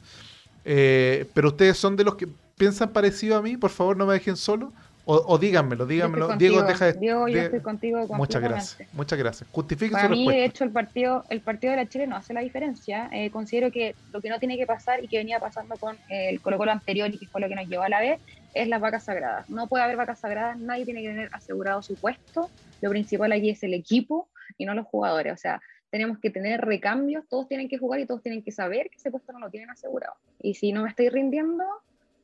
Eh, 0.64 1.26
pero 1.34 1.48
ustedes 1.48 1.76
son 1.76 1.96
de 1.96 2.04
los 2.04 2.14
que 2.14 2.28
piensan 2.56 2.92
parecido 2.92 3.36
a 3.36 3.42
mí, 3.42 3.56
por 3.56 3.70
favor 3.70 3.96
no 3.96 4.06
me 4.06 4.14
dejen 4.14 4.36
solo. 4.36 4.72
O, 5.04 5.36
díganmelo, 5.36 5.84
díganmelo. 5.84 6.36
Diego, 6.36 6.62
deja 6.62 6.86
de. 6.86 6.92
Diego, 6.92 7.26
yo 7.26 7.40
estoy 7.40 7.58
contigo 7.58 8.06
Muchas 8.10 8.40
gracias. 8.40 8.88
Muchas 8.92 9.18
gracias. 9.18 9.50
Justifique 9.50 9.90
Para 9.90 10.08
mí, 10.08 10.28
de 10.28 10.44
hecho, 10.44 10.62
el 10.62 10.70
partido, 10.70 11.24
el 11.28 11.40
partido 11.40 11.72
de 11.72 11.78
la 11.78 11.88
Chile 11.88 12.06
no 12.06 12.14
hace 12.14 12.32
la 12.32 12.40
diferencia. 12.40 13.08
Eh, 13.10 13.30
considero 13.30 13.72
que 13.72 13.96
lo 14.12 14.20
que 14.20 14.28
no 14.28 14.38
tiene 14.38 14.56
que 14.56 14.64
pasar 14.64 15.02
y 15.02 15.08
que 15.08 15.18
venía 15.18 15.40
pasando 15.40 15.74
con 15.76 15.96
el 16.08 16.40
Colo 16.40 16.56
Colo 16.56 16.70
anterior 16.70 17.10
y 17.12 17.18
que 17.18 17.26
fue 17.26 17.40
lo 17.40 17.48
que 17.48 17.56
nos 17.56 17.66
llevó 17.66 17.82
a 17.82 17.88
la 17.88 17.98
vez 17.98 18.20
es 18.54 18.68
las 18.68 18.80
vacas 18.80 19.04
sagradas. 19.04 19.50
No 19.50 19.66
puede 19.66 19.82
haber 19.82 19.96
vacas 19.96 20.20
sagradas, 20.20 20.56
nadie 20.56 20.84
tiene 20.84 21.02
que 21.02 21.08
tener 21.08 21.30
asegurado 21.32 21.82
su 21.82 21.96
puesto. 21.96 22.48
Lo 22.80 22.90
principal 22.90 23.32
aquí 23.32 23.50
es 23.50 23.62
el 23.64 23.74
equipo 23.74 24.28
y 24.56 24.66
no 24.66 24.74
los 24.74 24.86
jugadores. 24.86 25.32
O 25.32 25.36
sea, 25.36 25.60
tenemos 25.92 26.18
que 26.18 26.30
tener 26.30 26.62
recambios, 26.62 27.22
todos 27.28 27.46
tienen 27.46 27.68
que 27.68 27.76
jugar 27.76 28.00
y 28.00 28.06
todos 28.06 28.22
tienen 28.22 28.42
que 28.42 28.50
saber 28.50 28.88
que 28.88 28.96
ese 28.96 29.10
puesto 29.10 29.30
no 29.30 29.38
lo 29.38 29.50
tienen 29.50 29.68
asegurado. 29.68 30.14
Y 30.40 30.54
si 30.54 30.72
no 30.72 30.84
me 30.84 30.88
estoy 30.88 31.10
rindiendo, 31.10 31.64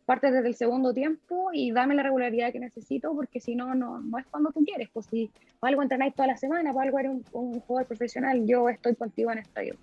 parte 0.06 0.30
desde 0.30 0.48
el 0.48 0.54
segundo 0.54 0.94
tiempo 0.94 1.50
y 1.52 1.70
dame 1.70 1.94
la 1.94 2.02
regularidad 2.02 2.50
que 2.50 2.60
necesito, 2.60 3.14
porque 3.14 3.40
si 3.40 3.54
no, 3.54 3.74
no, 3.74 4.00
no 4.00 4.18
es 4.18 4.24
cuando 4.30 4.50
tú 4.52 4.64
quieres. 4.64 4.88
Pues 4.90 5.04
si 5.04 5.30
algo 5.60 5.82
entrenáis 5.82 6.14
toda 6.14 6.28
la 6.28 6.38
semana, 6.38 6.72
para 6.72 6.86
algo 6.86 6.98
eres 6.98 7.12
un, 7.32 7.60
jugador 7.60 7.86
profesional, 7.86 8.42
yo 8.46 8.70
estoy 8.70 8.94
contigo 8.94 9.30
en 9.32 9.38
estadio. 9.40 9.74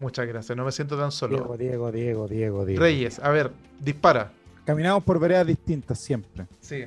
Muchas 0.00 0.26
gracias, 0.26 0.54
no 0.54 0.66
me 0.66 0.72
siento 0.72 0.98
tan 0.98 1.10
solo. 1.10 1.38
Diego, 1.38 1.56
Diego, 1.56 1.92
Diego, 1.92 2.28
Diego, 2.28 2.66
Diego. 2.66 2.82
Reyes, 2.82 3.18
a 3.20 3.30
ver, 3.30 3.52
dispara. 3.80 4.32
Caminamos 4.66 5.02
por 5.02 5.18
veredas 5.18 5.46
distintas 5.46 5.98
siempre. 5.98 6.44
Sí. 6.60 6.84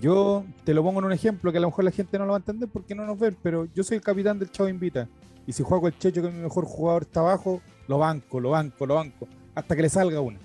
Yo 0.00 0.44
te 0.62 0.74
lo 0.74 0.84
pongo 0.84 1.00
en 1.00 1.06
un 1.06 1.12
ejemplo 1.12 1.50
que 1.50 1.58
a 1.58 1.60
lo 1.60 1.68
mejor 1.68 1.84
la 1.84 1.90
gente 1.90 2.20
no 2.20 2.24
lo 2.24 2.30
va 2.30 2.36
a 2.36 2.38
entender 2.38 2.68
porque 2.72 2.94
no 2.94 3.04
nos 3.04 3.18
ven, 3.18 3.36
pero 3.42 3.66
yo 3.74 3.82
soy 3.82 3.96
el 3.96 4.02
capitán 4.02 4.38
del 4.38 4.52
Chavo 4.52 4.68
Invita. 4.68 5.08
Y 5.46 5.52
si 5.52 5.62
juego 5.62 5.88
el 5.88 5.98
Checho, 5.98 6.22
que 6.22 6.28
es 6.28 6.34
mi 6.34 6.42
mejor 6.42 6.64
jugador, 6.64 7.02
está 7.02 7.20
abajo, 7.20 7.60
lo 7.88 7.98
banco, 7.98 8.40
lo 8.40 8.50
banco, 8.50 8.86
lo 8.86 8.94
banco, 8.94 9.28
hasta 9.54 9.76
que 9.76 9.82
le 9.82 9.88
salga 9.88 10.20
una. 10.20 10.38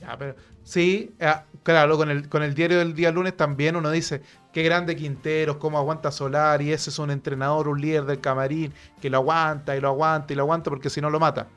Ya, 0.00 0.16
pero 0.16 0.34
sí, 0.62 1.14
eh, 1.18 1.34
claro, 1.62 1.96
con 1.96 2.10
el, 2.10 2.28
con 2.28 2.42
el 2.42 2.54
diario 2.54 2.78
del 2.78 2.94
día 2.94 3.10
lunes 3.10 3.36
también 3.36 3.76
uno 3.76 3.90
dice, 3.90 4.22
qué 4.52 4.62
grande 4.62 4.96
Quinteros, 4.96 5.56
cómo 5.56 5.78
aguanta 5.78 6.10
Solar, 6.10 6.62
y 6.62 6.72
ese 6.72 6.90
es 6.90 6.98
un 6.98 7.10
entrenador, 7.10 7.68
un 7.68 7.80
líder 7.80 8.04
del 8.04 8.20
camarín, 8.20 8.72
que 9.00 9.10
lo 9.10 9.18
aguanta 9.18 9.76
y 9.76 9.80
lo 9.80 9.88
aguanta 9.88 10.32
y 10.32 10.36
lo 10.36 10.42
aguanta 10.42 10.70
porque 10.70 10.88
si 10.88 11.00
no 11.00 11.10
lo 11.10 11.20
mata. 11.20 11.48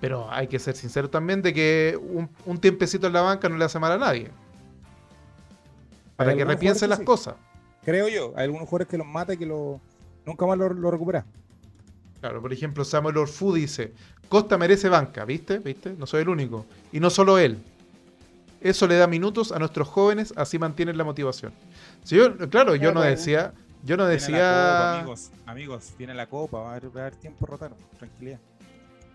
Pero 0.00 0.30
hay 0.30 0.46
que 0.46 0.58
ser 0.58 0.76
sincero 0.76 1.08
también 1.08 1.40
de 1.40 1.54
que 1.54 1.98
un, 2.44 2.58
tiempecito 2.58 3.06
en 3.06 3.14
la 3.14 3.22
banca 3.22 3.48
no 3.48 3.56
le 3.56 3.64
hace 3.64 3.78
mal 3.78 3.92
a 3.92 3.98
nadie. 3.98 4.30
Para 6.16 6.34
que 6.34 6.44
repiense 6.44 6.86
las 6.86 7.00
cosas. 7.00 7.34
Creo 7.82 8.08
yo, 8.08 8.32
hay 8.36 8.44
algunos 8.44 8.68
jugadores 8.68 8.88
que 8.88 8.98
los 8.98 9.06
mata 9.06 9.34
y 9.34 9.36
que 9.38 9.46
lo, 9.46 9.80
nunca 10.26 10.44
más 10.44 10.58
lo, 10.58 10.68
lo 10.68 10.90
recupera. 10.90 11.24
Claro, 12.20 12.40
por 12.40 12.52
ejemplo, 12.52 12.84
Samuel 12.84 13.18
Orfu 13.18 13.52
dice, 13.52 13.92
Costa 14.28 14.58
merece 14.58 14.88
banca, 14.88 15.24
¿viste? 15.24 15.58
¿Viste? 15.58 15.94
No 15.96 16.06
soy 16.06 16.22
el 16.22 16.28
único. 16.28 16.66
Y 16.92 17.00
no 17.00 17.10
solo 17.10 17.38
él. 17.38 17.58
Eso 18.60 18.86
le 18.86 18.96
da 18.96 19.06
minutos 19.06 19.52
a 19.52 19.58
nuestros 19.58 19.86
jóvenes, 19.88 20.32
así 20.36 20.58
mantienen 20.58 20.98
la 20.98 21.04
motivación. 21.04 21.52
claro, 22.50 22.74
yo 22.74 22.92
no 22.92 23.00
decía, 23.02 23.52
yo 23.84 23.96
no 23.96 24.06
decía... 24.06 24.98
amigos, 24.98 25.30
amigos, 25.44 25.94
viene 25.98 26.14
la 26.14 26.26
copa, 26.26 26.58
va 26.58 26.72
a 26.72 26.76
haber, 26.76 27.14
tiempo 27.16 27.46
rotar, 27.46 27.72
tranquilidad. 27.98 28.40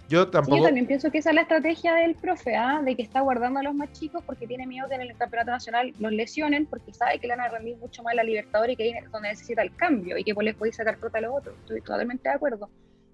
Yo 0.07 0.27
tampoco. 0.27 0.57
yo 0.57 0.63
también 0.63 0.87
pienso 0.87 1.09
que 1.09 1.19
esa 1.19 1.29
es 1.29 1.35
la 1.35 1.41
estrategia 1.43 1.95
del 1.95 2.15
profe, 2.15 2.55
¿ah? 2.55 2.81
de 2.83 2.95
que 2.97 3.01
está 3.01 3.21
guardando 3.21 3.61
a 3.61 3.63
los 3.63 3.73
más 3.73 3.93
chicos 3.93 4.21
porque 4.25 4.45
tiene 4.45 4.67
miedo 4.67 4.87
que 4.89 4.95
en 4.95 5.01
el 5.01 5.15
campeonato 5.15 5.51
nacional 5.51 5.93
los 5.99 6.11
lesionen, 6.11 6.65
porque 6.65 6.93
sabe 6.93 7.19
que 7.19 7.27
le 7.27 7.35
van 7.35 7.45
a 7.45 7.49
rendir 7.49 7.77
mucho 7.77 8.03
más 8.03 8.13
la 8.13 8.23
Libertadores 8.23 8.73
y 8.73 8.77
que 8.77 8.83
ahí 8.83 8.89
es 8.91 9.09
donde 9.09 9.29
necesita 9.29 9.61
el 9.61 9.73
cambio 9.75 10.17
y 10.17 10.25
que 10.25 10.33
pues 10.33 10.43
les 10.45 10.55
puede 10.55 10.73
sacar 10.73 10.97
prota 10.97 11.17
a 11.17 11.21
los 11.21 11.33
otros. 11.33 11.55
Estoy 11.61 11.81
totalmente 11.81 12.27
de 12.27 12.35
acuerdo 12.35 12.69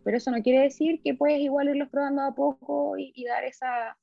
pero 0.08 0.20
eso 0.20 0.32
no 0.32 0.42
quiere 0.42 0.62
decir 0.62 1.02
que 1.04 1.16
puedes 1.16 1.38
igual 1.42 1.68
irlos 1.68 1.90
probando 1.90 2.22
a 2.22 2.34
poco 2.34 2.98
y, 2.98 3.26
dar 3.26 3.44
esa, 3.44 3.98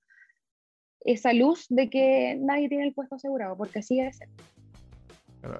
esa 1.00 1.32
luz 1.32 1.64
de 1.70 1.88
que 1.88 2.36
nadie 2.38 2.68
tiene 2.68 2.86
el 2.86 2.92
puesto 2.92 3.14
asegurado, 3.14 3.56
porque 3.56 3.78
así 3.78 3.96
debe 3.96 4.12
ser. 4.12 4.28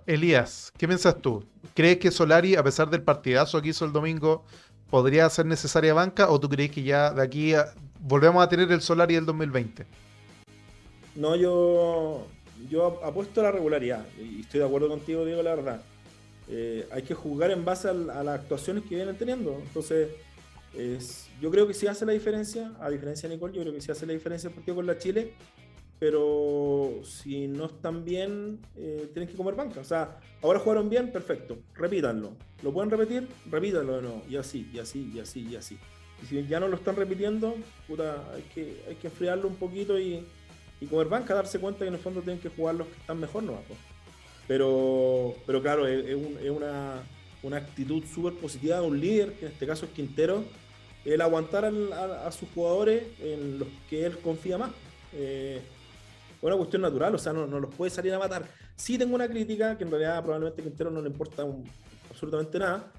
Elías, 0.04 0.70
¿qué 0.76 0.86
piensas 0.86 1.16
tú? 1.22 1.42
¿Crees 1.72 1.96
que 1.96 2.10
Solari, 2.10 2.56
a 2.56 2.62
pesar 2.62 2.90
del 2.90 3.02
partidazo 3.02 3.62
que 3.62 3.70
hizo 3.70 3.86
el 3.86 3.92
domingo, 3.94 4.44
podría 4.90 5.30
ser 5.30 5.46
necesaria 5.46 5.94
banca 5.94 6.28
o 6.28 6.38
tú 6.38 6.50
crees 6.50 6.70
que 6.70 6.82
ya 6.82 7.10
de 7.10 7.22
aquí 7.22 7.54
volvemos 8.00 8.44
a 8.44 8.48
tener 8.50 8.70
el 8.70 8.82
Solari 8.82 9.14
del 9.14 9.24
2020? 9.24 9.86
No, 11.14 11.36
yo, 11.36 12.26
yo 12.68 13.02
apuesto 13.02 13.40
a 13.40 13.44
la 13.44 13.52
regularidad 13.52 14.04
y 14.18 14.42
estoy 14.42 14.60
de 14.60 14.66
acuerdo 14.66 14.90
contigo, 14.90 15.24
Diego, 15.24 15.42
la 15.42 15.54
verdad. 15.54 15.80
Eh, 16.48 16.86
hay 16.92 17.00
que 17.00 17.14
jugar 17.14 17.50
en 17.50 17.64
base 17.64 17.88
a, 17.88 17.92
a, 17.92 18.22
las 18.22 18.40
actuaciones 18.40 18.84
que 18.84 18.96
vienen 18.96 19.16
teniendo. 19.16 19.58
Entonces, 19.58 20.10
yo 21.40 21.50
creo 21.50 21.66
que 21.66 21.74
sí 21.74 21.86
hace 21.86 22.04
la 22.04 22.12
diferencia, 22.12 22.72
a 22.80 22.90
diferencia 22.90 23.28
de 23.28 23.34
Nicole, 23.34 23.54
yo 23.54 23.62
creo 23.62 23.72
que 23.72 23.80
sí 23.80 23.90
hace 23.90 24.06
la 24.06 24.12
diferencia 24.12 24.48
el 24.48 24.54
partido 24.54 24.76
con 24.76 24.86
la 24.86 24.98
Chile, 24.98 25.34
pero 25.98 27.00
si 27.04 27.46
no 27.46 27.66
están 27.66 28.04
bien, 28.04 28.60
eh, 28.76 29.08
tienen 29.12 29.28
que 29.28 29.36
comer 29.36 29.54
banca. 29.54 29.80
O 29.80 29.84
sea, 29.84 30.18
ahora 30.42 30.58
jugaron 30.58 30.90
bien, 30.90 31.12
perfecto, 31.12 31.58
repítanlo. 31.74 32.32
¿Lo 32.62 32.72
pueden 32.72 32.90
repetir? 32.90 33.28
Repítanlo 33.50 33.96
de 33.96 34.02
nuevo, 34.02 34.22
y 34.28 34.36
así, 34.36 34.68
y 34.72 34.78
así, 34.78 35.10
y 35.14 35.20
así, 35.20 35.46
y 35.48 35.56
así. 35.56 35.78
Y 36.22 36.26
si 36.26 36.46
ya 36.46 36.60
no 36.60 36.68
lo 36.68 36.76
están 36.76 36.96
repitiendo, 36.96 37.54
puta, 37.86 38.24
hay 38.34 38.42
que, 38.54 38.82
hay 38.88 38.96
que 38.96 39.08
enfriarlo 39.08 39.48
un 39.48 39.56
poquito 39.56 39.98
y, 39.98 40.24
y 40.80 40.86
comer 40.86 41.08
banca, 41.08 41.34
darse 41.34 41.58
cuenta 41.58 41.80
que 41.80 41.88
en 41.88 41.94
el 41.94 42.00
fondo 42.00 42.20
tienen 42.20 42.40
que 42.40 42.48
jugar 42.48 42.74
los 42.74 42.88
que 42.88 42.96
están 42.96 43.20
mejor, 43.20 43.42
¿no? 43.42 43.58
Pero, 44.46 45.34
pero 45.46 45.62
claro, 45.62 45.86
es, 45.86 46.04
es 46.04 46.50
una, 46.50 47.02
una 47.42 47.58
actitud 47.58 48.02
súper 48.04 48.34
positiva 48.34 48.80
de 48.80 48.86
un 48.86 49.00
líder, 49.00 49.32
que 49.34 49.46
en 49.46 49.52
este 49.52 49.66
caso 49.66 49.86
es 49.86 49.92
Quintero, 49.92 50.44
el 51.04 51.20
aguantar 51.20 51.64
a, 51.66 52.30
sus 52.32 52.48
jugadores 52.54 53.04
en 53.20 53.58
los 53.58 53.68
que 53.88 54.06
él 54.06 54.18
confía 54.18 54.58
más. 54.58 54.70
Eh, 55.12 55.60
una 56.40 56.56
cuestión 56.56 56.82
natural, 56.82 57.14
o 57.14 57.18
sea, 57.18 57.32
no, 57.32 57.46
los 57.46 57.74
puede 57.74 57.90
salir 57.90 58.12
a 58.12 58.18
matar. 58.18 58.44
Sí 58.76 58.98
tengo 58.98 59.14
una 59.14 59.28
crítica, 59.28 59.78
que 59.78 59.84
en 59.84 59.90
realidad 59.90 60.22
probablemente 60.22 60.60
a 60.60 60.64
Quintero 60.64 60.90
no 60.90 61.00
le 61.00 61.08
importa 61.08 61.44
absolutamente 62.10 62.58
nada, 62.58 62.92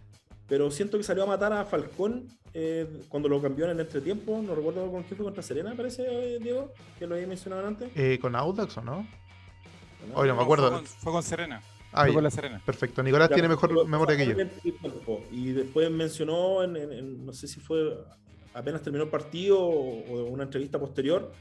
pero 0.47 0.71
siento 0.71 0.97
que 0.97 1.03
salió 1.03 1.23
a 1.23 1.27
matar 1.27 1.53
a 1.53 1.63
Falcón 1.65 2.27
eh, 2.53 3.01
cuando 3.07 3.29
lo 3.29 3.39
cambió 3.41 3.65
en 3.65 3.71
el 3.71 3.79
entretiempo. 3.81 4.41
No 4.41 4.55
recuerdo 4.55 4.91
con 4.91 5.03
quién 5.03 5.17
fue 5.17 5.25
contra 5.25 5.43
Serena, 5.43 5.73
parece, 5.75 6.39
Diego, 6.39 6.73
que 6.97 7.05
lo 7.05 7.15
había 7.15 7.27
mencionado 7.27 7.67
antes. 7.67 7.91
Eh, 7.95 8.17
¿Con 8.19 8.35
Audax 8.35 8.77
o 8.77 8.81
no? 8.81 9.07
¿No? 10.09 10.15
Oye, 10.15 10.29
no 10.29 10.35
me 10.35 10.43
acuerdo. 10.43 10.69
Fue 10.69 10.77
con, 10.79 10.85
fue 10.87 11.11
con 11.11 11.23
Serena. 11.23 11.61
Ah, 11.95 12.07
con 12.13 12.23
la 12.23 12.29
Serena. 12.31 12.61
Perfecto. 12.65 13.01
Nicolás 13.03 13.29
Ya, 13.29 13.35
tiene 13.35 13.49
mejor 13.49 13.69
pero- 13.69 13.85
memoria 13.85 14.17
que 14.17 14.25
yo. 14.27 15.19
Y 15.31 15.51
después 15.51 15.89
mencionó, 15.91 16.63
en, 16.63 16.75
en- 16.77 16.91
en- 16.91 17.25
no 17.25 17.33
sé 17.33 17.47
si 17.47 17.59
fue 17.59 17.97
apenas 18.53 18.81
terminó 18.81 19.03
el 19.03 19.09
partido 19.09 19.59
o, 19.59 19.99
o 20.11 20.23
una 20.25 20.43
entrevista 20.43 20.79
posterior, 20.79 21.31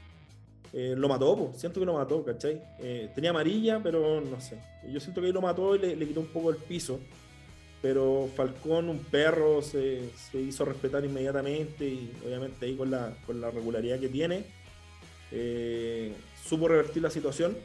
eh, 0.73 0.93
lo 0.97 1.07
mató, 1.07 1.35
po. 1.37 1.53
siento 1.55 1.79
que 1.79 1.85
lo 1.85 1.93
mató, 1.93 2.23
¿cachai? 2.25 2.61
Eh, 2.79 3.09
tenía 3.15 3.29
amarilla, 3.29 3.79
pero 3.81 4.19
no 4.19 4.41
sé. 4.41 4.59
Yo 4.91 4.99
siento 4.99 5.21
que 5.21 5.27
ahí 5.27 5.33
lo 5.33 5.41
mató 5.41 5.75
y 5.75 5.79
le, 5.79 5.95
le 5.95 6.05
quitó 6.07 6.19
un 6.19 6.27
poco 6.27 6.49
el 6.49 6.57
piso. 6.57 6.99
Pero 7.81 8.27
Falcón, 8.35 8.89
un 8.89 8.99
perro, 8.99 9.61
se, 9.61 10.09
se 10.15 10.39
hizo 10.41 10.65
respetar 10.65 11.05
inmediatamente 11.05 11.85
y 11.87 12.11
obviamente 12.25 12.65
ahí 12.65 12.75
con 12.75 12.89
la, 12.89 13.13
con 13.27 13.39
la 13.39 13.51
regularidad 13.51 13.99
que 13.99 14.09
tiene, 14.09 14.43
eh, 15.31 16.13
supo 16.43 16.67
revertir 16.67 17.03
la 17.03 17.09
situación. 17.09 17.55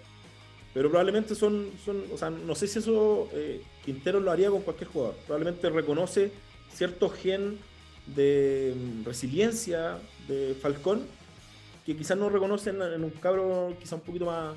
Pero 0.73 0.89
probablemente 0.89 1.35
son, 1.35 1.71
son 1.85 2.05
o 2.13 2.17
sea, 2.17 2.31
no 2.31 2.55
sé 2.55 2.69
si 2.69 2.79
eso 2.79 3.29
eh, 3.33 3.61
Quintero 3.85 4.21
lo 4.21 4.31
haría 4.31 4.51
con 4.51 4.63
cualquier 4.63 4.89
jugador. 4.91 5.17
Probablemente 5.27 5.69
reconoce 5.69 6.31
cierto 6.73 7.09
gen 7.11 7.59
de 8.07 8.75
mm, 8.77 9.05
resiliencia 9.05 9.99
de 10.29 10.55
Falcón 10.61 11.03
que 11.85 11.97
quizás 11.97 12.17
no 12.17 12.29
reconoce 12.29 12.71
en, 12.71 13.03
un 13.05 13.11
cabro 13.11 13.75
quizás 13.81 13.95
un 13.95 14.01
poquito 14.03 14.27
más, 14.27 14.55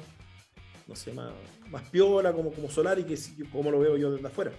no 0.88 0.96
sé, 0.96 1.14
más, 1.14 1.32
más 1.72 1.84
piola 1.90 2.32
como, 2.34 2.52
como 2.52 2.70
Solari, 2.70 3.04
que 3.06 3.18
como 3.52 3.72
lo 3.72 3.80
veo 3.80 3.98
yo 3.98 4.12
desde 4.12 4.28
afuera. 4.28 4.52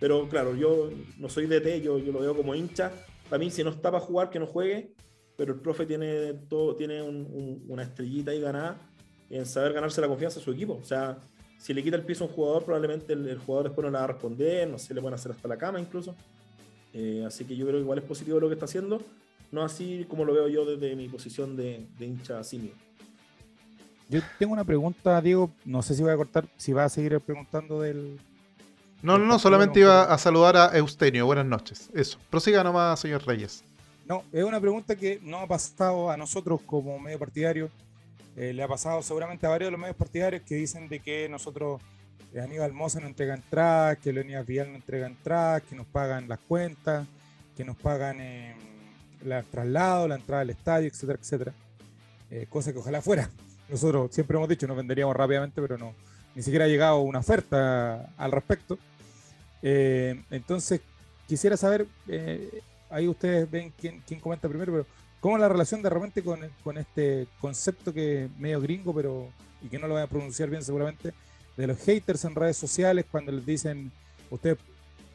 Pero 0.00 0.28
claro, 0.28 0.54
yo 0.54 0.90
no 1.16 1.28
soy 1.28 1.46
DT, 1.46 1.80
yo, 1.80 1.98
yo 1.98 2.12
lo 2.12 2.20
veo 2.20 2.36
como 2.36 2.54
hincha. 2.54 2.92
Para 3.30 3.38
mí, 3.40 3.50
si 3.50 3.64
no 3.64 3.70
está 3.70 3.90
para 3.90 4.00
jugar, 4.04 4.30
que 4.30 4.38
no 4.38 4.46
juegue. 4.46 4.92
Pero 5.36 5.54
el 5.54 5.60
profe 5.60 5.86
tiene, 5.86 6.34
todo, 6.48 6.74
tiene 6.76 7.00
un- 7.02 7.26
un- 7.32 7.64
una 7.68 7.84
estrellita 7.84 8.32
ahí 8.32 8.40
ganada 8.40 8.87
en 9.30 9.46
saber 9.46 9.72
ganarse 9.72 10.00
la 10.00 10.08
confianza 10.08 10.38
de 10.38 10.44
su 10.44 10.52
equipo. 10.52 10.78
O 10.80 10.84
sea, 10.84 11.18
si 11.58 11.74
le 11.74 11.82
quita 11.82 11.96
el 11.96 12.04
piso 12.04 12.24
a 12.24 12.26
un 12.28 12.32
jugador, 12.32 12.64
probablemente 12.64 13.12
el, 13.12 13.28
el 13.28 13.38
jugador 13.38 13.68
después 13.68 13.84
no 13.84 13.90
le 13.90 13.98
va 13.98 14.04
a 14.04 14.08
responder, 14.08 14.68
no 14.68 14.78
sé, 14.78 14.94
le 14.94 15.00
pueden 15.00 15.14
hacer 15.14 15.32
hasta 15.32 15.48
la 15.48 15.56
cama 15.56 15.80
incluso. 15.80 16.14
Eh, 16.94 17.24
así 17.26 17.44
que 17.44 17.56
yo 17.56 17.66
creo 17.66 17.78
que 17.78 17.82
igual 17.82 17.98
es 17.98 18.04
positivo 18.04 18.40
lo 18.40 18.48
que 18.48 18.54
está 18.54 18.64
haciendo, 18.64 19.02
no 19.52 19.62
así 19.62 20.06
como 20.08 20.24
lo 20.24 20.32
veo 20.32 20.48
yo 20.48 20.64
desde 20.64 20.96
mi 20.96 21.08
posición 21.08 21.56
de, 21.56 21.86
de 21.98 22.06
hincha 22.06 22.42
simio. 22.44 22.72
Yo 24.08 24.20
tengo 24.38 24.54
una 24.54 24.64
pregunta, 24.64 25.20
Diego. 25.20 25.50
No 25.66 25.82
sé 25.82 25.94
si 25.94 26.02
voy 26.02 26.12
a 26.12 26.16
cortar, 26.16 26.46
si 26.56 26.72
va 26.72 26.84
a 26.84 26.88
seguir 26.88 27.20
preguntando 27.20 27.82
del. 27.82 28.18
No, 29.02 29.18
no, 29.18 29.26
no, 29.26 29.38
solamente 29.38 29.80
iba 29.80 30.04
a 30.04 30.18
saludar 30.18 30.56
a 30.56 30.76
Eustenio. 30.76 31.26
Buenas 31.26 31.44
noches. 31.44 31.90
Eso. 31.94 32.18
Prosiga 32.30 32.64
nomás, 32.64 32.98
señor 32.98 33.24
Reyes. 33.26 33.62
No, 34.06 34.24
es 34.32 34.42
una 34.42 34.60
pregunta 34.60 34.96
que 34.96 35.20
no 35.22 35.40
ha 35.40 35.46
pasado 35.46 36.10
a 36.10 36.16
nosotros 36.16 36.62
como 36.64 36.98
medio 36.98 37.18
partidario. 37.18 37.70
Eh, 38.38 38.52
le 38.52 38.62
ha 38.62 38.68
pasado 38.68 39.02
seguramente 39.02 39.46
a 39.46 39.48
varios 39.48 39.66
de 39.66 39.72
los 39.72 39.80
medios 39.80 39.96
partidarios 39.96 40.42
que 40.42 40.54
dicen 40.54 40.88
de 40.88 41.00
que 41.00 41.28
nosotros, 41.28 41.80
eh, 42.32 42.40
Aníbal 42.40 42.72
Moza 42.72 43.00
no 43.00 43.08
entrega 43.08 43.34
entradas, 43.34 43.98
que 43.98 44.12
Leonidas 44.12 44.46
Vial 44.46 44.70
no 44.70 44.76
entrega 44.76 45.08
entradas, 45.08 45.62
que 45.62 45.74
nos 45.74 45.86
pagan 45.86 46.28
las 46.28 46.38
cuentas, 46.38 47.04
que 47.56 47.64
nos 47.64 47.76
pagan 47.76 48.20
eh, 48.20 48.54
los 49.24 49.44
traslados, 49.46 50.08
la 50.08 50.14
entrada 50.14 50.42
al 50.42 50.50
estadio, 50.50 50.86
etcétera, 50.86 51.18
etcétera. 51.20 51.52
Eh, 52.30 52.46
cosa 52.48 52.72
que 52.72 52.78
ojalá 52.78 53.02
fuera. 53.02 53.28
Nosotros 53.68 54.14
siempre 54.14 54.36
hemos 54.36 54.48
dicho, 54.48 54.68
nos 54.68 54.76
venderíamos 54.76 55.16
rápidamente, 55.16 55.60
pero 55.60 55.76
no, 55.76 55.92
ni 56.36 56.42
siquiera 56.44 56.66
ha 56.66 56.68
llegado 56.68 57.00
una 57.00 57.18
oferta 57.18 58.08
al 58.16 58.30
respecto. 58.30 58.78
Eh, 59.62 60.22
entonces, 60.30 60.80
quisiera 61.26 61.56
saber, 61.56 61.88
ahí 62.88 63.08
ustedes 63.08 63.50
ven 63.50 63.72
quién, 63.76 64.00
quién 64.06 64.20
comenta 64.20 64.48
primero, 64.48 64.70
pero 64.70 64.86
¿cómo 65.20 65.36
es 65.36 65.40
la 65.40 65.48
relación 65.48 65.82
de 65.82 65.90
repente 65.90 66.22
con, 66.22 66.40
con 66.62 66.78
este 66.78 67.26
concepto 67.40 67.92
que 67.92 68.24
es 68.24 68.38
medio 68.38 68.60
gringo, 68.60 68.94
pero 68.94 69.28
y 69.62 69.68
que 69.68 69.78
no 69.78 69.88
lo 69.88 69.94
voy 69.94 70.02
a 70.02 70.06
pronunciar 70.06 70.50
bien 70.50 70.62
seguramente, 70.62 71.12
de 71.56 71.66
los 71.66 71.78
haters 71.78 72.24
en 72.24 72.34
redes 72.34 72.56
sociales 72.56 73.06
cuando 73.10 73.32
les 73.32 73.44
dicen, 73.44 73.90
ustedes 74.30 74.58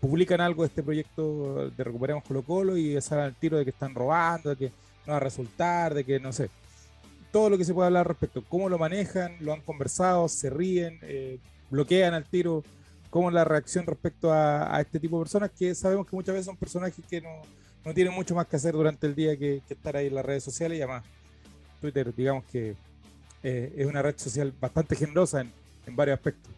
publican 0.01 0.41
algo 0.41 0.63
de 0.63 0.67
este 0.67 0.83
proyecto 0.83 1.69
de 1.69 1.83
Recuperemos 1.83 2.23
Colo 2.25 2.41
Colo 2.41 2.77
y 2.77 2.99
salen 3.01 3.25
al 3.25 3.35
tiro 3.35 3.57
de 3.57 3.63
que 3.63 3.69
están 3.69 3.95
robando, 3.95 4.49
de 4.49 4.57
que 4.57 4.71
no 5.05 5.11
va 5.11 5.17
a 5.17 5.21
resultar, 5.21 5.93
de 5.93 6.03
que 6.03 6.19
no 6.19 6.33
sé. 6.33 6.49
Todo 7.31 7.49
lo 7.49 7.57
que 7.57 7.65
se 7.65 7.73
puede 7.73 7.87
hablar 7.87 8.01
al 8.01 8.09
respecto, 8.09 8.43
cómo 8.47 8.69
lo 8.69 8.77
manejan, 8.77 9.37
lo 9.39 9.53
han 9.53 9.61
conversado, 9.61 10.27
se 10.27 10.49
ríen, 10.49 10.99
eh, 11.03 11.39
bloquean 11.71 12.13
al 12.13 12.25
tiro, 12.25 12.63
cómo 13.09 13.29
es 13.29 13.33
la 13.33 13.45
reacción 13.45 13.85
respecto 13.85 14.31
a, 14.31 14.75
a 14.75 14.81
este 14.81 14.99
tipo 14.99 15.17
de 15.17 15.23
personas 15.23 15.51
que 15.57 15.73
sabemos 15.73 16.05
que 16.05 16.15
muchas 16.15 16.33
veces 16.33 16.45
son 16.45 16.57
personajes 16.57 17.03
que 17.09 17.21
no, 17.21 17.41
no 17.85 17.93
tienen 17.93 18.13
mucho 18.13 18.35
más 18.35 18.47
que 18.47 18.55
hacer 18.55 18.73
durante 18.73 19.07
el 19.07 19.15
día 19.15 19.37
que, 19.37 19.61
que 19.67 19.73
estar 19.73 19.95
ahí 19.95 20.07
en 20.07 20.15
las 20.15 20.25
redes 20.25 20.43
sociales 20.43 20.77
y 20.77 20.81
además 20.81 21.03
Twitter, 21.81 22.13
digamos 22.15 22.45
que 22.45 22.75
eh, 23.43 23.73
es 23.75 23.85
una 23.85 24.01
red 24.01 24.17
social 24.17 24.53
bastante 24.59 24.95
generosa 24.95 25.41
en, 25.41 25.51
en 25.85 25.95
varios 25.95 26.15
aspectos. 26.15 26.51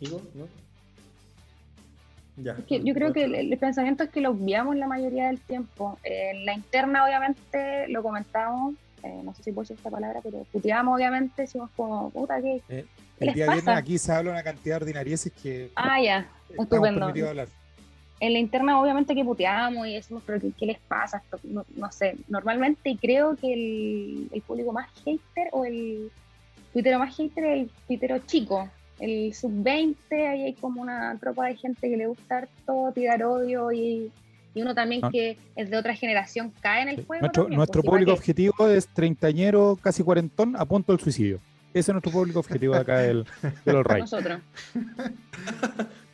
¿Digo? 0.00 0.22
¿No? 0.34 0.46
Ya. 2.38 2.52
Es 2.52 2.64
que 2.64 2.82
yo 2.82 2.92
creo 2.92 3.12
que 3.14 3.24
el, 3.24 3.34
el 3.34 3.58
pensamiento 3.58 4.04
es 4.04 4.10
que 4.10 4.20
lo 4.20 4.30
obviamos 4.30 4.76
la 4.76 4.86
mayoría 4.86 5.28
del 5.28 5.40
tiempo. 5.40 5.98
En 6.02 6.44
la 6.44 6.52
interna, 6.52 7.04
obviamente, 7.04 7.88
lo 7.88 8.02
comentamos, 8.02 8.74
eh, 9.02 9.22
no 9.24 9.34
sé 9.34 9.42
si 9.42 9.52
puedo 9.52 9.62
decir 9.62 9.76
esta 9.76 9.90
palabra, 9.90 10.20
pero 10.22 10.44
puteamos, 10.52 10.94
obviamente, 10.94 11.42
decimos 11.42 11.70
como, 11.76 12.10
puta, 12.10 12.40
¿qué? 12.42 12.62
El 13.20 13.34
día 13.34 13.46
pasa? 13.46 13.60
viernes 13.60 13.76
aquí 13.76 13.98
se 13.98 14.12
habla 14.12 14.30
una 14.32 14.42
cantidad 14.42 14.76
de 14.78 14.84
ordinarieces 14.84 15.32
que 15.32 15.70
Ah, 15.74 16.00
ya, 16.02 16.26
estupendo. 16.58 17.06
hablar. 17.06 17.48
En 18.18 18.32
la 18.32 18.38
interna, 18.38 18.80
obviamente, 18.80 19.14
que 19.14 19.24
puteamos 19.24 19.86
y 19.86 19.94
decimos, 19.94 20.22
pero 20.24 20.40
¿qué, 20.40 20.50
qué 20.58 20.66
les 20.66 20.78
pasa? 20.78 21.18
Esto, 21.18 21.38
no, 21.44 21.64
no 21.76 21.92
sé, 21.92 22.16
normalmente 22.28 22.96
creo 23.00 23.36
que 23.36 23.52
el, 23.52 24.28
el 24.32 24.40
público 24.42 24.72
más 24.72 24.88
hater 25.04 25.48
o 25.52 25.64
el 25.66 26.10
tuitero 26.72 26.98
más 26.98 27.14
hater 27.14 27.44
es 27.44 27.62
el 27.64 27.70
tuitero 27.86 28.18
chico. 28.20 28.68
El 28.98 29.34
sub-20, 29.34 29.96
ahí 30.12 30.42
hay 30.44 30.52
como 30.54 30.80
una 30.80 31.18
tropa 31.18 31.46
de 31.48 31.56
gente 31.56 31.90
que 31.90 31.96
le 31.98 32.06
gusta 32.06 32.48
todo 32.64 32.90
tirar 32.92 33.22
odio 33.22 33.70
y, 33.70 34.10
y 34.54 34.62
uno 34.62 34.74
también 34.74 35.02
Ah. 35.04 35.10
que 35.12 35.36
es 35.54 35.68
de 35.68 35.76
otra 35.76 35.94
generación 35.94 36.50
cae 36.62 36.80
en 36.82 36.88
el 36.88 37.04
juego. 37.04 37.20
Nuestro, 37.20 37.42
también, 37.42 37.56
nuestro 37.58 37.82
pues, 37.82 37.86
¿y 37.86 37.90
público 37.90 38.12
objetivo 38.14 38.68
es 38.70 38.88
treintañero, 38.88 39.76
casi 39.82 40.02
cuarentón, 40.02 40.56
a 40.56 40.64
punto 40.64 40.92
del 40.92 41.00
suicidio. 41.02 41.38
Ese 41.78 41.90
es 41.90 41.94
nuestro 41.94 42.10
público 42.12 42.38
objetivo 42.40 42.74
de 42.74 42.80
acá 42.80 42.98
del, 43.00 43.26
del 43.64 43.76
All 43.76 43.84
Right. 43.84 43.98
Nosotros. 44.00 44.40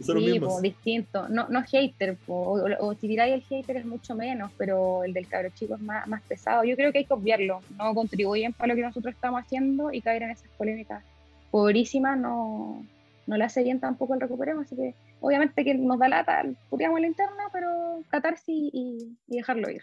Son 0.00 0.16
los 0.16 0.24
Sí, 0.24 0.30
mismos. 0.32 0.54
po, 0.54 0.60
distinto. 0.60 1.28
No, 1.28 1.48
no 1.48 1.62
hater, 1.62 2.16
po, 2.26 2.34
o, 2.34 2.86
o 2.88 2.94
si 2.94 3.06
tiráis 3.06 3.34
el 3.34 3.42
hater 3.42 3.76
es 3.76 3.84
mucho 3.86 4.16
menos, 4.16 4.50
pero 4.58 5.04
el 5.04 5.12
del 5.12 5.28
cabro 5.28 5.50
chico 5.50 5.76
es 5.76 5.80
más, 5.80 6.06
más 6.08 6.20
pesado. 6.22 6.64
Yo 6.64 6.74
creo 6.74 6.90
que 6.90 6.98
hay 6.98 7.04
que 7.04 7.14
obviarlo. 7.14 7.60
No 7.78 7.94
contribuyen 7.94 8.52
para 8.52 8.68
lo 8.68 8.74
que 8.74 8.82
nosotros 8.82 9.14
estamos 9.14 9.40
haciendo 9.40 9.92
y 9.92 10.00
caer 10.00 10.24
en 10.24 10.30
esas 10.30 10.48
polémicas 10.58 11.04
pobrísimas 11.52 12.18
no, 12.18 12.84
no 13.26 13.36
le 13.36 13.44
hace 13.44 13.62
bien 13.62 13.78
tampoco 13.78 14.14
el 14.14 14.20
recuperemos. 14.20 14.64
Así 14.66 14.74
que 14.74 14.94
obviamente 15.20 15.62
que 15.64 15.74
nos 15.74 15.98
da 16.00 16.08
lata, 16.08 16.42
puteamos 16.70 16.96
en 16.98 17.02
la 17.02 17.08
interna, 17.08 17.44
pero 17.52 18.02
catarse 18.08 18.50
y, 18.50 18.70
y- 18.72 19.16
y 19.28 19.36
dejarlo 19.36 19.70
ir. 19.70 19.82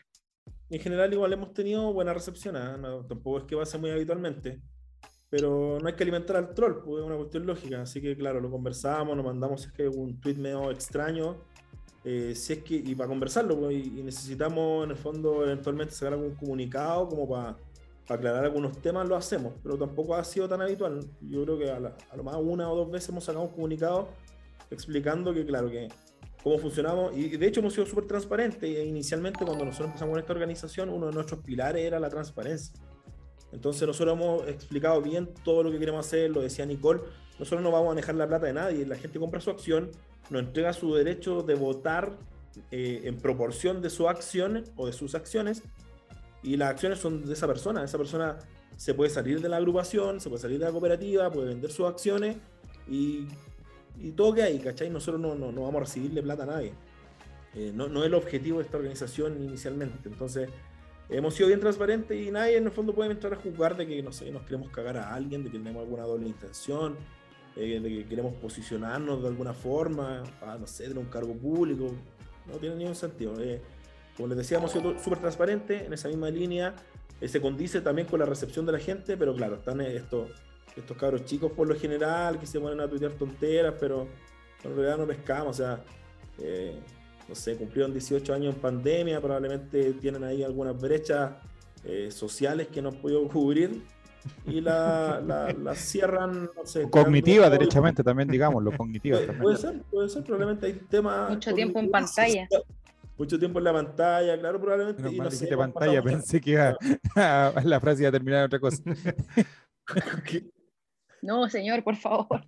En 0.69 0.79
general 0.81 1.13
igual 1.13 1.31
hemos 1.31 1.53
tenido 1.53 1.93
buena 1.93 2.13
recepción, 2.13 2.57
¿ah? 2.57 2.75
No, 2.77 3.05
tampoco 3.05 3.37
es 3.39 3.43
que 3.45 3.55
pase 3.55 3.77
muy 3.77 3.89
habitualmente, 3.91 4.59
pero 5.29 5.77
no 5.81 5.87
hay 5.87 5.93
que 5.95 6.03
alimentar 6.03 6.35
al 6.37 6.53
troll, 6.53 6.81
pues 6.83 7.01
es 7.01 7.07
una 7.07 7.15
cuestión 7.17 7.45
lógica, 7.45 7.81
así 7.81 8.01
que 8.01 8.15
claro, 8.17 8.39
lo 8.39 8.49
conversamos, 8.49 9.15
nos 9.15 9.25
mandamos 9.25 9.65
es 9.65 9.71
que 9.71 9.87
un 9.87 10.19
tweet 10.19 10.35
medio 10.35 10.71
extraño, 10.71 11.37
eh, 12.03 12.33
si 12.35 12.53
es 12.53 12.63
que, 12.63 12.75
y 12.75 12.95
para 12.95 13.09
conversarlo, 13.09 13.59
pues, 13.59 13.75
y, 13.75 13.89
necesitamos 14.03 14.85
en 14.85 14.91
el 14.91 14.97
fondo 14.97 15.43
eventualmente 15.43 15.93
sacar 15.93 16.13
algún 16.13 16.35
comunicado 16.35 17.07
como 17.07 17.27
para, 17.29 17.57
aclarar 18.07 18.43
algunos 18.43 18.81
temas, 18.81 19.07
lo 19.07 19.15
hacemos, 19.15 19.53
pero 19.61 19.77
tampoco 19.77 20.15
ha 20.15 20.23
sido 20.23 20.49
tan 20.49 20.61
habitual, 20.61 20.99
yo 21.21 21.43
creo 21.43 21.59
que 21.59 21.69
a, 21.69 21.79
la- 21.79 21.95
a 22.09 22.17
lo 22.17 22.23
más 22.23 22.37
una 22.39 22.67
o 22.71 22.75
dos 22.75 22.89
veces 22.89 23.09
hemos 23.09 23.23
sacado 23.23 23.45
un 23.45 23.51
comunicado 23.51 24.09
explicando 24.71 25.31
que 25.31 25.45
claro, 25.45 25.69
que 25.69 25.89
cómo 26.43 26.57
funcionamos. 26.57 27.15
Y 27.15 27.37
de 27.37 27.47
hecho 27.47 27.59
hemos 27.59 27.73
sido 27.73 27.85
súper 27.85 28.05
transparentes. 28.05 28.69
Inicialmente 28.85 29.45
cuando 29.45 29.65
nosotros 29.65 29.87
empezamos 29.87 30.13
con 30.13 30.19
esta 30.19 30.33
organización, 30.33 30.89
uno 30.89 31.07
de 31.07 31.13
nuestros 31.13 31.41
pilares 31.41 31.83
era 31.83 31.99
la 31.99 32.09
transparencia. 32.09 32.73
Entonces 33.51 33.87
nosotros 33.87 34.15
hemos 34.15 34.47
explicado 34.47 35.01
bien 35.01 35.29
todo 35.43 35.63
lo 35.63 35.71
que 35.71 35.79
queremos 35.79 36.05
hacer, 36.05 36.29
lo 36.29 36.41
decía 36.41 36.65
Nicole, 36.65 37.01
nosotros 37.39 37.61
no 37.61 37.71
vamos 37.71 37.87
a 37.87 37.89
manejar 37.89 38.15
la 38.15 38.27
plata 38.27 38.45
de 38.45 38.53
nadie, 38.53 38.85
la 38.85 38.95
gente 38.95 39.19
compra 39.19 39.41
su 39.41 39.49
acción, 39.49 39.89
nos 40.29 40.43
entrega 40.43 40.73
su 40.73 40.93
derecho 40.93 41.41
de 41.41 41.55
votar 41.55 42.17
eh, 42.71 43.01
en 43.05 43.17
proporción 43.17 43.81
de 43.81 43.89
su 43.89 44.07
acción 44.07 44.65
o 44.75 44.85
de 44.85 44.93
sus 44.93 45.15
acciones, 45.15 45.63
y 46.43 46.57
las 46.57 46.69
acciones 46.69 46.99
son 46.99 47.25
de 47.25 47.33
esa 47.33 47.47
persona, 47.47 47.83
esa 47.83 47.97
persona 47.97 48.37
se 48.77 48.93
puede 48.93 49.09
salir 49.09 49.41
de 49.41 49.49
la 49.49 49.57
agrupación, 49.57 50.21
se 50.21 50.29
puede 50.29 50.41
salir 50.41 50.59
de 50.59 50.65
la 50.65 50.71
cooperativa, 50.71 51.29
puede 51.31 51.49
vender 51.49 51.71
sus 51.71 51.87
acciones 51.87 52.37
y, 52.87 53.27
y 53.99 54.11
todo 54.11 54.33
que 54.33 54.43
hay, 54.43 54.59
¿cachai? 54.59 54.89
Nosotros 54.89 55.19
no, 55.19 55.35
no, 55.35 55.51
no 55.51 55.63
vamos 55.63 55.81
a 55.81 55.85
recibirle 55.85 56.21
plata 56.21 56.43
a 56.43 56.45
nadie. 56.45 56.73
Eh, 57.55 57.71
no, 57.73 57.89
no 57.89 58.01
es 58.01 58.05
el 58.05 58.13
objetivo 58.13 58.59
de 58.59 58.65
esta 58.65 58.77
organización 58.77 59.43
inicialmente. 59.43 60.07
Entonces, 60.07 60.49
hemos 61.09 61.33
sido 61.33 61.47
bien 61.47 61.59
transparentes 61.59 62.19
y 62.19 62.31
nadie 62.31 62.57
en 62.57 62.65
el 62.65 62.71
fondo 62.71 62.93
puede 62.93 63.11
entrar 63.11 63.33
a 63.33 63.37
juzgar 63.37 63.75
de 63.75 63.87
que, 63.87 64.01
no 64.03 64.11
sé, 64.11 64.31
nos 64.31 64.43
queremos 64.43 64.69
cagar 64.69 64.97
a 64.97 65.13
alguien, 65.13 65.43
de 65.43 65.51
que 65.51 65.57
tenemos 65.57 65.83
alguna 65.83 66.03
doble 66.03 66.27
intención. 66.27 66.95
eh, 67.55 67.79
de 67.79 67.89
que 67.89 68.05
queremos 68.05 68.33
posicionarnos 68.35 69.21
de 69.21 69.27
alguna 69.27 69.53
forma, 69.53 70.23
para, 70.39 70.57
no 70.57 70.67
sé, 70.67 70.83
tener 70.83 70.99
un 70.99 71.09
cargo 71.09 71.33
público, 71.33 71.91
no 72.45 72.53
tiene 72.57 72.75
ningún 72.75 72.95
sentido. 72.95 73.33
Eh, 73.41 73.61
como 74.15 74.29
les 74.29 74.37
decíamos, 74.37 74.71
sido 74.71 74.97
súper 74.99 75.19
transparente, 75.19 75.85
en 75.85 75.91
esa 75.91 76.07
misma 76.07 76.29
línea, 76.29 76.75
eh, 77.19 77.27
se 77.27 77.41
condice 77.41 77.81
también 77.81 78.07
con 78.07 78.19
la 78.19 78.25
recepción 78.25 78.65
de 78.65 78.71
la 78.71 78.79
gente, 78.79 79.17
pero 79.17 79.35
claro, 79.35 79.55
están 79.55 79.81
estos, 79.81 80.29
estos 80.77 80.95
cabros 80.95 81.25
chicos 81.25 81.51
por 81.51 81.67
lo 81.67 81.75
general 81.75 82.39
que 82.39 82.45
se 82.45 82.59
ponen 82.59 82.79
a 82.79 82.87
tuitear 82.87 83.13
tonteras, 83.13 83.73
pero 83.79 84.07
en 84.63 84.75
realidad 84.75 84.97
no 84.97 85.07
pescamos, 85.07 85.59
o 85.59 85.63
sea, 85.63 85.83
no 87.29 87.35
sé, 87.35 87.55
cumplieron 87.55 87.93
18 87.93 88.33
años 88.33 88.55
en 88.55 88.61
pandemia, 88.61 89.21
probablemente 89.21 89.93
tienen 89.93 90.23
ahí 90.23 90.43
algunas 90.43 90.79
brechas 90.79 91.31
sociales 92.09 92.67
que 92.67 92.81
no 92.81 92.89
han 92.89 92.95
podido 92.95 93.25
cubrir 93.29 93.81
y 94.45 94.61
la, 94.61 95.21
la, 95.63 95.75
cierran, 95.75 96.49
no 96.55 96.65
sé. 96.65 96.89
Cognitiva, 96.89 97.49
derechamente, 97.49 98.03
también 98.03 98.27
digamos, 98.27 98.63
lo 98.63 98.75
cognitiva. 98.75 99.19
Puede, 99.19 99.33
puede 99.39 99.57
ser, 99.57 99.81
puede 99.83 100.09
ser, 100.09 100.23
probablemente 100.23 100.67
hay 100.67 100.73
temas. 100.73 101.29
Mucho 101.29 101.53
tiempo 101.53 101.79
en 101.79 101.91
pantalla. 101.91 102.47
Mucho 103.17 103.37
tiempo 103.37 103.59
en 103.59 103.65
la 103.65 103.73
pantalla, 103.73 104.39
claro, 104.39 104.61
probablemente. 104.61 105.03
No, 105.03 105.11
y 105.11 105.17
no 105.17 105.31
sé, 105.31 105.55
pantalla, 105.55 106.01
pensé 106.01 106.39
que 106.39 106.51
iba 106.51 106.77
a, 107.15 107.53
la 107.63 107.79
frase 107.79 108.03
iba 108.03 108.09
a 108.09 108.13
terminar 108.13 108.39
en 108.39 108.45
otra 108.45 108.59
cosa. 108.59 108.81
no, 111.21 111.49
señor, 111.49 111.83
por 111.83 111.95
favor. 111.95 112.45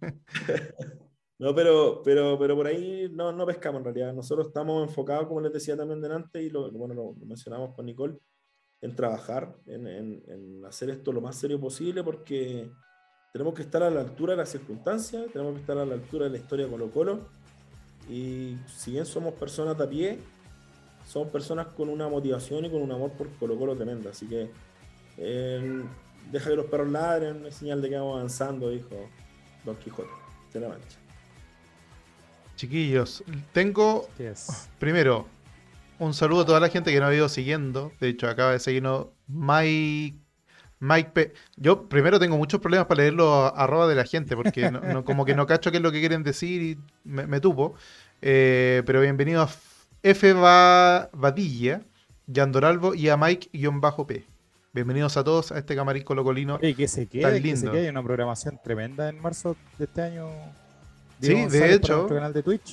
No, 1.41 1.55
pero, 1.55 2.03
pero, 2.03 2.37
pero 2.37 2.55
por 2.55 2.67
ahí 2.67 3.09
no, 3.11 3.31
no 3.31 3.47
pescamos 3.47 3.79
en 3.79 3.85
realidad. 3.85 4.13
Nosotros 4.13 4.45
estamos 4.45 4.87
enfocados, 4.87 5.25
como 5.25 5.41
les 5.41 5.51
decía 5.51 5.75
también 5.75 5.99
delante, 5.99 6.39
y 6.39 6.51
lo, 6.51 6.71
bueno, 6.71 6.93
lo 6.93 7.15
mencionamos 7.25 7.73
con 7.73 7.87
Nicole, 7.87 8.19
en 8.79 8.95
trabajar, 8.95 9.57
en, 9.65 10.63
hacer 10.67 10.91
esto 10.91 11.11
lo 11.11 11.19
más 11.19 11.35
serio 11.35 11.59
posible, 11.59 12.03
porque 12.03 12.69
tenemos 13.33 13.55
que 13.55 13.63
estar 13.63 13.81
a 13.81 13.89
la 13.89 14.01
altura 14.01 14.33
de 14.33 14.37
las 14.37 14.49
circunstancias, 14.49 15.31
tenemos 15.33 15.55
que 15.55 15.61
estar 15.61 15.79
a 15.79 15.85
la 15.85 15.95
altura 15.95 16.25
de 16.25 16.29
la 16.29 16.37
historia 16.37 16.65
de 16.65 16.71
Colo 16.71 16.91
Colo, 16.91 17.19
y 18.07 18.55
si 18.67 18.91
bien 18.91 19.07
somos 19.07 19.33
personas 19.33 19.75
de 19.79 19.83
a 19.83 19.89
pie, 19.89 20.19
somos 21.07 21.29
personas 21.29 21.69
con 21.69 21.89
una 21.89 22.07
motivación 22.07 22.65
y 22.65 22.69
con 22.69 22.83
un 22.83 22.91
amor 22.91 23.13
por 23.13 23.27
Colo 23.37 23.57
Colo 23.57 23.75
tremenda, 23.75 24.11
así 24.11 24.27
que 24.27 24.51
eh, 25.17 25.83
deja 26.31 26.51
que 26.51 26.55
los 26.55 26.67
perros 26.67 26.91
ladren, 26.91 27.47
es 27.47 27.55
señal 27.55 27.81
de 27.81 27.89
que 27.89 27.95
vamos 27.95 28.17
avanzando, 28.17 28.69
dijo 28.69 29.09
Don 29.65 29.75
Quijote, 29.77 30.07
de 30.53 30.59
la 30.59 30.69
mancha. 30.69 31.01
Chiquillos, 32.61 33.23
tengo 33.53 34.07
primero 34.77 35.25
un 35.97 36.13
saludo 36.13 36.41
a 36.41 36.45
toda 36.45 36.59
la 36.59 36.69
gente 36.69 36.91
que 36.91 36.99
nos 36.99 37.09
ha 37.09 37.15
ido 37.15 37.27
siguiendo. 37.27 37.91
De 37.99 38.09
hecho, 38.09 38.29
acaba 38.29 38.51
de 38.51 38.59
seguirnos 38.59 39.07
Mike. 39.25 40.19
Mike 40.79 41.09
P. 41.11 41.33
Yo 41.57 41.89
primero 41.89 42.19
tengo 42.19 42.37
muchos 42.37 42.59
problemas 42.59 42.85
para 42.85 43.01
leer 43.01 43.13
los 43.13 43.51
arroba 43.55 43.87
de 43.87 43.95
la 43.95 44.05
gente, 44.05 44.35
porque 44.35 44.69
no, 44.69 45.03
como 45.05 45.25
que 45.25 45.33
no 45.33 45.47
cacho 45.47 45.71
qué 45.71 45.77
es 45.77 45.83
lo 45.83 45.91
que 45.91 46.01
quieren 46.01 46.21
decir 46.21 46.61
y 46.61 46.77
me, 47.03 47.39
tupo. 47.39 47.73
Eh, 48.21 48.83
pero 48.85 49.01
bienvenido 49.01 49.41
a 49.41 49.49
F. 50.03 50.33
Badilla, 50.33 51.81
Yandoralvo 52.27 52.93
y 52.93 53.09
a 53.09 53.17
Mike-P. 53.17 54.23
Bienvenidos 54.71 55.17
a 55.17 55.23
todos 55.23 55.51
a 55.51 55.57
este 55.57 55.75
camarín 55.75 56.03
colocolino. 56.03 56.59
Y 56.61 56.75
que 56.75 56.87
se 56.87 57.07
quede, 57.07 57.41
que 57.41 57.57
se 57.57 57.71
quede. 57.71 57.85
Hay 57.85 57.89
una 57.89 58.03
programación 58.03 58.59
tremenda 58.63 59.09
en 59.09 59.19
marzo 59.19 59.57
de 59.79 59.85
este 59.85 60.03
año 60.03 60.27
sí, 61.21 61.45
de 61.45 61.73
hecho, 61.73 62.07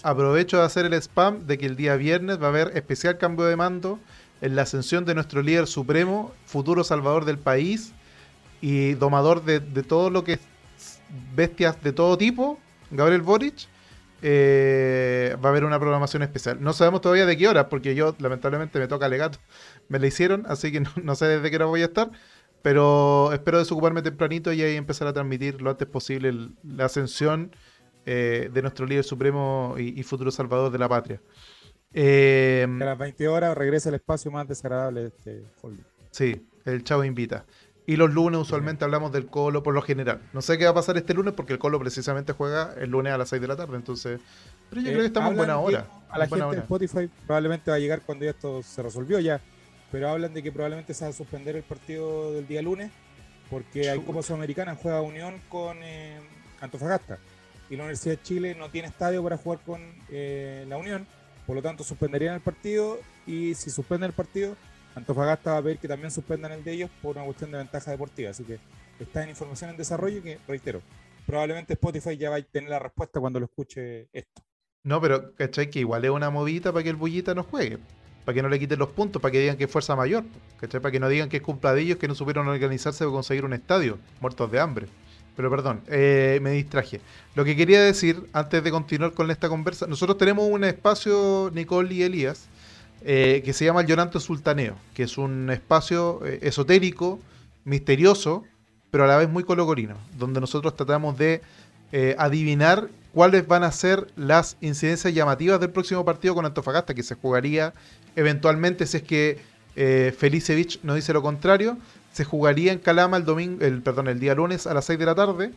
aprovecho 0.02 0.58
de 0.58 0.64
hacer 0.64 0.86
el 0.86 0.94
spam 0.94 1.46
de 1.46 1.58
que 1.58 1.66
el 1.66 1.76
día 1.76 1.96
viernes 1.96 2.40
va 2.40 2.46
a 2.46 2.48
haber 2.48 2.76
especial 2.76 3.18
cambio 3.18 3.46
de 3.46 3.56
mando 3.56 3.98
en 4.40 4.56
la 4.56 4.62
ascensión 4.62 5.04
de 5.04 5.14
nuestro 5.14 5.42
líder 5.42 5.66
supremo, 5.66 6.32
futuro 6.46 6.84
salvador 6.84 7.24
del 7.24 7.38
país 7.38 7.92
y 8.60 8.94
domador 8.94 9.44
de, 9.44 9.60
todo 9.82 10.10
lo 10.10 10.24
que 10.24 10.34
es 10.34 10.40
bestias 11.34 11.82
de 11.82 11.92
todo 11.92 12.16
tipo, 12.18 12.58
Gabriel 12.90 13.22
Boric. 13.22 13.68
Eh, 14.20 15.36
va 15.44 15.50
a 15.50 15.52
haber 15.52 15.64
una 15.64 15.78
programación 15.78 16.24
especial. 16.24 16.58
No 16.60 16.72
sabemos 16.72 17.00
todavía 17.00 17.24
de 17.24 17.36
qué 17.36 17.46
hora, 17.46 17.68
porque 17.68 17.94
yo 17.94 18.16
lamentablemente 18.18 18.80
me 18.80 18.88
toca 18.88 19.06
alegato. 19.06 19.38
Me 19.88 20.00
la 20.00 20.08
hicieron, 20.08 20.44
así 20.48 20.72
que 20.72 20.80
no, 21.02 21.14
sé 21.14 21.26
desde 21.26 21.50
qué 21.50 21.56
hora 21.56 21.66
voy 21.66 21.82
a 21.82 21.86
estar. 21.86 22.10
Pero 22.62 23.32
espero 23.32 23.58
desocuparme 23.58 24.02
tempranito 24.02 24.52
y 24.52 24.62
ahí 24.62 24.74
empezar 24.74 25.06
a 25.06 25.12
transmitir 25.12 25.62
lo 25.62 25.70
antes 25.70 25.86
posible 25.86 26.50
la 26.64 26.86
ascensión 26.86 27.52
eh, 28.10 28.48
de 28.50 28.62
nuestro 28.62 28.86
líder 28.86 29.04
supremo 29.04 29.74
y, 29.76 30.02
futuro 30.02 30.30
salvador 30.30 30.72
de 30.72 30.78
la 30.78 30.88
patria. 30.88 31.20
Eh, 31.92 32.66
a 32.66 32.84
las 32.84 32.96
20 32.96 33.28
horas 33.28 33.54
regresa 33.54 33.90
el 33.90 33.96
espacio 33.96 34.30
más 34.30 34.48
desagradable 34.48 35.02
de 35.02 35.06
este 35.08 35.42
folio. 35.60 35.84
Sí, 36.10 36.48
el 36.64 36.82
Chavo 36.84 37.04
invita. 37.04 37.44
Y 37.84 37.96
los 37.96 38.10
lunes 38.10 38.40
usualmente 38.40 38.86
hablamos 38.86 39.12
del 39.12 39.26
Colo 39.26 39.62
por 39.62 39.74
lo 39.74 39.82
general. 39.82 40.22
No 40.32 40.40
sé 40.40 40.56
qué 40.56 40.64
va 40.64 40.70
a 40.70 40.74
pasar 40.74 40.96
este 40.96 41.12
lunes 41.12 41.34
porque 41.34 41.52
el 41.52 41.58
Colo 41.58 41.78
precisamente 41.78 42.32
juega 42.32 42.72
el 42.78 42.88
lunes 42.88 43.12
a 43.12 43.18
las 43.18 43.28
6 43.28 43.42
de 43.42 43.48
la 43.48 43.56
tarde. 43.56 43.76
Entonces, 43.76 44.20
pero 44.70 44.80
yo 44.80 44.88
creo 44.88 45.00
que 45.00 45.06
estamos 45.08 45.32
en 45.32 45.36
buena 45.36 45.58
hora. 45.58 45.86
A 46.08 46.18
la 46.18 46.26
gente 46.26 46.46
de 46.46 46.62
Spotify 46.62 47.10
probablemente 47.26 47.70
va 47.70 47.76
a 47.76 47.80
llegar 47.80 48.00
cuando 48.06 48.24
ya 48.24 48.30
esto 48.30 48.62
se 48.62 48.82
resolvió 48.82 49.20
ya. 49.20 49.42
Pero 49.92 50.08
hablan 50.08 50.32
de 50.32 50.42
que 50.42 50.50
probablemente 50.50 50.94
se 50.94 51.04
va 51.04 51.10
a 51.10 51.12
suspender 51.12 51.56
el 51.56 51.62
partido 51.62 52.32
del 52.32 52.46
día 52.48 52.62
lunes 52.62 52.90
porque 53.50 53.90
hay 53.90 54.00
Copa 54.00 54.22
Sudamericana, 54.22 54.78
juega 54.80 55.02
Unión 55.02 55.34
con 55.50 55.76
eh, 55.82 56.18
Antofagasta 56.62 57.18
y 57.70 57.76
la 57.76 57.84
Universidad 57.84 58.16
de 58.16 58.22
Chile 58.22 58.54
no 58.54 58.70
tiene 58.70 58.88
estadio 58.88 59.22
para 59.22 59.36
jugar 59.36 59.60
con 59.64 59.80
eh, 60.10 60.64
la 60.68 60.76
Unión, 60.76 61.06
por 61.46 61.56
lo 61.56 61.62
tanto 61.62 61.84
suspenderían 61.84 62.34
el 62.34 62.40
partido 62.40 62.98
y 63.26 63.54
si 63.54 63.70
suspenden 63.70 64.08
el 64.08 64.14
partido, 64.14 64.56
Antofagasta 64.94 65.52
va 65.52 65.58
a 65.58 65.62
pedir 65.62 65.78
que 65.78 65.88
también 65.88 66.10
suspendan 66.10 66.52
el 66.52 66.64
de 66.64 66.72
ellos 66.72 66.90
por 67.02 67.16
una 67.16 67.24
cuestión 67.24 67.50
de 67.50 67.58
ventaja 67.58 67.90
deportiva. 67.90 68.30
Así 68.30 68.44
que 68.44 68.58
está 68.98 69.22
en 69.22 69.30
información 69.30 69.70
en 69.70 69.76
desarrollo 69.76 70.22
que, 70.22 70.38
reitero, 70.46 70.82
probablemente 71.26 71.74
Spotify 71.74 72.16
ya 72.16 72.30
va 72.30 72.36
a 72.36 72.42
tener 72.42 72.70
la 72.70 72.78
respuesta 72.78 73.20
cuando 73.20 73.38
lo 73.38 73.46
escuche 73.46 74.08
esto. 74.12 74.42
No, 74.82 75.00
pero 75.00 75.34
¿cachai? 75.34 75.70
Que 75.70 75.80
igual 75.80 76.04
es 76.04 76.10
una 76.10 76.30
movida 76.30 76.72
para 76.72 76.82
que 76.82 76.90
el 76.90 76.96
Bullita 76.96 77.34
no 77.34 77.44
juegue. 77.44 77.78
Para 78.24 78.34
que 78.34 78.42
no 78.42 78.48
le 78.48 78.58
quiten 78.58 78.78
los 78.78 78.90
puntos, 78.90 79.22
para 79.22 79.32
que 79.32 79.40
digan 79.40 79.56
que 79.56 79.64
es 79.64 79.70
fuerza 79.70 79.94
mayor. 79.94 80.24
¿cachai? 80.58 80.80
Para 80.80 80.92
que 80.92 81.00
no 81.00 81.08
digan 81.08 81.28
que 81.28 81.38
es 81.38 81.42
culpa 81.42 81.72
de 81.74 81.82
ellos 81.82 81.98
que 81.98 82.08
no 82.08 82.14
supieron 82.14 82.48
organizarse 82.48 83.04
para 83.04 83.12
conseguir 83.12 83.44
un 83.44 83.52
estadio, 83.52 83.98
muertos 84.20 84.50
de 84.50 84.60
hambre. 84.60 84.86
Pero 85.38 85.50
perdón, 85.50 85.82
eh, 85.86 86.40
me 86.42 86.50
distraje. 86.50 87.00
Lo 87.36 87.44
que 87.44 87.54
quería 87.54 87.80
decir, 87.80 88.28
antes 88.32 88.64
de 88.64 88.72
continuar 88.72 89.12
con 89.12 89.30
esta 89.30 89.48
conversa, 89.48 89.86
nosotros 89.86 90.18
tenemos 90.18 90.48
un 90.50 90.64
espacio, 90.64 91.52
Nicole 91.54 91.94
y 91.94 92.02
Elías, 92.02 92.48
eh, 93.02 93.40
que 93.44 93.52
se 93.52 93.64
llama 93.64 93.82
el 93.82 93.86
Llorante 93.86 94.18
Sultaneo, 94.18 94.74
que 94.94 95.04
es 95.04 95.16
un 95.16 95.48
espacio 95.50 96.26
eh, 96.26 96.40
esotérico, 96.42 97.20
misterioso, 97.64 98.42
pero 98.90 99.04
a 99.04 99.06
la 99.06 99.16
vez 99.16 99.28
muy 99.28 99.44
colocorino, 99.44 99.94
donde 100.18 100.40
nosotros 100.40 100.74
tratamos 100.74 101.16
de 101.16 101.40
adivinar 102.18 102.88
cuáles 103.14 103.46
van 103.46 103.62
a 103.62 103.70
ser 103.70 104.08
las 104.16 104.56
incidencias 104.60 105.14
llamativas 105.14 105.60
del 105.60 105.70
próximo 105.70 106.04
partido 106.04 106.34
con 106.34 106.46
Antofagasta, 106.46 106.94
que 106.94 107.04
se 107.04 107.14
jugaría 107.14 107.74
eventualmente 108.16 108.86
si 108.86 108.96
es 108.96 109.02
que 109.04 109.38
Felicevich 110.18 110.80
nos 110.82 110.96
dice 110.96 111.12
lo 111.12 111.22
contrario, 111.22 111.78
se 112.18 112.24
jugaría 112.24 112.72
en 112.72 112.80
Calama 112.80 113.16
el 113.16 113.24
domingo, 113.24 113.64
el, 113.64 113.80
perdón, 113.80 114.08
el 114.08 114.18
día 114.18 114.34
lunes 114.34 114.66
a 114.66 114.74
las 114.74 114.86
6 114.86 114.98
de 114.98 115.06
la 115.06 115.14
tarde. 115.14 115.52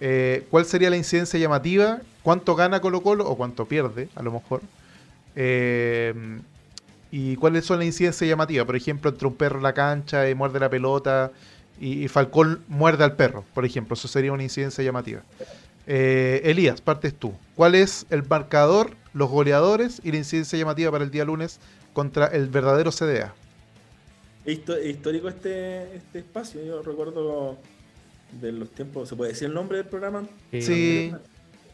Eh, 0.00 0.46
¿Cuál 0.50 0.64
sería 0.64 0.88
la 0.88 0.96
incidencia 0.96 1.38
llamativa? 1.38 2.00
¿Cuánto 2.22 2.54
gana 2.54 2.80
Colo 2.80 3.02
Colo 3.02 3.28
o 3.28 3.36
cuánto 3.36 3.66
pierde, 3.66 4.08
a 4.14 4.22
lo 4.22 4.32
mejor? 4.32 4.62
Eh, 5.36 6.14
¿Y 7.10 7.36
cuáles 7.36 7.66
son 7.66 7.80
las 7.80 7.86
incidencias 7.86 8.26
llamativas? 8.26 8.64
Por 8.64 8.74
ejemplo, 8.74 9.10
entre 9.10 9.28
un 9.28 9.34
perro 9.34 9.58
en 9.58 9.64
la 9.64 9.74
cancha 9.74 10.30
y 10.30 10.34
muerde 10.34 10.58
la 10.58 10.70
pelota 10.70 11.30
y, 11.78 12.08
Falcón 12.08 12.64
muerde 12.68 13.04
al 13.04 13.14
perro, 13.14 13.44
por 13.52 13.66
ejemplo. 13.66 13.92
Eso 13.92 14.08
sería 14.08 14.32
una 14.32 14.44
incidencia 14.44 14.82
llamativa. 14.82 15.20
Eh, 15.86 16.40
Elías, 16.44 16.80
partes 16.80 17.12
tú. 17.12 17.34
¿Cuál 17.54 17.74
es 17.74 18.06
el 18.08 18.26
marcador, 18.26 18.96
los 19.12 19.28
goleadores 19.28 20.00
y 20.02 20.12
la 20.12 20.16
incidencia 20.16 20.58
llamativa 20.58 20.90
para 20.90 21.04
el 21.04 21.10
día 21.10 21.26
lunes 21.26 21.60
contra 21.92 22.28
el 22.28 22.48
verdadero 22.48 22.92
CDA? 22.92 23.34
Histórico 24.52 25.28
este, 25.28 25.96
este 25.96 26.18
espacio. 26.20 26.64
Yo 26.64 26.82
recuerdo 26.82 27.58
de 28.40 28.52
los 28.52 28.70
tiempos. 28.70 29.08
¿Se 29.08 29.16
puede 29.16 29.32
decir 29.32 29.48
el 29.48 29.54
nombre 29.54 29.78
del 29.78 29.86
programa? 29.86 30.24
Sí. 30.52 31.12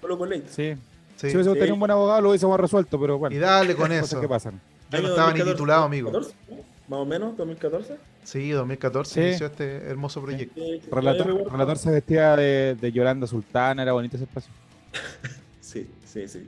Solo 0.01 0.19
con 0.19 0.31
Sí. 0.31 0.43
Sí. 0.49 0.77
Si 1.17 1.27
hubiésemos 1.29 1.55
tenido 1.59 1.75
un 1.75 1.81
buen 1.81 1.91
abogado, 1.91 2.21
lo 2.21 2.31
hubiésemos 2.31 2.59
resuelto, 2.59 3.01
pero 3.01 3.19
bueno. 3.19 3.35
Y 3.35 3.39
dale 3.39 3.75
con 3.77 3.93
eso. 3.93 4.21
¿Qué 4.21 4.29
pasan? 4.29 4.61
Yo 4.91 5.03
no 5.03 5.09
estaba 5.09 5.33
ni 5.33 5.43
titulado, 5.43 5.85
amigo. 5.85 6.11
¿Más 6.13 6.99
o 7.01 7.07
menos? 7.07 7.37
¿2014? 7.37 7.97
Sí, 8.25 8.51
2014 8.51 9.29
inició 9.29 9.47
este 9.47 9.77
hermoso 9.87 10.21
proyecto. 10.21 10.61
Relator, 10.91 11.51
relator 11.51 11.79
se 11.79 11.91
vestía 11.91 12.37
de, 12.37 12.77
de 12.79 12.93
Yolanda 12.93 13.27
Sultana, 13.27 13.83
era 13.83 13.93
bonito 13.93 14.17
ese 14.17 14.25
espacio. 14.25 14.53
sí, 15.61 15.89
sí, 16.05 16.29
sí. 16.29 16.47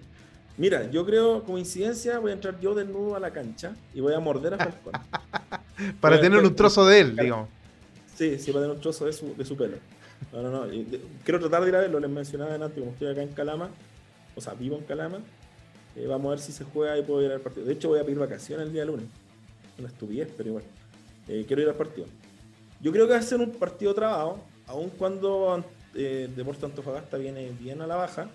Mira, 0.59 0.91
yo 0.91 1.05
creo, 1.05 1.45
coincidencia, 1.45 2.19
voy 2.19 2.31
a 2.31 2.35
entrar 2.35 2.59
yo 2.61 2.75
desnudo 2.75 3.15
a 3.15 3.21
la 3.21 3.31
cancha 3.31 3.75
y 3.93 4.01
voy 4.01 4.15
a 4.15 4.21
morder 4.21 4.55
a 4.55 4.59
Falcón. 4.59 4.93
para 6.01 6.21
tener 6.21 6.39
un 6.39 6.55
trozo 6.55 6.87
de 6.87 7.01
él, 7.01 7.17
digamos. 7.17 7.49
Sí, 8.15 8.39
sí, 8.39 8.53
para 8.53 8.65
tener 8.65 8.77
un 8.77 8.83
trozo 8.83 9.05
de 9.05 9.13
su, 9.13 9.35
de 9.37 9.45
su 9.45 9.57
pelo. 9.57 9.77
No, 10.33 10.43
no, 10.43 10.51
no. 10.51 10.73
quiero 11.25 11.41
tratar 11.41 11.63
de 11.63 11.69
ir 11.69 11.77
a 11.77 11.81
verlo, 11.81 12.01
les 12.01 12.11
mencionaba 12.11 12.55
antes, 12.55 12.79
como 12.79 12.93
estoy 12.93 13.09
acá 13.09 13.23
en 13.23 13.29
Calama, 13.29 13.69
o 14.35 14.41
sea, 14.41 14.55
vivo 14.55 14.77
en 14.77 14.85
Calama, 14.85 15.19
eh, 15.97 16.07
vamos 16.07 16.27
a 16.27 16.31
ver 16.31 16.39
si 16.39 16.53
se 16.53 16.65
juega 16.65 16.97
y 16.99 17.03
puedo 17.03 17.23
ir 17.23 17.33
al 17.33 17.41
partido. 17.41 17.67
De 17.67 17.73
hecho, 17.73 17.89
voy 17.89 17.99
a 17.99 18.05
pedir 18.05 18.19
vacaciones 18.19 18.67
el 18.67 18.73
día 18.73 18.85
lunes. 18.85 19.07
Una 19.79 19.89
estupidez, 19.89 20.31
pero 20.37 20.51
igual. 20.51 20.65
Eh, 21.29 21.45
quiero 21.47 21.63
ir 21.63 21.69
al 21.69 21.75
partido. 21.75 22.07
Yo 22.81 22.93
creo 22.93 23.07
que 23.07 23.15
va 23.15 23.19
a 23.19 23.23
ser 23.23 23.41
un 23.41 23.53
partido 23.53 23.95
trabado, 23.95 24.39
aun 24.67 24.91
cuando 24.91 25.65
eh, 25.95 26.29
Deportes 26.35 26.65
Antofagasta 26.65 27.17
viene 27.17 27.51
bien 27.59 27.81
a 27.81 27.87
la 27.87 27.97
baja. 27.97 28.29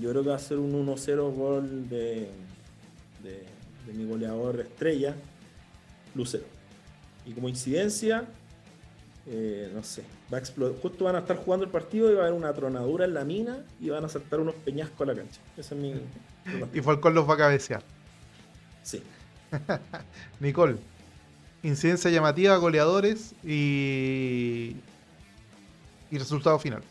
Yo 0.00 0.10
creo 0.10 0.22
que 0.22 0.30
va 0.30 0.36
a 0.36 0.38
ser 0.38 0.58
un 0.58 0.72
1-0 0.86 1.34
gol 1.34 1.88
de, 1.88 2.28
de, 3.22 3.44
de 3.86 3.92
mi 3.92 4.06
goleador 4.06 4.60
estrella, 4.60 5.14
Lucero. 6.14 6.44
Y 7.26 7.32
como 7.32 7.48
incidencia, 7.48 8.26
eh, 9.26 9.70
no 9.72 9.82
sé, 9.82 10.02
va 10.32 10.38
a 10.38 10.40
explotar. 10.40 10.80
Justo 10.80 11.04
van 11.04 11.16
a 11.16 11.20
estar 11.20 11.36
jugando 11.36 11.64
el 11.64 11.70
partido 11.70 12.10
y 12.10 12.14
va 12.14 12.22
a 12.22 12.26
haber 12.26 12.38
una 12.38 12.52
tronadura 12.52 13.04
en 13.04 13.14
la 13.14 13.24
mina 13.24 13.64
y 13.80 13.90
van 13.90 14.04
a 14.04 14.08
saltar 14.08 14.40
unos 14.40 14.54
peñascos 14.56 15.00
a 15.02 15.12
la 15.12 15.16
cancha. 15.16 15.40
Ese 15.56 15.74
es 15.74 15.80
mi. 15.80 15.94
Y 16.74 16.80
Falcón 16.80 17.14
los 17.14 17.28
va 17.28 17.34
a 17.34 17.36
cabecear. 17.36 17.82
Sí. 18.82 19.02
Nicole, 20.40 20.76
incidencia 21.62 22.10
llamativa, 22.10 22.56
goleadores 22.56 23.34
y, 23.44 24.74
y 26.10 26.18
resultado 26.18 26.58
final. 26.58 26.82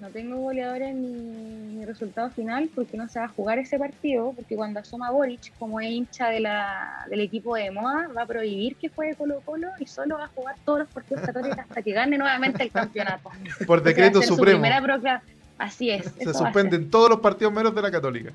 No 0.00 0.08
tengo 0.10 0.36
goleadores 0.38 0.94
ni, 0.94 1.08
ni 1.08 1.84
resultado 1.84 2.28
final 2.30 2.68
porque 2.74 2.96
no 2.96 3.08
se 3.08 3.20
va 3.20 3.26
a 3.26 3.28
jugar 3.28 3.58
ese 3.58 3.78
partido, 3.78 4.32
porque 4.34 4.56
cuando 4.56 4.80
asoma 4.80 5.10
Boric, 5.10 5.52
como 5.58 5.80
es 5.80 5.88
hincha 5.90 6.28
de 6.28 6.40
la, 6.40 7.06
del 7.08 7.20
equipo 7.20 7.54
de 7.54 7.70
Moa, 7.70 8.08
va 8.08 8.22
a 8.22 8.26
prohibir 8.26 8.74
que 8.76 8.88
juegue 8.88 9.14
Colo 9.14 9.40
Colo 9.44 9.68
y 9.78 9.86
solo 9.86 10.18
va 10.18 10.24
a 10.24 10.28
jugar 10.28 10.56
todos 10.64 10.80
los 10.80 10.88
partidos 10.88 11.22
católicos 11.22 11.58
hasta 11.60 11.80
que 11.80 11.92
gane 11.92 12.18
nuevamente 12.18 12.62
el 12.64 12.70
campeonato. 12.72 13.30
Por 13.66 13.78
Esa 13.78 13.84
va 13.84 13.90
a 13.90 13.94
decreto 13.94 14.20
su 14.22 14.34
supremo. 14.34 14.60
primera 14.60 14.80
procla- 14.82 15.22
Así 15.56 15.88
es. 15.90 16.06
Se 16.18 16.34
suspenden 16.34 16.90
todos 16.90 17.08
los 17.08 17.20
partidos 17.20 17.52
menos 17.52 17.72
de 17.74 17.80
la 17.80 17.90
Católica. 17.90 18.32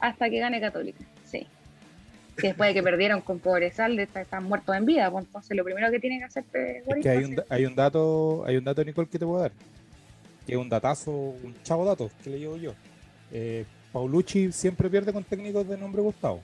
hasta 0.00 0.30
que 0.30 0.38
gane 0.38 0.60
Católica, 0.60 1.04
sí. 1.24 1.46
Que 2.38 2.48
después 2.48 2.68
de 2.70 2.74
que 2.74 2.82
perdieron 2.82 3.20
con 3.20 3.38
Cobresal, 3.38 3.98
está- 3.98 4.22
están 4.22 4.44
muertos 4.44 4.74
en 4.74 4.86
vida, 4.86 5.10
pues 5.10 5.26
entonces 5.26 5.54
lo 5.56 5.62
primero 5.62 5.90
que 5.90 6.00
tiene 6.00 6.18
que 6.18 6.24
hacer 6.24 6.44
eh, 6.54 6.78
Es 6.80 6.86
Boric 6.86 7.02
que 7.02 7.08
hay 7.10 7.24
un, 7.24 7.42
hay 7.50 7.66
un 7.66 7.74
dato, 7.74 8.44
hay 8.46 8.56
un 8.56 8.64
dato, 8.64 8.82
Nicole, 8.82 9.08
que 9.08 9.18
te 9.18 9.26
puedo 9.26 9.40
dar. 9.42 9.52
Que 10.46 10.52
es 10.52 10.58
un 10.58 10.68
datazo, 10.68 11.10
un 11.10 11.54
chavo 11.62 11.84
dato 11.84 12.10
que 12.22 12.30
le 12.30 12.38
llevo 12.38 12.56
yo. 12.56 12.72
Eh, 13.32 13.64
Paulucci 13.92 14.52
siempre 14.52 14.88
pierde 14.88 15.12
con 15.12 15.24
técnicos 15.24 15.66
de 15.68 15.76
nombre 15.76 16.02
Gustavo. 16.02 16.40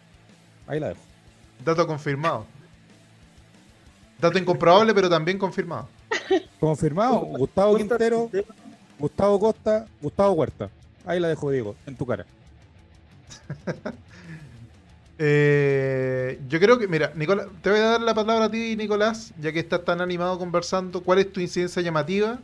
Ahí 0.66 0.80
la 0.80 0.88
dejo. 0.88 1.00
Dato 1.64 1.86
confirmado. 1.86 2.46
Dato 4.18 4.38
incomprobable, 4.38 4.94
pero 4.94 5.10
también 5.10 5.38
confirmado. 5.38 5.88
Confirmado, 6.58 7.18
Gustavo 7.38 7.76
Quintero, 7.76 8.30
Gustavo 8.98 9.40
Costa, 9.40 9.86
Gustavo 10.00 10.32
Huerta. 10.32 10.70
Ahí 11.04 11.18
la 11.18 11.28
dejo, 11.28 11.50
Diego, 11.50 11.76
en 11.86 11.96
tu 11.96 12.06
cara. 12.06 12.26
Eh, 15.24 16.40
yo 16.48 16.58
creo 16.58 16.80
que, 16.80 16.88
mira, 16.88 17.12
Nicolás, 17.14 17.46
te 17.62 17.70
voy 17.70 17.78
a 17.78 17.82
dar 17.82 18.00
la 18.00 18.12
palabra 18.12 18.46
a 18.46 18.50
ti, 18.50 18.74
Nicolás, 18.74 19.32
ya 19.40 19.52
que 19.52 19.60
estás 19.60 19.84
tan 19.84 20.00
animado 20.00 20.36
conversando. 20.36 21.00
¿Cuál 21.00 21.20
es 21.20 21.32
tu 21.32 21.38
incidencia 21.38 21.80
llamativa, 21.80 22.40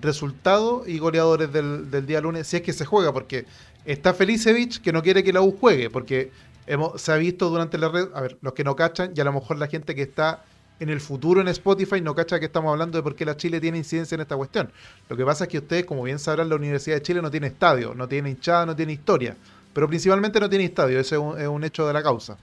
resultado 0.00 0.84
y 0.86 0.98
goleadores 0.98 1.52
del, 1.52 1.90
del 1.90 2.06
día 2.06 2.20
lunes? 2.20 2.46
Si 2.46 2.56
es 2.56 2.62
que 2.62 2.72
se 2.72 2.84
juega, 2.84 3.12
porque 3.12 3.46
está 3.84 4.14
Felicevich 4.14 4.80
que 4.80 4.92
no 4.92 5.02
quiere 5.02 5.22
que 5.22 5.32
la 5.32 5.42
U 5.42 5.56
juegue, 5.58 5.90
porque 5.90 6.30
hemos, 6.66 7.00
se 7.00 7.12
ha 7.12 7.16
visto 7.16 7.50
durante 7.50 7.78
la 7.78 7.88
red, 7.88 8.08
a 8.14 8.20
ver, 8.20 8.38
los 8.40 8.52
que 8.52 8.64
no 8.64 8.76
cachan, 8.76 9.12
y 9.14 9.20
a 9.20 9.24
lo 9.24 9.32
mejor 9.32 9.58
la 9.58 9.66
gente 9.66 9.94
que 9.94 10.02
está 10.02 10.44
en 10.80 10.88
el 10.88 11.00
futuro 11.00 11.40
en 11.40 11.48
Spotify 11.48 12.00
no 12.00 12.14
cacha 12.14 12.40
que 12.40 12.46
estamos 12.46 12.72
hablando 12.72 12.98
de 12.98 13.02
por 13.02 13.14
qué 13.14 13.24
la 13.24 13.36
Chile 13.36 13.60
tiene 13.60 13.78
incidencia 13.78 14.16
en 14.16 14.22
esta 14.22 14.36
cuestión. 14.36 14.72
Lo 15.08 15.16
que 15.16 15.24
pasa 15.24 15.44
es 15.44 15.50
que 15.50 15.58
ustedes, 15.58 15.84
como 15.84 16.02
bien 16.02 16.18
sabrán, 16.18 16.48
la 16.48 16.56
Universidad 16.56 16.96
de 16.96 17.02
Chile 17.02 17.22
no 17.22 17.30
tiene 17.30 17.46
estadio, 17.46 17.94
no 17.94 18.08
tiene 18.08 18.30
hinchada, 18.30 18.66
no 18.66 18.74
tiene 18.74 18.92
historia. 18.92 19.36
Pero 19.72 19.88
principalmente 19.88 20.40
no 20.40 20.50
tiene 20.50 20.64
estadio, 20.64 20.98
ese 20.98 21.14
es 21.14 21.48
un, 21.48 21.64
hecho 21.64 21.86
de 21.86 21.92
la 21.92 22.02
causa. 22.02 22.36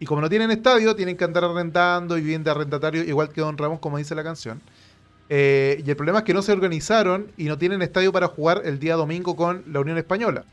Y 0.00 0.06
como 0.06 0.20
no 0.20 0.28
tienen 0.28 0.50
estadio, 0.50 0.96
tienen 0.96 1.16
que 1.16 1.24
andar 1.24 1.44
arrendando 1.44 2.16
y 2.16 2.22
viven 2.22 2.42
de 2.42 2.50
arrendatario, 2.50 3.02
igual 3.02 3.28
que 3.28 3.42
Don 3.42 3.56
Ramón, 3.56 3.78
como 3.78 3.98
dice 3.98 4.14
la 4.14 4.24
canción. 4.24 4.60
Eh, 5.28 5.82
y 5.84 5.90
el 5.90 5.96
problema 5.96 6.18
es 6.20 6.24
que 6.24 6.34
no 6.34 6.42
se 6.42 6.52
organizaron 6.52 7.32
y 7.36 7.44
no 7.44 7.58
tienen 7.58 7.82
estadio 7.82 8.12
para 8.12 8.28
jugar 8.28 8.62
el 8.64 8.78
día 8.78 8.94
domingo 8.94 9.34
con 9.36 9.64
la 9.72 9.80
Unión 9.80 9.98
Española. 9.98 10.44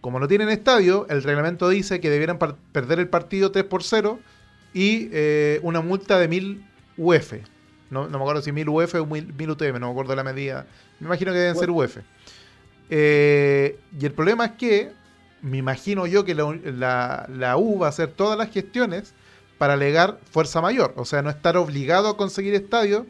Como 0.00 0.18
no 0.20 0.28
tienen 0.28 0.48
estadio, 0.48 1.06
el 1.08 1.22
reglamento 1.22 1.68
dice 1.68 2.00
que 2.00 2.10
debieran 2.10 2.38
perder 2.38 2.98
el 3.00 3.08
partido 3.08 3.50
3 3.52 3.64
por 3.64 3.82
0 3.82 4.18
y 4.74 5.08
eh, 5.12 5.60
una 5.62 5.80
multa 5.80 6.18
de 6.18 6.28
1000 6.28 6.64
UF. 6.96 7.32
No, 7.90 8.06
no 8.08 8.18
me 8.18 8.22
acuerdo 8.24 8.42
si 8.42 8.52
1000 8.52 8.68
UF 8.68 8.94
o 8.96 9.06
1000 9.06 9.32
1000 9.34 9.50
UTM, 9.50 9.78
no 9.80 9.86
me 9.86 9.90
acuerdo 9.92 10.14
la 10.14 10.24
medida. 10.24 10.66
Me 11.00 11.06
imagino 11.06 11.32
que 11.32 11.38
deben 11.38 11.56
ser 11.56 11.70
UF. 11.70 11.98
Eh, 12.90 13.78
y 14.00 14.06
el 14.06 14.12
problema 14.12 14.46
es 14.46 14.52
que 14.52 14.92
me 15.42 15.58
imagino 15.58 16.06
yo 16.06 16.24
que 16.24 16.34
la, 16.34 16.56
la- 16.64 17.26
la 17.32 17.56
U 17.56 17.78
va 17.78 17.86
a 17.86 17.90
hacer 17.90 18.08
todas 18.08 18.36
las 18.38 18.50
gestiones 18.50 19.14
para 19.58 19.74
alegar 19.74 20.18
fuerza 20.30 20.60
mayor. 20.60 20.92
O 20.96 21.04
sea, 21.04 21.22
no 21.22 21.30
estar 21.30 21.56
obligado 21.56 22.08
a 22.08 22.16
conseguir 22.16 22.54
estadio 22.54 23.06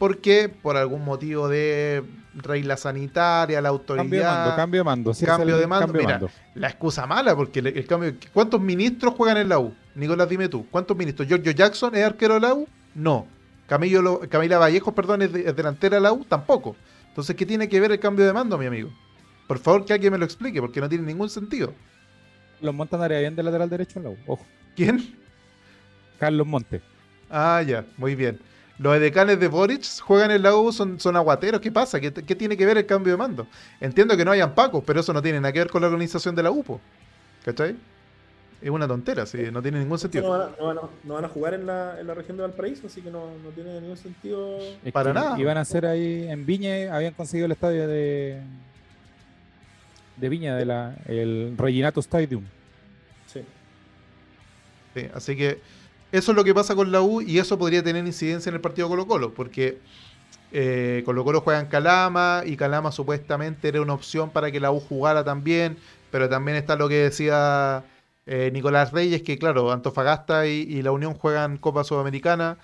porque 0.00 0.48
por 0.48 0.78
algún 0.78 1.04
motivo 1.04 1.46
de 1.46 2.02
regla 2.34 2.78
sanitaria, 2.78 3.60
la 3.60 3.68
autoridad... 3.68 4.02
Cambio 4.02 4.20
de 4.20 4.26
mando, 4.26 4.56
cambio 4.56 4.80
de 4.80 4.84
mando. 4.84 5.14
sí, 5.14 5.26
Cambio 5.26 5.58
de 5.58 5.66
mando, 5.66 5.86
cambio 5.88 6.00
mira. 6.02 6.14
mando. 6.14 6.30
La 6.54 6.68
excusa 6.68 7.06
mala, 7.06 7.36
porque 7.36 7.58
el, 7.58 7.66
el 7.66 7.86
cambio. 7.86 8.14
¿Cuántos 8.32 8.62
ministros 8.62 9.12
juegan 9.14 9.36
en 9.36 9.50
la 9.50 9.58
U? 9.58 9.74
Nicolás, 9.94 10.26
dime 10.26 10.48
tú. 10.48 10.66
¿Cuántos 10.70 10.96
ministros? 10.96 11.28
¿Giorgio 11.28 11.52
Jackson 11.52 11.94
es 11.94 12.02
arquero 12.02 12.34
de 12.34 12.40
la 12.40 12.54
U? 12.54 12.66
No. 12.94 13.26
Camilo, 13.66 14.00
Lo- 14.00 14.20
Camila 14.20 14.56
Vallejo, 14.58 14.92
perdón, 14.94 15.20
es, 15.20 15.32
de- 15.34 15.46
es 15.46 15.54
delantera 15.54 15.96
de 15.96 16.00
la 16.00 16.12
U? 16.12 16.24
Tampoco. 16.24 16.76
Entonces, 17.08 17.36
¿qué 17.36 17.44
tiene 17.44 17.68
que 17.68 17.78
ver 17.78 17.92
el 17.92 18.00
cambio 18.00 18.24
de 18.24 18.32
mando, 18.32 18.56
mi 18.56 18.64
amigo? 18.64 18.90
Por 19.46 19.58
favor, 19.58 19.84
que 19.84 19.92
alguien 19.92 20.12
me 20.12 20.18
lo 20.18 20.24
explique, 20.24 20.62
porque 20.62 20.80
no 20.80 20.88
tiene 20.88 21.04
ningún 21.04 21.28
sentido. 21.28 21.74
Los 22.62 22.72
Montes 22.74 22.94
andaría 22.94 23.18
bien 23.20 23.36
de 23.36 23.42
lateral 23.42 23.68
derecho 23.68 23.98
en 23.98 24.04
la 24.04 24.10
U. 24.12 24.16
Ojo, 24.26 24.46
¿Quién? 24.74 25.14
Carlos 26.18 26.46
Monte. 26.46 26.80
Ah, 27.28 27.62
ya, 27.66 27.84
muy 27.98 28.14
bien. 28.14 28.38
Los 28.80 28.96
edecanes 28.96 29.38
de 29.38 29.46
Boric 29.48 29.84
juegan 30.00 30.30
en 30.30 30.42
la 30.42 30.56
U, 30.56 30.72
son, 30.72 30.98
son 30.98 31.14
aguateros. 31.14 31.60
¿Qué 31.60 31.70
pasa? 31.70 32.00
¿Qué, 32.00 32.10
qué 32.12 32.34
tiene 32.34 32.56
que 32.56 32.64
ver 32.64 32.78
el 32.78 32.86
cambio 32.86 33.12
de 33.12 33.18
mando? 33.18 33.46
Entiendo 33.78 34.16
que 34.16 34.24
no 34.24 34.30
hayan 34.30 34.54
pacos, 34.54 34.82
pero 34.86 35.00
eso 35.00 35.12
no 35.12 35.20
tiene 35.20 35.38
nada 35.38 35.52
que 35.52 35.58
ver 35.58 35.68
con 35.68 35.82
la 35.82 35.88
organización 35.88 36.34
de 36.34 36.42
la 36.42 36.50
UPO. 36.50 36.80
¿Cachai? 37.44 37.76
Es 38.62 38.70
una 38.70 38.88
tontera, 38.88 39.26
sí, 39.26 39.38
no 39.52 39.60
tiene 39.60 39.78
ningún 39.80 39.92
No 39.92 39.98
sentido. 39.98 40.30
van, 40.30 40.40
a, 40.42 40.50
no 40.58 40.66
van 40.66 40.78
a- 40.78 40.80
no 41.04 41.14
van 41.14 41.24
a 41.24 41.28
jugar 41.28 41.54
en 41.54 41.66
la, 41.66 42.00
en 42.00 42.06
la 42.06 42.14
región 42.14 42.36
de 42.38 42.42
Valparaíso, 42.42 42.86
así 42.86 43.02
que 43.02 43.10
no, 43.10 43.26
no 43.44 43.50
tiene 43.50 43.80
ningún 43.80 43.96
sentido. 43.98 44.58
Es 44.84 44.92
Para 44.92 45.12
nada. 45.12 45.38
Iban 45.38 45.58
a 45.58 45.60
hacer 45.60 45.84
ahí 45.86 46.26
en 46.28 46.44
Viña, 46.46 46.94
habían 46.94 47.12
conseguido 47.14 47.46
el 47.46 47.52
estadio 47.52 47.86
de 47.86 48.40
de 50.16 50.28
Viña, 50.28 50.56
de 50.56 50.66
la, 50.66 50.94
el 51.06 51.54
Reginato 51.56 52.00
Stadium. 52.00 52.44
Sí. 53.26 53.42
Sí, 54.94 55.06
así 55.14 55.36
que 55.36 55.60
eso 56.12 56.32
es 56.32 56.36
lo 56.36 56.44
que 56.44 56.54
pasa 56.54 56.74
con 56.74 56.90
la 56.90 57.02
U 57.02 57.20
y 57.20 57.38
eso 57.38 57.58
podría 57.58 57.82
tener 57.82 58.04
incidencia 58.06 58.50
en 58.50 58.56
el 58.56 58.60
partido 58.60 58.88
Colo 58.88 59.06
Colo, 59.06 59.32
porque 59.32 59.78
eh, 60.52 61.02
Colo 61.04 61.24
Colo 61.24 61.40
juega 61.40 61.60
en 61.60 61.66
Calama 61.66 62.42
y 62.44 62.56
Calama 62.56 62.90
supuestamente 62.90 63.68
era 63.68 63.80
una 63.80 63.94
opción 63.94 64.30
para 64.30 64.50
que 64.50 64.60
la 64.60 64.72
U 64.72 64.80
jugara 64.80 65.24
también, 65.24 65.76
pero 66.10 66.28
también 66.28 66.56
está 66.56 66.76
lo 66.76 66.88
que 66.88 66.96
decía 66.96 67.84
eh, 68.26 68.50
Nicolás 68.52 68.92
Reyes, 68.92 69.22
que 69.22 69.38
claro, 69.38 69.70
Antofagasta 69.72 70.46
y, 70.46 70.82
la 70.82 70.92
Unión 70.92 71.14
juegan 71.14 71.56
Copa 71.58 71.84
Sudamericana 71.84 72.58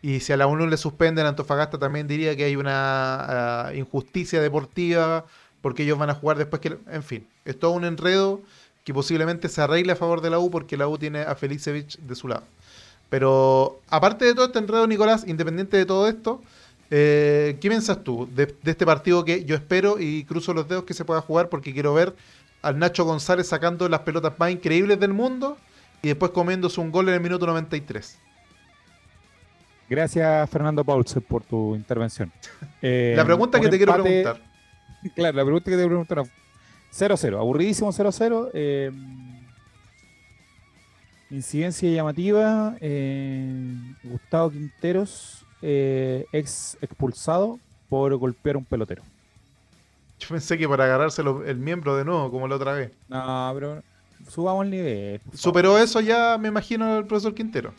y 0.00 0.20
si 0.20 0.32
a 0.32 0.36
la 0.36 0.46
Unión 0.46 0.70
le 0.70 0.76
suspenden, 0.76 1.26
Antofagasta 1.26 1.78
también 1.78 2.06
diría 2.08 2.36
que 2.36 2.44
hay 2.44 2.56
una 2.56 3.66
ah, 3.68 3.74
injusticia 3.74 4.40
deportiva 4.40 5.26
porque 5.60 5.84
ellos 5.84 5.98
van 5.98 6.10
a 6.10 6.14
jugar 6.14 6.38
después 6.38 6.60
que... 6.60 6.76
En 6.90 7.02
fin, 7.02 7.26
es 7.44 7.58
todo 7.58 7.72
un 7.72 7.84
enredo 7.84 8.42
que 8.84 8.92
posiblemente 8.92 9.48
se 9.48 9.60
arregle 9.62 9.92
a 9.92 9.96
favor 9.96 10.20
de 10.20 10.30
la 10.30 10.38
U 10.38 10.50
porque 10.50 10.76
la 10.76 10.88
U 10.88 10.98
tiene 10.98 11.20
a 11.22 11.34
Felicevich 11.34 11.98
de 11.98 12.14
su 12.16 12.28
lado. 12.28 12.42
Pero 13.12 13.78
aparte 13.90 14.24
de 14.24 14.34
todo 14.34 14.46
este 14.46 14.58
enredo, 14.58 14.86
Nicolás, 14.86 15.24
independiente 15.28 15.76
de 15.76 15.84
todo 15.84 16.08
esto, 16.08 16.40
eh, 16.90 17.58
¿qué 17.60 17.68
piensas 17.68 18.02
tú 18.02 18.26
de, 18.34 18.46
de 18.62 18.70
este 18.70 18.86
partido 18.86 19.22
que 19.22 19.44
yo 19.44 19.54
espero 19.54 20.00
y 20.00 20.24
cruzo 20.24 20.54
los 20.54 20.66
dedos 20.66 20.84
que 20.84 20.94
se 20.94 21.04
pueda 21.04 21.20
jugar 21.20 21.50
porque 21.50 21.74
quiero 21.74 21.92
ver 21.92 22.14
al 22.62 22.78
Nacho 22.78 23.04
González 23.04 23.46
sacando 23.46 23.86
las 23.90 24.00
pelotas 24.00 24.32
más 24.38 24.50
increíbles 24.50 24.98
del 24.98 25.12
mundo 25.12 25.58
y 26.00 26.08
después 26.08 26.30
comiéndose 26.30 26.80
un 26.80 26.90
gol 26.90 27.06
en 27.10 27.16
el 27.16 27.20
minuto 27.20 27.46
93? 27.46 28.18
Gracias, 29.90 30.48
Fernando 30.48 30.82
Paulsen, 30.82 31.20
por 31.22 31.42
tu 31.44 31.74
intervención. 31.76 32.32
Eh, 32.80 33.12
La 33.14 33.26
pregunta 33.26 33.58
un 33.58 33.64
que 33.64 33.70
te 33.70 33.76
quiero 33.76 33.92
preguntar. 33.92 34.40
Claro, 35.14 35.36
la 35.36 35.44
pregunta 35.44 35.64
que 35.66 35.76
te 35.76 35.82
quiero 35.86 36.04
preguntar. 36.06 36.24
0-0, 36.92 37.38
aburridísimo 37.38 37.92
0-0. 37.92 38.50
eh, 38.54 38.90
incidencia 41.36 41.90
llamativa. 41.90 42.76
eh, 42.80 43.74
Gustavo 44.04 44.50
Quinteros, 44.50 45.44
eh, 45.62 46.26
ex 46.32 46.76
expulsado 46.80 47.58
por 47.88 48.14
golpear 48.16 48.56
un 48.56 48.64
pelotero. 48.64 49.02
Yo 50.18 50.28
pensé 50.28 50.56
que 50.56 50.68
para 50.68 50.84
agarrárselo 50.84 51.44
el 51.44 51.58
miembro 51.58 51.96
de 51.96 52.04
nuevo, 52.04 52.30
como 52.30 52.46
la 52.46 52.56
otra 52.56 52.72
vez. 52.72 52.92
No, 53.08 53.50
pero 53.54 53.82
subamos 54.28 54.64
el 54.64 54.70
nivel. 54.70 55.20
Superó 55.34 55.78
eso 55.78 56.00
ya, 56.00 56.38
me 56.38 56.48
imagino, 56.48 56.98
el 56.98 57.06
profesor 57.06 57.34
Quintero. 57.34 57.72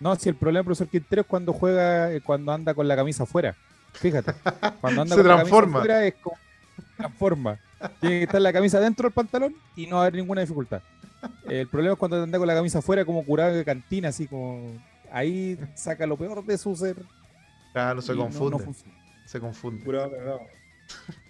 No, 0.00 0.14
si 0.16 0.28
el 0.28 0.34
problema 0.34 0.60
del 0.60 0.64
profesor 0.66 0.88
Quintero 0.88 1.22
es 1.22 1.26
cuando 1.26 1.52
juega, 1.52 2.12
eh, 2.12 2.20
cuando 2.20 2.52
anda 2.52 2.72
con 2.74 2.88
la 2.88 2.96
camisa 2.96 3.24
afuera. 3.24 3.54
Fíjate. 3.92 4.32
Cuando 4.80 5.02
anda 5.02 5.16
Se 5.16 5.22
con 5.22 5.30
la 5.30 5.36
camisa 5.38 5.56
afuera 5.58 6.06
es 6.06 6.14
como 6.22 6.36
se 6.76 6.82
transforma. 6.96 7.58
Tiene 8.00 8.18
que 8.18 8.24
estar 8.24 8.40
la 8.40 8.52
camisa 8.52 8.80
dentro 8.80 9.04
del 9.04 9.12
pantalón 9.12 9.54
y 9.74 9.86
no 9.86 10.00
haber 10.00 10.14
ninguna 10.14 10.40
dificultad. 10.42 10.80
El 11.48 11.68
problema 11.68 11.94
es 11.94 11.98
cuando 11.98 12.22
anda 12.22 12.38
con 12.38 12.46
la 12.46 12.54
camisa 12.54 12.78
afuera 12.78 13.04
como 13.04 13.24
curado 13.24 13.54
de 13.54 13.64
cantina, 13.64 14.08
así 14.08 14.26
como 14.26 14.72
ahí 15.10 15.58
saca 15.74 16.06
lo 16.06 16.16
peor 16.16 16.44
de 16.44 16.58
su 16.58 16.74
ser. 16.76 16.96
No 17.74 18.00
se 18.02 18.14
no- 18.14 18.22
confunde. 18.22 18.64
no 18.66 18.74
se 19.26 19.40
confunde. 19.40 19.84
Curado. 19.84 20.10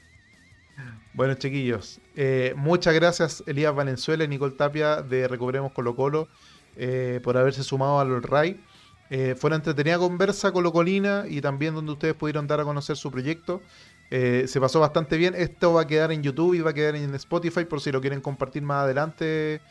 Bueno, 1.14 1.32
chiquillos, 1.34 1.98
eh, 2.14 2.52
muchas 2.56 2.92
gracias 2.94 3.42
Elías 3.46 3.74
Valenzuela 3.74 4.24
y 4.24 4.28
Nicole 4.28 4.54
Tapia 4.54 5.00
de 5.00 5.26
Recuperemos 5.26 5.72
Colo 5.72 5.96
Colo 5.96 6.28
eh, 6.76 7.20
por 7.24 7.38
haberse 7.38 7.62
sumado 7.62 7.98
al 7.98 8.22
RAI. 8.22 8.60
Eh, 9.08 9.34
fue 9.38 9.48
una 9.48 9.56
entretenida 9.56 9.96
conversa 9.98 10.52
colocolina 10.52 11.24
y 11.26 11.40
también 11.40 11.74
donde 11.74 11.92
ustedes 11.92 12.14
pudieron 12.14 12.46
dar 12.46 12.60
a 12.60 12.64
conocer 12.64 12.96
su 12.98 13.10
proyecto. 13.10 13.62
Eh, 14.10 14.44
se 14.46 14.60
pasó 14.60 14.78
bastante 14.78 15.16
bien. 15.16 15.34
Esto 15.34 15.72
va 15.72 15.82
a 15.82 15.86
quedar 15.86 16.12
en 16.12 16.22
YouTube 16.22 16.52
y 16.54 16.60
va 16.60 16.70
a 16.72 16.74
quedar 16.74 16.94
en 16.96 17.14
Spotify 17.14 17.64
por 17.64 17.80
si 17.80 17.90
lo 17.90 18.02
quieren 18.02 18.20
compartir 18.20 18.62
más 18.62 18.84
adelante 18.84 19.62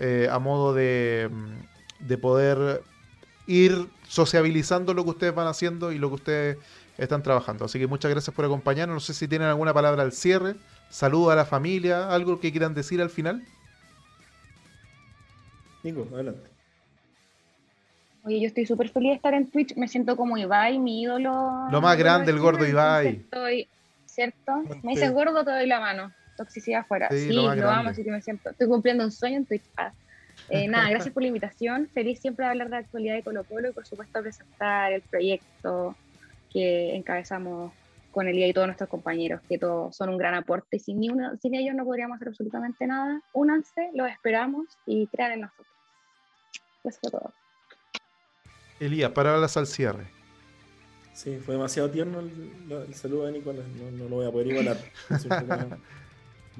eh, 0.00 0.28
a 0.30 0.38
modo 0.38 0.74
de, 0.74 1.30
de 2.00 2.18
poder 2.18 2.82
ir 3.46 3.86
sociabilizando 4.08 4.94
lo 4.94 5.04
que 5.04 5.10
ustedes 5.10 5.34
van 5.34 5.46
haciendo 5.46 5.92
y 5.92 5.98
lo 5.98 6.08
que 6.08 6.14
ustedes 6.14 6.58
están 6.96 7.22
trabajando. 7.22 7.66
Así 7.66 7.78
que 7.78 7.86
muchas 7.86 8.10
gracias 8.10 8.34
por 8.34 8.44
acompañarnos. 8.44 8.94
No 8.94 9.00
sé 9.00 9.14
si 9.14 9.28
tienen 9.28 9.48
alguna 9.48 9.74
palabra 9.74 10.02
al 10.02 10.12
cierre. 10.12 10.54
Saludos 10.88 11.32
a 11.32 11.36
la 11.36 11.44
familia, 11.44 12.10
algo 12.10 12.40
que 12.40 12.50
quieran 12.50 12.74
decir 12.74 13.00
al 13.00 13.10
final. 13.10 13.44
Nico, 15.82 16.08
adelante. 16.12 16.48
Oye, 18.24 18.40
yo 18.40 18.46
estoy 18.46 18.66
súper 18.66 18.88
feliz 18.90 19.10
de 19.10 19.16
estar 19.16 19.34
en 19.34 19.50
Twitch. 19.50 19.76
Me 19.76 19.86
siento 19.88 20.16
como 20.16 20.36
Ibai, 20.36 20.78
mi 20.78 21.02
ídolo. 21.02 21.68
Lo 21.70 21.80
más 21.80 21.96
grande, 21.96 22.32
el 22.32 22.38
gordo 22.38 22.66
Ibai. 22.66 23.08
Estoy, 23.08 23.68
¿cierto? 24.06 24.62
Me 24.82 24.92
dices 24.92 25.12
gordo, 25.12 25.44
te 25.44 25.50
doy 25.50 25.66
la 25.66 25.80
mano. 25.80 26.12
Toxicidad 26.40 26.80
afuera. 26.80 27.08
Sí, 27.10 27.28
Sí, 27.28 27.32
lo 27.34 27.54
lo, 27.54 27.68
amo, 27.68 27.90
así 27.90 28.02
que 28.02 28.10
me 28.10 28.22
siento. 28.22 28.48
Estoy 28.48 28.66
cumpliendo 28.66 29.04
un 29.04 29.12
sueño 29.12 29.36
en 29.36 29.44
Twitch. 29.44 29.64
Ah. 29.76 29.92
Eh, 30.48 30.68
nada, 30.68 30.88
gracias 30.88 31.12
por 31.12 31.22
la 31.22 31.28
invitación. 31.28 31.86
Feliz 31.92 32.18
siempre 32.18 32.46
de 32.46 32.52
hablar 32.52 32.68
de 32.68 32.76
la 32.76 32.78
actualidad 32.78 33.14
de 33.14 33.22
Colo 33.22 33.44
Colo 33.44 33.68
y 33.68 33.72
por 33.72 33.86
supuesto 33.86 34.22
presentar 34.22 34.90
el 34.90 35.02
proyecto 35.02 35.94
que 36.50 36.96
encabezamos 36.96 37.72
con 38.10 38.26
Elía 38.26 38.48
y 38.48 38.54
todos 38.54 38.68
nuestros 38.68 38.88
compañeros, 38.88 39.42
que 39.50 39.58
todos 39.58 39.94
son 39.94 40.08
un 40.08 40.16
gran 40.16 40.32
aporte. 40.32 40.78
Y 40.78 40.80
sin, 40.80 40.98
ni 40.98 41.10
uno, 41.10 41.36
sin 41.42 41.54
ellos 41.54 41.74
no 41.74 41.84
podríamos 41.84 42.16
hacer 42.16 42.28
absolutamente 42.28 42.86
nada. 42.86 43.20
Únanse, 43.34 43.90
los 43.92 44.10
esperamos 44.10 44.66
y 44.86 45.06
crean 45.08 45.32
en 45.32 45.40
nosotros. 45.42 45.68
Eso 46.84 46.98
fue 47.02 47.10
todo. 47.10 47.34
Elías, 48.80 49.10
palabras 49.10 49.58
al 49.58 49.66
cierre. 49.66 50.06
Sí, 51.12 51.36
fue 51.36 51.54
demasiado 51.54 51.90
tierno 51.90 52.20
el, 52.20 52.72
el 52.88 52.94
saludo 52.94 53.26
de 53.26 53.32
Nicolás. 53.32 53.66
No, 53.76 53.90
no 53.90 54.08
lo 54.08 54.16
voy 54.16 54.26
a 54.26 54.32
poder 54.32 54.46
igualar. 54.46 54.78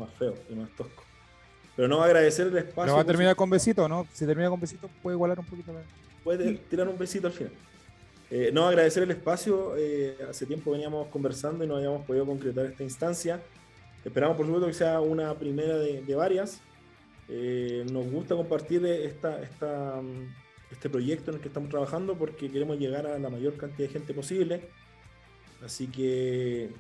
Más, 0.00 0.10
feo 0.18 0.34
y 0.50 0.54
más 0.54 0.68
tosco. 0.76 1.04
Pero 1.76 1.88
no 1.88 2.02
agradecer 2.02 2.48
el 2.48 2.56
espacio. 2.58 2.82
Pero 2.84 2.94
va 2.96 3.02
a 3.02 3.04
terminar 3.06 3.36
con 3.36 3.48
besito, 3.48 3.88
¿no? 3.88 4.06
Si 4.12 4.26
termina 4.26 4.50
con 4.50 4.60
besito, 4.60 4.88
puede 5.02 5.16
igualar 5.16 5.38
un 5.38 5.46
poquito. 5.46 5.72
la- 5.72 5.80
puede 6.24 6.54
tirar 6.68 6.88
un 6.88 6.98
besito 6.98 7.26
al 7.28 7.32
final. 7.32 7.52
Eh, 8.30 8.50
no, 8.52 8.66
agradecer 8.66 9.02
el 9.02 9.10
espacio. 9.10 9.74
eh, 9.76 10.16
hace 10.28 10.46
tiempo 10.46 10.70
veníamos 10.72 11.08
conversando 11.08 11.64
y 11.64 11.66
no 11.66 11.76
habíamos 11.76 12.04
podido 12.04 12.26
concretar 12.26 12.66
esta 12.66 12.82
instancia. 12.82 13.40
Esperamos, 14.04 14.36
por 14.36 14.46
supuesto, 14.46 14.66
que 14.68 14.74
sea 14.74 15.00
una 15.00 15.34
primera 15.34 15.76
de, 15.78 16.02
de 16.02 16.14
varias. 16.14 16.60
Eh, 17.28 17.84
nos 17.92 18.06
gusta 18.10 18.34
compartir 18.34 18.84
esta, 18.86 19.40
esta, 19.42 20.00
este 20.70 20.90
proyecto 20.90 21.30
en 21.30 21.36
el 21.36 21.40
que 21.42 21.48
estamos 21.48 21.70
trabajando 21.70 22.14
porque 22.16 22.50
queremos 22.50 22.78
llegar 22.78 23.06
a 23.06 23.18
la 23.18 23.28
mayor 23.30 23.56
cantidad 23.56 23.88
de 23.88 23.92
gente 23.92 24.12
posible. 24.14 24.68
Así 25.64 25.86
que, 25.86 26.70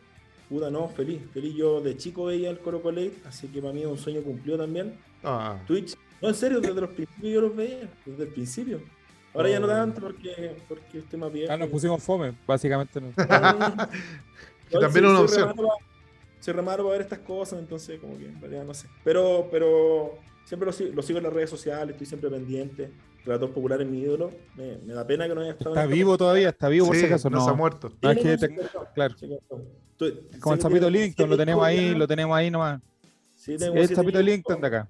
puta, 0.50 0.70
no, 0.70 0.88
feliz. 0.88 1.22
Feliz. 1.32 1.54
Yo 1.54 1.80
de 1.80 1.96
chico 1.96 2.26
veía 2.26 2.50
el 2.50 2.58
Coro 2.58 2.82
Colate, 2.82 3.14
así 3.24 3.48
que 3.48 3.62
para 3.62 3.72
mí 3.72 3.80
es 3.80 3.86
un 3.86 3.96
sueño 3.96 4.20
cumplido 4.22 4.58
también. 4.58 4.94
Ah, 5.24 5.58
Twitch. 5.66 5.96
No, 6.20 6.28
en 6.28 6.34
serio, 6.34 6.60
desde 6.60 6.78
los 6.80 6.90
principios 6.90 7.32
yo 7.32 7.40
los 7.40 7.56
veía, 7.56 7.88
desde 8.04 8.24
el 8.24 8.28
principio. 8.28 8.80
Ahora 9.32 9.48
ya 9.48 9.60
no 9.60 9.66
Oh. 9.66 9.70
tanto 9.70 10.00
porque, 10.02 10.56
porque 10.68 10.98
estoy 10.98 11.18
más 11.18 11.32
viejo. 11.32 11.50
Ah, 11.52 11.56
nos 11.56 11.68
pusimos 11.70 12.02
fome, 12.02 12.34
básicamente. 12.46 13.00
no. 13.00 13.16
Que 13.16 13.16
también 14.80 15.04
es 15.06 15.10
una 15.10 15.20
opción. 15.20 15.28
Soy 15.40 15.48
remaro, 15.48 15.68
pa- 15.68 15.84
soy 16.40 16.54
remaro 16.54 16.82
para 16.84 16.92
ver 16.92 17.00
estas 17.02 17.18
cosas, 17.20 17.58
entonces 17.60 17.98
como 18.00 18.18
que 18.18 18.26
en 18.26 18.40
realidad 18.40 18.64
no 18.64 18.74
sé. 18.74 18.88
Pero, 19.04 19.48
pero 19.50 20.18
siempre 20.44 20.66
lo, 20.66 20.72
sigo- 20.72 20.92
lo 20.94 21.02
sigo 21.02 21.18
en 21.18 21.24
las 21.24 21.32
redes 21.32 21.48
sociales, 21.48 21.90
estoy 21.92 22.06
siempre 22.06 22.28
pendiente. 22.28 22.90
Relator 23.24 23.50
Popular 23.52 23.80
es 23.82 23.88
mi 23.88 24.00
ídolo. 24.00 24.30
Me, 24.56 24.76
me 24.78 24.94
da 24.94 25.06
pena 25.06 25.28
que 25.28 25.34
no 25.34 25.40
haya 25.42 25.50
estado 25.52 25.70
Está 25.70 25.82
en 25.84 25.88
esta 25.90 25.94
vivo 25.94 26.16
todavía, 26.18 26.48
está 26.48 26.68
vivo 26.68 26.86
por 26.86 26.94
sí, 26.96 27.00
si 27.02 27.06
acaso. 27.06 27.28
no 27.30 27.38
No, 27.38 27.44
se 27.44 27.50
ha 27.50 27.54
muerto. 27.54 27.92
No, 28.00 28.10
es 28.10 28.16
Sí, 28.18 28.22
que 28.22 28.30
no, 28.30 28.38
te- 28.38 28.48
sí, 28.48 28.54
claro. 28.94 29.14
Estoy- 29.14 30.20
Como 30.40 30.54
el 30.54 30.60
tiene 30.60 30.90
Lincoln, 30.90 31.30
lo 31.30 31.36
tenemos 31.36 31.64
ahí, 31.64 31.94
lo 31.94 32.08
tenemos 32.08 32.36
ahí 32.36 32.50
nomás. 32.50 32.80
Sí, 33.36 33.56
tengo 33.56 33.74
El 33.76 33.90
hijos. 33.90 34.24
Lincoln 34.24 34.60
de 34.60 34.66
acá. 34.66 34.88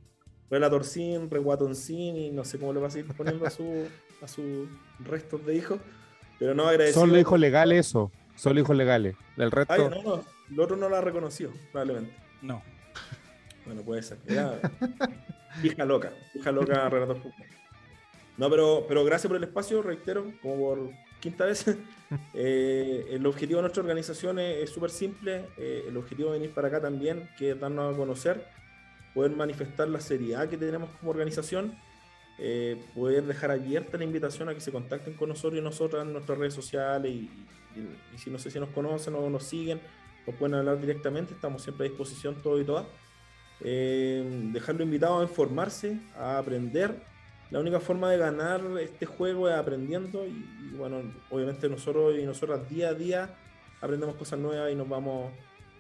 Relatorcín, 0.51 1.31
Reguatoncín 1.31 2.17
y 2.17 2.31
no 2.31 2.45
sé 2.45 2.59
cómo 2.59 2.73
le 2.73 2.81
va 2.81 2.89
a 2.89 2.91
seguir 2.91 3.13
poniendo 3.15 3.47
a 3.47 3.51
su 3.51 3.87
a 4.23 4.29
sus 4.29 4.69
restos 5.01 5.45
de 5.47 5.55
hijos. 5.55 5.79
Pero 6.39 6.55
no 6.55 6.65
agradecido. 6.69 7.03
Solo 7.07 7.19
hijos 7.19 7.39
legales 7.39 7.87
eso. 7.89 8.11
Solo 8.37 8.61
hijos 8.61 8.77
legales. 8.77 9.15
Del 9.37 9.51
resto, 9.51 9.75
Ay, 9.75 9.83
no, 9.91 10.03
no. 10.03 10.25
El 10.51 10.59
otro 10.61 10.77
no 10.77 10.89
lo 10.89 10.97
ha 10.97 11.01
reconocido, 11.01 11.53
probablemente. 11.73 12.15
no. 12.43 12.63
Bueno, 13.67 13.83
puede 13.83 14.03
ser. 14.03 14.19
Era 14.27 14.59
hija 15.63 15.85
loca. 15.85 16.13
Hija 16.35 16.51
loca, 16.51 16.89
relator 16.89 17.17
Popular. 17.23 17.49
No, 18.41 18.49
pero, 18.49 18.85
pero 18.89 19.05
gracias 19.05 19.29
por 19.29 19.37
el 19.37 19.45
espacio, 19.45 19.83
reitero, 19.83 20.33
como 20.41 20.57
por 20.57 20.91
quinta 21.21 21.45
vez. 21.45 21.65
Eh, 22.35 23.07
el 23.13 23.25
objetivo 23.25 23.59
de 23.59 23.63
nuestra 23.63 23.83
organización 23.85 24.41
es 24.41 24.69
súper 24.71 24.91
simple. 24.91 25.45
eh, 25.57 25.85
el 25.87 25.97
objetivo 25.97 26.33
de 26.33 26.41
venir 26.41 26.53
para 26.53 26.67
acá 26.67 26.81
también, 26.81 27.29
que 27.39 27.53
es 27.53 27.61
darnos 27.61 27.95
a 27.95 27.97
conocer, 27.97 28.45
poder 29.15 29.31
manifestar 29.31 29.87
la 29.89 30.01
seriedad 30.01 30.49
que 30.49 30.57
tenemos 30.57 30.91
como 30.99 31.13
organización, 31.13 31.73
eh, 32.41 32.83
poder 32.97 33.23
dejar 33.27 33.53
abierta 33.53 33.97
la 33.97 34.03
invitación 34.03 34.49
a 34.49 34.55
que 34.55 34.61
se 34.61 34.73
contacten 34.73 35.15
con 35.15 35.29
nosotros 35.29 35.61
y 35.61 35.63
nosotras 35.63 36.05
en 36.05 36.13
nuestras 36.13 36.37
redes 36.37 36.55
sociales. 36.55 37.13
Y, 37.13 37.31
y- 37.77 37.97
y 38.13 38.19
si 38.19 38.29
no 38.29 38.39
sé 38.41 38.51
si 38.51 38.59
nos 38.59 38.71
conocen 38.71 39.15
o 39.15 39.31
nos 39.31 39.45
siguen, 39.45 39.81
nos 40.27 40.35
pueden 40.35 40.57
hablar 40.57 40.81
directamente. 40.81 41.35
Estamos 41.35 41.63
siempre 41.63 41.87
a 41.87 41.91
disposición, 41.91 42.43
todo 42.43 42.61
y 42.61 42.65
todas. 42.65 42.87
Eh, 43.61 44.49
dejarlo 44.53 44.83
invitado 44.83 45.21
a 45.21 45.23
informarse, 45.23 46.01
a 46.17 46.39
aprender. 46.39 47.09
La 47.51 47.59
única 47.59 47.81
forma 47.81 48.11
de 48.11 48.19
ganar 48.19 48.63
este 48.81 49.07
juego 49.07 49.49
es 49.49 49.55
aprendiendo 49.55 50.25
y, 50.25 50.77
bueno, 50.77 51.03
obviamente 51.31 51.69
nosotros 51.69 52.17
y 52.17 52.23
nosotras 52.25 52.69
día 52.71 52.91
a 52.91 52.95
día 52.95 53.35
aprendemos 53.81 54.15
cosas 54.15 54.39
nuevas 54.39 54.71
y 54.71 54.77
nos 54.77 54.89
vamos 54.89 55.33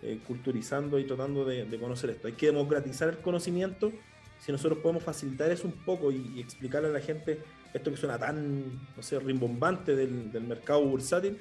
eh, 0.03 0.19
culturizando 0.27 0.99
y 0.99 1.05
tratando 1.05 1.45
de, 1.45 1.79
conocer 1.79 2.11
esto. 2.11 2.27
Hay 2.27 2.33
que 2.33 2.47
democratizar 2.47 3.09
el 3.09 3.19
conocimiento. 3.19 3.93
Si 4.41 4.51
nosotros 4.51 4.81
podemos 4.81 5.05
facilitar 5.05 5.51
eso 5.51 5.69
un 5.69 5.75
poco 5.85 6.11
y, 6.11 6.41
explicarle 6.41 6.89
a 6.89 6.93
la 6.93 7.01
gente 7.01 7.41
esto 7.73 7.91
que 7.91 7.97
suena 7.97 8.19
tan, 8.19 8.81
no 8.97 9.03
sé, 9.03 9.21
rimbombante 9.21 9.95
del, 9.95 10.43
mercado 10.43 10.83
bursátil, 10.85 11.39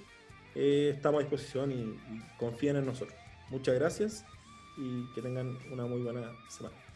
eh, 0.53 0.93
estamos 0.95 1.19
a 1.19 1.23
disposición 1.23 1.71
y 1.71 1.97
confíen 2.37 2.75
en 2.75 2.85
nosotros. 2.85 3.17
Muchas 3.49 3.73
gracias 3.75 4.25
y 4.77 5.11
que 5.13 5.21
tengan 5.21 5.57
una 5.71 5.85
muy 5.85 6.01
buena 6.01 6.31
semana. 6.49 6.88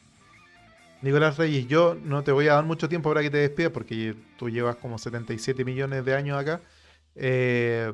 Nicolás 1.03 1.37
Reyes, 1.37 1.67
yo 1.67 1.95
no 2.01 2.23
te 2.23 2.31
voy 2.31 2.47
a 2.47 2.53
dar 2.53 2.63
mucho 2.63 2.87
tiempo 2.87 3.09
para 3.09 3.21
que 3.21 3.29
te 3.29 3.37
despidas 3.37 3.73
porque 3.73 4.15
tú 4.37 4.49
llevas 4.49 4.77
como 4.77 4.97
77 4.97 5.65
millones 5.65 6.05
de 6.05 6.15
años 6.15 6.39
acá. 6.39 6.61
Eh, 7.15 7.91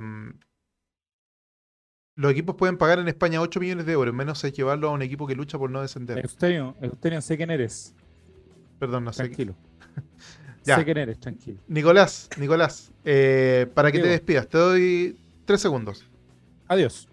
los 2.15 2.31
equipos 2.31 2.55
pueden 2.55 2.77
pagar 2.77 2.99
en 2.99 3.07
España 3.07 3.41
8 3.41 3.59
millones 3.59 3.87
de 3.87 3.93
euros, 3.93 4.13
menos 4.13 4.43
es 4.43 4.53
llevarlo 4.53 4.89
a 4.89 4.91
un 4.91 5.01
equipo 5.01 5.25
que 5.25 5.33
lucha 5.33 5.57
por 5.57 5.71
no 5.71 5.81
descender. 5.81 6.19
Eustenio, 6.19 6.75
Eustenio, 6.81 7.19
sé 7.21 7.35
quién 7.35 7.49
eres. 7.49 7.95
Perdón, 8.77 9.05
no 9.05 9.11
sé. 9.11 9.23
Tranquilo. 9.23 9.55
Ya. 10.65 10.75
Sé 10.75 10.83
quién 10.83 10.97
eres, 10.97 11.17
tranquilo. 11.19 11.57
Nicolás, 11.69 12.29
Nicolás, 12.37 12.91
eh, 13.05 13.65
para 13.73 13.93
que 13.93 13.99
te 13.99 14.09
despidas, 14.09 14.45
te 14.49 14.57
doy 14.57 15.17
3 15.45 15.59
segundos. 15.59 16.05
Adiós. 16.67 17.07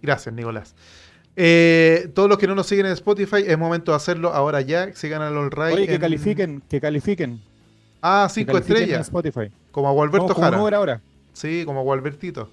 Gracias, 0.00 0.34
Nicolás. 0.34 0.74
Eh, 1.36 2.10
todos 2.14 2.28
los 2.28 2.38
que 2.38 2.46
no 2.46 2.54
nos 2.54 2.66
siguen 2.66 2.86
en 2.86 2.92
Spotify, 2.92 3.44
es 3.46 3.56
momento 3.58 3.92
de 3.92 3.96
hacerlo 3.96 4.32
ahora 4.32 4.60
ya. 4.60 4.92
Sigan 4.94 5.22
al 5.22 5.36
All 5.36 5.50
Right 5.50 5.74
Oye, 5.74 5.86
que 5.86 5.94
en- 5.94 6.00
califiquen, 6.00 6.62
que 6.68 6.80
califiquen. 6.80 7.40
Ah, 8.02 8.26
que 8.28 8.34
5 8.34 8.52
califiquen 8.52 8.76
en 8.76 8.82
estrellas. 8.82 9.06
Spotify. 9.06 9.50
Como 9.70 9.88
a 9.88 9.92
Gualberto 9.92 10.34
Jara. 10.34 10.60
Uber 10.60 10.74
ahora. 10.74 11.00
Sí, 11.32 11.62
como 11.64 11.82
Gualbertito. 11.84 12.50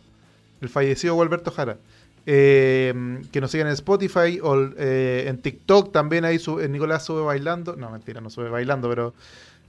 El 0.62 0.70
fallecido 0.70 1.16
Gualberto 1.16 1.52
Jara. 1.52 1.78
Eh, 2.26 2.94
que 3.32 3.40
nos 3.42 3.52
sigan 3.52 3.68
en 3.68 3.74
Spotify 3.74 4.40
o 4.44 4.70
eh, 4.78 5.26
en 5.28 5.38
TikTok 5.42 5.92
también 5.94 6.26
ahí 6.26 6.38
sube- 6.40 6.66
eh, 6.66 6.70
Nicolás 6.70 7.06
sube 7.06 7.22
bailando. 7.22 7.76
No, 7.78 7.90
mentira, 7.90 8.20
no 8.22 8.30
sube 8.30 8.50
bailando, 8.50 8.90
pero 8.90 9.14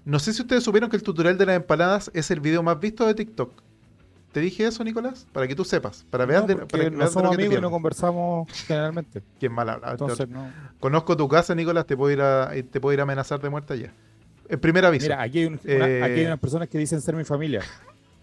no 0.05 0.19
sé 0.19 0.33
si 0.33 0.43
ustedes 0.43 0.65
supieron 0.65 0.91
que 0.91 0.97
el 0.97 1.03
tutorial 1.03 1.39
de 1.39 1.47
las 1.47 1.57
empanadas 1.57 2.11
es 2.15 2.31
el 2.33 2.41
video 2.41 2.63
más 2.65 2.81
visto 2.81 3.07
de 3.07 3.15
TikTok. 3.15 3.53
¿Te 4.39 4.45
dije 4.45 4.67
eso, 4.69 4.85
Nicolás? 4.85 5.27
Para 5.33 5.49
que 5.49 5.57
tú 5.57 5.65
sepas. 5.65 6.07
Para 6.11 6.25
veas 6.25 6.43
No, 6.43 6.47
de, 6.47 6.55
para 6.55 6.67
que 6.85 6.91
no 6.93 6.99
veas 6.99 6.99
de 6.99 6.99
lo 6.99 7.11
somos 7.11 7.31
que 7.33 7.37
te 7.37 7.43
amigos 7.43 7.59
y 7.59 7.61
no 7.61 7.71
conversamos 7.73 8.53
generalmente. 8.69 9.21
Quién 9.41 9.51
mal 9.53 9.69
habla. 9.69 9.91
Entonces, 9.91 10.29
no. 10.29 10.49
Conozco 10.79 11.17
tu 11.17 11.27
casa, 11.27 11.57
Nicolás, 11.57 11.87
te 11.87 11.97
puedo 11.97 12.13
ir 12.13 12.21
a, 12.21 12.53
te 12.71 12.81
puedo 12.81 12.93
ir 12.95 13.01
a 13.01 13.03
amenazar 13.03 13.41
de 13.41 13.51
muerte 13.51 13.73
allá. 13.75 13.93
El 14.49 14.61
primer 14.61 14.85
aviso. 14.85 15.07
Mira, 15.07 15.21
aquí 15.21 15.41
hay, 15.41 15.45
un- 15.47 15.55
una- 15.65 15.89
Eh, 15.89 16.03
aquí 16.05 16.13
hay 16.21 16.27
unas 16.27 16.39
personas 16.39 16.69
que 16.69 16.79
dicen 16.79 17.01
ser 17.01 17.17
mi 17.17 17.25
familia. 17.25 17.63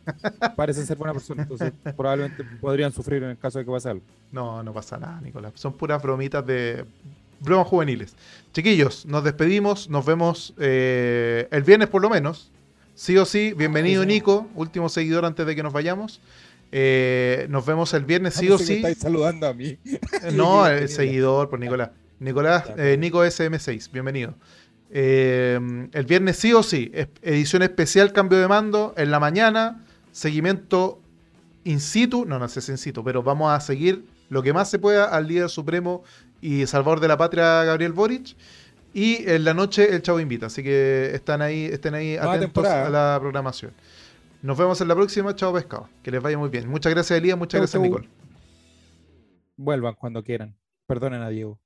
Parecen 0.55 0.85
ser 0.85 0.97
buena 0.97 1.11
persona, 1.13 1.41
entonces 1.43 1.73
probablemente 1.97 2.45
podrían 2.61 2.93
sufrir 2.93 3.23
en 3.23 3.31
el 3.31 3.37
caso 3.37 3.59
de 3.59 3.65
que 3.65 3.71
pase 3.71 3.89
algo. 3.89 4.03
No, 4.31 4.63
no 4.63 4.71
pasa 4.71 4.97
nada, 4.97 5.19
Nicolás. 5.19 5.51
Son 5.55 5.73
puras 5.73 6.01
bromitas 6.01 6.45
de. 6.45 6.85
Bromas 7.41 7.67
juveniles. 7.67 8.15
Chiquillos, 8.53 9.05
nos 9.05 9.23
despedimos. 9.25 9.89
Nos 9.89 10.05
vemos 10.05 10.53
eh, 10.57 11.47
el 11.51 11.63
viernes 11.63 11.89
por 11.89 12.01
lo 12.01 12.09
menos. 12.09 12.51
Sí 12.95 13.17
o 13.17 13.25
sí, 13.25 13.53
bienvenido 13.53 14.03
sí, 14.03 14.09
sí. 14.09 14.13
Nico, 14.15 14.47
último 14.55 14.87
seguidor 14.89 15.25
antes 15.25 15.45
de 15.45 15.55
que 15.55 15.63
nos 15.63 15.73
vayamos. 15.73 16.21
Eh, 16.71 17.45
nos 17.49 17.65
vemos 17.65 17.93
el 17.93 18.05
viernes, 18.05 18.33
sí 18.35 18.47
Ah, 18.49 18.55
o 18.55 18.57
sí. 18.57 18.73
estáis 18.75 18.97
saludando 18.97 19.47
a 19.47 19.53
mí. 19.53 19.77
Eh, 19.85 19.99
No, 20.33 20.65
el 20.67 20.87
seguidor 20.89 21.49
por 21.49 21.59
Nicolás. 21.59 21.89
Nicolás, 22.19 22.65
Ya, 22.75 22.91
eh, 22.91 22.97
Nico 22.97 23.23
SM6, 23.25 23.91
bienvenido. 23.91 24.33
Eh, 24.89 25.59
el 25.91 26.05
viernes 26.05 26.37
sí 26.37 26.53
o 26.53 26.63
sí, 26.63 26.91
edición 27.21 27.63
especial, 27.63 28.13
cambio 28.13 28.39
de 28.39 28.47
mando, 28.47 28.93
en 28.97 29.11
la 29.11 29.19
mañana, 29.19 29.83
seguimiento 30.13 31.01
in 31.65 31.81
situ, 31.81 32.25
no, 32.25 32.39
no 32.39 32.47
sé 32.47 32.61
si 32.61 32.71
in 32.71 32.77
situ, 32.77 33.03
pero 33.03 33.21
vamos 33.23 33.51
a 33.51 33.59
seguir 33.59 34.05
lo 34.29 34.41
que 34.41 34.53
más 34.53 34.69
se 34.69 34.79
pueda 34.79 35.05
al 35.05 35.27
líder 35.27 35.49
supremo 35.49 36.03
y 36.39 36.65
salvador 36.67 37.01
de 37.01 37.09
la 37.09 37.17
patria, 37.17 37.63
Gabriel 37.65 37.91
Boric. 37.91 38.35
Y 38.97 39.29
en 39.29 39.43
la 39.43 39.53
noche 39.53 39.93
el 39.93 40.01
Chavo 40.01 40.21
invita, 40.21 40.45
así 40.45 40.63
que 40.63 41.11
están 41.13 41.41
ahí, 41.41 41.65
estén 41.65 41.95
ahí 41.95 42.15
Nueva 42.15 42.35
atentos 42.35 42.63
temporada. 42.63 42.87
a 42.87 42.89
la 43.13 43.19
programación. 43.19 43.73
Nos 44.41 44.57
vemos 44.57 44.79
en 44.79 44.87
la 44.87 44.95
próxima, 44.95 45.35
Chao 45.35 45.51
Pescado. 45.53 45.89
Que 46.01 46.11
les 46.11 46.21
vaya 46.21 46.37
muy 46.37 46.47
bien. 46.47 46.69
Muchas 46.69 46.93
gracias, 46.93 47.19
Elías, 47.19 47.37
muchas 47.37 47.57
Chau, 47.57 47.59
gracias, 47.59 47.73
chau. 47.73 47.83
Nicole. 47.83 48.07
Vuelvan 49.57 49.95
cuando 49.95 50.23
quieran. 50.23 50.55
Perdonen 50.87 51.21
a 51.23 51.29
Diego. 51.29 51.59